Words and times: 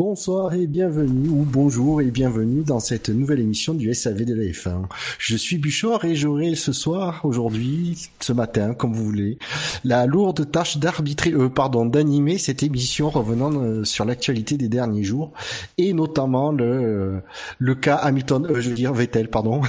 Bonsoir 0.00 0.54
et 0.54 0.66
bienvenue, 0.66 1.28
ou 1.28 1.44
bonjour 1.44 2.00
et 2.00 2.10
bienvenue 2.10 2.62
dans 2.62 2.80
cette 2.80 3.10
nouvelle 3.10 3.40
émission 3.40 3.74
du 3.74 3.92
SAV 3.92 4.24
de 4.24 4.32
la 4.32 4.44
F1. 4.44 4.84
Je 5.18 5.36
suis 5.36 5.58
Buchor 5.58 6.06
et 6.06 6.16
j'aurai 6.16 6.54
ce 6.54 6.72
soir, 6.72 7.20
aujourd'hui, 7.24 8.08
ce 8.18 8.32
matin, 8.32 8.72
comme 8.72 8.94
vous 8.94 9.04
voulez, 9.04 9.36
la 9.84 10.06
lourde 10.06 10.50
tâche 10.50 10.78
d'arbitrer, 10.78 11.32
euh, 11.32 11.50
pardon, 11.50 11.84
d'animer 11.84 12.38
cette 12.38 12.62
émission 12.62 13.10
revenant 13.10 13.52
euh, 13.52 13.84
sur 13.84 14.06
l'actualité 14.06 14.56
des 14.56 14.68
derniers 14.68 15.04
jours 15.04 15.34
et 15.76 15.92
notamment 15.92 16.50
le, 16.50 16.64
euh, 16.64 17.20
le 17.58 17.74
cas 17.74 17.96
Hamilton, 17.96 18.46
euh, 18.46 18.62
je 18.62 18.70
veux 18.70 18.76
dire 18.76 18.94
Vettel, 18.94 19.28
pardon. 19.28 19.60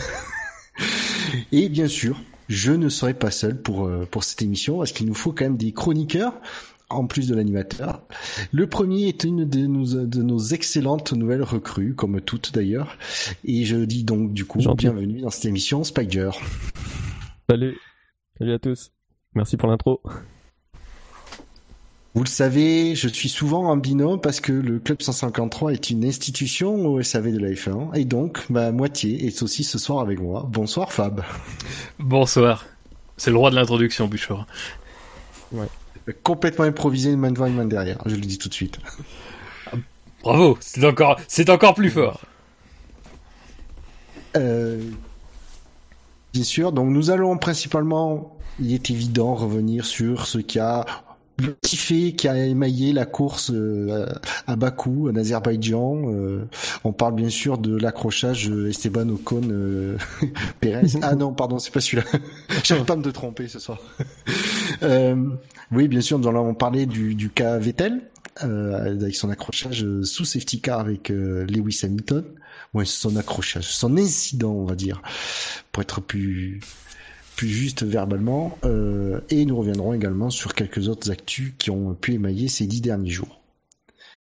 et 1.51 1.67
bien 1.67 1.89
sûr, 1.89 2.17
je 2.47 2.71
ne 2.71 2.87
serai 2.87 3.13
pas 3.13 3.31
seul 3.31 3.61
pour, 3.61 3.91
pour 4.09 4.23
cette 4.23 4.41
émission 4.41 4.77
parce 4.77 4.93
qu'il 4.93 5.07
nous 5.07 5.13
faut 5.13 5.33
quand 5.33 5.43
même 5.43 5.57
des 5.57 5.73
chroniqueurs 5.73 6.35
en 6.95 7.05
plus 7.07 7.27
de 7.27 7.35
l'animateur. 7.35 8.01
Le 8.51 8.67
premier 8.67 9.07
est 9.07 9.23
une 9.23 9.47
de 9.47 9.67
nos, 9.67 10.05
de 10.05 10.21
nos 10.21 10.39
excellentes 10.39 11.13
nouvelles 11.13 11.43
recrues, 11.43 11.95
comme 11.95 12.21
toutes 12.21 12.53
d'ailleurs. 12.53 12.97
Et 13.43 13.65
je 13.65 13.77
dis 13.77 14.03
donc 14.03 14.33
du 14.33 14.45
coup 14.45 14.59
Gentil. 14.59 14.85
bienvenue 14.85 15.21
dans 15.21 15.29
cette 15.29 15.45
émission 15.45 15.83
Spider. 15.83 16.31
Salut, 17.49 17.77
salut 18.37 18.53
à 18.53 18.59
tous. 18.59 18.91
Merci 19.35 19.57
pour 19.57 19.69
l'intro. 19.69 20.01
Vous 22.13 22.23
le 22.23 22.29
savez, 22.29 22.93
je 22.93 23.07
suis 23.07 23.29
souvent 23.29 23.69
en 23.69 23.77
binôme 23.77 24.19
parce 24.19 24.41
que 24.41 24.51
le 24.51 24.79
Club 24.79 25.01
153 25.01 25.71
est 25.71 25.89
une 25.91 26.03
institution 26.03 26.85
au 26.85 27.01
SAV 27.01 27.31
de 27.31 27.39
la 27.39 27.51
F1. 27.51 27.95
Et 27.95 28.03
donc, 28.03 28.49
ma 28.49 28.73
moitié 28.73 29.25
est 29.27 29.41
aussi 29.43 29.63
ce 29.63 29.77
soir 29.77 30.01
avec 30.01 30.19
moi. 30.19 30.45
Bonsoir 30.49 30.91
Fab. 30.91 31.23
Bonsoir. 31.99 32.65
C'est 33.15 33.31
le 33.31 33.37
roi 33.37 33.49
de 33.49 33.55
l'introduction, 33.55 34.09
Buchor. 34.09 34.45
Complètement 36.23 36.65
improvisé, 36.65 37.11
une 37.11 37.19
main 37.19 37.31
devant, 37.31 37.45
une 37.45 37.55
main 37.55 37.65
derrière. 37.65 37.99
Je 38.05 38.15
le 38.15 38.21
dis 38.21 38.37
tout 38.37 38.49
de 38.49 38.53
suite. 38.53 38.79
Bravo, 40.23 40.57
c'est 40.59 40.85
encore, 40.85 41.19
c'est 41.27 41.49
encore 41.49 41.73
plus 41.73 41.89
fort. 41.89 42.21
Euh, 44.37 44.81
bien 46.33 46.43
sûr, 46.43 46.71
donc 46.71 46.89
nous 46.89 47.09
allons 47.09 47.37
principalement, 47.37 48.37
il 48.59 48.73
est 48.73 48.89
évident, 48.89 49.35
revenir 49.35 49.85
sur 49.85 50.27
ce 50.27 50.37
qui 50.37 50.59
a 50.59 50.85
le 51.41 51.53
petit 51.53 51.75
fait 51.75 52.11
qui 52.13 52.27
a 52.27 52.37
émaillé 52.37 52.93
la 52.93 53.05
course 53.05 53.51
euh, 53.51 54.05
à 54.47 54.55
Bakou, 54.55 55.09
en 55.09 55.15
Azerbaïdjan. 55.15 56.03
Euh, 56.05 56.47
on 56.83 56.93
parle 56.93 57.15
bien 57.15 57.29
sûr 57.29 57.57
de 57.57 57.75
l'accrochage 57.75 58.49
Esteban 58.49 59.09
Ocon 59.09 59.41
euh, 59.49 59.97
Pérez. 60.59 60.99
Ah 61.01 61.15
non, 61.15 61.33
pardon, 61.33 61.59
c'est 61.59 61.73
pas 61.73 61.81
celui-là. 61.81 62.03
J'arrête 62.63 62.85
pas 62.85 62.95
de 62.95 63.05
me 63.05 63.11
tromper 63.11 63.47
ce 63.47 63.59
soir. 63.59 63.79
Oui, 65.71 65.87
bien 65.87 66.01
sûr, 66.01 66.19
nous 66.19 66.27
allons 66.27 66.53
parler 66.53 66.85
du, 66.85 67.29
cas 67.29 67.57
Vettel. 67.57 68.01
Euh, 68.43 68.95
avec 68.95 69.13
son 69.13 69.29
accrochage 69.29 69.83
euh, 69.83 70.03
sous 70.03 70.23
safety 70.23 70.61
car 70.61 70.79
avec 70.79 71.11
euh, 71.11 71.45
Lewis 71.47 71.81
Hamilton. 71.83 72.23
Ouais, 72.73 72.85
son 72.85 73.17
accrochage, 73.17 73.67
son 73.67 73.97
incident, 73.97 74.53
on 74.53 74.63
va 74.63 74.75
dire, 74.75 75.01
pour 75.73 75.83
être 75.83 75.99
plus 75.99 76.61
plus 77.35 77.49
juste 77.49 77.83
verbalement. 77.83 78.57
Et 79.29 79.45
nous 79.45 79.57
reviendrons 79.57 79.93
également 79.93 80.29
sur 80.29 80.53
quelques 80.53 80.87
autres 80.87 81.11
actus 81.11 81.53
qui 81.57 81.71
ont 81.71 81.95
pu 81.95 82.13
émailler 82.13 82.47
ces 82.47 82.67
dix 82.67 82.81
derniers 82.81 83.09
jours. 83.09 83.41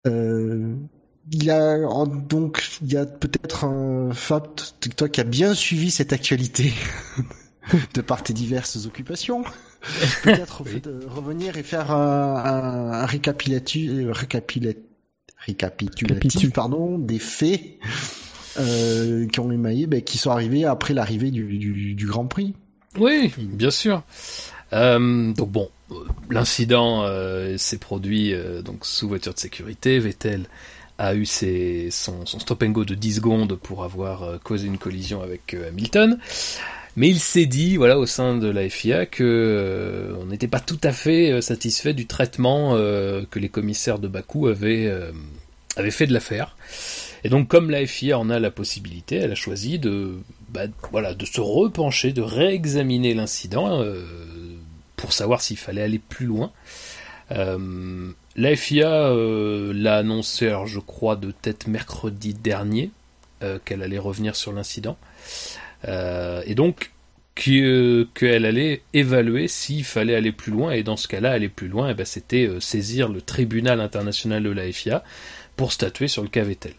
Il 0.06 1.44
y 1.44 1.50
a 1.50 1.78
donc 2.06 2.80
il 2.82 2.92
y 2.92 2.98
a 2.98 3.06
peut-être 3.06 3.66
un 3.66 4.14
Fab 4.14 4.48
toi 4.96 5.10
qui 5.10 5.22
a 5.22 5.24
bien 5.24 5.54
suivi 5.54 5.90
cette 5.90 6.14
actualité 6.14 6.74
de 7.94 8.02
par 8.02 8.24
tes 8.24 8.34
diverses 8.34 8.86
occupations. 8.86 9.44
Peut-être 10.24 10.64
revenir 11.08 11.58
et 11.58 11.64
faire 11.64 11.92
un, 11.92 12.36
un, 12.36 12.92
un 13.02 13.06
récapitulatif, 13.06 13.92
euh, 13.92 14.12
récapitula- 14.12 14.76
récapitulatif 15.46 16.24
Récapitu. 16.34 16.50
pardon, 16.50 16.98
des 16.98 17.20
faits 17.20 17.62
euh, 18.60 19.28
qui 19.28 19.40
ont 19.40 19.52
émaillé, 19.52 19.88
ben, 19.88 20.02
qui 20.02 20.18
sont 20.18 20.32
arrivés 20.32 20.66
après 20.66 20.94
l'arrivée 20.94 21.32
du, 21.32 21.58
du, 21.58 21.94
du 21.94 22.06
Grand 22.08 22.26
Prix. 22.26 22.54
Oui, 22.98 23.32
bien 23.38 23.70
sûr. 23.72 24.04
Euh, 24.74 25.32
donc 25.34 25.50
bon, 25.52 25.70
l'incident 26.30 27.04
euh, 27.04 27.58
s'est 27.58 27.78
produit 27.78 28.34
euh, 28.34 28.62
donc 28.62 28.86
sous 28.86 29.08
voiture 29.08 29.34
de 29.34 29.40
sécurité. 29.40 30.00
Vettel 30.00 30.46
a 30.98 31.14
eu 31.14 31.26
ses, 31.26 31.90
son, 31.92 32.26
son 32.26 32.40
stop 32.40 32.64
and 32.64 32.70
go 32.72 32.84
de 32.84 32.96
10 32.96 33.16
secondes 33.18 33.56
pour 33.56 33.84
avoir 33.84 34.24
euh, 34.24 34.38
causé 34.44 34.66
une 34.68 34.80
collision 34.80 35.22
avec 35.22 35.54
euh, 35.54 35.70
Hamilton. 35.70 36.18
Mais 36.98 37.10
il 37.10 37.20
s'est 37.20 37.46
dit, 37.46 37.78
voilà, 37.78 38.00
au 38.00 38.08
sein 38.08 38.36
de 38.38 38.48
la 38.48 38.68
FIA, 38.68 39.06
que 39.06 39.24
euh, 39.24 40.16
on 40.20 40.26
n'était 40.26 40.48
pas 40.48 40.60
tout 40.60 40.80
à 40.82 40.92
fait 40.92 41.32
euh, 41.32 41.42
satisfait 41.42 41.94
du 41.94 42.08
traitement 42.08 42.72
euh, 42.74 43.22
que 43.30 43.38
les 43.38 43.50
commissaires 43.50 44.00
de 44.00 44.08
Bakou 44.08 44.48
avaient, 44.48 44.88
euh, 44.88 45.12
avaient 45.76 45.92
fait 45.92 46.08
de 46.08 46.14
l'affaire. 46.14 46.58
Et 47.24 47.30
donc, 47.30 47.50
comme 47.50 47.70
la 47.70 47.86
FIA 47.86 48.18
en 48.18 48.32
a 48.32 48.40
la 48.40 48.50
possibilité, 48.50 49.18
elle 49.18 49.32
a 49.32 49.36
choisi 49.36 49.78
de, 49.78 50.16
bah, 50.50 50.64
voilà, 50.92 51.14
de 51.14 51.24
se 51.24 51.40
repencher, 51.40 52.14
de 52.14 52.24
réexaminer 52.24 53.14
l'incident 53.14 53.80
euh, 53.80 54.04
pour 54.96 55.14
savoir 55.14 55.42
s'il 55.42 55.58
fallait 55.58 55.84
aller 55.84 56.00
plus 56.00 56.26
loin. 56.26 56.52
Euh, 57.32 58.10
la 58.36 58.56
FIA 58.56 59.14
l'a 59.72 59.98
annoncé, 59.98 60.48
alors 60.48 60.66
je 60.66 60.80
crois, 60.80 61.16
de 61.16 61.30
tête 61.30 61.68
mercredi 61.68 62.34
dernier, 62.34 62.90
qu'elle 63.66 63.84
allait 63.84 64.00
revenir 64.00 64.36
sur 64.36 64.52
l'incident. 64.52 64.98
Euh, 65.88 66.42
et 66.46 66.56
donc, 66.56 66.92
que- 67.36 68.08
qu'elle 68.16 68.46
allait 68.46 68.82
évaluer 68.94 69.48
s'il 69.48 69.84
fallait 69.84 70.16
aller 70.16 70.32
plus 70.32 70.52
loin. 70.52 70.72
Et 70.72 70.84
dans 70.84 70.98
ce 70.98 71.08
cas-là, 71.08 71.32
aller 71.32 71.50
plus 71.50 71.68
loin, 71.68 71.90
eh 71.90 71.94
ben, 71.94 72.06
c'était 72.06 72.48
euh, 72.48 72.60
saisir 72.60 73.10
le 73.10 73.22
tribunal 73.22 73.80
international 73.80 74.44
de 74.44 74.50
la 74.50 74.72
FIA 74.72 75.04
pour 75.56 75.72
statuer 75.72 76.08
sur 76.08 76.24
le 76.24 76.30
cas 76.30 76.44
Vettel. 76.44 76.74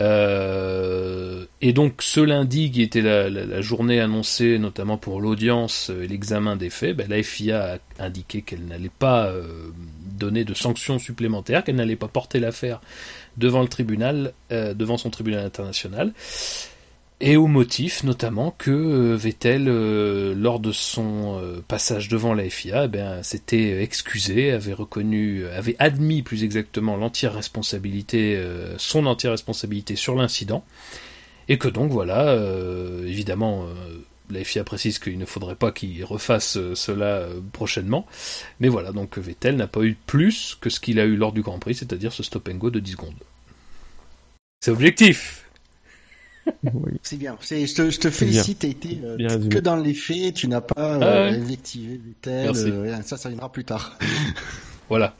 Euh, 0.00 1.44
et 1.60 1.72
donc 1.72 2.02
ce 2.02 2.18
lundi, 2.20 2.72
qui 2.72 2.82
était 2.82 3.02
la, 3.02 3.60
journée 3.60 4.00
annoncée 4.00 4.58
notamment 4.58 4.96
pour 4.98 5.20
l'audience 5.20 5.90
et 5.90 6.08
l'examen 6.08 6.56
des 6.56 6.70
faits, 6.70 6.96
ben, 6.96 7.08
la 7.08 7.22
FIA 7.22 7.78
a 7.98 8.04
indiqué 8.04 8.42
qu'elle 8.42 8.64
n'allait 8.64 8.90
pas 8.98 9.32
donner 10.18 10.44
de 10.44 10.54
sanctions 10.54 10.98
supplémentaires, 10.98 11.62
qu'elle 11.62 11.76
n'allait 11.76 11.94
pas 11.94 12.08
porter 12.08 12.40
l'affaire 12.40 12.80
devant 13.36 13.62
le 13.62 13.68
tribunal, 13.68 14.32
devant 14.50 14.96
son 14.96 15.10
tribunal 15.10 15.44
international. 15.44 16.12
Et 17.20 17.36
au 17.36 17.46
motif 17.46 18.02
notamment 18.02 18.50
que 18.58 18.70
euh, 18.70 19.16
Vettel, 19.16 19.68
euh, 19.68 20.34
lors 20.34 20.58
de 20.58 20.72
son 20.72 21.38
euh, 21.40 21.60
passage 21.66 22.08
devant 22.08 22.34
la 22.34 22.48
FIA, 22.50 22.84
eh 22.84 22.88
ben, 22.88 23.22
s'était 23.22 23.82
excusé, 23.82 24.50
avait 24.50 24.72
reconnu, 24.72 25.46
avait 25.46 25.76
admis 25.78 26.22
plus 26.22 26.42
exactement 26.42 26.96
l'entière 26.96 27.34
responsabilité, 27.34 28.42
son 28.78 29.06
entière 29.06 29.30
responsabilité 29.30 29.96
sur 29.96 30.16
l'incident, 30.16 30.64
et 31.48 31.56
que 31.56 31.68
donc 31.68 31.90
voilà, 31.90 32.36
évidemment, 33.06 33.66
la 34.30 34.42
FIA 34.42 34.64
précise 34.64 34.98
qu'il 34.98 35.18
ne 35.18 35.24
faudrait 35.24 35.54
pas 35.54 35.72
qu'il 35.72 36.04
refasse 36.04 36.58
cela 36.74 37.26
prochainement, 37.52 38.06
mais 38.60 38.68
voilà, 38.68 38.92
donc 38.92 39.18
Vettel 39.18 39.56
n'a 39.56 39.66
pas 39.66 39.82
eu 39.82 39.96
plus 40.06 40.56
que 40.60 40.70
ce 40.70 40.80
qu'il 40.80 40.98
a 40.98 41.04
eu 41.04 41.16
lors 41.16 41.32
du 41.32 41.42
Grand 41.42 41.58
Prix, 41.58 41.76
c'est-à-dire 41.76 42.12
ce 42.12 42.22
stop 42.22 42.48
and 42.48 42.56
go 42.56 42.70
de 42.70 42.80
10 42.80 42.92
secondes. 42.92 43.14
C'est 44.60 44.70
objectif 44.70 45.43
Oui. 46.64 46.92
C'est 47.02 47.16
bien. 47.16 47.36
C'est, 47.40 47.66
je 47.66 47.74
te, 47.74 47.90
je 47.90 47.98
te 48.00 48.10
félicite. 48.10 48.60
T'as 48.60 48.68
été 48.68 49.00
euh, 49.04 49.48
que 49.48 49.58
dans 49.58 49.76
les 49.76 49.94
faits. 49.94 50.34
Tu 50.34 50.48
n'as 50.48 50.60
pas 50.60 50.74
Ah 50.76 50.94
euh, 51.02 51.30
ouais. 51.30 51.36
invectivé 51.38 52.00
Vettel. 52.04 52.44
Merci. 52.46 52.70
euh, 52.70 53.02
ça, 53.02 53.16
ça 53.16 53.28
viendra 53.28 53.50
plus 53.50 53.64
tard. 53.64 53.98
Voilà. 54.90 55.14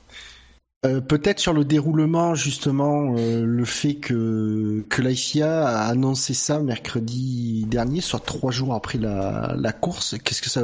Euh, 0.85 1.01
peut-être 1.01 1.41
sur 1.41 1.55
le 1.55 1.65
déroulement 1.65 2.35
justement 2.35 3.15
euh, 3.17 3.43
le 3.43 3.65
fait 3.65 3.95
que 3.95 4.85
que 4.91 5.01
l'ICA 5.01 5.67
a 5.67 5.87
annoncé 5.89 6.35
ça 6.35 6.59
mercredi 6.61 7.65
dernier, 7.67 8.03
soit 8.03 8.21
trois 8.21 8.51
jours 8.53 8.75
après 8.75 8.99
la, 8.99 9.55
la 9.59 9.73
course. 9.73 10.17
Qu'est-ce 10.23 10.43
que 10.43 10.51
ça 10.51 10.61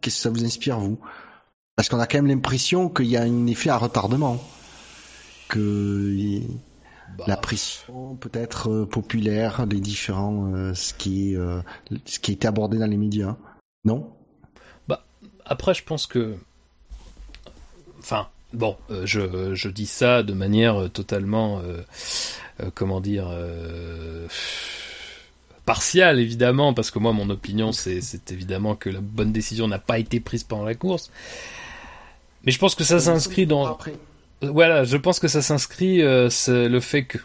qu'est-ce 0.00 0.16
que 0.16 0.22
ça 0.22 0.30
vous 0.30 0.46
inspire 0.46 0.78
vous? 0.80 0.98
Parce 1.76 1.90
qu'on 1.90 1.98
a 2.00 2.06
quand 2.06 2.16
même 2.16 2.28
l'impression 2.28 2.88
qu'il 2.88 3.06
y 3.08 3.18
a 3.18 3.22
un 3.22 3.46
effet 3.46 3.68
à 3.68 3.76
retardement, 3.76 4.42
que 5.48 6.40
la 7.26 7.36
pression 7.36 8.16
peut-être 8.16 8.70
euh, 8.70 8.86
populaire 8.86 9.66
des 9.66 9.80
différents 9.80 10.52
euh, 10.54 10.74
ce 10.74 10.94
qui 10.94 11.32
est 11.32 11.36
euh, 11.36 11.60
ce 12.04 12.18
qui 12.18 12.30
a 12.32 12.34
été 12.34 12.46
abordé 12.48 12.78
dans 12.78 12.86
les 12.86 12.96
médias, 12.96 13.36
non? 13.84 14.10
Après, 15.46 15.74
je 15.74 15.82
pense 15.82 16.06
que. 16.06 16.36
Enfin, 17.98 18.28
bon, 18.52 18.76
euh, 18.90 19.04
je, 19.04 19.52
je 19.54 19.68
dis 19.68 19.86
ça 19.86 20.22
de 20.22 20.32
manière 20.32 20.88
totalement. 20.92 21.58
euh, 21.60 21.82
euh, 22.60 22.70
comment 22.74 23.00
dire. 23.00 23.26
euh, 23.30 24.28
partial 25.66 26.18
évidemment, 26.18 26.74
parce 26.74 26.90
que 26.90 26.98
moi 26.98 27.12
mon 27.12 27.30
opinion 27.30 27.70
c'est, 27.72 28.00
c'est 28.00 28.32
évidemment 28.32 28.74
que 28.74 28.90
la 28.90 29.00
bonne 29.00 29.30
décision 29.32 29.68
n'a 29.68 29.78
pas 29.78 29.98
été 29.98 30.18
prise 30.20 30.42
pendant 30.44 30.64
la 30.64 30.74
course. 30.74 31.10
Mais 32.44 32.52
je 32.52 32.58
pense 32.58 32.74
que 32.74 32.84
ça 32.84 32.98
s'inscrit 32.98 33.46
dans. 33.46 33.76
Voilà, 34.42 34.84
je 34.84 34.96
pense 34.96 35.20
que 35.20 35.28
ça 35.28 35.42
s'inscrit 35.42 36.02
euh, 36.02 36.28
le 36.48 36.80
fait 36.80 37.04
que 37.04 37.18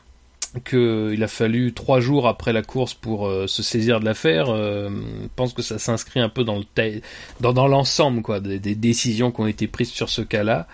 qu'il 0.63 1.21
a 1.21 1.27
fallu 1.27 1.73
trois 1.73 1.99
jours 1.99 2.29
après 2.29 2.53
la 2.53 2.61
course 2.61 2.93
pour 2.93 3.27
euh, 3.27 3.45
se 3.45 3.61
saisir 3.61 3.99
de 3.99 4.05
l'affaire. 4.05 4.49
Euh, 4.49 4.89
je 4.89 5.27
pense 5.35 5.53
que 5.53 5.61
ça 5.61 5.79
s'inscrit 5.79 6.21
un 6.21 6.29
peu 6.29 6.45
dans 6.45 6.57
le 6.57 7.01
dans, 7.41 7.51
dans 7.51 7.67
l'ensemble 7.67 8.21
quoi 8.21 8.39
des, 8.39 8.59
décisions 8.59 9.31
qui 9.31 9.41
ont 9.41 9.47
été 9.47 9.67
prises 9.67 9.91
sur 9.91 10.09
ce 10.09 10.21
cas-là. 10.21 10.67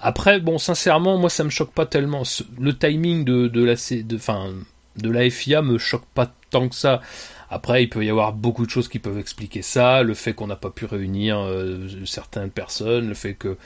Après, 0.00 0.38
bon, 0.38 0.58
sincèrement, 0.58 1.18
moi, 1.18 1.28
ça 1.28 1.42
me 1.42 1.50
choque 1.50 1.72
pas 1.72 1.86
tellement. 1.86 2.22
Le 2.60 2.76
timing 2.76 3.24
de, 3.24 3.48
de 3.48 3.64
la, 3.64 3.74
de, 3.74 4.18
fin, 4.18 4.52
de 4.96 5.10
la 5.10 5.28
FIA 5.28 5.60
me 5.60 5.76
choque 5.76 6.06
pas 6.14 6.32
tant 6.50 6.68
que 6.68 6.74
ça. 6.76 7.00
Après, 7.50 7.82
il 7.82 7.88
peut 7.88 8.04
y 8.04 8.10
avoir 8.10 8.32
beaucoup 8.32 8.64
de 8.64 8.70
choses 8.70 8.88
qui 8.88 9.00
peuvent 9.00 9.18
expliquer 9.18 9.62
ça. 9.62 10.04
Le 10.04 10.14
fait 10.14 10.34
qu'on 10.34 10.46
n'a 10.46 10.54
pas 10.54 10.70
pu 10.70 10.84
réunir 10.84 11.44
certaines 12.04 12.50
personnes, 12.50 13.08
le 13.08 13.14
fait 13.14 13.34
que, 13.34 13.56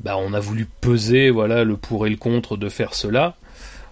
bah, 0.00 0.16
on 0.18 0.32
a 0.32 0.40
voulu 0.40 0.66
peser, 0.80 1.30
voilà, 1.30 1.64
le 1.64 1.76
pour 1.76 2.06
et 2.06 2.10
le 2.10 2.16
contre 2.16 2.56
de 2.56 2.68
faire 2.68 2.94
cela. 2.94 3.36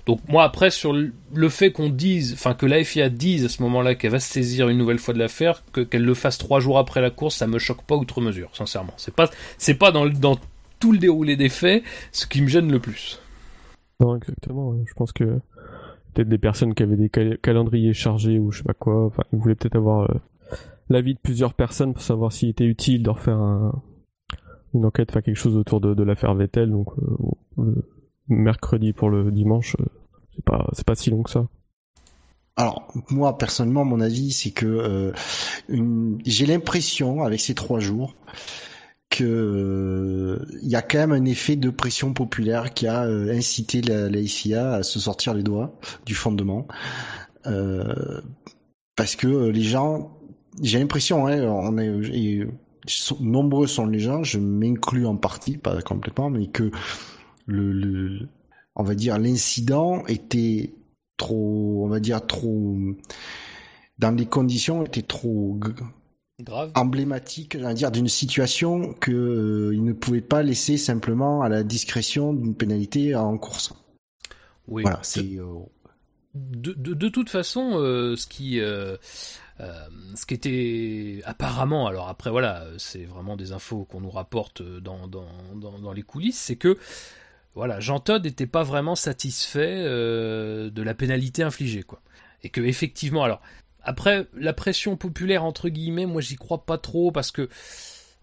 Donc 0.06 0.20
moi 0.28 0.42
après 0.42 0.70
sur 0.70 0.92
le 0.92 1.48
fait 1.48 1.70
qu'on 1.70 1.88
dise, 1.88 2.32
enfin 2.32 2.54
que 2.54 2.66
la 2.66 2.82
FIA 2.82 3.08
dise 3.08 3.44
à 3.44 3.48
ce 3.48 3.62
moment-là 3.62 3.94
qu'elle 3.94 4.10
va 4.10 4.18
se 4.18 4.28
saisir 4.28 4.68
une 4.68 4.78
nouvelle 4.78 4.98
fois 4.98 5.14
de 5.14 5.18
l'affaire, 5.18 5.62
que 5.72 5.80
qu'elle 5.80 6.04
le 6.04 6.14
fasse 6.14 6.38
trois 6.38 6.58
jours 6.58 6.78
après 6.78 7.00
la 7.00 7.10
course, 7.10 7.36
ça 7.36 7.46
me 7.46 7.58
choque 7.58 7.82
pas 7.84 7.94
outre 7.94 8.20
mesure, 8.20 8.50
sincèrement. 8.52 8.94
C'est 8.96 9.14
pas 9.14 9.30
c'est 9.58 9.74
pas 9.74 9.92
dans, 9.92 10.06
dans 10.06 10.36
tout 10.80 10.90
le 10.90 10.98
déroulé 10.98 11.36
des 11.36 11.48
faits 11.48 11.84
ce 12.10 12.26
qui 12.26 12.42
me 12.42 12.48
gêne 12.48 12.70
le 12.72 12.80
plus. 12.80 13.20
Non, 14.00 14.16
exactement. 14.16 14.74
Je 14.84 14.92
pense 14.94 15.12
que 15.12 15.38
peut-être 16.12 16.28
des 16.28 16.38
personnes 16.38 16.74
qui 16.74 16.82
avaient 16.82 16.96
des 16.96 17.10
calendriers 17.40 17.94
chargés 17.94 18.40
ou 18.40 18.50
je 18.50 18.58
sais 18.58 18.64
pas 18.64 18.74
quoi. 18.74 19.06
Enfin, 19.06 19.22
ils 19.32 19.38
voulaient 19.38 19.54
peut-être 19.54 19.76
avoir 19.76 20.10
euh, 20.10 20.14
l'avis 20.90 21.14
de 21.14 21.20
plusieurs 21.20 21.54
personnes 21.54 21.94
pour 21.94 22.02
savoir 22.02 22.32
s'il 22.32 22.48
était 22.48 22.64
utile 22.64 23.04
de 23.04 23.10
refaire 23.10 23.40
une 24.74 24.84
enquête, 24.84 25.10
enfin 25.10 25.22
quelque 25.22 25.36
chose 25.36 25.56
autour 25.56 25.80
de, 25.80 26.02
l'affaire 26.02 26.34
Vettel. 26.34 26.70
Donc 26.70 26.88
euh, 27.58 27.74
mercredi 28.28 28.92
pour 28.92 29.10
le 29.10 29.30
dimanche, 29.30 29.76
euh, 29.80 30.56
c'est 30.72 30.86
pas 30.86 30.94
si 30.94 31.10
long 31.10 31.22
que 31.22 31.30
ça. 31.30 31.46
Alors 32.56 32.92
moi 33.10 33.38
personnellement, 33.38 33.84
mon 33.84 34.00
avis, 34.00 34.32
c'est 34.32 34.50
que 34.50 35.12
j'ai 36.24 36.46
l'impression 36.46 37.22
avec 37.22 37.40
ces 37.40 37.54
trois 37.54 37.80
jours 37.80 38.14
que 39.12 40.40
il 40.62 40.66
euh, 40.66 40.68
y 40.68 40.74
a 40.74 40.82
quand 40.82 40.98
même 40.98 41.12
un 41.12 41.24
effet 41.26 41.56
de 41.56 41.70
pression 41.70 42.14
populaire 42.14 42.72
qui 42.72 42.86
a 42.86 43.04
euh, 43.04 43.30
incité 43.32 43.82
la, 43.82 44.08
la 44.08 44.22
FIA 44.22 44.72
à 44.72 44.82
se 44.82 44.98
sortir 44.98 45.34
les 45.34 45.42
doigts 45.42 45.78
du 46.06 46.14
fondement 46.14 46.66
euh, 47.46 48.22
parce 48.96 49.14
que 49.14 49.48
les 49.48 49.62
gens 49.62 50.16
j'ai 50.62 50.78
l'impression 50.78 51.26
hein, 51.26 51.42
on 51.44 51.76
est 51.78 52.46
nombreux 53.20 53.66
sont 53.66 53.86
les 53.86 54.00
gens 54.00 54.22
je 54.22 54.38
m'inclus 54.38 55.06
en 55.06 55.16
partie 55.16 55.56
pas 55.56 55.80
complètement 55.82 56.30
mais 56.30 56.48
que 56.48 56.70
le, 57.46 57.72
le 57.72 58.28
on 58.74 58.82
va 58.82 58.94
dire 58.94 59.18
l'incident 59.18 60.04
était 60.06 60.74
trop 61.16 61.82
on 61.84 61.88
va 61.88 62.00
dire 62.00 62.26
trop 62.26 62.76
dans 63.98 64.10
les 64.10 64.26
conditions 64.26 64.84
était 64.84 65.02
trop 65.02 65.58
Grave. 66.42 66.72
emblématique, 66.74 67.56
dire, 67.56 67.90
d'une 67.92 68.08
situation 68.08 68.94
que 68.94 69.12
euh, 69.12 69.74
il 69.74 69.84
ne 69.84 69.92
pouvait 69.92 70.20
pas 70.20 70.42
laisser 70.42 70.76
simplement 70.76 71.42
à 71.42 71.48
la 71.48 71.62
discrétion 71.62 72.32
d'une 72.32 72.54
pénalité 72.54 73.14
en 73.14 73.38
course. 73.38 73.72
Oui. 74.66 74.82
Voilà, 74.82 74.98
c'est. 75.02 75.36
Euh, 75.36 75.44
de, 76.34 76.72
de, 76.72 76.94
de, 76.94 77.08
toute 77.08 77.30
façon, 77.30 77.72
euh, 77.74 78.16
ce 78.16 78.26
qui. 78.26 78.60
Ce 79.58 80.26
qui 80.26 80.34
était 80.34 81.22
apparemment, 81.24 81.86
alors 81.86 82.08
après 82.08 82.30
voilà, 82.30 82.64
c'est 82.78 83.04
vraiment 83.04 83.36
des 83.36 83.52
infos 83.52 83.84
qu'on 83.84 84.00
nous 84.00 84.10
rapporte 84.10 84.62
dans, 84.62 85.92
les 85.94 86.02
coulisses, 86.02 86.40
c'est 86.40 86.56
que 86.56 86.78
voilà, 87.54 87.78
Jean 87.80 88.00
Todd 88.00 88.24
n'était 88.24 88.46
pas 88.46 88.62
vraiment 88.62 88.96
satisfait 88.96 89.84
de 89.84 90.82
la 90.82 90.94
pénalité 90.94 91.42
infligée, 91.42 91.82
quoi. 91.82 92.00
Et 92.44 92.48
que 92.48 92.60
effectivement, 92.60 93.22
alors 93.22 93.40
après, 93.84 94.26
la 94.34 94.52
pression 94.52 94.96
populaire, 94.96 95.44
entre 95.44 95.68
guillemets, 95.68 96.06
moi 96.06 96.20
j'y 96.20 96.36
crois 96.36 96.64
pas 96.64 96.78
trop 96.78 97.10
parce 97.10 97.30
que 97.30 97.48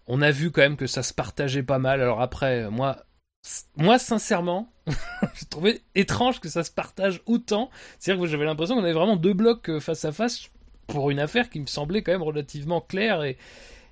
on 0.06 0.22
a 0.22 0.30
vu 0.30 0.50
quand 0.50 0.62
même 0.62 0.76
que 0.76 0.86
ça 0.86 1.02
se 1.02 1.12
partageait 1.12 1.62
pas 1.62 1.78
mal. 1.78 2.00
Alors 2.00 2.22
après, 2.22 2.70
moi, 2.70 3.04
moi 3.76 3.98
sincèrement, 3.98 4.72
j'ai 5.34 5.46
trouvé 5.46 5.82
étrange 5.94 6.40
que 6.40 6.48
ça 6.48 6.64
se 6.64 6.70
partage 6.70 7.20
autant. 7.26 7.70
C'est-à-dire 7.98 8.22
que 8.22 8.28
j'avais 8.28 8.46
l'impression 8.46 8.74
qu'on 8.74 8.82
avait 8.82 8.92
vraiment 8.92 9.16
deux 9.16 9.34
blocs 9.34 9.68
euh, 9.68 9.80
face 9.80 10.04
à 10.04 10.12
face 10.12 10.50
pour 10.90 11.10
une 11.10 11.18
affaire 11.18 11.50
qui 11.50 11.60
me 11.60 11.66
semblait 11.66 12.02
quand 12.02 12.12
même 12.12 12.22
relativement 12.22 12.80
claire 12.80 13.22
et 13.22 13.36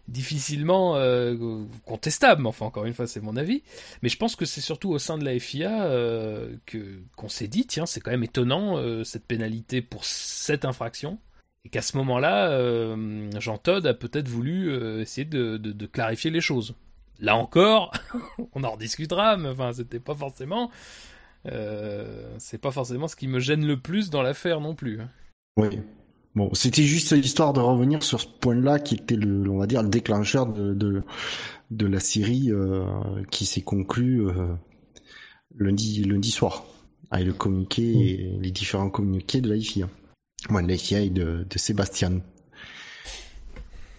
difficilement 0.06 0.97
euh, 0.97 1.65
contestable. 1.85 2.47
Enfin, 2.47 2.67
encore 2.67 2.87
une 2.87 2.95
fois, 2.95 3.06
c'est 3.06 3.21
mon 3.21 3.37
avis. 3.37 3.62
Mais 4.03 4.09
je 4.09 4.17
pense 4.17 4.37
que 4.37 4.45
c'est 4.45 4.61
surtout 4.61 4.91
au 4.91 4.99
sein 4.99 5.19
de 5.19 5.25
la 5.25 5.39
FIA 5.39 5.85
euh, 5.85 6.55
que 6.67 7.00
qu'on 7.17 7.29
s'est 7.29 7.49
dit, 7.49 7.67
tiens, 7.67 7.87
c'est 7.87 8.00
quand 8.00 8.11
même 8.11 8.25
étonnant 8.25 9.05
cette 9.05 9.27
pénalité 9.27 9.83
pour 9.83 10.05
cette 10.05 10.65
infraction 10.65 11.19
et 11.65 11.71
qu'à 11.71 11.83
ce 11.83 11.97
moment-là, 11.99 12.50
euh, 12.50 13.31
Jean 13.41 13.59
Todd 13.59 13.87
a 13.87 13.94
peut-être 13.94 14.29
voulu 14.29 14.71
euh, 14.71 15.01
essayer 15.01 15.25
de, 15.25 15.87
clarifier 15.87 16.31
les 16.31 16.41
choses. 16.41 16.75
Là 17.21 17.37
encore, 17.37 17.93
on 18.55 18.65
en 18.65 18.73
rediscutera, 18.73 19.37
mais 19.37 19.49
enfin, 19.49 19.73
c'était 19.73 19.99
pas 19.99 20.15
forcément, 20.15 20.71
euh, 21.47 22.35
c'est 22.39 22.59
pas 22.59 22.71
forcément 22.71 23.09
ce 23.09 23.17
qui 23.17 23.27
me 23.27 23.41
gêne 23.41 23.67
le 23.67 23.79
plus 23.79 24.09
dans 24.09 24.23
l'affaire 24.23 24.61
non 24.61 24.75
plus. 24.75 25.01
Oui. 25.56 25.81
Bon, 26.38 26.50
c'était 26.55 26.85
juste 26.85 27.12
l'histoire 27.12 27.52
de 27.52 27.58
revenir 27.58 28.05
sur 28.05 28.20
ce 28.20 28.26
point-là 28.26 28.79
qui 28.79 28.94
était 28.94 29.17
le, 29.17 29.50
on 29.50 29.58
va 29.58 29.67
dire, 29.67 29.82
le 29.82 29.88
déclencheur 29.88 30.46
de, 30.46 30.73
de, 30.73 31.87
la 31.87 31.99
série 31.99 32.52
qui 33.32 33.44
s'est 33.44 33.62
conclue 33.62 34.23
lundi, 35.58 36.05
lundi 36.05 36.31
soir 36.31 36.64
avec 37.11 37.26
le 37.26 37.32
communiqué 37.32 37.82
mmh. 37.82 38.00
et 38.00 38.38
les 38.40 38.50
différents 38.52 38.88
communiqués 38.88 39.40
de 39.40 39.49
la 39.49 39.56
IFI. 39.56 39.82
Moi, 40.49 40.62
de, 40.62 40.69
de 41.11 41.58
Sébastien. 41.58 42.20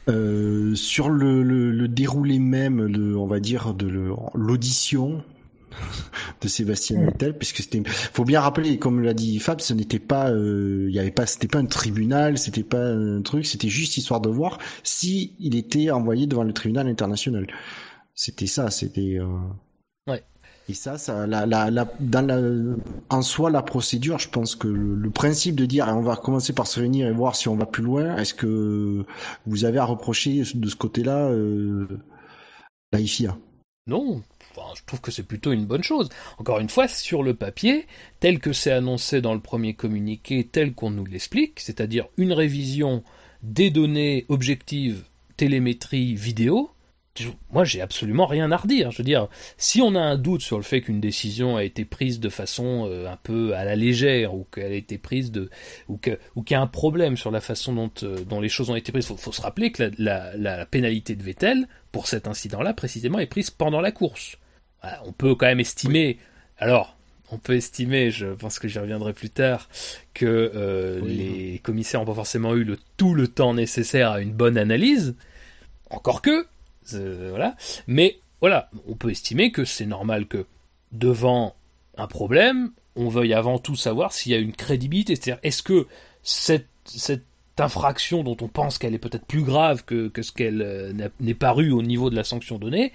Euh, 0.08 0.74
sur 0.76 1.10
le, 1.10 1.44
le, 1.44 1.88
déroulé 1.88 2.40
même 2.40 2.90
de, 2.90 3.14
on 3.16 3.28
va 3.28 3.42
dire, 3.42 3.74
de 3.74 4.14
l'audition 4.34 5.24
de 6.42 6.48
Sébastien 6.48 7.04
Vettel, 7.06 7.38
puisque 7.38 7.58
c'était, 7.58 7.82
faut 7.86 8.26
bien 8.26 8.42
rappeler, 8.42 8.78
comme 8.78 9.02
l'a 9.02 9.14
dit 9.14 9.40
Fab, 9.40 9.62
ce 9.62 9.74
n'était 9.74 10.00
pas, 10.00 10.30
euh, 10.32 10.86
il 10.90 10.96
y 10.96 11.00
avait 11.00 11.12
pas, 11.12 11.26
c'était 11.26 11.48
pas 11.48 11.60
un 11.60 11.66
tribunal, 11.66 12.38
c'était 12.38 12.64
pas 12.64 12.84
un 12.84 13.22
truc, 13.22 13.46
c'était 13.46 13.70
juste 13.70 13.98
histoire 13.98 14.22
de 14.22 14.30
voir 14.30 14.58
si 14.84 15.34
il 15.40 15.56
était 15.56 15.92
envoyé 15.92 16.28
devant 16.28 16.44
le 16.44 16.54
tribunal 16.54 16.88
international. 16.88 17.48
C'était 18.16 18.48
ça, 18.48 18.70
c'était. 18.70 19.18
Euh... 19.20 19.28
Ouais. 20.08 20.24
Et 20.68 20.74
ça, 20.74 20.98
ça 20.98 21.26
la, 21.26 21.46
la, 21.46 21.72
la, 21.72 21.88
dans 22.00 22.26
la, 22.26 22.40
en 23.10 23.22
soi, 23.22 23.50
la 23.50 23.64
procédure, 23.64 24.20
je 24.20 24.30
pense 24.30 24.56
que 24.56 24.68
le, 24.68 25.10
principe 25.10 25.56
de 25.56 25.66
dire 25.66 25.88
on 25.90 26.02
va 26.02 26.16
commencer 26.16 26.54
par 26.54 26.68
se 26.68 26.80
réunir 26.80 27.08
et 27.08 27.12
voir 27.12 27.36
si 27.36 27.48
on 27.48 27.56
va 27.56 27.66
plus 27.66 27.84
loin, 27.84 28.18
est-ce 28.18 28.34
que 28.34 29.06
vous 29.48 29.66
avez 29.66 29.80
à 29.80 29.86
reprocher 29.86 30.44
de 30.54 30.70
ce 30.70 30.76
côté-là 30.76 31.30
euh, 31.30 31.88
la 32.92 33.00
IFIA 33.00 33.38
Non, 33.90 34.22
je 34.76 34.82
trouve 34.86 35.02
que 35.02 35.12
c'est 35.12 35.24
plutôt 35.24 35.52
une 35.52 35.66
bonne 35.66 35.84
chose. 35.84 36.10
Encore 36.38 36.60
une 36.60 36.70
fois, 36.70 36.88
sur 36.88 37.24
le 37.24 37.34
papier, 37.34 37.88
tel 38.20 38.40
que 38.40 38.54
c'est 38.54 38.72
annoncé 38.72 39.20
dans 39.20 39.34
le 39.34 39.40
premier 39.40 39.74
communiqué, 39.74 40.48
tel 40.50 40.74
qu'on 40.74 40.92
nous 40.92 41.06
l'explique, 41.06 41.60
c'est-à-dire 41.60 42.08
une 42.18 42.34
révision 42.34 43.04
des 43.42 43.72
données 43.72 44.26
objectives 44.30 45.04
télémétrie 45.38 46.16
vidéo, 46.16 46.70
moi 47.52 47.64
j'ai 47.64 47.82
absolument 47.82 48.26
rien 48.26 48.52
à 48.52 48.58
redire. 48.58 48.92
Je 48.92 49.00
veux 49.00 49.04
dire, 49.04 49.28
si 49.58 49.82
on 49.82 49.96
a 49.96 50.00
un 50.00 50.18
doute 50.18 50.42
sur 50.42 50.58
le 50.58 50.64
fait 50.64 50.82
qu'une 50.82 51.00
décision 51.00 51.58
a 51.58 51.64
été 51.64 51.86
prise 51.86 52.20
de 52.20 52.30
façon 52.30 52.88
euh, 52.88 53.12
un 53.12 53.18
peu 53.18 53.56
à 53.56 53.64
la 53.64 53.76
légère 53.76 54.34
ou 54.34 54.46
qu'elle 54.52 54.72
a 54.72 54.76
été 54.76 54.98
prise 54.98 55.32
de 55.32 55.50
ou 55.88 55.98
qu'il 55.98 56.18
y 56.50 56.54
a 56.54 56.62
un 56.62 56.68
problème 56.68 57.18
sur 57.18 57.32
la 57.32 57.42
façon 57.42 57.74
dont 57.74 57.92
euh, 58.04 58.24
dont 58.24 58.40
les 58.40 58.50
choses 58.50 58.70
ont 58.70 58.76
été 58.76 58.92
prises, 58.92 59.08
faut, 59.08 59.18
faut 59.18 59.32
se 59.32 59.42
rappeler 59.42 59.72
que 59.72 59.92
la, 59.98 60.36
la, 60.36 60.66
pénalité 60.66 61.16
de 61.16 61.24
Vettel 61.24 61.68
pour 61.92 62.08
cet 62.08 62.28
incident-là 62.28 62.74
précisément 62.74 63.20
est 63.20 63.28
prise 63.28 63.50
pendant 63.50 63.82
la 63.82 63.92
course. 63.92 64.38
on 65.06 65.12
peut 65.12 65.36
quand 65.36 65.48
même 65.48 65.60
estimer. 65.60 66.18
Alors. 66.58 66.96
On 67.32 67.38
peut 67.38 67.54
estimer, 67.54 68.10
je 68.10 68.26
pense 68.26 68.58
que 68.58 68.68
j'y 68.68 68.80
reviendrai 68.80 69.14
plus 69.14 69.30
tard, 69.30 69.70
que 70.16 70.26
euh, 70.26 71.00
les 71.06 71.60
commissaires 71.62 72.00
n'ont 72.00 72.08
pas 72.08 72.16
forcément 72.16 72.56
eu 72.56 72.64
le, 72.64 72.76
tout 72.98 73.14
le 73.14 73.28
temps 73.28 73.54
nécessaire 73.54 74.10
à 74.10 74.22
une 74.22 74.34
bonne 74.34 74.58
analyse. 74.58 75.16
Encore 75.90 76.22
que, 76.22 76.48
euh. 76.94 77.52
Mais 77.88 78.20
voilà, 78.42 78.70
on 78.88 78.96
peut 78.96 79.12
estimer 79.12 79.52
que 79.52 79.66
c'est 79.66 79.86
normal 79.86 80.28
que 80.28 80.46
devant 80.92 81.56
un 81.98 82.08
problème, 82.08 82.72
on 82.96 83.10
veuille 83.10 83.34
avant 83.34 83.60
tout 83.60 83.76
savoir 83.76 84.14
s'il 84.14 84.32
y 84.32 84.36
a 84.36 84.38
une 84.38 84.54
crédibilité. 84.54 85.16
C'est-à-dire, 85.16 85.40
est-ce 85.44 85.64
que 85.64 85.88
cette, 86.24 86.68
infraction 87.62 88.24
dont 88.24 88.38
on 88.40 88.48
pense 88.48 88.78
qu'elle 88.78 88.94
est 88.94 89.00
peut-être 89.00 89.26
plus 89.26 89.42
grave 89.42 89.84
que, 89.84 90.08
que 90.08 90.22
ce 90.22 90.32
qu'elle 90.32 90.62
euh, 90.62 90.94
n'est 91.20 91.34
parue 91.34 91.72
au 91.72 91.82
niveau 91.82 92.10
de 92.10 92.16
la 92.16 92.24
sanction 92.24 92.58
donnée, 92.58 92.94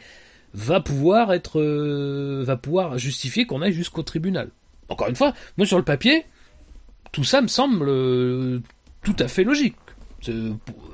va 0.55 0.81
pouvoir 0.81 1.35
être, 1.35 1.61
euh, 1.61 2.43
va 2.47 2.57
pouvoir 2.57 2.97
justifier 2.97 3.45
qu'on 3.45 3.61
aille 3.61 3.75
jusqu'au 3.75 4.03
tribunal. 4.03 4.49
Encore 4.89 5.09
une 5.09 5.17
fois, 5.17 5.35
moi 5.59 5.67
sur 5.67 5.77
le 5.77 5.85
papier, 5.85 6.25
tout 7.13 7.25
ça 7.25 7.43
me 7.43 7.49
semble 7.49 7.85
tout 9.03 9.17
à 9.19 9.29
fait 9.29 9.45
logique. 9.45 9.77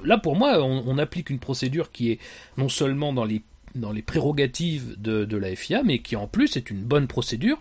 Là, 0.05 0.19
pour 0.19 0.37
moi, 0.37 0.63
on, 0.63 0.99
applique 0.99 1.31
une 1.31 1.39
procédure 1.39 1.91
qui 1.93 2.11
est 2.11 2.19
non 2.57 2.69
seulement 2.69 3.13
dans 3.13 3.25
les, 3.25 3.43
dans 3.75 3.93
les 3.93 4.03
prérogatives 4.03 4.95
de, 4.99 5.25
de 5.25 5.37
la 5.37 5.55
FIA, 5.55 5.83
mais 5.83 6.01
qui 6.01 6.17
en 6.17 6.27
plus 6.27 6.57
est 6.57 6.71
une 6.71 6.83
bonne 6.83 7.07
procédure 7.07 7.61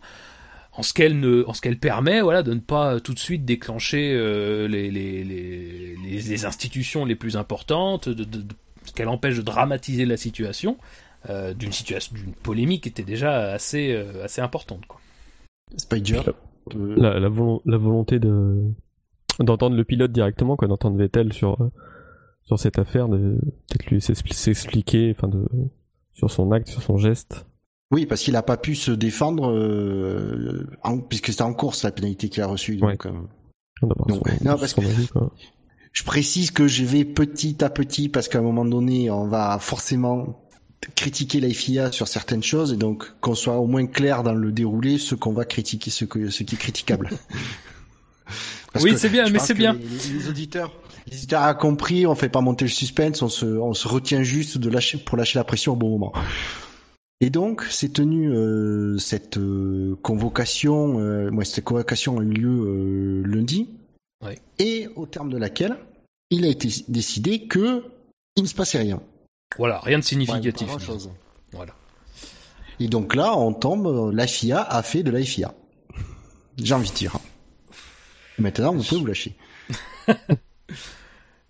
en 0.73 0.83
ce 0.83 0.93
qu'elle 0.93 1.19
ne, 1.19 1.43
en 1.45 1.53
ce 1.53 1.61
qu'elle 1.61 1.77
permet, 1.77 2.21
voilà, 2.21 2.43
de 2.43 2.53
ne 2.53 2.59
pas 2.59 2.99
tout 2.99 3.13
de 3.13 3.19
suite 3.19 3.43
déclencher 3.43 4.13
euh, 4.13 4.67
les, 4.67 4.89
les, 4.89 5.23
les, 5.23 5.95
les, 5.95 6.45
institutions 6.45 7.05
les 7.05 7.15
plus 7.15 7.35
importantes, 7.35 8.07
de, 8.07 8.23
de, 8.23 8.43
ce 8.85 8.93
qu'elle 8.93 9.09
empêche 9.09 9.35
de 9.35 9.41
dramatiser 9.41 10.05
la 10.05 10.15
situation, 10.15 10.77
euh, 11.29 11.53
d'une 11.53 11.73
situation, 11.73 12.15
d'une 12.15 12.33
polémique 12.33 12.83
qui 12.83 12.89
était 12.89 13.03
déjà 13.03 13.51
assez, 13.51 13.91
euh, 13.91 14.23
assez 14.23 14.41
importante, 14.41 14.85
quoi. 14.87 15.01
Spider. 15.75 16.21
La, 16.75 17.19
la, 17.19 17.19
la, 17.19 17.77
volonté 17.77 18.19
de 18.19 18.63
d'entendre 19.39 19.75
le 19.75 19.83
pilote 19.83 20.11
directement, 20.11 20.55
quoi, 20.55 20.67
d'entendre 20.67 20.97
Vettel 20.97 21.33
sur 21.33 21.57
sur 22.43 22.57
cette 22.57 22.79
affaire, 22.79 23.07
de 23.07 23.37
peut-être 23.69 23.85
lui 23.91 24.01
s'expliquer, 24.01 25.13
enfin 25.15 25.27
de 25.27 25.45
sur 26.13 26.31
son 26.31 26.51
acte, 26.51 26.67
sur 26.67 26.81
son 26.81 26.97
geste. 26.97 27.45
Oui, 27.91 28.05
parce 28.05 28.21
qu'il 28.21 28.33
n'a 28.33 28.43
pas 28.43 28.57
pu 28.57 28.75
se 28.75 28.91
défendre, 28.91 29.51
euh, 29.51 30.67
puisque 31.09 31.27
c'était 31.27 31.41
en 31.41 31.53
course 31.53 31.83
la 31.83 31.91
pénalité 31.91 32.29
qu'il 32.29 32.43
a 32.43 32.47
reçue. 32.47 32.77
Donc, 32.77 33.05
euh, 33.05 33.11
non, 33.81 34.57
parce 34.57 34.73
que 34.73 34.81
je 35.91 36.03
précise 36.03 36.51
que 36.51 36.67
je 36.67 36.83
vais 36.83 37.05
petit 37.05 37.63
à 37.63 37.69
petit, 37.69 38.09
parce 38.09 38.27
qu'à 38.27 38.39
un 38.39 38.43
moment 38.43 38.65
donné, 38.65 39.09
on 39.09 39.27
va 39.27 39.57
forcément 39.59 40.39
critiquer 40.95 41.39
la 41.39 41.49
FIA 41.49 41.91
sur 41.91 42.07
certaines 42.07 42.43
choses, 42.43 42.73
et 42.73 42.77
donc 42.77 43.11
qu'on 43.21 43.35
soit 43.35 43.57
au 43.57 43.65
moins 43.65 43.87
clair 43.87 44.23
dans 44.23 44.33
le 44.33 44.51
déroulé, 44.51 44.97
ce 44.97 45.15
qu'on 45.15 45.33
va 45.33 45.45
critiquer, 45.45 45.89
ce, 45.89 46.05
que, 46.05 46.29
ce 46.29 46.43
qui 46.43 46.55
est 46.55 46.59
critiquable. 46.59 47.09
oui, 48.81 48.93
c'est 48.97 49.09
bien, 49.09 49.29
mais 49.29 49.39
c'est 49.39 49.53
bien. 49.53 49.73
Les, 49.73 50.29
auditeurs, 50.29 50.71
les 51.07 51.17
auditeurs 51.17 51.43
ont 51.43 51.53
compris, 51.55 52.05
on 52.05 52.15
fait 52.15 52.29
pas 52.29 52.41
monter 52.41 52.65
le 52.65 52.69
suspense, 52.69 53.21
on 53.21 53.29
se, 53.29 53.45
on 53.45 53.73
se 53.73 53.87
retient 53.87 54.23
juste 54.23 54.57
de 54.57 54.69
lâcher 54.69 54.97
pour 54.97 55.17
lâcher 55.17 55.39
la 55.39 55.43
pression 55.43 55.73
au 55.73 55.75
bon 55.75 55.89
moment. 55.89 56.13
Et 57.21 57.29
donc, 57.29 57.65
c'est 57.69 57.91
tenu 57.91 58.31
euh, 58.31 58.97
cette 58.97 59.37
euh, 59.37 59.97
convocation. 60.01 60.99
Euh, 60.99 61.43
cette 61.43 61.65
convocation 61.65 62.19
a 62.19 62.23
eu 62.23 62.29
lieu 62.29 62.49
euh, 62.49 63.23
lundi, 63.25 63.69
ouais. 64.23 64.39
et 64.57 64.87
au 64.95 65.05
terme 65.05 65.29
de 65.29 65.37
laquelle 65.37 65.75
il 66.29 66.45
a 66.45 66.47
été 66.47 66.69
décidé 66.87 67.47
que 67.47 67.83
il 68.35 68.43
ne 68.43 68.47
se 68.47 68.55
passait 68.55 68.77
rien. 68.77 69.01
Voilà, 69.57 69.79
rien 69.79 69.99
de 69.99 70.03
significatif. 70.03 70.69
Ouais. 70.69 70.95
Voilà. 71.51 71.73
Et 72.79 72.87
donc 72.87 73.15
là, 73.15 73.35
on 73.35 73.51
tombe. 73.53 74.13
La 74.13 74.27
FIA 74.27 74.61
a 74.61 74.81
fait 74.83 75.03
de 75.03 75.11
la 75.11 75.21
FIA. 75.21 75.53
J'ai 76.57 76.73
envie 76.73 76.89
de 76.89 76.95
dire. 76.95 77.17
Maintenant, 78.39 78.73
vous 78.73 78.83
pouvez 78.83 79.01
vous 79.01 79.07
lâcher. 79.07 79.35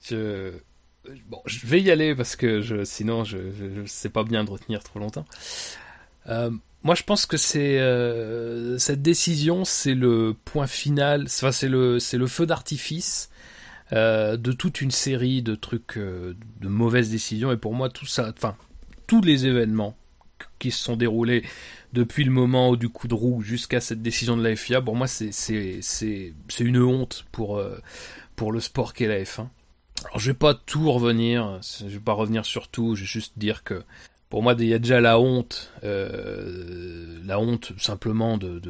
je 0.01 0.53
bon, 1.27 1.41
je 1.46 1.65
vais 1.65 1.81
y 1.81 1.91
aller 1.91 2.15
parce 2.15 2.36
que 2.36 2.62
je, 2.62 2.84
sinon, 2.84 3.24
je, 3.24 3.38
je, 3.38 3.86
sais 3.86 4.10
pas 4.10 4.24
bien 4.24 4.43
de 4.43 4.50
retenir 4.50 4.84
trop 4.84 5.00
longtemps. 5.00 5.25
Euh, 6.27 6.51
moi, 6.84 6.96
je 6.96 7.03
pense 7.03 7.25
que 7.25 7.38
c'est 7.38 7.79
euh, 7.79 8.77
cette 8.77 9.01
décision, 9.01 9.65
c'est 9.65 9.96
le 9.96 10.36
point 10.46 10.67
final. 10.67 11.24
Enfin, 11.25 11.51
c'est 11.51 11.69
le 11.69 12.00
c'est 12.00 12.17
le 12.17 12.27
feu 12.27 12.46
d'artifice 12.46 13.29
euh, 13.93 14.38
de 14.38 14.51
toute 14.51 14.81
une 14.81 14.91
série 14.91 15.41
de 15.41 15.55
trucs, 15.55 15.98
de 15.98 16.67
mauvaises 16.67 17.10
décisions. 17.10 17.51
Et 17.51 17.58
pour 17.58 17.74
moi, 17.74 17.89
tout 17.89 18.05
ça, 18.05 18.31
enfin, 18.36 18.55
tous 19.08 19.22
les 19.22 19.46
événements 19.46 19.96
qui 20.60 20.72
se 20.72 20.84
sont 20.84 20.98
déroulés 20.98 21.43
depuis 21.93 22.24
le 22.24 22.31
moment 22.31 22.75
du 22.75 22.89
coup 22.89 23.08
de 23.08 23.13
roue 23.13 23.41
jusqu'à 23.41 23.81
cette 23.81 24.01
décision 24.01 24.38
de 24.38 24.43
la 24.43 24.55
FIA, 24.55 24.81
pour 24.81 24.96
moi, 24.96 25.08
c'est 25.08 26.34
une 26.60 26.81
honte 26.81 27.25
pour 27.31 27.58
euh, 27.58 27.79
pour 28.36 28.51
le 28.51 28.60
sport 28.60 28.93
qu'est 28.93 29.08
la 29.08 29.22
F1. 29.22 29.48
Alors 30.05 30.19
je 30.19 30.31
vais 30.31 30.38
pas 30.38 30.53
tout 30.53 30.91
revenir, 30.91 31.60
je 31.62 31.88
vais 31.88 32.00
pas 32.00 32.13
revenir 32.13 32.46
sur 32.46 32.69
tout, 32.69 32.96
je 32.96 33.01
vais 33.01 33.08
juste 33.08 33.34
dire 33.38 33.63
que 33.63 33.84
pour 34.29 34.43
moi 34.43 34.55
il 34.58 34.67
y 34.67 34.74
a 34.74 34.79
déjà 34.79 35.01
la 35.01 35.19
honte, 35.19 35.72
euh, 35.84 37.19
la 37.25 37.39
honte 37.39 37.74
simplement 37.77 38.38
de, 38.38 38.62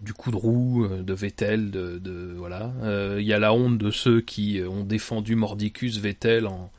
du 0.00 0.14
coup 0.14 0.30
de 0.30 0.36
roue 0.36 0.88
de 0.88 1.12
Vettel, 1.12 1.70
de 1.70 2.34
voilà, 2.38 2.72
euh, 2.82 3.18
il 3.20 3.26
y 3.26 3.34
a 3.34 3.38
la 3.38 3.52
honte 3.52 3.76
de 3.76 3.90
ceux 3.90 4.22
qui 4.22 4.62
ont 4.66 4.84
défendu 4.84 5.34
Mordicus 5.34 5.98
Vettel 5.98 6.46
en 6.46 6.70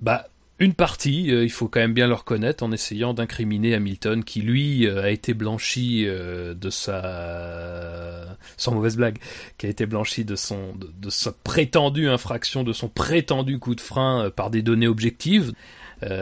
bah 0.00 0.28
une 0.60 0.74
partie, 0.74 1.30
euh, 1.30 1.44
il 1.44 1.52
faut 1.52 1.68
quand 1.68 1.78
même 1.78 1.94
bien 1.94 2.08
le 2.08 2.14
reconnaître, 2.14 2.64
en 2.64 2.72
essayant 2.72 3.14
d'incriminer 3.14 3.74
Hamilton, 3.74 4.24
qui 4.24 4.40
lui 4.40 4.88
euh, 4.88 5.04
a 5.04 5.10
été 5.10 5.32
blanchi 5.32 6.04
euh, 6.04 6.52
de 6.52 6.68
sa, 6.68 8.36
sans 8.56 8.74
mauvaise 8.74 8.96
blague, 8.96 9.18
qui 9.56 9.66
a 9.66 9.68
été 9.68 9.86
blanchi 9.86 10.24
de 10.24 10.34
son, 10.34 10.74
de, 10.74 11.10
sa 11.10 11.30
prétendue 11.30 12.08
infraction, 12.08 12.64
de 12.64 12.72
son 12.72 12.88
prétendu 12.88 13.60
coup 13.60 13.76
de 13.76 13.80
frein 13.80 14.30
par 14.34 14.50
des 14.50 14.62
données 14.62 14.88
objectives. 14.88 15.52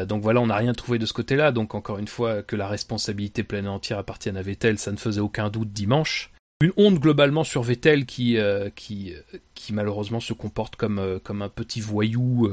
donc 0.06 0.22
voilà, 0.22 0.40
on 0.40 0.46
n'a 0.46 0.56
rien 0.56 0.74
trouvé 0.74 0.98
de 0.98 1.06
ce 1.06 1.14
côté-là. 1.14 1.50
Donc 1.50 1.74
encore 1.74 1.98
une 1.98 2.08
fois, 2.08 2.42
que 2.42 2.56
la 2.56 2.68
responsabilité 2.68 3.42
pleine 3.42 3.64
et 3.64 3.68
entière 3.68 3.98
appartienne 3.98 4.36
à 4.36 4.42
Vettel, 4.42 4.78
ça 4.78 4.92
ne 4.92 4.96
faisait 4.98 5.20
aucun 5.20 5.48
doute 5.48 5.72
dimanche. 5.72 6.30
Une 6.62 6.72
honte 6.78 6.98
globalement 6.98 7.44
sur 7.44 7.62
Vettel 7.62 8.06
qui, 8.06 8.38
qui, 8.74 9.14
qui 9.54 9.72
malheureusement 9.74 10.20
se 10.20 10.32
comporte 10.32 10.76
comme, 10.76 11.20
comme 11.22 11.42
un 11.42 11.50
petit 11.50 11.80
voyou 11.80 12.50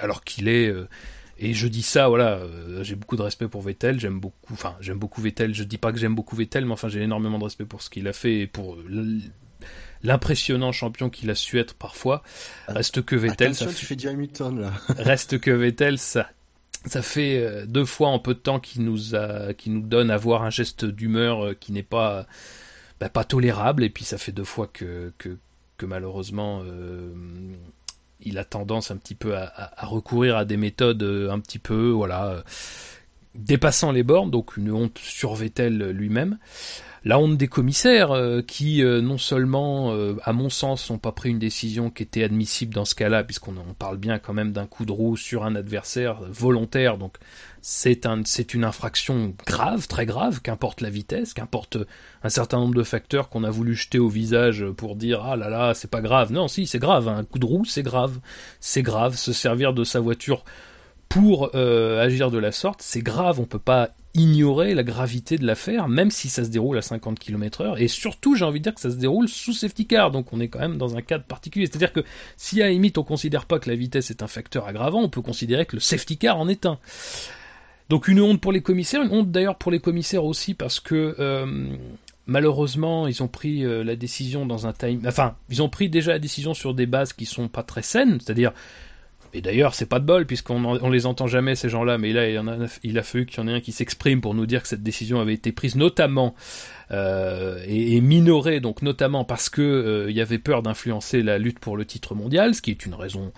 alors 0.00 0.24
qu'il 0.24 0.48
est 0.48 0.68
euh, 0.68 0.88
et 1.38 1.54
je 1.54 1.66
dis 1.66 1.82
ça, 1.82 2.08
voilà, 2.08 2.36
euh, 2.36 2.84
j'ai 2.84 2.94
beaucoup 2.94 3.16
de 3.16 3.22
respect 3.22 3.48
pour 3.48 3.62
Vettel, 3.62 3.98
j'aime 3.98 4.20
beaucoup, 4.20 4.52
enfin, 4.52 4.76
j'aime 4.80 4.98
beaucoup 4.98 5.20
Vettel, 5.20 5.54
je 5.54 5.64
dis 5.64 5.78
pas 5.78 5.92
que 5.92 5.98
j'aime 5.98 6.14
beaucoup 6.14 6.36
Vettel, 6.36 6.64
mais 6.64 6.72
enfin, 6.72 6.88
j'ai 6.88 7.02
énormément 7.02 7.38
de 7.38 7.44
respect 7.44 7.64
pour 7.64 7.82
ce 7.82 7.90
qu'il 7.90 8.06
a 8.06 8.12
fait 8.12 8.40
et 8.40 8.46
pour 8.46 8.78
l'impressionnant 10.04 10.70
champion 10.70 11.10
qu'il 11.10 11.30
a 11.30 11.34
su 11.34 11.58
être 11.58 11.74
parfois. 11.74 12.22
Ah, 12.68 12.74
reste 12.74 13.02
que 13.02 13.16
Vettel. 13.16 13.56
ça 13.56 13.66
tu 13.66 13.86
fais 13.86 13.96
du 13.96 14.08
Hamilton, 14.08 14.60
là. 14.60 14.72
reste 14.98 15.40
que 15.40 15.50
Vettel, 15.50 15.98
ça, 15.98 16.30
ça 16.86 17.02
fait 17.02 17.38
euh, 17.38 17.66
deux 17.66 17.86
fois 17.86 18.08
en 18.08 18.20
peu 18.20 18.34
de 18.34 18.38
temps 18.38 18.60
qu'il 18.60 18.84
nous 18.84 19.16
a, 19.16 19.52
qui 19.52 19.70
nous 19.70 19.82
donne 19.82 20.12
à 20.12 20.16
voir 20.18 20.44
un 20.44 20.50
geste 20.50 20.84
d'humeur 20.84 21.58
qui 21.58 21.72
n'est 21.72 21.82
pas, 21.82 22.26
bah, 23.00 23.08
pas 23.08 23.24
tolérable, 23.24 23.82
et 23.82 23.90
puis 23.90 24.04
ça 24.04 24.16
fait 24.16 24.32
deux 24.32 24.44
fois 24.44 24.68
que, 24.72 25.12
que, 25.18 25.38
que 25.76 25.86
malheureusement, 25.86 26.62
il 28.24 28.38
a 28.38 28.44
tendance 28.44 28.90
un 28.90 28.96
petit 28.96 29.14
peu 29.14 29.36
à, 29.36 29.72
recourir 29.82 30.36
à 30.36 30.44
des 30.44 30.56
méthodes 30.56 31.02
euh, 31.02 31.30
un 31.30 31.40
petit 31.40 31.58
peu, 31.58 31.90
voilà, 31.90 32.26
euh, 32.26 32.42
dépassant 33.34 33.92
les 33.92 34.02
bornes, 34.02 34.30
donc 34.30 34.56
une 34.56 34.70
honte 34.70 34.98
sur 34.98 35.34
Vettel 35.34 35.90
lui-même. 35.90 36.38
La 37.04 37.18
honte 37.18 37.36
des 37.36 37.48
commissaires 37.48 38.12
euh, 38.12 38.42
qui 38.42 38.82
non 38.82 39.18
seulement, 39.18 39.92
à 40.22 40.32
mon 40.32 40.50
sens, 40.50 40.90
n'ont 40.90 40.98
pas 40.98 41.12
pris 41.12 41.30
une 41.30 41.38
décision 41.38 41.90
qui 41.90 42.02
était 42.02 42.22
admissible 42.22 42.72
dans 42.72 42.84
ce 42.84 42.94
cas-là, 42.94 43.24
puisqu'on 43.24 43.54
parle 43.78 43.96
bien 43.98 44.18
quand 44.18 44.32
même 44.32 44.52
d'un 44.52 44.66
coup 44.66 44.84
de 44.84 44.92
roue 44.92 45.16
sur 45.16 45.44
un 45.44 45.56
adversaire 45.56 46.20
volontaire, 46.30 46.98
donc 46.98 47.16
c'est 47.64 48.06
un, 48.06 48.22
c'est 48.24 48.54
une 48.54 48.64
infraction 48.64 49.34
grave, 49.46 49.86
très 49.86 50.04
grave, 50.04 50.42
qu'importe 50.42 50.80
la 50.80 50.90
vitesse, 50.90 51.32
qu'importe 51.32 51.78
un 52.24 52.28
certain 52.28 52.58
nombre 52.58 52.74
de 52.74 52.82
facteurs 52.82 53.28
qu'on 53.28 53.44
a 53.44 53.50
voulu 53.50 53.74
jeter 53.74 54.00
au 54.00 54.08
visage 54.08 54.66
pour 54.76 54.96
dire 54.96 55.22
ah 55.24 55.36
là 55.36 55.48
là 55.48 55.72
c'est 55.72 55.90
pas 55.90 56.00
grave. 56.00 56.32
Non, 56.32 56.48
si 56.48 56.66
c'est 56.66 56.80
grave, 56.80 57.06
un 57.06 57.22
coup 57.22 57.38
de 57.38 57.46
roue 57.46 57.64
c'est 57.64 57.84
grave, 57.84 58.18
c'est 58.58 58.82
grave. 58.82 59.16
Se 59.16 59.32
servir 59.32 59.74
de 59.74 59.84
sa 59.84 60.00
voiture 60.00 60.44
pour 61.08 61.50
euh, 61.54 62.02
agir 62.02 62.32
de 62.32 62.38
la 62.38 62.50
sorte, 62.50 62.82
c'est 62.82 63.02
grave. 63.02 63.38
On 63.38 63.44
peut 63.44 63.60
pas 63.60 63.90
ignorer 64.14 64.74
la 64.74 64.82
gravité 64.82 65.38
de 65.38 65.46
l'affaire, 65.46 65.88
même 65.88 66.10
si 66.10 66.28
ça 66.28 66.44
se 66.44 66.50
déroule 66.50 66.76
à 66.76 66.82
50 66.82 67.18
km 67.18 67.62
heure, 67.62 67.80
et 67.80 67.88
surtout, 67.88 68.34
j'ai 68.34 68.44
envie 68.44 68.60
de 68.60 68.64
dire 68.64 68.74
que 68.74 68.80
ça 68.80 68.90
se 68.90 68.96
déroule 68.96 69.28
sous 69.28 69.52
safety 69.52 69.86
car, 69.86 70.10
donc 70.10 70.32
on 70.32 70.40
est 70.40 70.48
quand 70.48 70.58
même 70.58 70.76
dans 70.76 70.96
un 70.96 71.02
cadre 71.02 71.24
particulier. 71.24 71.66
C'est-à-dire 71.66 71.92
que 71.92 72.04
si 72.36 72.60
à 72.62 72.68
limite 72.68 72.98
on 72.98 73.04
considère 73.04 73.46
pas 73.46 73.58
que 73.58 73.70
la 73.70 73.76
vitesse 73.76 74.10
est 74.10 74.22
un 74.22 74.26
facteur 74.26 74.66
aggravant, 74.66 75.00
on 75.00 75.08
peut 75.08 75.22
considérer 75.22 75.64
que 75.64 75.76
le 75.76 75.80
safety 75.80 76.18
car 76.18 76.38
en 76.38 76.48
est 76.48 76.66
un. 76.66 76.78
Donc 77.88 78.08
une 78.08 78.20
honte 78.20 78.40
pour 78.40 78.52
les 78.52 78.62
commissaires, 78.62 79.02
une 79.02 79.12
honte 79.12 79.30
d'ailleurs 79.30 79.56
pour 79.56 79.72
les 79.72 79.80
commissaires 79.80 80.24
aussi 80.24 80.54
parce 80.54 80.80
que 80.80 81.14
euh, 81.18 81.76
malheureusement 82.26 83.06
ils 83.06 83.22
ont 83.22 83.28
pris 83.28 83.64
euh, 83.64 83.82
la 83.82 83.96
décision 83.96 84.46
dans 84.46 84.66
un 84.66 84.72
time, 84.72 85.02
enfin 85.06 85.36
ils 85.50 85.62
ont 85.62 85.68
pris 85.68 85.90
déjà 85.90 86.12
la 86.12 86.18
décision 86.18 86.54
sur 86.54 86.74
des 86.74 86.86
bases 86.86 87.12
qui 87.12 87.26
sont 87.26 87.48
pas 87.48 87.62
très 87.62 87.82
saines, 87.82 88.18
c'est-à-dire 88.20 88.52
et 89.34 89.40
d'ailleurs, 89.40 89.74
c'est 89.74 89.86
pas 89.86 89.98
de 89.98 90.04
bol 90.04 90.26
puisqu'on 90.26 90.64
on 90.64 90.90
les 90.90 91.06
entend 91.06 91.26
jamais 91.26 91.54
ces 91.54 91.68
gens-là, 91.68 91.98
mais 91.98 92.12
là 92.12 92.28
il, 92.28 92.38
en 92.38 92.48
a, 92.48 92.66
il 92.82 92.98
a 92.98 93.02
fallu 93.02 93.26
qu'il 93.26 93.38
y 93.38 93.40
en 93.40 93.48
ait 93.48 93.54
un 93.54 93.60
qui 93.60 93.72
s'exprime 93.72 94.20
pour 94.20 94.34
nous 94.34 94.46
dire 94.46 94.62
que 94.62 94.68
cette 94.68 94.82
décision 94.82 95.20
avait 95.20 95.34
été 95.34 95.52
prise 95.52 95.76
notamment 95.76 96.34
euh, 96.90 97.62
et, 97.66 98.00
minorée, 98.00 98.60
donc 98.60 98.82
notamment 98.82 99.24
parce 99.24 99.48
que 99.48 99.62
euh, 99.62 100.10
il 100.10 100.16
y 100.16 100.20
avait 100.20 100.38
peur 100.38 100.62
d'influencer 100.62 101.22
la 101.22 101.38
lutte 101.38 101.58
pour 101.58 101.76
le 101.76 101.86
titre 101.86 102.14
mondial, 102.14 102.54
ce 102.54 102.60
qui 102.60 102.70
est 102.70 102.84
une 102.84 102.94
raison 102.94 103.32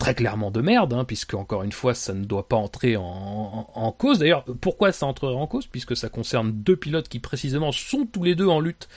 très 0.00 0.14
clairement 0.14 0.50
de 0.50 0.60
merde, 0.60 0.92
hein, 0.94 1.04
puisque 1.04 1.34
encore 1.34 1.62
une 1.62 1.72
fois, 1.72 1.94
ça 1.94 2.14
ne 2.14 2.24
doit 2.24 2.48
pas 2.48 2.56
entrer 2.56 2.96
en, 2.96 3.94
cause. 3.96 4.18
D'ailleurs, 4.18 4.44
pourquoi 4.60 4.92
ça 4.92 5.06
entrerait 5.06 5.34
en 5.34 5.46
cause? 5.46 5.66
Puisque 5.66 5.96
ça 5.96 6.08
concerne 6.08 6.52
deux 6.52 6.76
pilotes 6.76 7.08
qui 7.08 7.20
précisément 7.20 7.70
sont 7.70 8.06
tous 8.06 8.24
les 8.24 8.34
deux 8.34 8.46
en 8.46 8.60
lutte 8.60 8.88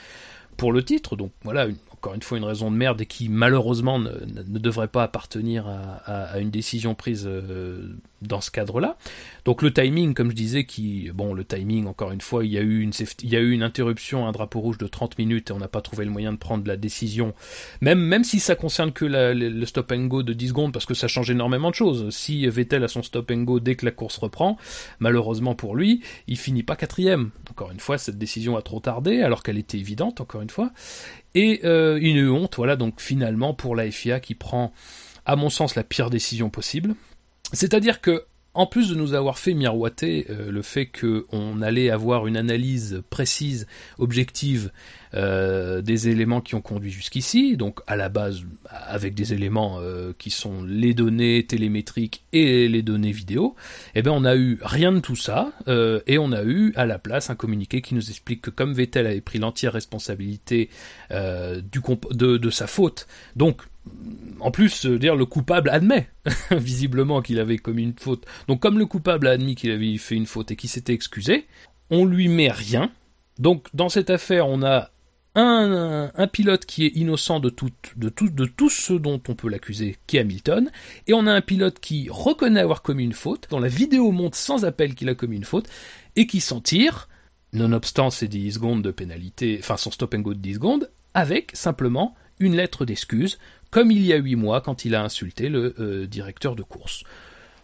pour 0.56 0.72
le 0.72 0.82
titre. 0.82 1.14
Donc 1.14 1.30
voilà, 1.42 1.68
encore 2.04 2.14
une 2.14 2.22
fois, 2.22 2.36
une 2.36 2.44
raison 2.44 2.70
de 2.70 2.76
merde 2.76 3.02
qui 3.06 3.30
malheureusement 3.30 3.98
ne, 3.98 4.10
devrait 4.58 4.88
pas 4.88 5.04
appartenir 5.04 5.66
à, 5.66 6.38
une 6.38 6.50
décision 6.50 6.94
prise 6.94 7.26
euh, 7.26 7.96
dans 8.20 8.42
ce 8.42 8.50
cadre-là. 8.50 8.98
Donc 9.46 9.62
le 9.62 9.72
timing, 9.72 10.12
comme 10.12 10.30
je 10.30 10.36
disais, 10.36 10.64
qui 10.64 11.10
bon 11.14 11.32
le 11.32 11.46
timing 11.46 11.86
encore 11.86 12.12
une 12.12 12.20
fois, 12.20 12.44
il 12.44 12.52
y 12.52 12.58
a 12.58 12.60
eu 12.60 12.80
une 12.80 12.92
il 13.22 13.32
y 13.32 13.62
interruption, 13.62 14.26
un 14.26 14.32
drapeau 14.32 14.60
rouge 14.60 14.76
de 14.76 14.86
30 14.86 15.16
minutes 15.16 15.48
et 15.48 15.54
on 15.54 15.58
n'a 15.58 15.68
pas 15.68 15.80
trouvé 15.80 16.04
le 16.04 16.10
moyen 16.10 16.32
de 16.32 16.36
prendre 16.36 16.68
la 16.68 16.76
décision. 16.76 17.32
Même 17.80 18.00
même 18.00 18.24
si 18.24 18.38
ça 18.38 18.54
concerne 18.54 18.92
que 18.92 19.06
le 19.06 19.64
stop 19.64 19.90
and 19.90 20.04
go 20.04 20.22
de 20.22 20.34
10 20.34 20.48
secondes 20.48 20.72
parce 20.74 20.84
que 20.84 20.92
ça 20.92 21.08
change 21.08 21.30
énormément 21.30 21.70
de 21.70 21.74
choses. 21.74 22.10
Si 22.10 22.46
Vettel 22.46 22.84
a 22.84 22.88
son 22.88 23.02
stop 23.02 23.30
and 23.30 23.44
go 23.44 23.60
dès 23.60 23.76
que 23.76 23.86
la 23.86 23.92
course 23.92 24.18
reprend, 24.18 24.58
malheureusement 24.98 25.54
pour 25.54 25.74
lui, 25.74 26.02
il 26.26 26.36
finit 26.36 26.64
pas 26.64 26.76
quatrième. 26.76 27.30
Encore 27.50 27.70
une 27.70 27.80
fois, 27.80 27.96
cette 27.96 28.18
décision 28.18 28.58
a 28.58 28.62
trop 28.62 28.80
tardé 28.80 29.22
alors 29.22 29.42
qu'elle 29.42 29.58
était 29.58 29.78
évidente. 29.78 30.20
Encore 30.20 30.42
une 30.42 30.50
fois. 30.50 30.70
Et 31.34 31.60
euh, 31.64 31.98
une 32.00 32.28
honte, 32.28 32.56
voilà 32.56 32.76
donc 32.76 33.00
finalement 33.00 33.54
pour 33.54 33.74
la 33.74 33.90
FIA 33.90 34.20
qui 34.20 34.34
prend 34.34 34.72
à 35.26 35.36
mon 35.36 35.50
sens 35.50 35.74
la 35.74 35.82
pire 35.82 36.10
décision 36.10 36.50
possible. 36.50 36.94
C'est-à-dire 37.52 38.00
que 38.00 38.24
en 38.54 38.66
plus 38.66 38.88
de 38.88 38.94
nous 38.94 39.14
avoir 39.14 39.38
fait 39.38 39.52
miroiter 39.52 40.26
euh, 40.30 40.50
le 40.50 40.62
fait 40.62 40.86
qu'on 40.86 41.60
allait 41.60 41.90
avoir 41.90 42.26
une 42.26 42.36
analyse 42.36 43.02
précise, 43.10 43.66
objective 43.98 44.70
euh, 45.14 45.82
des 45.82 46.08
éléments 46.08 46.40
qui 46.40 46.54
ont 46.54 46.60
conduit 46.60 46.90
jusqu'ici, 46.90 47.56
donc 47.56 47.80
à 47.86 47.96
la 47.96 48.08
base 48.08 48.42
avec 48.70 49.14
des 49.14 49.32
éléments 49.32 49.78
euh, 49.80 50.12
qui 50.16 50.30
sont 50.30 50.62
les 50.62 50.94
données 50.94 51.44
télémétriques 51.46 52.24
et 52.32 52.68
les 52.68 52.82
données 52.82 53.12
vidéo, 53.12 53.56
eh 53.94 54.02
bien 54.02 54.12
on 54.12 54.24
a 54.24 54.36
eu 54.36 54.58
rien 54.62 54.92
de 54.92 55.00
tout 55.00 55.16
ça 55.16 55.52
et 56.06 56.18
on 56.18 56.32
a 56.32 56.44
eu 56.44 56.72
à 56.76 56.86
la 56.86 56.98
place 56.98 57.30
un 57.30 57.34
communiqué 57.34 57.80
qui 57.80 57.94
nous 57.94 58.10
explique 58.10 58.42
que 58.42 58.50
comme 58.50 58.72
Vettel 58.72 59.06
avait 59.06 59.20
pris 59.20 59.38
l'entière 59.38 59.72
responsabilité 59.72 60.70
de, 61.10 62.36
de 62.36 62.50
sa 62.50 62.66
faute, 62.66 63.06
donc 63.36 63.62
en 64.40 64.50
plus, 64.50 64.86
euh, 64.86 64.98
dire 64.98 65.16
le 65.16 65.26
coupable 65.26 65.70
admet 65.70 66.08
visiblement 66.50 67.22
qu'il 67.22 67.40
avait 67.40 67.58
commis 67.58 67.82
une 67.82 67.98
faute. 67.98 68.24
Donc 68.48 68.60
comme 68.60 68.78
le 68.78 68.86
coupable 68.86 69.26
a 69.26 69.32
admis 69.32 69.54
qu'il 69.54 69.70
avait 69.70 69.96
fait 69.96 70.16
une 70.16 70.26
faute 70.26 70.50
et 70.50 70.56
qu'il 70.56 70.70
s'était 70.70 70.92
excusé, 70.92 71.46
on 71.90 72.04
lui 72.04 72.28
met 72.28 72.50
rien. 72.50 72.90
Donc 73.38 73.68
dans 73.74 73.88
cette 73.88 74.10
affaire, 74.10 74.48
on 74.48 74.62
a 74.62 74.90
un, 75.36 76.28
pilote 76.28 76.64
qui 76.64 76.84
est 76.84 76.96
innocent 76.96 77.40
de 77.40 77.50
tout, 77.50 77.70
de, 77.96 78.08
tout, 78.08 78.28
de 78.28 78.44
tout 78.44 78.70
ce 78.70 78.92
dont 78.92 79.20
on 79.28 79.34
peut 79.34 79.48
l'accuser, 79.48 79.96
qui 80.06 80.16
est 80.16 80.20
Hamilton, 80.20 80.70
et 81.06 81.14
on 81.14 81.26
a 81.26 81.32
un 81.32 81.40
pilote 81.40 81.80
qui 81.80 82.08
reconnaît 82.10 82.60
avoir 82.60 82.82
commis 82.82 83.04
une 83.04 83.12
faute, 83.12 83.48
dont 83.50 83.58
la 83.58 83.68
vidéo 83.68 84.12
montre 84.12 84.36
sans 84.36 84.64
appel 84.64 84.94
qu'il 84.94 85.08
a 85.08 85.14
commis 85.14 85.36
une 85.36 85.44
faute, 85.44 85.68
et 86.16 86.26
qui 86.26 86.40
s'en 86.40 86.60
tire, 86.60 87.08
nonobstant 87.52 88.10
ses 88.10 88.28
10 88.28 88.52
secondes 88.52 88.82
de 88.82 88.90
pénalité, 88.90 89.58
enfin 89.60 89.76
son 89.76 89.90
stop 89.90 90.14
and 90.14 90.20
go 90.20 90.34
de 90.34 90.38
10 90.38 90.54
secondes, 90.54 90.90
avec 91.14 91.50
simplement 91.54 92.14
une 92.38 92.56
lettre 92.56 92.84
d'excuse 92.84 93.38
comme 93.74 93.90
il 93.90 94.06
y 94.06 94.12
a 94.12 94.16
huit 94.18 94.36
mois 94.36 94.60
quand 94.60 94.84
il 94.84 94.94
a 94.94 95.02
insulté 95.02 95.48
le 95.48 95.74
euh, 95.80 96.06
directeur 96.06 96.54
de 96.54 96.62
course. 96.62 97.02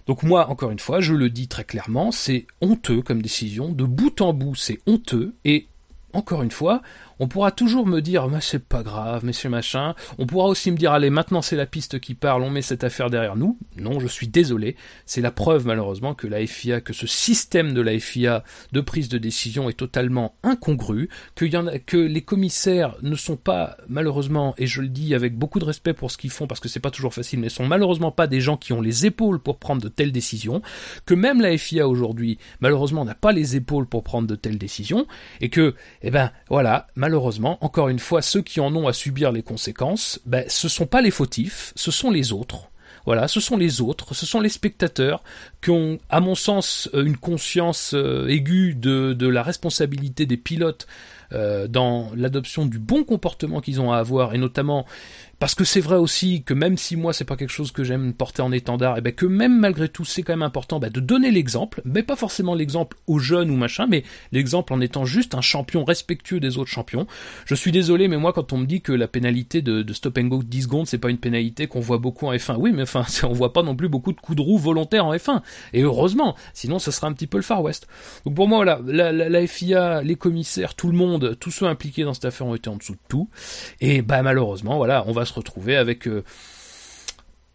Donc 0.08 0.24
moi, 0.24 0.48
encore 0.48 0.72
une 0.72 0.80
fois, 0.80 1.00
je 1.00 1.14
le 1.14 1.30
dis 1.30 1.46
très 1.46 1.62
clairement, 1.62 2.10
c'est 2.10 2.48
honteux 2.60 3.00
comme 3.00 3.22
décision, 3.22 3.68
de 3.68 3.84
bout 3.84 4.20
en 4.20 4.32
bout, 4.32 4.56
c'est 4.56 4.80
honteux, 4.86 5.34
et 5.44 5.68
encore 6.12 6.42
une 6.42 6.50
fois, 6.50 6.82
on 7.20 7.28
pourra 7.28 7.52
toujours 7.52 7.86
me 7.86 8.00
dire, 8.00 8.28
mais 8.28 8.40
c'est 8.40 8.64
pas 8.64 8.82
grave, 8.82 9.24
mais 9.24 9.34
c'est 9.34 9.50
machin. 9.50 9.94
On 10.18 10.26
pourra 10.26 10.46
aussi 10.46 10.70
me 10.70 10.76
dire, 10.76 10.92
allez, 10.92 11.10
maintenant 11.10 11.42
c'est 11.42 11.54
la 11.54 11.66
piste 11.66 12.00
qui 12.00 12.14
parle, 12.14 12.42
on 12.42 12.48
met 12.48 12.62
cette 12.62 12.82
affaire 12.82 13.10
derrière 13.10 13.36
nous. 13.36 13.58
Non, 13.76 14.00
je 14.00 14.08
suis 14.08 14.26
désolé. 14.26 14.74
C'est 15.04 15.20
la 15.20 15.30
preuve, 15.30 15.66
malheureusement, 15.66 16.14
que 16.14 16.26
la 16.26 16.44
FIA, 16.46 16.80
que 16.80 16.94
ce 16.94 17.06
système 17.06 17.74
de 17.74 17.82
la 17.82 17.98
FIA 17.98 18.42
de 18.72 18.80
prise 18.80 19.10
de 19.10 19.18
décision 19.18 19.68
est 19.68 19.74
totalement 19.74 20.34
incongru, 20.42 21.10
que, 21.34 21.96
les 21.96 22.22
commissaires 22.22 22.96
ne 23.02 23.14
sont 23.14 23.36
pas, 23.36 23.76
malheureusement, 23.88 24.54
et 24.56 24.66
je 24.66 24.80
le 24.80 24.88
dis 24.88 25.14
avec 25.14 25.36
beaucoup 25.36 25.58
de 25.58 25.66
respect 25.66 25.92
pour 25.92 26.10
ce 26.10 26.16
qu'ils 26.16 26.30
font, 26.30 26.46
parce 26.46 26.60
que 26.60 26.70
c'est 26.70 26.80
pas 26.80 26.90
toujours 26.90 27.12
facile, 27.12 27.40
mais 27.40 27.50
sont 27.50 27.66
malheureusement 27.66 28.12
pas 28.12 28.28
des 28.28 28.40
gens 28.40 28.56
qui 28.56 28.72
ont 28.72 28.80
les 28.80 29.04
épaules 29.04 29.40
pour 29.40 29.58
prendre 29.58 29.82
de 29.82 29.88
telles 29.88 30.12
décisions, 30.12 30.62
que 31.04 31.12
même 31.12 31.42
la 31.42 31.56
FIA 31.58 31.86
aujourd'hui, 31.86 32.38
malheureusement, 32.60 33.04
n'a 33.04 33.14
pas 33.14 33.32
les 33.32 33.56
épaules 33.56 33.86
pour 33.86 34.04
prendre 34.04 34.26
de 34.26 34.36
telles 34.36 34.58
décisions, 34.58 35.06
et 35.42 35.50
que, 35.50 35.74
eh 36.00 36.10
ben, 36.10 36.30
voilà, 36.48 36.86
malheureusement, 36.94 37.09
malheureusement, 37.10 37.58
encore 37.60 37.88
une 37.88 37.98
fois, 37.98 38.22
ceux 38.22 38.40
qui 38.40 38.60
en 38.60 38.72
ont 38.76 38.86
à 38.86 38.92
subir 38.92 39.32
les 39.32 39.42
conséquences, 39.42 40.20
ben, 40.26 40.44
ce 40.46 40.68
sont 40.68 40.86
pas 40.86 41.02
les 41.02 41.10
fautifs, 41.10 41.72
ce 41.74 41.90
sont 41.90 42.12
les 42.12 42.32
autres. 42.32 42.70
Voilà, 43.04 43.26
ce 43.26 43.40
sont 43.40 43.56
les 43.56 43.80
autres, 43.80 44.14
ce 44.14 44.26
sont 44.26 44.40
les 44.40 44.48
spectateurs 44.48 45.24
qui 45.60 45.70
ont, 45.70 45.98
à 46.08 46.20
mon 46.20 46.36
sens, 46.36 46.88
euh, 46.94 47.04
une 47.04 47.16
conscience 47.16 47.94
euh, 47.94 48.28
aiguë 48.28 48.76
de, 48.76 49.26
la 49.26 49.42
responsabilité 49.42 50.24
des 50.24 50.36
pilotes 50.36 50.86
euh, 51.32 51.66
dans 51.66 52.12
l'adoption 52.14 52.64
du 52.64 52.78
bon 52.78 53.02
comportement 53.02 53.60
qu'ils 53.60 53.80
ont 53.80 53.90
à 53.90 53.98
avoir, 53.98 54.32
et 54.34 54.38
notamment 54.38 54.86
parce 55.40 55.54
que 55.54 55.64
c'est 55.64 55.80
vrai 55.80 55.96
aussi 55.96 56.42
que 56.42 56.52
même 56.52 56.76
si 56.76 56.96
moi 56.96 57.14
c'est 57.14 57.24
pas 57.24 57.36
quelque 57.36 57.50
chose 57.50 57.72
que 57.72 57.82
j'aime 57.82 58.12
porter 58.12 58.42
en 58.42 58.52
étendard, 58.52 58.96
et 58.96 58.98
eh 58.98 59.00
ben 59.00 59.14
que 59.14 59.24
même 59.24 59.58
malgré 59.58 59.88
tout 59.88 60.04
c'est 60.04 60.22
quand 60.22 60.34
même 60.34 60.42
important 60.42 60.78
bah, 60.78 60.90
de 60.90 61.00
donner 61.00 61.30
l'exemple, 61.30 61.80
mais 61.86 62.02
pas 62.02 62.14
forcément 62.14 62.54
l'exemple 62.54 62.98
aux 63.06 63.18
jeunes 63.18 63.50
ou 63.50 63.56
machin, 63.56 63.86
mais 63.88 64.04
l'exemple 64.32 64.74
en 64.74 64.82
étant 64.82 65.06
juste 65.06 65.34
un 65.34 65.40
champion 65.40 65.82
respectueux 65.82 66.40
des 66.40 66.58
autres 66.58 66.70
champions. 66.70 67.06
Je 67.46 67.54
suis 67.54 67.72
désolé, 67.72 68.06
mais 68.06 68.18
moi 68.18 68.34
quand 68.34 68.52
on 68.52 68.58
me 68.58 68.66
dit 68.66 68.82
que 68.82 68.92
la 68.92 69.08
pénalité 69.08 69.62
de, 69.62 69.80
de 69.80 69.92
stop 69.94 70.18
and 70.18 70.24
go 70.24 70.42
10 70.42 70.62
secondes 70.62 70.86
c'est 70.86 70.98
pas 70.98 71.08
une 71.08 71.16
pénalité 71.16 71.66
qu'on 71.66 71.80
voit 71.80 71.98
beaucoup 71.98 72.26
en 72.26 72.34
F1, 72.34 72.56
oui 72.56 72.72
mais 72.72 72.82
enfin 72.82 73.06
on 73.22 73.32
voit 73.32 73.54
pas 73.54 73.62
non 73.62 73.74
plus 73.74 73.88
beaucoup 73.88 74.12
de 74.12 74.20
coups 74.20 74.36
de 74.36 74.42
roue 74.42 74.58
volontaires 74.58 75.06
en 75.06 75.14
F1, 75.14 75.40
et 75.72 75.80
heureusement, 75.80 76.36
sinon 76.52 76.78
ça 76.78 76.92
sera 76.92 77.06
un 77.06 77.14
petit 77.14 77.26
peu 77.26 77.38
le 77.38 77.42
Far 77.42 77.62
West. 77.62 77.88
Donc 78.26 78.34
pour 78.34 78.46
moi 78.46 78.58
voilà, 78.58 78.78
la, 78.86 79.10
la, 79.10 79.30
la 79.30 79.46
FIA, 79.46 80.02
les 80.02 80.16
commissaires, 80.16 80.74
tout 80.74 80.88
le 80.88 80.98
monde, 80.98 81.38
tous 81.40 81.50
ceux 81.50 81.64
impliqués 81.64 82.04
dans 82.04 82.12
cette 82.12 82.26
affaire 82.26 82.46
ont 82.46 82.54
été 82.54 82.68
en 82.68 82.76
dessous 82.76 82.92
de 82.92 82.98
tout, 83.08 83.30
et 83.80 84.02
bah 84.02 84.20
malheureusement 84.22 84.76
voilà, 84.76 85.02
on 85.06 85.12
va 85.12 85.24
retrouver 85.32 85.76
avec 85.76 86.06
euh, 86.06 86.24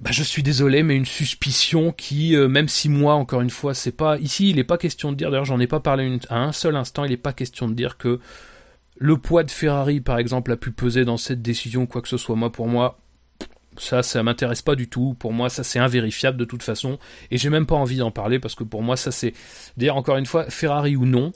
bah, 0.01 0.11
je 0.11 0.23
suis 0.23 0.43
désolé, 0.43 0.83
mais 0.83 0.95
une 0.95 1.05
suspicion 1.05 1.91
qui, 1.91 2.35
euh, 2.35 2.47
même 2.47 2.67
si 2.67 2.89
moi, 2.89 3.15
encore 3.15 3.41
une 3.41 3.49
fois, 3.49 3.73
c'est 3.73 3.91
pas 3.91 4.17
ici, 4.19 4.49
il 4.49 4.57
n'est 4.57 4.63
pas 4.63 4.77
question 4.77 5.11
de 5.11 5.17
dire. 5.17 5.31
D'ailleurs, 5.31 5.45
j'en 5.45 5.59
ai 5.59 5.67
pas 5.67 5.79
parlé 5.79 6.19
à 6.29 6.39
un 6.43 6.51
seul 6.51 6.75
instant. 6.75 7.05
Il 7.05 7.11
n'est 7.11 7.17
pas 7.17 7.33
question 7.33 7.67
de 7.67 7.73
dire 7.73 7.97
que 7.97 8.19
le 8.97 9.17
poids 9.17 9.43
de 9.43 9.51
Ferrari, 9.51 10.01
par 10.01 10.17
exemple, 10.17 10.51
a 10.51 10.57
pu 10.57 10.71
peser 10.71 11.05
dans 11.05 11.17
cette 11.17 11.41
décision, 11.41 11.85
quoi 11.85 12.01
que 12.01 12.09
ce 12.09 12.17
soit. 12.17 12.35
Moi, 12.35 12.51
pour 12.51 12.67
moi, 12.67 12.99
ça, 13.77 14.03
ça 14.03 14.21
m'intéresse 14.23 14.61
pas 14.61 14.75
du 14.75 14.89
tout. 14.89 15.15
Pour 15.19 15.33
moi, 15.33 15.49
ça 15.49 15.63
c'est 15.63 15.79
invérifiable 15.79 16.37
de 16.37 16.45
toute 16.45 16.63
façon, 16.63 16.99
et 17.31 17.37
j'ai 17.37 17.49
même 17.49 17.65
pas 17.65 17.75
envie 17.75 17.97
d'en 17.97 18.11
parler 18.11 18.39
parce 18.39 18.55
que 18.55 18.63
pour 18.63 18.83
moi, 18.83 18.97
ça 18.97 19.11
c'est 19.11 19.33
dire 19.77 19.95
encore 19.95 20.17
une 20.17 20.25
fois, 20.25 20.49
Ferrari 20.49 20.95
ou 20.95 21.05
non, 21.05 21.33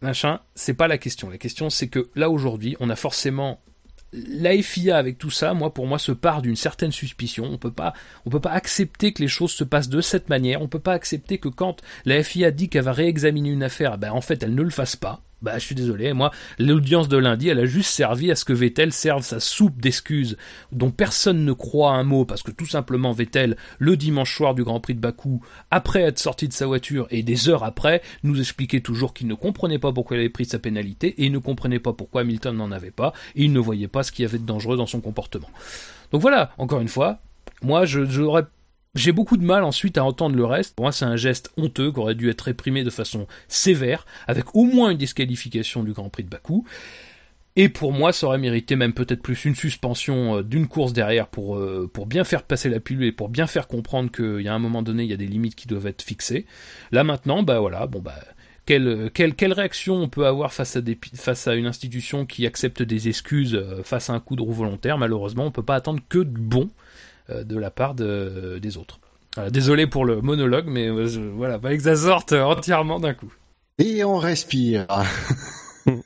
machin, 0.00 0.40
c'est 0.54 0.74
pas 0.74 0.88
la 0.88 0.98
question. 0.98 1.30
La 1.30 1.38
question, 1.38 1.70
c'est 1.70 1.88
que 1.88 2.08
là 2.14 2.30
aujourd'hui, 2.30 2.76
on 2.80 2.90
a 2.90 2.96
forcément 2.96 3.60
la 4.12 4.60
FIA 4.60 4.96
avec 4.96 5.18
tout 5.18 5.30
ça, 5.30 5.54
moi 5.54 5.72
pour 5.72 5.86
moi 5.86 5.98
se 5.98 6.12
part 6.12 6.42
d'une 6.42 6.56
certaine 6.56 6.92
suspicion. 6.92 7.44
On 7.44 7.58
peut 7.58 7.72
pas, 7.72 7.94
on 8.26 8.30
peut 8.30 8.40
pas 8.40 8.52
accepter 8.52 9.12
que 9.12 9.22
les 9.22 9.28
choses 9.28 9.52
se 9.52 9.64
passent 9.64 9.88
de 9.88 10.00
cette 10.00 10.28
manière. 10.28 10.62
On 10.62 10.68
peut 10.68 10.78
pas 10.78 10.94
accepter 10.94 11.38
que 11.38 11.48
quand 11.48 11.76
la 12.04 12.22
FIA 12.22 12.50
dit 12.50 12.68
qu'elle 12.68 12.84
va 12.84 12.92
réexaminer 12.92 13.50
une 13.50 13.62
affaire, 13.62 13.98
ben 13.98 14.12
en 14.12 14.20
fait 14.20 14.42
elle 14.42 14.54
ne 14.54 14.62
le 14.62 14.70
fasse 14.70 14.96
pas. 14.96 15.22
Bah, 15.42 15.58
je 15.58 15.64
suis 15.64 15.74
désolé, 15.74 16.12
moi, 16.12 16.30
l'audience 16.58 17.08
de 17.08 17.16
lundi, 17.16 17.48
elle 17.48 17.60
a 17.60 17.64
juste 17.64 17.90
servi 17.90 18.30
à 18.30 18.34
ce 18.34 18.44
que 18.44 18.52
Vettel 18.52 18.92
serve 18.92 19.22
sa 19.22 19.40
soupe 19.40 19.80
d'excuses 19.80 20.36
dont 20.70 20.90
personne 20.90 21.46
ne 21.46 21.52
croit 21.52 21.92
un 21.92 22.04
mot 22.04 22.26
parce 22.26 22.42
que 22.42 22.50
tout 22.50 22.66
simplement 22.66 23.12
Vettel, 23.12 23.56
le 23.78 23.96
dimanche 23.96 24.36
soir 24.36 24.54
du 24.54 24.64
Grand 24.64 24.80
Prix 24.80 24.94
de 24.94 25.00
Bakou, 25.00 25.42
après 25.70 26.02
être 26.02 26.18
sorti 26.18 26.46
de 26.46 26.52
sa 26.52 26.66
voiture 26.66 27.06
et 27.10 27.22
des 27.22 27.48
heures 27.48 27.64
après, 27.64 28.02
nous 28.22 28.38
expliquait 28.38 28.80
toujours 28.80 29.14
qu'il 29.14 29.28
ne 29.28 29.34
comprenait 29.34 29.78
pas 29.78 29.92
pourquoi 29.92 30.18
il 30.18 30.20
avait 30.20 30.28
pris 30.28 30.44
sa 30.44 30.58
pénalité 30.58 31.08
et 31.16 31.26
il 31.26 31.32
ne 31.32 31.38
comprenait 31.38 31.78
pas 31.78 31.94
pourquoi 31.94 32.20
Hamilton 32.20 32.56
n'en 32.56 32.70
avait 32.70 32.90
pas 32.90 33.14
et 33.34 33.44
il 33.44 33.52
ne 33.54 33.60
voyait 33.60 33.88
pas 33.88 34.02
ce 34.02 34.12
qu'il 34.12 34.24
y 34.24 34.28
avait 34.28 34.38
de 34.38 34.46
dangereux 34.46 34.76
dans 34.76 34.86
son 34.86 35.00
comportement. 35.00 35.48
Donc 36.12 36.20
voilà, 36.20 36.52
encore 36.58 36.80
une 36.80 36.88
fois, 36.88 37.20
moi, 37.62 37.86
je, 37.86 38.04
j'aurais 38.04 38.44
j'ai 38.94 39.12
beaucoup 39.12 39.36
de 39.36 39.44
mal 39.44 39.62
ensuite 39.62 39.98
à 39.98 40.04
entendre 40.04 40.36
le 40.36 40.44
reste. 40.44 40.74
Pour 40.74 40.84
moi, 40.84 40.92
c'est 40.92 41.04
un 41.04 41.16
geste 41.16 41.52
honteux 41.56 41.92
qui 41.92 42.00
aurait 42.00 42.14
dû 42.14 42.28
être 42.28 42.42
réprimé 42.42 42.84
de 42.84 42.90
façon 42.90 43.26
sévère, 43.48 44.06
avec 44.26 44.54
au 44.54 44.64
moins 44.64 44.90
une 44.90 44.98
disqualification 44.98 45.82
du 45.82 45.92
Grand 45.92 46.08
Prix 46.08 46.24
de 46.24 46.28
Bakou. 46.28 46.66
Et 47.56 47.68
pour 47.68 47.92
moi, 47.92 48.12
ça 48.12 48.26
aurait 48.26 48.38
mérité 48.38 48.76
même 48.76 48.92
peut-être 48.92 49.22
plus 49.22 49.44
une 49.44 49.56
suspension 49.56 50.38
euh, 50.38 50.42
d'une 50.42 50.68
course 50.68 50.92
derrière 50.92 51.26
pour, 51.26 51.56
euh, 51.56 51.90
pour 51.92 52.06
bien 52.06 52.22
faire 52.22 52.44
passer 52.44 52.68
la 52.68 52.78
pilule 52.78 53.04
et 53.04 53.12
pour 53.12 53.28
bien 53.28 53.46
faire 53.46 53.66
comprendre 53.66 54.10
qu'il 54.10 54.40
y 54.40 54.48
a 54.48 54.54
un 54.54 54.58
moment 54.60 54.82
donné, 54.82 55.02
il 55.02 55.10
y 55.10 55.12
a 55.12 55.16
des 55.16 55.26
limites 55.26 55.56
qui 55.56 55.66
doivent 55.66 55.88
être 55.88 56.02
fixées. 56.02 56.46
Là 56.92 57.02
maintenant, 57.02 57.42
bah 57.42 57.58
voilà, 57.58 57.86
bon 57.88 58.00
bah 58.00 58.14
quelle, 58.66 59.52
réaction 59.52 59.96
on 59.96 60.08
peut 60.08 60.26
avoir 60.26 60.52
face 60.52 60.76
à, 60.76 61.54
une 61.54 61.66
institution 61.66 62.24
qui 62.24 62.46
accepte 62.46 62.82
des 62.82 63.08
excuses 63.08 63.54
euh, 63.54 63.82
face 63.82 64.10
à 64.10 64.12
un 64.12 64.20
coup 64.20 64.36
de 64.36 64.42
roue 64.42 64.52
volontaire? 64.52 64.96
Malheureusement, 64.96 65.46
on 65.46 65.50
peut 65.50 65.64
pas 65.64 65.74
attendre 65.74 66.00
que 66.08 66.20
du 66.20 66.40
bon 66.40 66.70
de 67.44 67.56
la 67.56 67.70
part 67.70 67.94
de, 67.94 68.58
des 68.60 68.76
autres. 68.76 69.00
désolé 69.50 69.86
pour 69.86 70.04
le 70.04 70.20
monologue, 70.20 70.66
mais 70.68 70.88
euh, 70.88 71.32
voilà, 71.34 71.58
pas 71.58 71.76
que 71.76 71.82
ça 71.82 71.96
sorte 71.96 72.32
entièrement 72.32 73.00
d'un 73.00 73.14
coup. 73.14 73.32
Et 73.78 74.04
on 74.04 74.18
respire. 74.18 74.86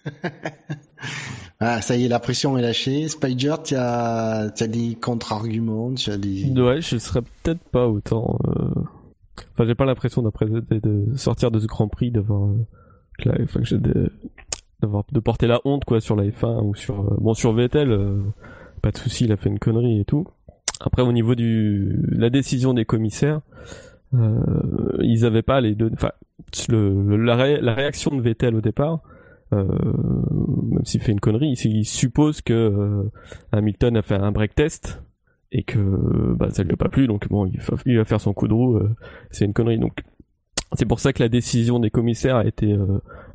ah, 1.60 1.80
ça 1.80 1.96
y 1.96 2.04
est, 2.04 2.08
la 2.08 2.20
pression 2.20 2.56
est 2.56 2.62
lâchée. 2.62 3.08
Spider, 3.08 3.56
tu 3.64 3.74
as, 3.74 4.52
as 4.58 4.66
des 4.66 4.94
contre-arguments, 4.94 5.94
tu 5.94 6.10
as 6.10 6.16
des... 6.16 6.50
Ouais, 6.52 6.80
je 6.80 6.98
serais 6.98 7.22
peut-être 7.22 7.62
pas 7.70 7.88
autant... 7.88 8.38
Euh, 8.46 8.82
enfin, 9.52 9.66
j'ai 9.66 9.74
pas 9.74 9.86
l'impression 9.86 10.22
d'après 10.22 10.46
de, 10.46 11.06
sortir 11.16 11.50
de 11.50 11.58
ce 11.58 11.66
Grand 11.66 11.88
Prix 11.88 12.10
d'avoir... 12.10 12.48
Enfin, 13.42 13.60
de, 13.70 14.10
de 15.12 15.20
porter 15.20 15.46
la 15.46 15.60
honte 15.64 15.84
quoi 15.84 16.00
sur 16.00 16.16
la 16.16 16.24
F1 16.24 16.62
ou 16.62 16.74
sur 16.74 16.96
bon 17.20 17.32
sur 17.32 17.52
Vettel 17.52 17.96
pas 18.82 18.90
de 18.90 18.98
souci 18.98 19.24
il 19.24 19.32
a 19.32 19.36
fait 19.36 19.48
une 19.48 19.60
connerie 19.60 20.00
et 20.00 20.04
tout 20.04 20.26
après, 20.86 21.02
au 21.02 21.12
niveau 21.12 21.34
du 21.34 21.98
la 22.10 22.30
décision 22.30 22.74
des 22.74 22.84
commissaires, 22.84 23.40
ils 24.12 25.24
avaient 25.24 25.42
pas 25.42 25.60
les 25.60 25.74
deux. 25.74 25.90
Enfin, 25.92 26.12
le, 26.68 27.16
la, 27.16 27.74
réaction 27.74 28.14
de 28.14 28.20
Vettel 28.20 28.54
au 28.54 28.60
départ, 28.60 29.00
même 29.50 30.84
s'il 30.84 31.00
fait 31.00 31.12
une 31.12 31.20
connerie, 31.20 31.52
il, 31.52 31.84
suppose 31.84 32.40
que 32.40 33.10
Hamilton 33.52 33.96
a 33.96 34.02
fait 34.02 34.14
un 34.14 34.30
break 34.30 34.54
test 34.54 35.02
et 35.52 35.62
que 35.62 35.78
bah, 36.34 36.50
ça 36.50 36.62
lui 36.62 36.72
a 36.72 36.76
pas 36.76 36.88
plu, 36.88 37.06
donc 37.06 37.28
bon, 37.28 37.46
il 37.46 37.96
va, 37.96 38.04
faire 38.04 38.20
son 38.20 38.32
coup 38.32 38.46
de 38.46 38.54
roue. 38.54 38.78
c'est 39.30 39.44
une 39.44 39.52
connerie. 39.52 39.78
Donc 39.78 40.02
c'est 40.74 40.86
pour 40.86 41.00
ça 41.00 41.12
que 41.12 41.22
la 41.22 41.28
décision 41.28 41.78
des 41.78 41.90
commissaires 41.90 42.36
a 42.36 42.46
été 42.46 42.76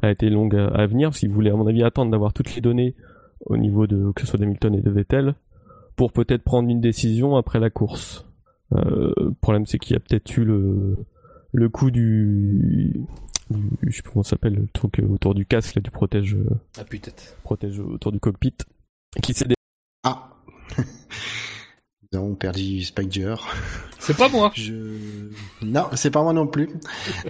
a 0.02 0.12
été 0.12 0.30
longue 0.30 0.56
à, 0.56 0.86
venir, 0.86 1.10
parce 1.10 1.20
qu'ils 1.20 1.32
voulaient 1.32 1.52
à 1.52 1.56
mon 1.56 1.68
avis 1.68 1.84
attendre 1.84 2.12
d'avoir 2.12 2.32
toutes 2.32 2.56
les 2.56 2.62
données 2.62 2.96
au 3.46 3.58
niveau 3.58 3.88
de 3.88 4.12
que 4.14 4.22
ce 4.22 4.28
soit 4.28 4.40
d'Hamilton 4.40 4.76
et 4.76 4.82
de 4.82 4.90
Vettel 4.90 5.36
pour 6.00 6.14
peut-être 6.14 6.44
prendre 6.44 6.70
une 6.70 6.80
décision 6.80 7.36
après 7.36 7.60
la 7.60 7.70
course. 7.70 8.26
Euh, 8.74 9.12
le 9.18 9.34
problème 9.34 9.66
c'est 9.66 9.80
qu'il 9.80 9.96
y 9.96 9.98
a 9.98 10.00
peut-être 10.00 10.38
eu 10.38 10.46
le 10.46 10.96
le 11.52 11.68
coup 11.68 11.92
du, 11.92 13.02
je 13.82 13.92
sais 13.94 14.02
pas 14.04 14.12
comment 14.14 14.24
ça 14.24 14.30
s'appelle 14.30 14.54
le 14.54 14.68
truc 14.72 15.02
autour 15.10 15.36
du 15.36 15.46
casque 15.46 15.76
là, 15.76 15.82
du 15.82 15.92
protège 15.92 16.38
ah 16.78 16.86
peut-être 16.86 17.36
protège 17.44 17.82
autour 17.82 18.14
du 18.14 18.20
cockpit 18.22 18.56
qui 19.22 19.34
s'est 19.34 19.48
ah 20.06 20.30
nous 22.14 22.20
avons 22.20 22.36
perdu 22.36 22.82
Spider. 22.82 23.36
C'est 24.00 24.16
pas 24.16 24.30
moi. 24.30 24.52
Je... 24.56 24.74
Non, 25.62 25.88
c'est 25.94 26.10
pas 26.10 26.24
moi 26.24 26.32
non 26.34 26.48
plus. 26.48 26.70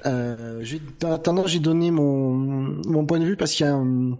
euh, 0.05 0.63
attendant, 1.03 1.47
j'ai 1.47 1.59
donné 1.59 1.89
mon, 1.89 2.33
mon 2.35 3.05
point 3.05 3.19
de 3.19 3.25
vue 3.25 3.35
parce 3.35 3.53
qu'il 3.53 3.65
y 3.65 3.69
a 3.69 3.73
un... 3.73 4.17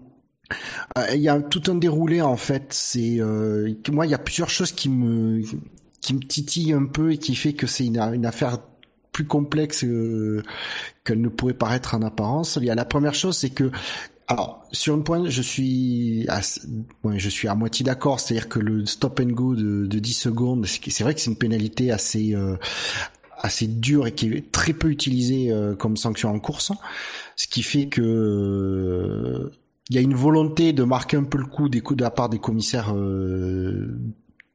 Euh, 0.97 1.05
il 1.13 1.21
y 1.21 1.29
a 1.29 1.39
tout 1.41 1.63
un 1.67 1.75
déroulé 1.75 2.21
en 2.21 2.38
fait. 2.38 2.67
C'est 2.71 3.19
euh... 3.19 3.73
moi, 3.91 4.05
il 4.05 4.12
y 4.12 4.15
a 4.15 4.19
plusieurs 4.19 4.49
choses 4.49 4.71
qui 4.71 4.89
me 4.89 5.41
qui 6.01 6.13
me 6.13 6.19
titillent 6.19 6.73
un 6.73 6.85
peu 6.85 7.12
et 7.12 7.17
qui 7.17 7.35
fait 7.35 7.53
que 7.53 7.67
c'est 7.67 7.85
une, 7.85 7.99
une 7.99 8.25
affaire 8.25 8.59
plus 9.12 9.25
complexe 9.25 9.83
euh, 9.83 10.43
qu'elle 11.03 11.19
ne 11.19 11.27
pourrait 11.27 11.53
paraître 11.53 11.95
en 11.95 12.01
apparence. 12.01 12.57
Il 12.62 12.65
y 12.65 12.69
a 12.69 12.75
la 12.75 12.85
première 12.85 13.13
chose, 13.13 13.38
c'est 13.38 13.49
que 13.49 13.71
alors, 14.27 14.63
sur 14.71 14.93
un 14.93 14.99
point, 14.99 15.27
je 15.27 15.41
suis 15.41 16.25
à, 16.29 16.39
je 16.39 17.29
suis 17.29 17.47
à 17.47 17.55
moitié 17.55 17.83
d'accord, 17.83 18.19
c'est-à-dire 18.19 18.47
que 18.47 18.59
le 18.59 18.85
stop 18.85 19.19
and 19.19 19.31
go 19.31 19.55
de, 19.55 19.88
de 19.88 19.99
10 19.99 20.13
secondes, 20.13 20.67
c'est 20.67 21.03
vrai 21.03 21.15
que 21.15 21.19
c'est 21.19 21.31
une 21.31 21.38
pénalité 21.38 21.91
assez 21.91 22.35
assez 23.41 23.65
dure 23.65 24.05
et 24.05 24.12
qui 24.12 24.27
est 24.27 24.51
très 24.51 24.73
peu 24.73 24.91
utilisée 24.91 25.51
comme 25.79 25.97
sanction 25.97 26.29
en 26.29 26.39
course, 26.39 26.71
ce 27.35 27.47
qui 27.47 27.63
fait 27.63 27.88
que 27.88 29.51
il 29.89 29.95
y 29.95 29.99
a 29.99 30.02
une 30.02 30.15
volonté 30.15 30.73
de 30.73 30.84
marquer 30.84 31.17
un 31.17 31.23
peu 31.23 31.38
le 31.38 31.45
coup 31.45 31.69
des 31.69 31.82
coups 31.82 31.97
de 31.97 32.04
la 32.04 32.12
part 32.12 32.30
des 32.30 32.39
commissaires 32.39 32.93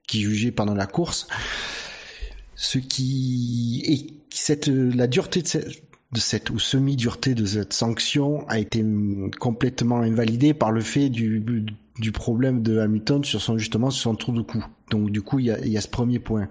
qui 0.07 0.20
jugeaient 0.20 0.53
pendant 0.53 0.75
la 0.75 0.87
course, 0.87 1.27
ce 2.55 2.79
qui 2.79 3.83
est 3.87 4.14
cette 4.31 4.68
la 4.68 5.07
dureté 5.07 5.42
de 5.42 5.47
cette 5.47 5.85
de 6.14 6.20
cette 6.20 6.51
ou 6.51 6.61
semi-dureté 6.61 7.35
de 7.35 7.44
cette 7.44 7.73
sanction 7.73 8.47
a 8.49 8.61
été 8.61 8.85
complètement 9.40 10.01
invalidée 10.01 10.55
par 10.55 10.70
le 10.70 10.81
fait 10.81 11.09
du, 11.09 11.44
du 11.99 12.12
problème 12.12 12.62
de 12.62 12.79
Hamilton 12.79 13.25
sur 13.25 13.42
son 13.42 13.59
justement 13.59 13.90
sur 13.90 14.03
son 14.03 14.14
tour 14.14 14.33
de 14.33 14.42
cou. 14.42 14.64
Donc 14.90 15.11
du 15.11 15.23
coup 15.23 15.40
il 15.40 15.47
y 15.47 15.51
a, 15.51 15.59
il 15.59 15.73
y 15.73 15.77
a 15.77 15.81
ce 15.81 15.88
premier 15.88 16.20
point. 16.20 16.49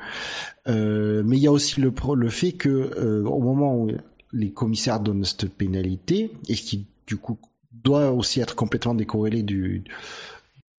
Euh, 0.68 1.24
mais 1.26 1.38
il 1.38 1.44
y 1.44 1.48
a 1.48 1.52
aussi 1.52 1.80
le, 1.80 1.94
le 2.16 2.30
fait 2.30 2.52
que 2.52 2.70
euh, 2.70 3.24
au 3.24 3.40
moment 3.40 3.78
où 3.78 3.92
les 4.34 4.52
commissaires 4.52 5.00
donnent 5.00 5.24
cette 5.24 5.50
pénalité 5.50 6.32
et 6.50 6.56
qui 6.56 6.86
du 7.08 7.16
coup 7.16 7.38
doit 7.74 8.12
aussi 8.12 8.40
être 8.40 8.56
complètement 8.56 8.96
décorrélé 8.96 9.44
du 9.44 9.84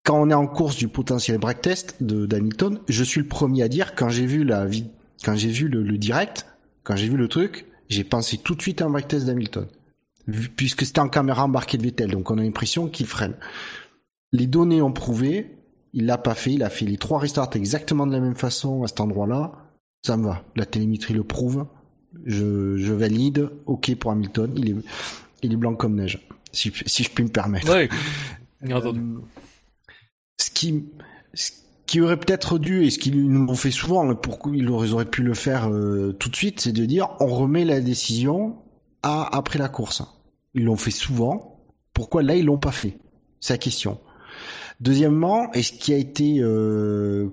quand 0.04 0.22
on 0.22 0.30
est 0.30 0.36
en 0.36 0.48
course 0.48 0.76
du 0.76 0.90
potentiel 0.90 1.38
break 1.38 1.62
test 1.62 2.04
de 2.04 2.26
d'Hamilton, 2.26 2.80
je 2.88 3.04
suis 3.04 3.22
le 3.22 3.28
premier 3.28 3.64
à 3.64 3.68
dire 3.70 3.96
quand 3.96 4.10
j'ai 4.10 4.26
vu 4.26 4.44
la 4.44 4.68
quand 5.24 5.36
j'ai 5.36 5.50
vu 5.50 5.70
le, 5.70 5.98
direct, 5.98 6.46
quand 6.84 6.98
j'ai 6.98 7.08
vu 7.08 7.16
le 7.16 7.30
truc, 7.30 7.66
j'ai 7.88 8.04
pensé 8.04 8.38
tout 8.38 8.56
de 8.56 8.62
suite 8.62 8.82
à 8.82 8.86
un 8.86 8.90
break 8.90 9.08
test 9.08 9.26
d'Hamilton. 9.26 9.68
Puisque 10.58 10.86
c'était 10.86 11.00
en 11.00 11.10
caméra 11.10 11.46
embarquée 11.46 11.78
de 11.78 11.84
Vettel, 11.84 12.12
donc 12.12 12.30
on 12.30 12.38
a 12.38 12.44
l'impression 12.44 12.88
qu'il 12.88 13.06
freine. 13.06 13.36
Les 14.34 14.48
données 14.48 14.82
ont 14.82 14.92
prouvé, 14.92 15.58
il 15.94 16.06
l'a 16.06 16.18
pas 16.18 16.36
fait, 16.36 16.54
il 16.54 16.64
a 16.64 16.70
fait 16.70 16.86
les 16.86 16.98
trois 16.98 17.20
restarts 17.20 17.50
exactement 17.56 18.06
de 18.06 18.12
la 18.12 18.20
même 18.20 18.36
façon 18.36 18.84
à 18.84 18.88
cet 18.88 19.00
endroit-là. 19.00 19.54
Ça 20.06 20.18
me 20.18 20.26
va. 20.26 20.44
La 20.56 20.66
télémétrie 20.66 21.14
le 21.14 21.24
prouve. 21.24 21.66
Je, 22.26 22.92
valide. 22.92 23.50
Ok 23.66 23.96
pour 23.96 24.12
Hamilton. 24.12 24.54
Il 25.42 25.54
est 25.54 25.56
blanc 25.56 25.76
comme 25.76 25.96
neige. 25.96 26.28
Si, 26.54 26.72
si 26.86 27.04
je 27.04 27.10
puis 27.10 27.24
me 27.24 27.30
permettre. 27.30 27.76
Oui. 27.76 27.90
Bien 28.62 28.78
entendu. 28.78 29.00
Euh, 29.00 29.20
ce 30.38 30.50
qui, 30.52 30.86
ce 31.34 31.52
qui 31.86 32.00
aurait 32.00 32.18
peut-être 32.18 32.60
dû, 32.60 32.86
et 32.86 32.90
ce 32.90 33.00
qu'ils 33.00 33.28
nous 33.28 33.52
ont 33.52 33.56
fait 33.56 33.72
souvent, 33.72 34.16
pourquoi 34.16 34.56
ils 34.56 34.70
auraient 34.70 35.06
pu 35.06 35.24
le 35.24 35.34
faire 35.34 35.70
euh, 35.70 36.14
tout 36.14 36.30
de 36.30 36.36
suite, 36.36 36.62
c'est 36.62 36.72
de 36.72 36.86
dire 36.86 37.10
on 37.20 37.28
remet 37.28 37.66
la 37.66 37.82
décision 37.82 38.58
à 39.02 39.36
après 39.36 39.60
la 39.60 39.68
course. 39.68 40.04
Ils 40.54 40.64
l'ont 40.64 40.78
fait 40.78 40.92
souvent. 40.92 41.66
Pourquoi 41.94 42.24
là 42.24 42.36
ils 42.36 42.46
l'ont 42.46 42.58
pas 42.58 42.72
fait? 42.72 42.98
C'est 43.40 43.54
la 43.54 43.58
question. 43.58 44.00
Deuxièmement, 44.80 45.52
est-ce 45.54 45.74
qui 45.74 45.94
a 45.94 45.98
été 45.98 46.40
euh, 46.40 47.30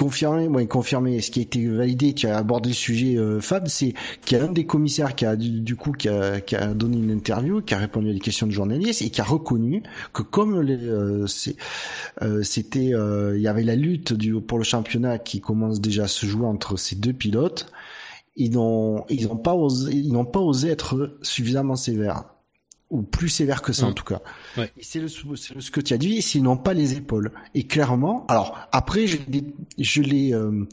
confirmé, 0.00 0.48
moi 0.48 0.64
confirmé, 0.64 1.20
ce 1.20 1.30
qui 1.30 1.40
a 1.40 1.42
été 1.42 1.66
validé, 1.66 2.14
tu 2.14 2.26
as 2.26 2.38
abordé 2.38 2.70
le 2.70 2.74
sujet 2.74 3.18
euh, 3.18 3.38
Fab, 3.38 3.68
c'est 3.68 3.92
qu'il 4.24 4.38
y 4.38 4.40
a 4.40 4.44
un 4.44 4.50
des 4.50 4.64
commissaires 4.64 5.14
qui 5.14 5.26
a 5.26 5.36
du, 5.36 5.76
coup 5.76 5.92
qui 5.92 6.08
a, 6.08 6.40
qui 6.40 6.56
a, 6.56 6.68
donné 6.68 6.96
une 6.96 7.10
interview, 7.10 7.60
qui 7.60 7.74
a 7.74 7.78
répondu 7.78 8.08
à 8.08 8.14
des 8.14 8.18
questions 8.18 8.46
de 8.46 8.52
journalistes 8.52 9.02
et 9.02 9.10
qui 9.10 9.20
a 9.20 9.24
reconnu 9.24 9.82
que 10.14 10.22
comme 10.22 10.54
euh, 10.66 11.26
euh, 12.22 12.42
c'était, 12.42 12.94
euh, 12.94 13.36
il 13.36 13.42
y 13.42 13.48
avait 13.48 13.62
la 13.62 13.76
lutte 13.76 14.14
du, 14.14 14.40
pour 14.40 14.56
le 14.56 14.64
championnat 14.64 15.18
qui 15.18 15.42
commence 15.42 15.82
déjà 15.82 16.04
à 16.04 16.08
se 16.08 16.24
jouer 16.24 16.46
entre 16.46 16.78
ces 16.78 16.96
deux 16.96 17.12
pilotes, 17.12 17.70
ils 18.36 18.52
n'ont 18.52 19.04
ils 19.10 19.26
n'ont 19.26 19.36
pas 19.36 19.54
osé, 19.54 19.92
ils 19.92 20.12
n'ont 20.12 20.24
pas 20.24 20.40
osé 20.40 20.70
être 20.70 21.18
suffisamment 21.20 21.76
sévères 21.76 22.24
ou 22.90 23.02
plus 23.02 23.28
sévère 23.28 23.62
que 23.62 23.72
ça 23.72 23.86
en 23.86 23.90
mm. 23.90 23.94
tout 23.94 24.04
cas. 24.04 24.20
Ouais. 24.56 24.70
C'est 24.80 25.00
le, 25.00 25.08
ce 25.08 25.70
que 25.70 25.80
tu 25.80 25.94
as 25.94 25.98
dit, 25.98 26.20
s'ils 26.22 26.42
n'ont 26.42 26.56
pas 26.56 26.74
les 26.74 26.94
épaules. 26.94 27.32
Et 27.54 27.66
clairement, 27.66 28.26
alors 28.28 28.58
après 28.72 29.06
je 29.06 29.18
les, 29.28 29.44
je 29.78 30.02
les, 30.02 30.34
euh, 30.34 30.66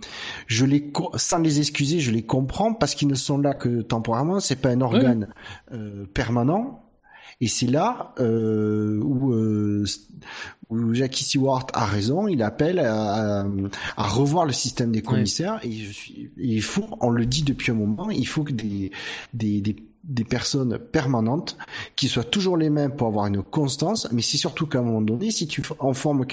je 0.47 0.65
les, 0.65 0.91
sans 1.15 1.37
les 1.39 1.59
excuser, 1.59 1.99
je 1.99 2.11
les 2.11 2.23
comprends 2.23 2.73
parce 2.73 2.95
qu'ils 2.95 3.07
ne 3.07 3.15
sont 3.15 3.37
là 3.37 3.53
que 3.53 3.81
temporairement. 3.81 4.39
C'est 4.39 4.57
pas 4.57 4.69
un 4.69 4.81
organe 4.81 5.27
euh, 5.71 6.05
permanent. 6.13 6.83
Et 7.39 7.47
c'est 7.47 7.67
là 7.67 8.13
euh, 8.19 8.99
où, 9.03 9.31
euh, 9.31 9.85
où 10.69 10.93
Jackie 10.93 11.23
Stewart 11.23 11.67
a 11.73 11.85
raison. 11.85 12.27
Il 12.27 12.41
appelle 12.41 12.79
à, 12.79 13.45
à, 13.95 14.07
revoir 14.07 14.45
le 14.45 14.53
système 14.53 14.91
des 14.91 15.03
commissaires. 15.03 15.59
Et 15.63 15.71
je 15.71 15.91
suis, 15.91 16.31
il 16.37 16.63
faut, 16.63 16.87
on 16.99 17.11
le 17.11 17.27
dit 17.27 17.43
depuis 17.43 17.71
un 17.71 17.75
moment, 17.75 18.09
il 18.09 18.27
faut 18.27 18.43
que 18.43 18.53
des, 18.53 18.91
des, 19.33 19.61
des 19.61 19.75
des 20.07 20.23
personnes 20.23 20.77
permanentes 20.77 21.57
qui 21.95 22.07
soient 22.07 22.23
toujours 22.23 22.57
les 22.57 22.69
mêmes 22.69 22.95
pour 22.95 23.07
avoir 23.07 23.27
une 23.27 23.43
constance, 23.43 24.07
mais 24.11 24.21
c'est 24.21 24.37
surtout 24.37 24.65
qu'à 24.65 24.79
un 24.79 24.83
moment 24.83 25.01
donné, 25.01 25.31
si 25.31 25.47
tu 25.47 25.61
en 25.79 25.93
formes 25.93 26.25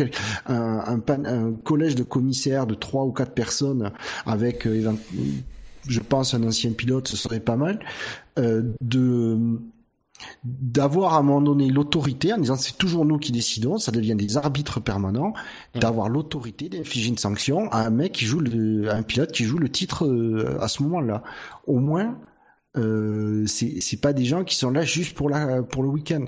un, 0.47 1.01
un, 1.09 1.53
collège 1.65 1.97
de 1.97 2.05
commissaires 2.05 2.67
de 2.67 2.75
trois 2.75 3.05
ou 3.05 3.13
quatre 3.13 3.33
personnes 3.33 3.91
avec, 4.27 4.67
euh, 4.67 4.93
je 5.89 6.01
pense, 6.01 6.35
un 6.35 6.45
ancien 6.45 6.73
pilote, 6.73 7.09
ce 7.09 7.17
serait 7.17 7.41
pas 7.41 7.57
mal, 7.57 7.81
euh, 8.39 8.63
de 8.81 9.39
d'avoir 10.45 11.15
à 11.15 11.19
un 11.19 11.23
moment 11.23 11.41
donné 11.41 11.69
l'autorité 11.69 12.33
en 12.33 12.39
disant 12.39 12.57
c'est 12.57 12.79
toujours 12.79 13.05
nous 13.05 13.19
qui 13.19 13.33
décidons, 13.33 13.79
ça 13.79 13.91
devient 13.91 14.15
des 14.15 14.37
arbitres 14.37 14.81
permanents, 14.81 15.35
d'avoir 15.75 16.09
l'autorité 16.09 16.69
d'infliger 16.69 17.09
une 17.09 17.19
sanction 17.19 17.69
à 17.73 17.85
un 17.85 17.91
mec 17.91 18.13
qui 18.13 18.25
joue 18.25 18.41
le, 18.41 18.89
à 18.91 18.95
un 18.95 19.03
pilote 19.03 19.33
qui 19.33 19.45
joue 19.45 19.59
le 19.59 19.69
titre 19.69 20.07
euh, 20.07 20.57
à 20.61 20.69
ce 20.69 20.83
moment-là. 20.85 21.23
Au 21.67 21.81
moins, 21.81 22.17
euh, 22.77 23.47
c'est 23.47 24.01
pas 24.01 24.13
des 24.13 24.25
gens 24.25 24.45
qui 24.45 24.57
sont 24.57 24.71
là 24.71 24.83
juste 24.83 25.15
pour 25.15 25.29
la 25.29 25.63
pour 25.63 25.83
le 25.83 25.89
week-end. 25.89 26.27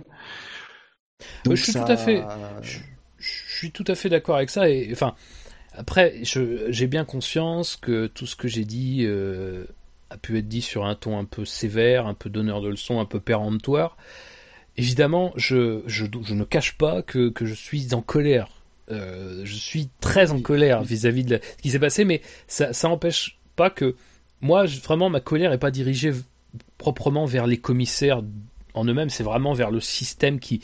je 1.49 1.55
suis 1.55 1.73
tout 1.73 1.79
à 1.81 1.97
fait, 1.97 2.23
je, 2.63 2.79
suis 3.19 3.73
tout 3.73 3.85
à 3.89 3.95
fait 3.95 4.09
d'accord 4.09 4.37
avec 4.37 4.51
ça. 4.51 4.69
Et 4.69 4.89
enfin, 4.93 5.15
après, 5.73 6.21
j'ai 6.23 6.87
bien 6.87 7.05
conscience 7.05 7.77
que 7.77 8.07
tout 8.07 8.27
ce 8.27 8.37
que 8.37 8.49
j'ai 8.49 8.65
dit 8.65 9.05
euh, 9.05 9.65
a 10.11 10.17
pu 10.17 10.39
être 10.39 10.49
dit 10.49 10.63
sur 10.63 10.85
un 10.87 10.95
ton 10.95 11.19
un 11.19 11.25
peu 11.25 11.45
sévère, 11.45 12.07
un 12.07 12.15
peu 12.15 12.31
donneur 12.31 12.61
de 12.61 12.69
leçons, 12.69 13.01
un 13.01 13.07
peu 13.07 13.21
péremptoire. 13.21 13.97
Évidemment, 14.77 15.33
je, 15.37 15.83
je, 15.87 16.05
je 16.23 16.35
ne 16.35 16.45
cache 16.45 16.77
pas 16.77 17.03
que, 17.03 17.31
que 17.31 17.47
je 17.47 17.55
suis 17.55 17.95
en 17.95 18.03
colère. 18.03 18.49
Euh, 18.91 19.41
je 19.45 19.55
suis 19.55 19.89
très 20.01 20.31
en 20.31 20.41
colère 20.41 20.85
vis-à-vis 20.85 21.25
de 21.25 21.41
ce 21.43 21.63
qui 21.63 21.71
s'est 21.71 21.79
passé, 21.81 22.05
mais 22.05 22.21
ça, 22.47 22.73
ça 22.73 22.89
n'empêche 22.89 23.41
pas 23.57 23.71
que 23.71 23.97
moi, 24.41 24.67
vraiment, 24.67 25.09
ma 25.09 25.21
colère 25.21 25.51
n'est 25.51 25.59
pas 25.59 25.71
dirigée 25.71 26.13
proprement 26.79 27.25
vers 27.25 27.47
les 27.47 27.59
commissaires 27.59 28.23
en 28.75 28.85
eux-mêmes, 28.85 29.11
c'est 29.11 29.23
vraiment 29.23 29.53
vers 29.53 29.71
le 29.71 29.81
système 29.81 30.39
qui, 30.39 30.61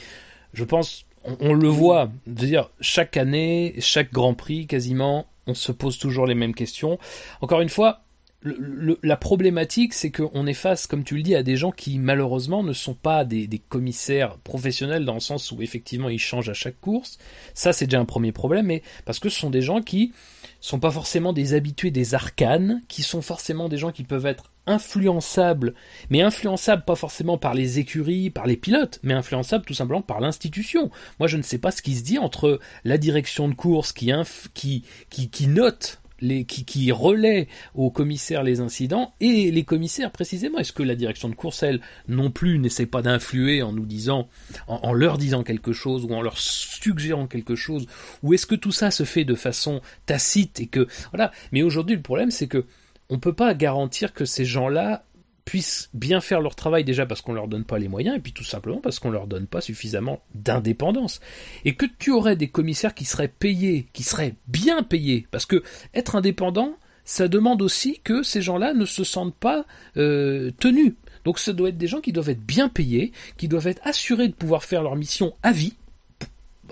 je 0.53 0.65
pense, 0.65 1.07
on, 1.25 1.53
le 1.53 1.69
voit, 1.69 2.11
dire 2.27 2.71
chaque 2.81 3.17
année, 3.17 3.75
chaque 3.79 4.13
Grand 4.13 4.35
Prix 4.35 4.67
quasiment, 4.67 5.27
on 5.47 5.55
se 5.55 5.73
pose 5.73 5.99
toujours 5.99 6.27
les 6.27 6.35
mêmes 6.35 6.55
questions. 6.55 6.99
Encore 7.41 7.61
une 7.61 7.69
fois, 7.69 8.03
la 8.45 9.17
problématique, 9.17 9.95
c'est 9.95 10.11
qu'on 10.11 10.47
est 10.47 10.55
face, 10.55 10.89
comme 10.89 11.05
tu 11.05 11.17
le 11.17 11.23
dis, 11.23 11.37
à 11.37 11.45
des 11.45 11.57
gens 11.57 11.71
qui 11.71 11.99
malheureusement 11.99 12.65
ne 12.65 12.73
sont 12.73 12.95
pas 12.95 13.25
des, 13.25 13.47
des, 13.47 13.61
commissaires 13.61 14.37
professionnels 14.39 15.05
dans 15.05 15.15
le 15.15 15.21
sens 15.21 15.53
où 15.53 15.63
effectivement 15.63 16.09
ils 16.09 16.19
changent 16.19 16.49
à 16.49 16.55
chaque 16.55 16.81
course. 16.81 17.19
Ça, 17.55 17.73
c'est 17.73 17.87
déjà 17.87 18.01
un 18.01 18.05
premier 18.05 18.33
problème, 18.33 18.67
mais 18.67 18.83
parce 19.05 19.21
que 19.21 19.29
ce 19.29 19.39
sont 19.39 19.51
des 19.51 19.63
gens 19.63 19.81
qui 19.81 20.13
sont 20.61 20.81
pas 20.81 20.91
forcément 20.91 21.33
des 21.33 21.55
habitués 21.55 21.91
des 21.91 22.15
arcanes, 22.15 22.83
qui 22.89 23.03
sont 23.03 23.23
forcément 23.23 23.69
des 23.69 23.79
gens 23.79 23.93
qui 23.93 24.05
peuvent 24.05 24.27
être 24.27 24.52
influençables, 24.67 25.75
mais 26.11 26.23
influençables 26.23 26.85
pas 26.85 26.95
forcément 26.95 27.39
par 27.39 27.55
les 27.55 27.79
écuries, 27.79 28.31
par 28.31 28.47
les 28.47 28.57
pilotes, 28.57 29.01
mais 29.03 29.15
influençables 29.15 29.65
tout 29.65 29.75
simplement 29.75 30.03
par 30.03 30.21
l'institution. 30.21 30.91
Moi, 31.19 31.29
je 31.29 31.37
ne 31.37 31.43
sais 31.43 31.59
pas 31.59 31.71
ce 31.71 31.83
qui 31.83 31.95
se 31.95 32.05
dit 32.05 32.19
entre 32.19 32.61
la 32.85 32.99
direction 32.99 33.49
de 33.49 33.55
course 33.55 33.93
qui, 33.93 34.13
qui, 34.55 34.85
qui, 35.11 35.31
qui 35.31 35.47
note 35.47 36.03
les, 36.23 36.45
qui, 36.45 36.65
qui 36.65 36.91
relaient 36.93 37.49
aux 37.75 37.91
commissaires 37.91 38.43
les 38.43 38.61
incidents 38.61 39.13
et 39.21 39.51
les 39.51 39.65
commissaires 39.65 40.11
précisément. 40.11 40.59
Est-ce 40.59 40.73
que 40.73 40.83
la 40.83 40.95
direction 40.95 41.29
de 41.29 41.35
course, 41.35 41.63
elle, 41.63 41.81
non 42.09 42.31
plus, 42.31 42.59
n'essaie 42.59 42.87
pas 42.87 43.03
d'influer 43.03 43.63
en 43.63 43.73
nous 43.73 43.85
disant, 43.85 44.29
en, 44.69 44.93
leur 44.93 45.19
disant 45.19 45.43
quelque 45.43 45.73
chose 45.73 46.05
ou 46.05 46.15
en 46.15 46.23
leur 46.23 46.39
suggérant 46.39 47.27
quelque 47.27 47.57
chose, 47.57 47.87
ou 48.23 48.33
est-ce 48.33 48.47
que 48.47 48.55
tout 48.55 48.73
ça 48.73 48.91
se 48.91 49.03
fait 49.03 49.25
de 49.25 49.35
façon 49.35 49.81
tacite 50.07 50.61
et 50.61 50.67
que 50.67 50.87
voilà. 51.11 51.33
Mais 51.51 51.63
aujourd'hui, 51.63 51.97
le 51.97 52.03
problème, 52.03 52.31
c'est 52.31 52.47
que 52.47 52.65
on 53.09 53.19
peut 53.19 53.33
pas 53.33 53.55
garantir 53.55 54.13
que 54.13 54.25
ces 54.25 54.45
gens-là 54.45 55.05
puissent 55.45 55.91
bien 55.93 56.21
faire 56.21 56.41
leur 56.41 56.55
travail 56.55 56.85
déjà 56.85 57.05
parce 57.05 57.21
qu'on 57.21 57.33
leur 57.33 57.49
donne 57.49 57.65
pas 57.65 57.79
les 57.79 57.89
moyens 57.89 58.17
et 58.17 58.21
puis 58.21 58.33
tout 58.33 58.45
simplement 58.45 58.81
parce 58.81 58.99
qu'on 59.01 59.11
leur 59.11 59.27
donne 59.27 59.47
pas 59.47 59.61
suffisamment 59.61 60.23
d'indépendance 60.35 61.21
et 61.65 61.75
que 61.75 61.87
tu 61.99 62.13
aurais 62.13 62.37
des 62.37 62.49
commissaires 62.49 62.95
qui 62.95 63.05
seraient 63.05 63.29
payés, 63.29 63.89
qui 63.93 64.05
seraient 64.05 64.37
bien 64.47 64.83
payés 64.85 65.27
parce 65.31 65.47
que 65.47 65.63
être 65.95 66.15
indépendant 66.15 66.77
ça 67.05 67.29
demande 67.29 67.63
aussi 67.63 68.01
que 68.05 68.23
ces 68.23 68.43
gens-là 68.43 68.75
ne 68.75 68.85
se 68.85 69.05
sentent 69.05 69.35
pas 69.35 69.65
euh, 69.97 70.51
tenus. 70.59 70.95
Donc 71.25 71.39
ça 71.39 71.53
doit 71.53 71.71
être 71.71 71.79
des 71.79 71.87
gens 71.87 72.01
qui 72.01 72.13
doivent 72.13 72.31
être 72.31 72.45
bien 72.45 72.69
payés, 72.69 73.13
qui 73.37 73.49
doivent 73.49 73.67
être 73.67 73.83
assurés 73.85 74.29
de 74.29 74.35
pouvoir 74.35 74.65
faire 74.65 74.83
leur 74.83 74.97
mission 74.97 75.35
à 75.43 75.53
vie, 75.53 75.75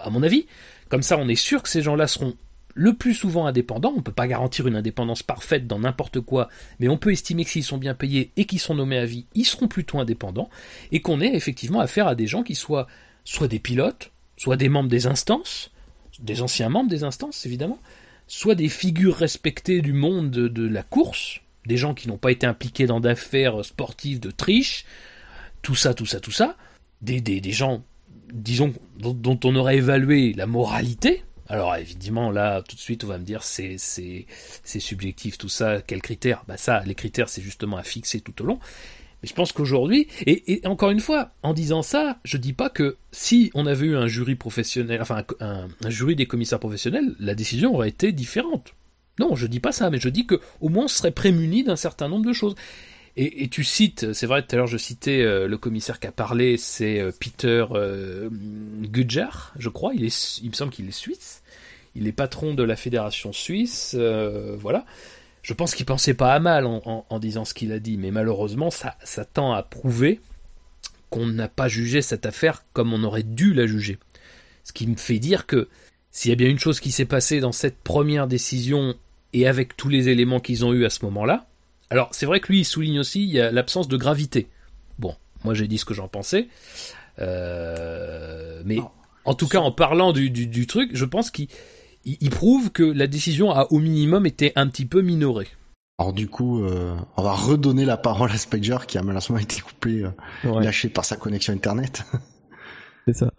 à 0.00 0.10
mon 0.10 0.22
avis. 0.22 0.46
Comme 0.88 1.02
ça, 1.02 1.18
on 1.18 1.28
est 1.28 1.36
sûr 1.36 1.62
que 1.62 1.68
ces 1.68 1.82
gens-là 1.82 2.06
seront 2.06 2.36
le 2.80 2.94
plus 2.94 3.12
souvent 3.12 3.44
indépendants. 3.44 3.92
On 3.92 3.98
ne 3.98 4.02
peut 4.02 4.10
pas 4.10 4.26
garantir 4.26 4.66
une 4.66 4.74
indépendance 4.74 5.22
parfaite 5.22 5.66
dans 5.66 5.80
n'importe 5.80 6.20
quoi, 6.20 6.48
mais 6.78 6.88
on 6.88 6.96
peut 6.96 7.12
estimer 7.12 7.44
que 7.44 7.50
s'ils 7.50 7.62
sont 7.62 7.76
bien 7.76 7.92
payés 7.92 8.30
et 8.38 8.46
qu'ils 8.46 8.58
sont 8.58 8.74
nommés 8.74 8.96
à 8.96 9.04
vie, 9.04 9.26
ils 9.34 9.44
seront 9.44 9.68
plutôt 9.68 9.98
indépendants, 9.98 10.48
et 10.90 11.02
qu'on 11.02 11.20
ait 11.20 11.34
effectivement 11.34 11.80
affaire 11.80 12.06
à 12.06 12.14
des 12.14 12.26
gens 12.26 12.42
qui 12.42 12.54
soient 12.54 12.86
soit 13.22 13.48
des 13.48 13.58
pilotes, 13.58 14.12
soit 14.38 14.56
des 14.56 14.70
membres 14.70 14.88
des 14.88 15.06
instances, 15.06 15.70
des 16.20 16.40
anciens 16.40 16.70
membres 16.70 16.88
des 16.88 17.04
instances 17.04 17.44
évidemment, 17.44 17.78
soit 18.26 18.54
des 18.54 18.70
figures 18.70 19.16
respectées 19.16 19.82
du 19.82 19.92
monde 19.92 20.30
de, 20.30 20.66
la 20.66 20.82
course, 20.82 21.42
des 21.66 21.76
gens 21.76 21.92
qui 21.92 22.08
n'ont 22.08 22.16
pas 22.16 22.32
été 22.32 22.46
impliqués 22.46 22.86
dans 22.86 23.00
d'affaires 23.00 23.62
sportives 23.62 24.20
de 24.20 24.30
triche, 24.30 24.86
tout 25.60 25.74
ça, 25.74 25.92
tout 25.92 26.06
ça, 26.06 26.18
tout 26.18 26.32
ça, 26.32 26.56
des, 27.02 27.20
des, 27.20 27.52
gens, 27.52 27.82
disons, 28.32 28.72
dont 28.98 29.38
on 29.44 29.54
aurait 29.54 29.76
évalué 29.76 30.32
la 30.32 30.46
moralité, 30.46 31.24
alors 31.50 31.74
évidemment 31.74 32.30
là 32.30 32.62
tout 32.62 32.76
de 32.76 32.80
suite 32.80 33.02
on 33.02 33.08
va 33.08 33.18
me 33.18 33.24
dire 33.24 33.42
c'est 33.42 33.74
c'est 33.76 34.26
c'est 34.62 34.78
subjectif 34.78 35.36
tout 35.36 35.48
ça. 35.48 35.82
Quels 35.82 36.00
critères? 36.00 36.44
Bah 36.46 36.56
ça 36.56 36.82
les 36.86 36.94
critères 36.94 37.28
c'est 37.28 37.42
justement 37.42 37.76
à 37.76 37.82
fixer 37.82 38.20
tout 38.20 38.40
au 38.42 38.46
long. 38.46 38.60
Mais 39.22 39.28
je 39.28 39.34
pense 39.34 39.52
qu'aujourd'hui 39.52 40.06
et, 40.26 40.62
encore 40.64 40.90
une 40.90 41.00
fois 41.00 41.32
en 41.42 41.52
disant 41.52 41.82
ça 41.82 42.18
je 42.24 42.36
dis 42.36 42.52
pas 42.52 42.70
que 42.70 42.96
si 43.10 43.50
on 43.54 43.66
avait 43.66 43.86
eu 43.86 43.96
un 43.96 44.06
jury 44.06 44.36
professionnel 44.36 45.02
enfin 45.02 45.24
un, 45.40 45.66
jury 45.88 46.14
des 46.14 46.26
commissaires 46.26 46.60
professionnels 46.60 47.16
la 47.18 47.34
décision 47.34 47.74
aurait 47.74 47.88
été 47.88 48.12
différente. 48.12 48.74
Non 49.18 49.34
je 49.34 49.48
dis 49.48 49.60
pas 49.60 49.72
ça 49.72 49.90
mais 49.90 49.98
je 49.98 50.08
dis 50.08 50.26
que 50.26 50.40
au 50.60 50.68
moins 50.68 50.84
on 50.84 50.88
serait 50.88 51.10
prémuni 51.10 51.64
d'un 51.64 51.76
certain 51.76 52.08
nombre 52.08 52.26
de 52.26 52.32
choses 52.32 52.54
et, 53.16 53.48
tu 53.48 53.64
cites, 53.64 54.12
c'est 54.12 54.26
vrai, 54.26 54.42
tout 54.42 54.54
à 54.54 54.56
l'heure 54.56 54.66
je 54.66 54.78
citais 54.78 55.22
euh, 55.22 55.48
le 55.48 55.58
commissaire 55.58 55.98
qui 55.98 56.06
a 56.06 56.12
parlé, 56.12 56.56
c'est 56.56 57.00
euh, 57.00 57.10
Peter 57.18 57.66
euh, 57.72 58.30
Gudjar, 58.30 59.52
je 59.58 59.68
crois, 59.68 59.92
il, 59.94 60.02
il 60.02 60.48
me 60.48 60.54
semble 60.54 60.72
qu'il 60.72 60.88
est 60.88 60.92
suisse 60.92 61.42
il 61.96 62.06
est 62.06 62.12
patron 62.12 62.54
de 62.54 62.62
la 62.62 62.76
fédération 62.76 63.32
suisse, 63.32 63.96
voilà. 64.60 64.84
Je 65.42 65.54
pense 65.54 65.74
qu'il 65.74 65.86
pensait 65.86 66.14
pas 66.14 66.32
à 66.32 66.38
mal 66.38 66.64
en, 66.64 67.18
disant 67.18 67.44
ce 67.44 67.52
qu'il 67.52 67.72
a 67.72 67.80
dit, 67.80 67.96
mais 67.96 68.12
malheureusement, 68.12 68.70
ça, 68.70 68.96
ça 69.02 69.24
tend 69.24 69.52
à 69.52 69.64
prouver 69.64 70.20
qu'on 71.08 71.26
n'a 71.26 71.48
pas 71.48 71.66
jugé 71.66 72.00
cette 72.00 72.26
affaire 72.26 72.64
comme 72.74 72.92
on 72.92 73.02
aurait 73.02 73.24
dû 73.24 73.54
la 73.54 73.66
juger. 73.66 73.98
Ce 74.62 74.72
qui 74.72 74.86
me 74.86 74.94
fait 74.94 75.18
dire 75.18 75.46
que 75.46 75.68
s'il 76.12 76.28
y 76.28 76.32
a 76.32 76.36
bien 76.36 76.48
une 76.48 76.60
chose 76.60 76.78
qui 76.78 76.92
s'est 76.92 77.06
passée 77.06 77.40
dans 77.40 77.50
cette 77.50 77.78
première 77.78 78.28
décision 78.28 78.94
et 79.32 79.48
avec 79.48 79.76
tous 79.76 79.88
les 79.88 80.08
éléments 80.08 80.38
qu'ils 80.38 80.64
ont 80.64 80.72
eu 80.72 80.84
à 80.84 80.90
ce 80.90 81.04
moment-là, 81.06 81.49
alors 81.90 82.08
c'est 82.12 82.26
vrai 82.26 82.40
que 82.40 82.48
lui 82.48 82.60
il 82.60 82.64
souligne 82.64 83.00
aussi 83.00 83.22
il 83.22 83.30
y 83.30 83.40
a 83.40 83.50
l'absence 83.50 83.88
de 83.88 83.96
gravité. 83.96 84.48
Bon, 84.98 85.14
moi 85.44 85.54
j'ai 85.54 85.68
dit 85.68 85.78
ce 85.78 85.84
que 85.84 85.94
j'en 85.94 86.08
pensais, 86.08 86.48
euh, 87.18 88.62
mais 88.64 88.78
en 89.24 89.34
tout 89.34 89.48
cas 89.48 89.58
en 89.58 89.72
parlant 89.72 90.12
du, 90.12 90.30
du 90.30 90.66
truc, 90.66 90.90
je 90.94 91.04
pense 91.04 91.30
qu'il 91.30 91.48
il, 92.04 92.30
prouve 92.30 92.70
que 92.70 92.82
la 92.82 93.06
décision 93.06 93.50
a 93.50 93.66
au 93.70 93.78
minimum 93.78 94.26
été 94.26 94.52
un 94.56 94.66
petit 94.68 94.86
peu 94.86 95.02
minorée. 95.02 95.48
Alors 95.98 96.12
du 96.12 96.28
coup, 96.28 96.64
euh, 96.64 96.96
on 97.16 97.22
va 97.22 97.32
redonner 97.32 97.84
la 97.84 97.98
parole 97.98 98.30
à 98.30 98.38
Spager 98.38 98.78
qui 98.86 98.96
a 98.96 99.02
malheureusement 99.02 99.36
été 99.36 99.60
coupé, 99.60 100.04
euh, 100.04 100.60
lâché 100.60 100.88
par 100.88 101.04
sa 101.04 101.16
connexion 101.16 101.52
internet. 101.52 102.04
C'est 103.06 103.16
ça. 103.16 103.32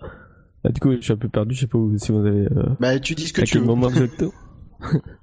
Bah, 0.64 0.70
du 0.72 0.80
coup, 0.80 0.92
je 0.92 1.02
suis 1.02 1.14
un 1.14 1.18
peu 1.18 1.30
perdu. 1.30 1.56
Je 1.56 1.62
sais 1.62 1.68
pas 1.68 1.80
si 1.98 2.12
vous 2.12 2.20
avez. 2.20 2.46
Euh, 2.46 2.76
bah, 2.80 3.00
tu 3.00 3.16
dis 3.16 3.28
ce 3.28 3.34
que 3.34 3.42
tu 3.42 3.58
veux. 3.58 3.66
Moment 3.66 3.90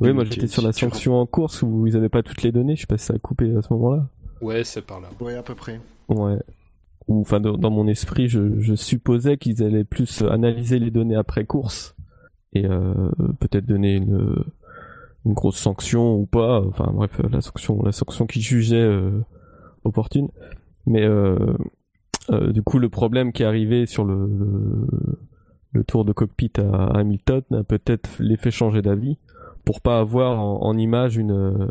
oui, 0.00 0.12
moi 0.12 0.24
j'étais 0.24 0.46
sur 0.46 0.62
la 0.62 0.72
sanction 0.72 1.14
en 1.18 1.26
course 1.26 1.62
où 1.62 1.86
ils 1.86 1.96
avaient 1.96 2.08
pas 2.08 2.22
toutes 2.22 2.42
les 2.42 2.52
données. 2.52 2.76
Je 2.76 2.82
sais 2.82 2.86
pas 2.86 2.98
si 2.98 3.06
ça 3.06 3.14
a 3.14 3.18
coupé 3.18 3.54
à 3.56 3.62
ce 3.62 3.72
moment-là. 3.72 4.08
Ouais, 4.40 4.64
c'est 4.64 4.82
par 4.82 5.00
là. 5.00 5.08
Ouais, 5.20 5.34
à 5.34 5.42
peu 5.42 5.54
près. 5.54 5.80
Ouais. 6.08 6.38
Ou 7.08 7.20
enfin, 7.20 7.40
dans, 7.40 7.70
mon 7.70 7.86
esprit, 7.86 8.28
je, 8.28 8.58
je 8.60 8.74
supposais 8.74 9.36
qu'ils 9.36 9.62
allaient 9.62 9.84
plus 9.84 10.22
analyser 10.22 10.78
les 10.78 10.90
données 10.90 11.14
après 11.14 11.44
course 11.44 11.94
et 12.52 12.66
euh, 12.66 13.10
peut-être 13.38 13.66
donner 13.66 13.94
une, 13.94 14.44
une 15.24 15.32
grosse 15.32 15.56
sanction 15.56 16.16
ou 16.16 16.26
pas. 16.26 16.60
Enfin 16.60 16.90
bref, 16.92 17.20
la 17.30 17.40
sanction, 17.40 17.80
la 17.82 17.92
sanction 17.92 18.26
qu'ils 18.26 18.42
jugeaient 18.42 18.76
euh, 18.76 19.24
opportune. 19.84 20.28
Mais 20.86 21.04
euh, 21.04 21.54
du 22.52 22.62
coup, 22.62 22.78
le 22.78 22.88
problème 22.88 23.32
qui 23.32 23.44
est 23.44 23.46
arrivé 23.46 23.86
sur 23.86 24.04
le, 24.04 24.28
le, 25.72 25.84
tour 25.84 26.04
de 26.04 26.12
cockpit 26.12 26.52
à 26.58 26.98
Hamilton 26.98 27.42
a 27.52 27.62
peut-être 27.62 28.10
les 28.18 28.36
fait 28.36 28.50
changer 28.50 28.82
d'avis 28.82 29.18
pour 29.66 29.82
pas 29.82 29.98
avoir 29.98 30.40
en, 30.40 30.78
image 30.78 31.18
une, 31.18 31.68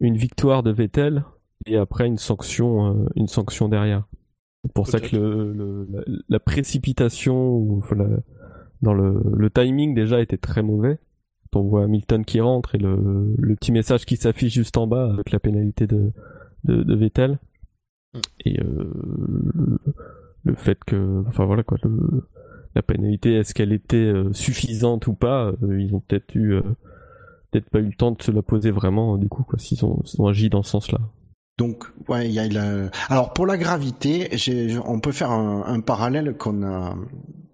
une 0.00 0.16
victoire 0.16 0.62
de 0.62 0.70
Vettel 0.70 1.24
et 1.66 1.76
après 1.76 2.06
une 2.06 2.16
sanction, 2.16 3.06
une 3.14 3.28
sanction 3.28 3.68
derrière. 3.68 4.04
C'est 4.64 4.72
pour 4.72 4.86
ça 4.86 5.00
que 5.00 5.16
le, 5.16 5.86
la, 6.28 6.40
précipitation 6.40 7.82
la, 7.90 8.06
dans 8.80 8.94
le, 8.94 9.20
le 9.36 9.50
timing 9.50 9.94
déjà 9.94 10.20
était 10.20 10.38
très 10.38 10.62
mauvais. 10.62 10.98
On 11.54 11.62
voit 11.62 11.84
Hamilton 11.84 12.24
qui 12.24 12.40
rentre 12.40 12.74
et 12.74 12.78
le, 12.78 13.34
petit 13.56 13.72
message 13.72 14.06
qui 14.06 14.16
s'affiche 14.16 14.54
juste 14.54 14.78
en 14.78 14.86
bas 14.86 15.12
avec 15.12 15.30
la 15.32 15.38
pénalité 15.38 15.86
de, 15.86 16.12
de, 16.64 16.82
de 16.82 16.94
Vettel. 16.94 17.38
Mm. 18.14 18.18
Et 18.46 18.60
euh, 18.60 18.90
le, 20.44 20.54
fait 20.54 20.82
que, 20.84 21.22
enfin 21.26 21.44
voilà 21.44 21.62
quoi, 21.62 21.76
la 22.74 22.82
pénalité, 22.82 23.34
est-ce 23.34 23.52
qu'elle 23.52 23.72
était 23.72 23.96
euh, 23.96 24.32
suffisante 24.32 25.06
ou 25.06 25.14
pas 25.14 25.52
euh, 25.62 25.80
Ils 25.80 25.94
ont 25.94 26.00
peut-être 26.00 26.34
eu, 26.34 26.54
euh, 26.54 26.62
peut-être 27.52 27.70
pas 27.70 27.78
eu 27.78 27.86
le 27.86 27.92
temps 27.92 28.12
de 28.12 28.22
se 28.22 28.30
la 28.30 28.42
poser 28.42 28.70
vraiment 28.70 29.16
du 29.18 29.28
coup 29.28 29.44
quoi, 29.44 29.58
s'ils 29.58 29.84
ont, 29.84 30.02
agi 30.26 30.48
dans 30.48 30.62
ce 30.62 30.70
sens-là. 30.70 30.98
Donc, 31.58 31.84
ouais, 32.08 32.28
il 32.28 32.32
y 32.32 32.38
a 32.38 32.48
la... 32.48 32.90
Alors 33.10 33.34
pour 33.34 33.46
la 33.46 33.58
gravité, 33.58 34.30
on 34.84 35.00
peut 35.00 35.12
faire 35.12 35.30
un, 35.30 35.80
parallèle 35.80 36.34
qu'on 36.36 36.62
a 36.64 36.96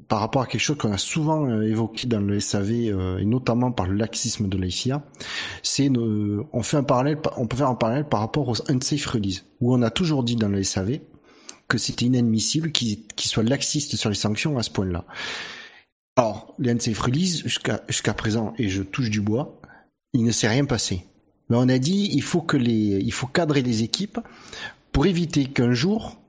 par 0.06 0.20
rapport 0.20 0.40
à 0.40 0.46
quelque 0.46 0.62
chose 0.62 0.78
qu'on 0.78 0.92
a 0.92 0.98
souvent 0.98 1.46
euh, 1.46 1.68
évoqué 1.68 2.06
dans 2.06 2.20
le 2.20 2.40
SAV 2.40 2.70
euh, 2.70 3.18
et 3.18 3.26
notamment 3.26 3.72
par 3.72 3.86
le 3.86 3.94
laxisme 3.94 4.48
de 4.48 4.56
l'ICIA, 4.56 5.02
c'est 5.62 5.90
on 5.98 6.62
fait 6.62 6.78
un 6.78 6.82
parallèle, 6.82 7.18
on 7.36 7.46
peut 7.46 7.58
faire 7.58 7.68
un 7.68 7.74
parallèle 7.74 8.08
par 8.08 8.20
rapport 8.20 8.48
aux 8.48 8.70
unsafe 8.70 9.04
release 9.04 9.44
où 9.60 9.74
on 9.74 9.82
a 9.82 9.90
toujours 9.90 10.24
dit 10.24 10.36
dans 10.36 10.48
le 10.48 10.62
SAV 10.62 11.00
que 11.68 11.76
c'était 11.76 12.06
inadmissible 12.06 12.72
qu'il 12.72 13.04
soit 13.16 13.42
laxiste 13.42 13.96
sur 13.96 14.08
les 14.08 14.16
sanctions 14.16 14.56
à 14.56 14.62
ce 14.62 14.70
point-là. 14.70 15.04
Alors, 16.16 16.54
les 16.58 16.70
unsafe 16.70 16.98
release 16.98 17.42
jusqu'à 17.42 17.82
jusqu'à 17.88 18.14
présent 18.14 18.54
et 18.56 18.68
je 18.68 18.82
touche 18.82 19.10
du 19.10 19.20
bois, 19.20 19.57
il 20.12 20.24
ne 20.24 20.30
s'est 20.30 20.48
rien 20.48 20.64
passé. 20.64 21.06
Mais 21.48 21.56
on 21.58 21.68
a 21.68 21.78
dit 21.78 22.10
il 22.12 22.22
faut 22.22 22.42
que 22.42 22.56
les 22.56 23.00
il 23.02 23.12
faut 23.12 23.26
cadrer 23.26 23.62
les 23.62 23.82
équipes 23.82 24.18
pour 24.92 25.06
éviter 25.06 25.46
qu'un 25.46 25.72
jour 25.72 26.20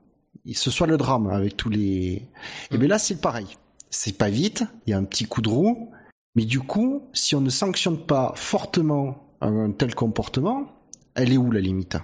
ce 0.52 0.70
soit 0.70 0.86
le 0.86 0.96
drame 0.96 1.28
avec 1.28 1.56
tous 1.56 1.68
les. 1.68 2.28
Et 2.70 2.78
bien 2.78 2.88
là, 2.88 2.98
c'est 2.98 3.20
pareil 3.20 3.46
c'est 3.90 4.16
pas 4.16 4.30
vite, 4.30 4.64
il 4.86 4.90
y 4.90 4.92
a 4.94 4.98
un 4.98 5.04
petit 5.04 5.26
coup 5.26 5.42
de 5.42 5.48
roue, 5.48 5.90
mais 6.36 6.44
du 6.44 6.60
coup, 6.60 7.02
si 7.12 7.34
on 7.34 7.40
ne 7.40 7.50
sanctionne 7.50 7.98
pas 7.98 8.32
fortement 8.36 9.34
un 9.40 9.72
tel 9.72 9.94
comportement, 9.94 10.66
elle 11.14 11.32
est 11.32 11.36
où 11.36 11.50
la 11.50 11.60
limite? 11.60 11.98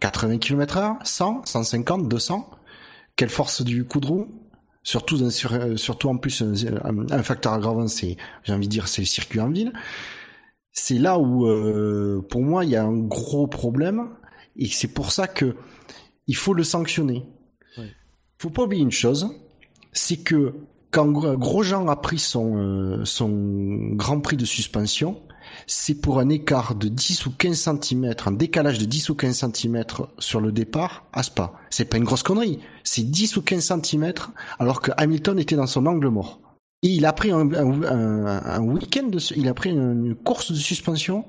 80 0.00 0.38
km 0.38 0.78
h 0.78 0.96
100 1.04 1.46
150 1.46 2.08
200 2.08 2.50
Quelle 3.16 3.30
force 3.30 3.62
du 3.62 3.84
coup 3.84 4.00
de 4.00 4.06
roue? 4.06 4.28
Surtout, 4.82 5.30
surtout 5.76 6.08
en 6.08 6.16
plus, 6.16 6.42
un, 6.42 7.22
facteur 7.22 7.52
aggravant, 7.52 7.86
c'est, 7.86 8.16
j'ai 8.44 8.52
envie 8.52 8.66
de 8.66 8.72
dire, 8.72 8.88
c'est 8.88 9.02
le 9.02 9.06
circuit 9.06 9.40
en 9.40 9.50
ville. 9.50 9.72
C'est 10.72 10.98
là 10.98 11.18
où, 11.18 11.46
euh, 11.46 12.24
pour 12.28 12.42
moi, 12.42 12.64
il 12.64 12.70
y 12.70 12.76
a 12.76 12.84
un 12.84 12.96
gros 12.96 13.46
problème, 13.46 14.08
et 14.56 14.66
c'est 14.66 14.88
pour 14.88 15.12
ça 15.12 15.26
que 15.26 15.56
il 16.26 16.36
faut 16.36 16.54
le 16.54 16.62
sanctionner. 16.62 17.26
Ouais. 17.76 17.90
Faut 18.38 18.50
pas 18.50 18.62
oublier 18.62 18.82
une 18.82 18.92
chose, 18.92 19.28
c'est 19.92 20.18
que 20.18 20.54
quand 20.90 21.06
Grosjean 21.06 21.88
a 21.88 21.96
pris 21.96 22.18
son, 22.18 22.56
euh, 22.56 23.04
son 23.04 23.30
grand 23.94 24.20
prix 24.20 24.36
de 24.36 24.44
suspension, 24.44 25.20
c'est 25.66 25.94
pour 25.94 26.20
un 26.20 26.28
écart 26.28 26.74
de 26.74 26.88
10 26.88 27.26
ou 27.26 27.30
15 27.30 27.68
cm, 27.82 28.14
un 28.26 28.32
décalage 28.32 28.78
de 28.78 28.84
10 28.84 29.10
ou 29.10 29.14
15 29.14 29.52
cm 29.52 29.84
sur 30.18 30.40
le 30.40 30.52
départ 30.52 31.06
à 31.12 31.22
Spa. 31.22 31.52
C'est 31.70 31.84
pas 31.84 31.96
une 31.96 32.04
grosse 32.04 32.22
connerie. 32.22 32.60
C'est 32.84 33.02
10 33.02 33.36
ou 33.36 33.42
15 33.42 33.80
cm 33.82 34.12
alors 34.58 34.80
que 34.80 34.90
Hamilton 34.96 35.38
était 35.38 35.56
dans 35.56 35.66
son 35.66 35.86
angle 35.86 36.08
mort. 36.08 36.40
Et 36.82 36.88
il 36.88 37.04
a 37.04 37.12
pris 37.12 37.30
un, 37.30 37.52
un, 37.52 38.60
week-end, 38.60 39.08
de, 39.08 39.18
il 39.36 39.48
a 39.48 39.54
pris 39.54 39.70
une, 39.70 40.14
course 40.14 40.50
de 40.52 40.56
suspension 40.56 41.26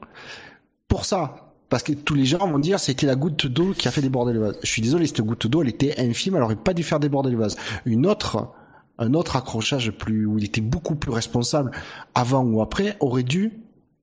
pour 0.87 1.05
ça. 1.05 1.53
Parce 1.69 1.83
que 1.83 1.93
tous 1.93 2.15
les 2.15 2.25
gens 2.25 2.45
vont 2.49 2.59
dire 2.59 2.79
c'était 2.79 3.05
la 3.05 3.15
goutte 3.15 3.47
d'eau 3.47 3.73
qui 3.73 3.87
a 3.87 3.91
fait 3.91 4.01
déborder 4.01 4.33
le 4.33 4.39
vase. 4.39 4.59
Je 4.61 4.69
suis 4.69 4.81
désolé, 4.81 5.07
cette 5.07 5.21
goutte 5.21 5.47
d'eau, 5.47 5.61
elle 5.61 5.69
était 5.69 5.99
infime, 5.99 6.35
elle 6.35 6.43
aurait 6.43 6.55
pas 6.57 6.73
dû 6.73 6.83
faire 6.83 6.99
déborder 6.99 7.31
le 7.31 7.37
vase. 7.37 7.55
Une 7.85 8.05
autre, 8.05 8.51
un 8.97 9.13
autre 9.13 9.37
accrochage 9.37 9.91
plus, 9.91 10.25
où 10.25 10.37
il 10.37 10.43
était 10.43 10.61
beaucoup 10.61 10.95
plus 10.95 11.11
responsable 11.11 11.71
avant 12.13 12.43
ou 12.43 12.61
après 12.61 12.97
aurait 12.99 13.23
dû 13.23 13.61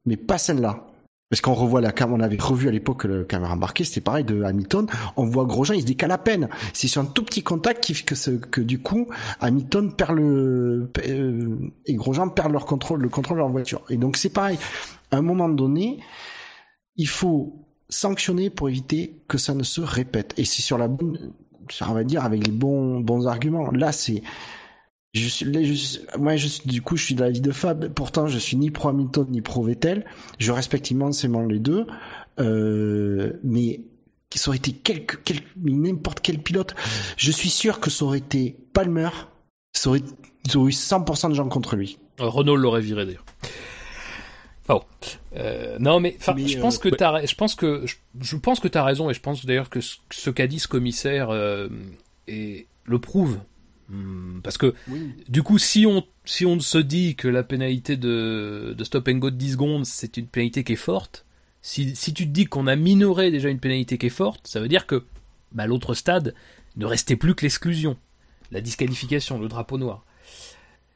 mais 0.09 0.17
pas 0.17 0.39
celle-là. 0.39 0.88
Parce 1.31 1.43
qu'on 1.43 1.53
revoit 1.53 1.83
la 1.83 1.93
caméra, 1.93 2.19
on 2.19 2.23
avait 2.23 2.39
revu 2.39 2.69
à 2.69 2.71
l'époque 2.71 3.05
le 3.05 3.25
caméra 3.25 3.53
embarquée, 3.53 3.85
c'était 3.85 4.01
pareil 4.01 4.25
de 4.25 4.43
Hamilton. 4.43 4.87
On 5.17 5.25
voit 5.25 5.45
Grosjean, 5.45 5.75
il 5.75 5.83
se 5.83 5.87
décale 5.87 6.11
à 6.11 6.17
peine. 6.17 6.49
C'est 6.73 6.89
sur 6.89 7.03
un 7.03 7.05
tout 7.05 7.23
petit 7.23 7.43
contact 7.43 7.85
qui 7.85 7.93
fait 7.93 8.05
que 8.05 8.61
du 8.63 8.81
coup, 8.81 9.09
Hamilton 9.41 9.95
perd 9.95 10.17
le 10.17 10.91
euh, 11.07 11.57
et 11.85 11.95
Grosjean 11.95 12.31
perd 12.31 12.51
leur 12.53 12.65
contrôle, 12.65 13.03
le 13.03 13.11
contrôle 13.11 13.37
de 13.37 13.43
leur 13.43 13.51
voiture. 13.51 13.83
Et 13.91 13.99
donc 13.99 14.17
c'est 14.17 14.31
pareil. 14.31 14.59
À 15.11 15.19
un 15.19 15.23
moment 15.23 15.51
donné, 15.51 15.99
il 16.97 17.09
faut 17.09 17.67
sanctionner 17.91 18.49
pour 18.49 18.71
éviter 18.71 19.23
que 19.29 19.37
ça 19.37 19.53
ne 19.53 19.63
se 19.65 19.83
répète. 19.83 20.33
Et 20.39 20.47
c'est 20.47 20.63
sur 20.63 20.79
la 20.79 20.89
bonne, 20.89 21.33
on 21.83 21.93
va 21.93 22.05
dire 22.05 22.25
avec 22.25 22.47
les 22.47 22.53
bons 22.53 23.01
bons 23.01 23.27
arguments. 23.27 23.71
Là, 23.71 23.93
c'est 23.93 24.23
je 25.15 25.27
suis, 25.27 25.77
je, 25.77 26.19
moi, 26.19 26.37
je, 26.37 26.49
du 26.67 26.83
coup, 26.83 26.97
je 26.97 27.05
suis 27.05 27.15
de 27.15 27.23
l'avis 27.23 27.41
de 27.41 27.53
Fab. 27.53 27.89
Pourtant, 27.89 28.27
je 28.27 28.39
suis 28.39 28.57
ni 28.57 28.71
pro 28.71 28.89
Hamilton 28.91 29.27
ni 29.31 29.41
pro 29.41 29.63
Vettel. 29.63 30.05
Je 30.39 30.53
respecte 30.53 30.91
immensément 30.91 31.43
les 31.43 31.59
deux. 31.59 31.87
Euh, 32.39 33.33
mais 33.43 33.81
ça 34.35 34.51
aurait 34.51 34.59
été 34.59 34.73
quelque, 34.73 35.17
n'importe 35.57 36.21
quel 36.21 36.39
pilote. 36.39 36.75
Je 37.17 37.31
suis 37.31 37.49
sûr 37.49 37.81
que 37.81 37.91
ça 37.91 38.05
aurait 38.05 38.19
été 38.19 38.57
Palmer. 38.73 39.09
Ça 39.73 39.91
aurait, 39.91 40.03
ils 40.45 40.57
auraient 40.57 40.71
eu 40.71 40.75
100% 40.75 41.31
de 41.31 41.35
gens 41.35 41.49
contre 41.49 41.77
lui. 41.77 41.99
Euh, 42.21 42.29
Renault 42.29 42.57
l'aurait 42.57 42.81
viré 42.81 43.07
d'ailleurs. 43.07 43.25
Oh. 44.69 44.83
Euh, 45.37 45.79
non 45.79 45.99
mais, 45.99 46.19
je 46.21 46.59
pense 46.59 46.77
euh, 46.77 46.81
que 46.81 46.89
t'as, 46.91 47.25
je 47.25 47.35
pense 47.35 47.55
que 47.55 47.87
je, 48.21 48.37
pense 48.37 48.61
que 48.61 48.69
t'as 48.69 48.83
raison 48.83 49.09
et 49.09 49.15
je 49.15 49.21
pense 49.21 49.47
d'ailleurs 49.47 49.71
que 49.71 49.81
ce, 49.81 50.29
qu'a 50.29 50.47
dit 50.47 50.59
ce 50.59 50.69
commissaire 50.69 51.31
et 52.27 52.67
le 52.85 52.99
prouve 52.99 53.39
parce 54.43 54.59
que 54.59 54.75
du 55.29 55.43
coup, 55.43 55.59
si 55.59 55.87
on 55.87 56.05
si 56.25 56.45
on 56.45 56.61
se 56.61 56.79
dit 56.79 57.17
que 57.17 57.29
la 57.29 57.43
pénalité 57.43 57.97
de, 57.97 58.75
de 58.77 58.85
stop 58.85 59.09
and 59.09 59.15
go 59.15 59.31
de 59.31 59.37
10 59.37 59.53
secondes, 59.53 59.87
c'est 59.87 60.19
une 60.19 60.27
pénalité 60.27 60.63
qui 60.63 60.75
est 60.75 60.77
forte, 60.77 61.25
si, 61.63 61.97
si 61.97 62.13
tu 62.13 62.25
te 62.25 62.31
dis 62.31 62.45
qu'on 62.45 62.67
a 62.67 62.77
minoré 62.77 63.31
déjà 63.31 63.49
une 63.49 63.61
pénalité 63.61 63.97
qui 63.97 64.07
est 64.07 64.11
forte, 64.11 64.47
ça 64.47 64.61
veut 64.61 64.69
dire 64.69 64.87
que 64.87 65.05
bah, 65.53 65.67
l'autre 65.67 65.95
stade 65.95 66.35
ne 66.77 66.85
restait 66.85 67.17
plus 67.17 67.35
que 67.35 67.43
l'exclusion, 67.43 67.97
la 68.53 68.61
disqualification, 68.61 69.39
le 69.39 69.49
drapeau 69.49 69.79
noir. 69.79 70.05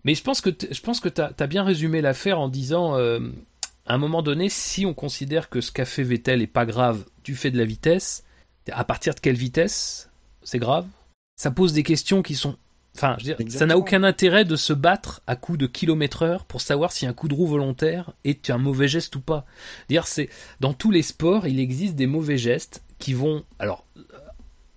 Mais 0.05 0.15
je 0.15 0.23
pense 0.23 0.41
que 0.41 0.51
je 0.71 0.81
pense 0.81 1.01
que 1.01 1.09
t'as 1.09 1.31
as 1.39 1.47
bien 1.47 1.65
résumé 1.65 2.01
l'affaire 2.01 2.39
en 2.41 2.49
disant 2.49 2.97
euh, 2.97 3.21
à 3.87 3.95
un 3.95 3.99
moment 3.99 4.23
donné, 4.23 4.49
si 4.49 4.85
on 4.87 4.95
considère 4.95 5.49
que 5.49 5.61
ce 5.61 5.73
qu'a 5.73 5.85
fait 5.85 6.03
Vettel 6.03 6.43
est 6.43 6.47
pas 6.47 6.67
grave, 6.67 7.05
tu 7.23 7.35
fais 7.35 7.51
de 7.51 7.59
la 7.59 7.65
vitesse, 7.65 8.25
à 8.71 8.85
partir 8.85 9.15
de 9.15 9.21
quelle 9.21 9.37
vitesse 9.37 10.11
c'est 10.43 10.59
grave? 10.59 10.87
Ça 11.37 11.51
pose 11.51 11.73
des 11.73 11.83
questions 11.83 12.23
qui 12.23 12.35
sont 12.35 12.57
Enfin, 12.95 13.17
je 13.19 13.31
veux 13.31 13.37
dire, 13.37 13.59
ça 13.59 13.67
n'a 13.67 13.79
aucun 13.79 14.03
intérêt 14.05 14.45
de 14.45 14.55
se 14.55 14.73
battre 14.73 15.23
à 15.27 15.35
coups 15.35 15.59
de 15.59 15.67
kilomètre 15.67 16.23
heure 16.23 16.45
pour 16.45 16.61
savoir 16.61 16.93
si 16.93 17.07
un 17.07 17.15
coup 17.15 17.27
de 17.27 17.35
roue 17.35 17.47
volontaire 17.47 18.13
est 18.25 18.51
un 18.51 18.59
mauvais 18.59 18.89
geste 18.89 19.17
ou 19.17 19.21
pas. 19.21 19.47
Dire, 19.89 20.07
c'est 20.07 20.29
dans 20.61 20.75
tous 20.75 20.91
les 20.91 21.03
sports, 21.03 21.47
il 21.47 21.59
existe 21.59 21.95
des 21.95 22.07
mauvais 22.07 22.37
gestes 22.37 22.83
qui 22.99 23.15
vont, 23.15 23.45
alors, 23.59 23.87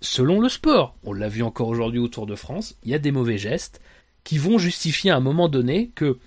selon 0.01 0.39
le 0.39 0.49
sport, 0.49 0.95
on 1.03 1.13
l'a 1.13 1.27
vu 1.27 1.43
encore 1.43 1.67
aujourd'hui 1.67 1.99
au 1.99 2.07
Tour 2.07 2.25
de 2.25 2.35
France, 2.35 2.77
il 2.83 2.91
y 2.91 2.95
a 2.95 2.99
des 2.99 3.11
mauvais 3.11 3.37
gestes 3.37 3.81
qui 4.23 4.37
vont 4.37 4.57
justifier 4.57 5.11
à 5.11 5.17
un 5.17 5.21
moment 5.21 5.49
donné 5.49 5.91
que 5.95 6.17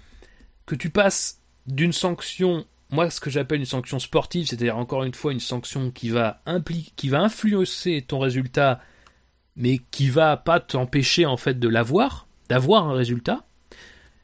que 0.67 0.75
tu 0.75 0.91
passes 0.91 1.41
d'une 1.67 1.95
sanction, 1.95 2.67
moi 2.91 3.09
ce 3.09 3.21
que 3.21 3.31
j'appelle 3.31 3.61
une 3.61 3.67
sanction 3.67 3.99
sportive, 3.99 4.47
c'est-à-dire 4.47 4.77
encore 4.77 5.05
une 5.05 5.15
fois 5.15 5.33
une 5.33 5.41
sanction 5.41 5.91
qui 5.91 6.11
va 6.11 6.43
qui 6.97 7.09
va 7.09 7.21
influencer 7.21 8.05
ton 8.07 8.19
résultat 8.19 8.81
mais 9.59 9.79
qui 9.91 10.09
va 10.09 10.37
pas 10.37 10.61
t'empêcher 10.61 11.27
en 11.27 11.37
fait 11.37 11.59
de 11.59 11.69
l'avoir, 11.69 12.29
d'avoir 12.49 12.89
un 12.89 12.95
résultat, 12.95 13.45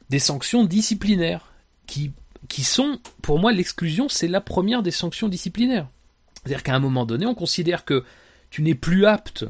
des 0.09 0.19
sanctions 0.19 0.63
disciplinaires 0.63 1.53
qui 1.85 2.11
qui 2.47 2.63
sont 2.63 2.99
pour 3.21 3.39
moi 3.39 3.51
l'exclusion, 3.51 4.07
c'est 4.07 4.27
la 4.27 4.41
première 4.41 4.83
des 4.83 4.91
sanctions 4.91 5.29
disciplinaires. 5.29 5.89
C'est-à-dire 6.35 6.63
qu'à 6.63 6.75
un 6.75 6.79
moment 6.79 7.05
donné, 7.05 7.25
on 7.25 7.33
considère 7.33 7.85
que 7.85 8.03
tu 8.51 8.61
n'es 8.61 8.75
plus 8.75 9.05
apte 9.05 9.45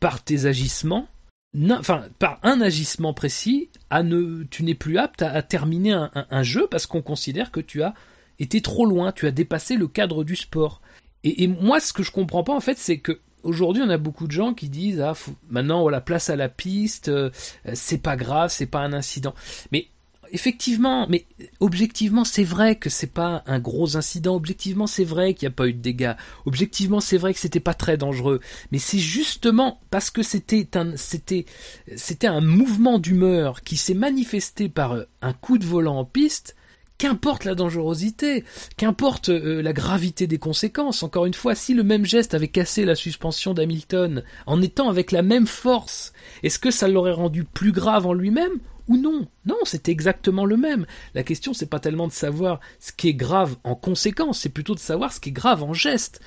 par 0.00 0.24
tes 0.24 0.46
agissements, 0.46 1.08
enfin 1.70 2.06
par 2.18 2.40
un 2.42 2.60
agissement 2.60 3.12
précis, 3.12 3.68
à 3.90 4.02
ne, 4.02 4.44
tu 4.44 4.62
n'es 4.62 4.74
plus 4.74 4.98
apte 4.98 5.22
à, 5.22 5.42
terminer 5.42 5.92
un, 6.14 6.42
jeu 6.42 6.66
parce 6.70 6.86
qu'on 6.86 7.02
considère 7.02 7.50
que 7.50 7.60
tu 7.60 7.82
as 7.82 7.94
été 8.38 8.62
trop 8.62 8.86
loin, 8.86 9.12
tu 9.12 9.26
as 9.26 9.30
dépassé 9.30 9.76
le 9.76 9.88
cadre 9.88 10.24
du 10.24 10.36
sport. 10.36 10.80
Et, 11.24 11.44
et 11.44 11.48
moi, 11.48 11.80
ce 11.80 11.92
que 11.92 12.02
je 12.02 12.12
comprends 12.12 12.44
pas 12.44 12.54
en 12.54 12.60
fait, 12.60 12.78
c'est 12.78 12.98
que 12.98 13.20
aujourd'hui, 13.42 13.82
on 13.84 13.90
a 13.90 13.98
beaucoup 13.98 14.26
de 14.26 14.32
gens 14.32 14.54
qui 14.54 14.68
disent 14.68 15.00
ah 15.00 15.14
maintenant 15.50 15.82
voilà 15.82 16.00
place 16.00 16.30
à 16.30 16.36
la 16.36 16.48
piste, 16.48 17.08
euh, 17.08 17.30
c'est 17.74 18.02
pas 18.02 18.16
grave, 18.16 18.50
c'est 18.50 18.66
pas 18.66 18.80
un 18.80 18.92
incident. 18.92 19.34
Mais 19.72 19.88
effectivement, 20.32 21.06
mais 21.08 21.26
objectivement, 21.60 22.24
c'est 22.24 22.44
vrai 22.44 22.76
que 22.76 22.90
c'est 22.90 23.12
pas 23.12 23.42
un 23.46 23.58
gros 23.58 23.96
incident. 23.96 24.34
Objectivement, 24.34 24.86
c'est 24.86 25.04
vrai 25.04 25.34
qu'il 25.34 25.48
n'y 25.48 25.52
a 25.52 25.56
pas 25.56 25.68
eu 25.68 25.72
de 25.72 25.80
dégâts. 25.80 26.14
Objectivement, 26.46 27.00
c'est 27.00 27.18
vrai 27.18 27.34
que 27.34 27.40
c'était 27.40 27.60
pas 27.60 27.74
très 27.74 27.96
dangereux. 27.96 28.40
Mais 28.72 28.78
c'est 28.78 28.98
justement 28.98 29.80
parce 29.90 30.10
que 30.10 30.22
c'était 30.22 30.76
un, 30.76 30.96
c'était, 30.96 31.46
c'était 31.96 32.26
un 32.26 32.40
mouvement 32.40 32.98
d'humeur 32.98 33.62
qui 33.62 33.76
s'est 33.76 33.94
manifesté 33.94 34.68
par 34.68 34.96
un 35.22 35.32
coup 35.32 35.58
de 35.58 35.66
volant 35.66 35.98
en 35.98 36.04
piste 36.04 36.56
Qu'importe 36.98 37.44
la 37.44 37.54
dangerosité, 37.54 38.44
qu'importe 38.76 39.28
euh, 39.28 39.62
la 39.62 39.72
gravité 39.72 40.26
des 40.26 40.38
conséquences, 40.38 41.04
encore 41.04 41.26
une 41.26 41.34
fois, 41.34 41.54
si 41.54 41.72
le 41.72 41.84
même 41.84 42.04
geste 42.04 42.34
avait 42.34 42.48
cassé 42.48 42.84
la 42.84 42.96
suspension 42.96 43.54
d'Hamilton 43.54 44.24
en 44.46 44.60
étant 44.60 44.88
avec 44.88 45.12
la 45.12 45.22
même 45.22 45.46
force, 45.46 46.12
est-ce 46.42 46.58
que 46.58 46.72
ça 46.72 46.88
l'aurait 46.88 47.12
rendu 47.12 47.44
plus 47.44 47.70
grave 47.70 48.04
en 48.06 48.14
lui-même 48.14 48.58
ou 48.88 48.96
non? 48.96 49.28
Non, 49.46 49.58
c'est 49.62 49.88
exactement 49.88 50.44
le 50.44 50.56
même. 50.56 50.86
La 51.14 51.22
question, 51.22 51.54
c'est 51.54 51.70
pas 51.70 51.78
tellement 51.78 52.08
de 52.08 52.12
savoir 52.12 52.58
ce 52.80 52.90
qui 52.90 53.08
est 53.08 53.14
grave 53.14 53.56
en 53.62 53.76
conséquence, 53.76 54.40
c'est 54.40 54.48
plutôt 54.48 54.74
de 54.74 54.80
savoir 54.80 55.12
ce 55.12 55.20
qui 55.20 55.28
est 55.28 55.32
grave 55.32 55.62
en 55.62 55.74
geste. 55.74 56.20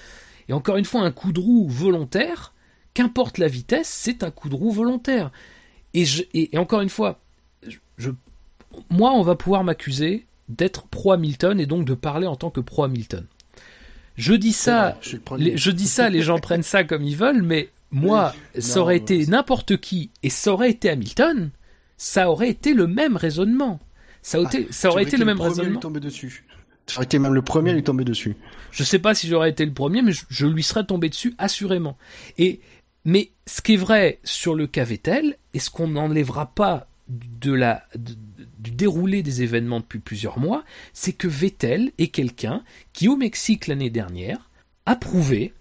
Et 0.48 0.54
encore 0.54 0.78
une 0.78 0.86
fois, 0.86 1.02
un 1.02 1.12
coup 1.12 1.34
de 1.34 1.40
roue 1.42 1.68
volontaire, 1.68 2.54
qu'importe 2.94 3.38
la 3.38 3.48
vitesse, 3.48 3.90
c'est 3.90 4.24
un 4.24 4.32
coup 4.32 4.48
de 4.48 4.56
roue 4.56 4.72
volontaire. 4.72 5.32
Et, 5.94 6.58
encore 6.58 6.82
une 6.82 6.90
fois, 6.90 7.20
moi, 8.90 9.12
on 9.12 9.22
va 9.22 9.36
pouvoir 9.36 9.64
m'accuser 9.64 10.28
d'être 10.52 10.88
pro 10.88 11.12
Hamilton 11.14 11.60
et 11.60 11.66
donc 11.66 11.86
de 11.86 11.94
parler 11.94 12.28
en 12.28 12.36
tant 12.36 12.50
que 12.50 12.60
pro 12.60 12.84
Hamilton. 12.84 13.26
Je 14.16 14.34
dis 14.34 14.52
ça, 14.52 14.98
les, 15.38 15.58
je 15.58 15.72
dis 15.72 15.88
ça, 15.88 16.10
les 16.10 16.22
gens 16.22 16.40
prennent 16.42 16.64
ça 16.64 16.84
comme 16.84 17.04
ils 17.04 17.16
veulent, 17.16 17.42
mais 17.42 17.70
moi, 17.92 18.34
ça 18.58 18.82
aurait 18.82 18.98
été 18.98 19.26
n'importe 19.28 19.78
qui 19.78 20.12
et 20.24 20.30
ça 20.30 20.54
aurait 20.54 20.72
été 20.72 20.90
Hamilton, 20.90 21.52
ça 21.98 22.30
aurait 22.30 22.50
été 22.50 22.74
le 22.74 22.88
même 22.88 23.18
raisonnement. 23.18 23.80
Ça, 24.22 24.40
aurait, 24.40 24.60
été, 24.60 24.72
ça 24.72 24.90
aurait 24.90 25.04
été 25.04 25.18
le, 25.18 25.26
même 25.26 25.42
raisonnement. 25.42 25.80
Lui 25.90 26.00
dessus. 26.00 26.46
Été 27.00 27.20
même 27.20 27.34
le 27.34 27.42
premier 27.42 27.72
à 27.72 27.74
lui 27.74 27.84
tomber 27.84 28.04
dessus. 28.04 28.36
Je 28.72 28.84
sais 28.84 29.00
pas 29.00 29.16
si 29.16 29.28
j'aurais 29.28 29.50
été 29.50 29.66
le 29.66 29.74
premier, 29.74 30.02
mais 30.02 30.12
je, 30.30 30.46
lui 30.46 30.64
serais 30.64 30.84
tombé 30.84 31.10
dessus 31.10 31.34
assurément. 31.38 31.98
Et 32.38 32.60
mais 33.06 33.32
ce 33.48 33.62
qui 33.62 33.74
est 33.74 33.78
vrai 33.78 34.20
sur 34.24 34.56
le 34.56 34.68
cas 34.68 34.84
Vettel, 34.84 35.38
et 35.54 35.60
ce 35.60 35.70
qu'on 35.70 35.88
n'enlèvera 35.88 36.48
pas 36.54 36.88
de 37.08 37.52
la, 37.52 37.84
du 38.62 38.72
déroulé 38.72 39.24
des 39.24 39.44
événements 39.44 39.80
depuis 39.80 40.00
plusieurs 40.00 40.40
mois, 40.40 40.64
c'est 40.94 41.14
que 41.14 41.28
Vettel 41.28 41.92
est 41.98 42.08
quelqu'un 42.08 42.64
qui, 42.94 43.08
au 43.08 43.18
Mexique 43.18 43.68
l'année 43.68 43.90
dernière, 43.90 44.50
a 44.86 44.96
prouvé 44.96 45.54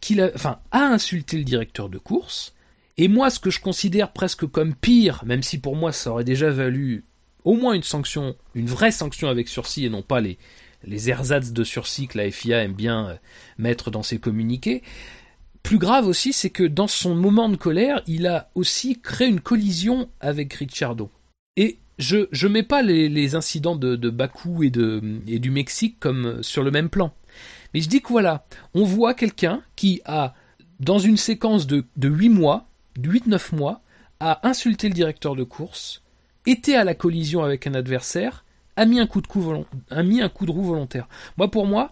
qu'il 0.00 0.20
a, 0.20 0.30
enfin, 0.34 0.60
a 0.70 0.84
insulté 0.84 1.36
le 1.36 1.44
directeur 1.44 1.88
de 1.88 1.98
course. 1.98 2.54
Et 2.96 3.08
moi, 3.08 3.30
ce 3.30 3.38
que 3.38 3.50
je 3.50 3.60
considère 3.60 4.12
presque 4.12 4.46
comme 4.46 4.74
pire, 4.74 5.22
même 5.24 5.42
si 5.42 5.58
pour 5.58 5.76
moi 5.76 5.92
ça 5.92 6.10
aurait 6.10 6.24
déjà 6.24 6.50
valu 6.50 7.04
au 7.44 7.54
moins 7.54 7.74
une 7.74 7.82
sanction, 7.82 8.36
une 8.54 8.66
vraie 8.66 8.92
sanction 8.92 9.28
avec 9.28 9.48
sursis 9.48 9.86
et 9.86 9.90
non 9.90 10.02
pas 10.02 10.20
les, 10.20 10.38
les 10.84 11.08
ersatz 11.08 11.52
de 11.52 11.64
sursis 11.64 12.08
que 12.08 12.18
la 12.18 12.30
FIA 12.30 12.62
aime 12.64 12.74
bien 12.74 13.08
euh, 13.08 13.14
mettre 13.58 13.90
dans 13.90 14.02
ses 14.02 14.18
communiqués, 14.18 14.82
plus 15.62 15.78
grave 15.78 16.06
aussi, 16.06 16.32
c'est 16.32 16.50
que 16.50 16.62
dans 16.62 16.88
son 16.88 17.14
moment 17.14 17.48
de 17.48 17.56
colère, 17.56 18.02
il 18.06 18.26
a 18.26 18.50
aussi 18.54 18.98
créé 19.00 19.28
une 19.28 19.40
collision 19.40 20.08
avec 20.20 20.52
Ricciardo. 20.54 21.10
Et 21.56 21.78
je 22.00 22.26
je 22.32 22.48
mets 22.48 22.62
pas 22.62 22.82
les, 22.82 23.34
incidents 23.34 23.76
de, 23.76 24.10
Bakou 24.10 24.62
et 24.64 24.70
du 24.70 25.50
Mexique 25.50 25.98
comme 26.00 26.42
sur 26.42 26.62
le 26.62 26.70
même 26.70 26.88
plan. 26.88 27.12
Mais 27.72 27.80
je 27.80 27.88
dis 27.88 28.00
que 28.00 28.08
voilà, 28.08 28.44
on 28.74 28.82
voit 28.84 29.14
quelqu'un 29.14 29.62
qui 29.76 30.00
a 30.04 30.34
dans 30.80 30.98
une 30.98 31.16
séquence 31.16 31.66
de 31.66 31.84
de 31.96 32.08
8 32.08 32.28
mois, 32.30 32.66
de 32.96 33.10
8-9 33.10 33.54
mois, 33.54 33.82
a 34.18 34.46
insulté 34.46 34.88
le 34.88 34.94
directeur 34.94 35.36
de 35.36 35.44
course, 35.44 36.02
été 36.46 36.76
à 36.76 36.84
la 36.84 36.94
collision 36.94 37.42
avec 37.42 37.66
un 37.66 37.74
adversaire, 37.74 38.44
a 38.76 38.86
mis 38.86 39.00
un 39.00 39.06
coup 39.06 39.20
de, 39.20 39.28
roue 39.28 40.62
volontaire. 40.62 41.08
Moi, 41.36 41.50
pour 41.50 41.66
moi, 41.66 41.90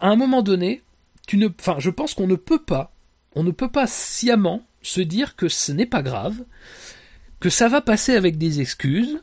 à 0.00 0.08
un 0.08 0.16
moment 0.16 0.42
donné, 0.42 0.82
tu 1.26 1.36
ne, 1.36 1.48
je 1.78 1.90
pense 1.90 2.14
qu'on 2.14 2.26
ne 2.26 2.36
peut 2.36 2.62
pas, 2.62 2.92
on 3.34 3.42
ne 3.42 3.50
peut 3.50 3.70
pas 3.70 3.86
sciemment 3.86 4.62
se 4.82 5.00
dire 5.00 5.36
que 5.36 5.48
ce 5.48 5.72
n'est 5.72 5.86
pas 5.86 6.02
grave, 6.02 6.44
que 7.40 7.50
ça 7.50 7.68
va 7.68 7.80
passer 7.80 8.14
avec 8.14 8.38
des 8.38 8.60
excuses, 8.60 9.20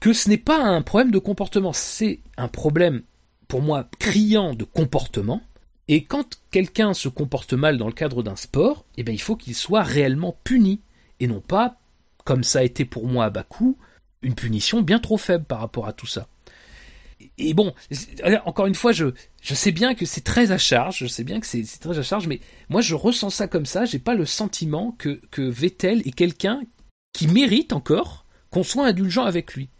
que 0.00 0.12
ce 0.12 0.28
n'est 0.28 0.38
pas 0.38 0.62
un 0.62 0.82
problème 0.82 1.10
de 1.10 1.18
comportement, 1.18 1.72
c'est 1.72 2.20
un 2.36 2.48
problème, 2.48 3.02
pour 3.48 3.62
moi, 3.62 3.88
criant 3.98 4.54
de 4.54 4.64
comportement. 4.64 5.42
Et 5.88 6.04
quand 6.04 6.40
quelqu'un 6.50 6.94
se 6.94 7.08
comporte 7.08 7.52
mal 7.52 7.78
dans 7.78 7.86
le 7.86 7.92
cadre 7.92 8.22
d'un 8.22 8.36
sport, 8.36 8.84
eh 8.96 9.02
bien, 9.02 9.14
il 9.14 9.20
faut 9.20 9.36
qu'il 9.36 9.54
soit 9.54 9.82
réellement 9.82 10.36
puni, 10.44 10.80
et 11.20 11.26
non 11.26 11.40
pas, 11.40 11.78
comme 12.24 12.44
ça 12.44 12.60
a 12.60 12.64
été 12.64 12.84
pour 12.84 13.06
moi 13.06 13.26
à 13.26 13.30
Bakou, 13.30 13.76
une 14.22 14.34
punition 14.34 14.82
bien 14.82 14.98
trop 14.98 15.18
faible 15.18 15.44
par 15.44 15.60
rapport 15.60 15.86
à 15.86 15.92
tout 15.92 16.06
ça. 16.06 16.28
Et 17.38 17.54
bon, 17.54 17.72
encore 18.44 18.66
une 18.66 18.74
fois, 18.74 18.92
je, 18.92 19.06
sais 19.42 19.72
bien 19.72 19.94
que 19.94 20.04
c'est 20.06 20.22
très 20.22 20.50
à 20.50 20.58
charge, 20.58 20.98
je 20.98 21.06
sais 21.06 21.24
bien 21.24 21.40
que 21.40 21.46
c'est 21.46 21.64
très 21.80 21.98
à 21.98 22.02
charge, 22.02 22.26
mais 22.26 22.40
moi 22.68 22.80
je 22.80 22.94
ressens 22.94 23.30
ça 23.30 23.48
comme 23.48 23.66
ça, 23.66 23.84
j'ai 23.84 23.98
pas 23.98 24.14
le 24.14 24.26
sentiment 24.26 24.92
que, 24.98 25.20
que 25.30 25.42
Vettel 25.42 26.00
est 26.06 26.14
quelqu'un 26.14 26.62
qui 27.14 27.28
mérite 27.28 27.72
encore 27.72 28.26
qu'on 28.50 28.62
soit 28.62 28.86
indulgent 28.86 29.24
avec 29.24 29.54
lui. 29.54 29.70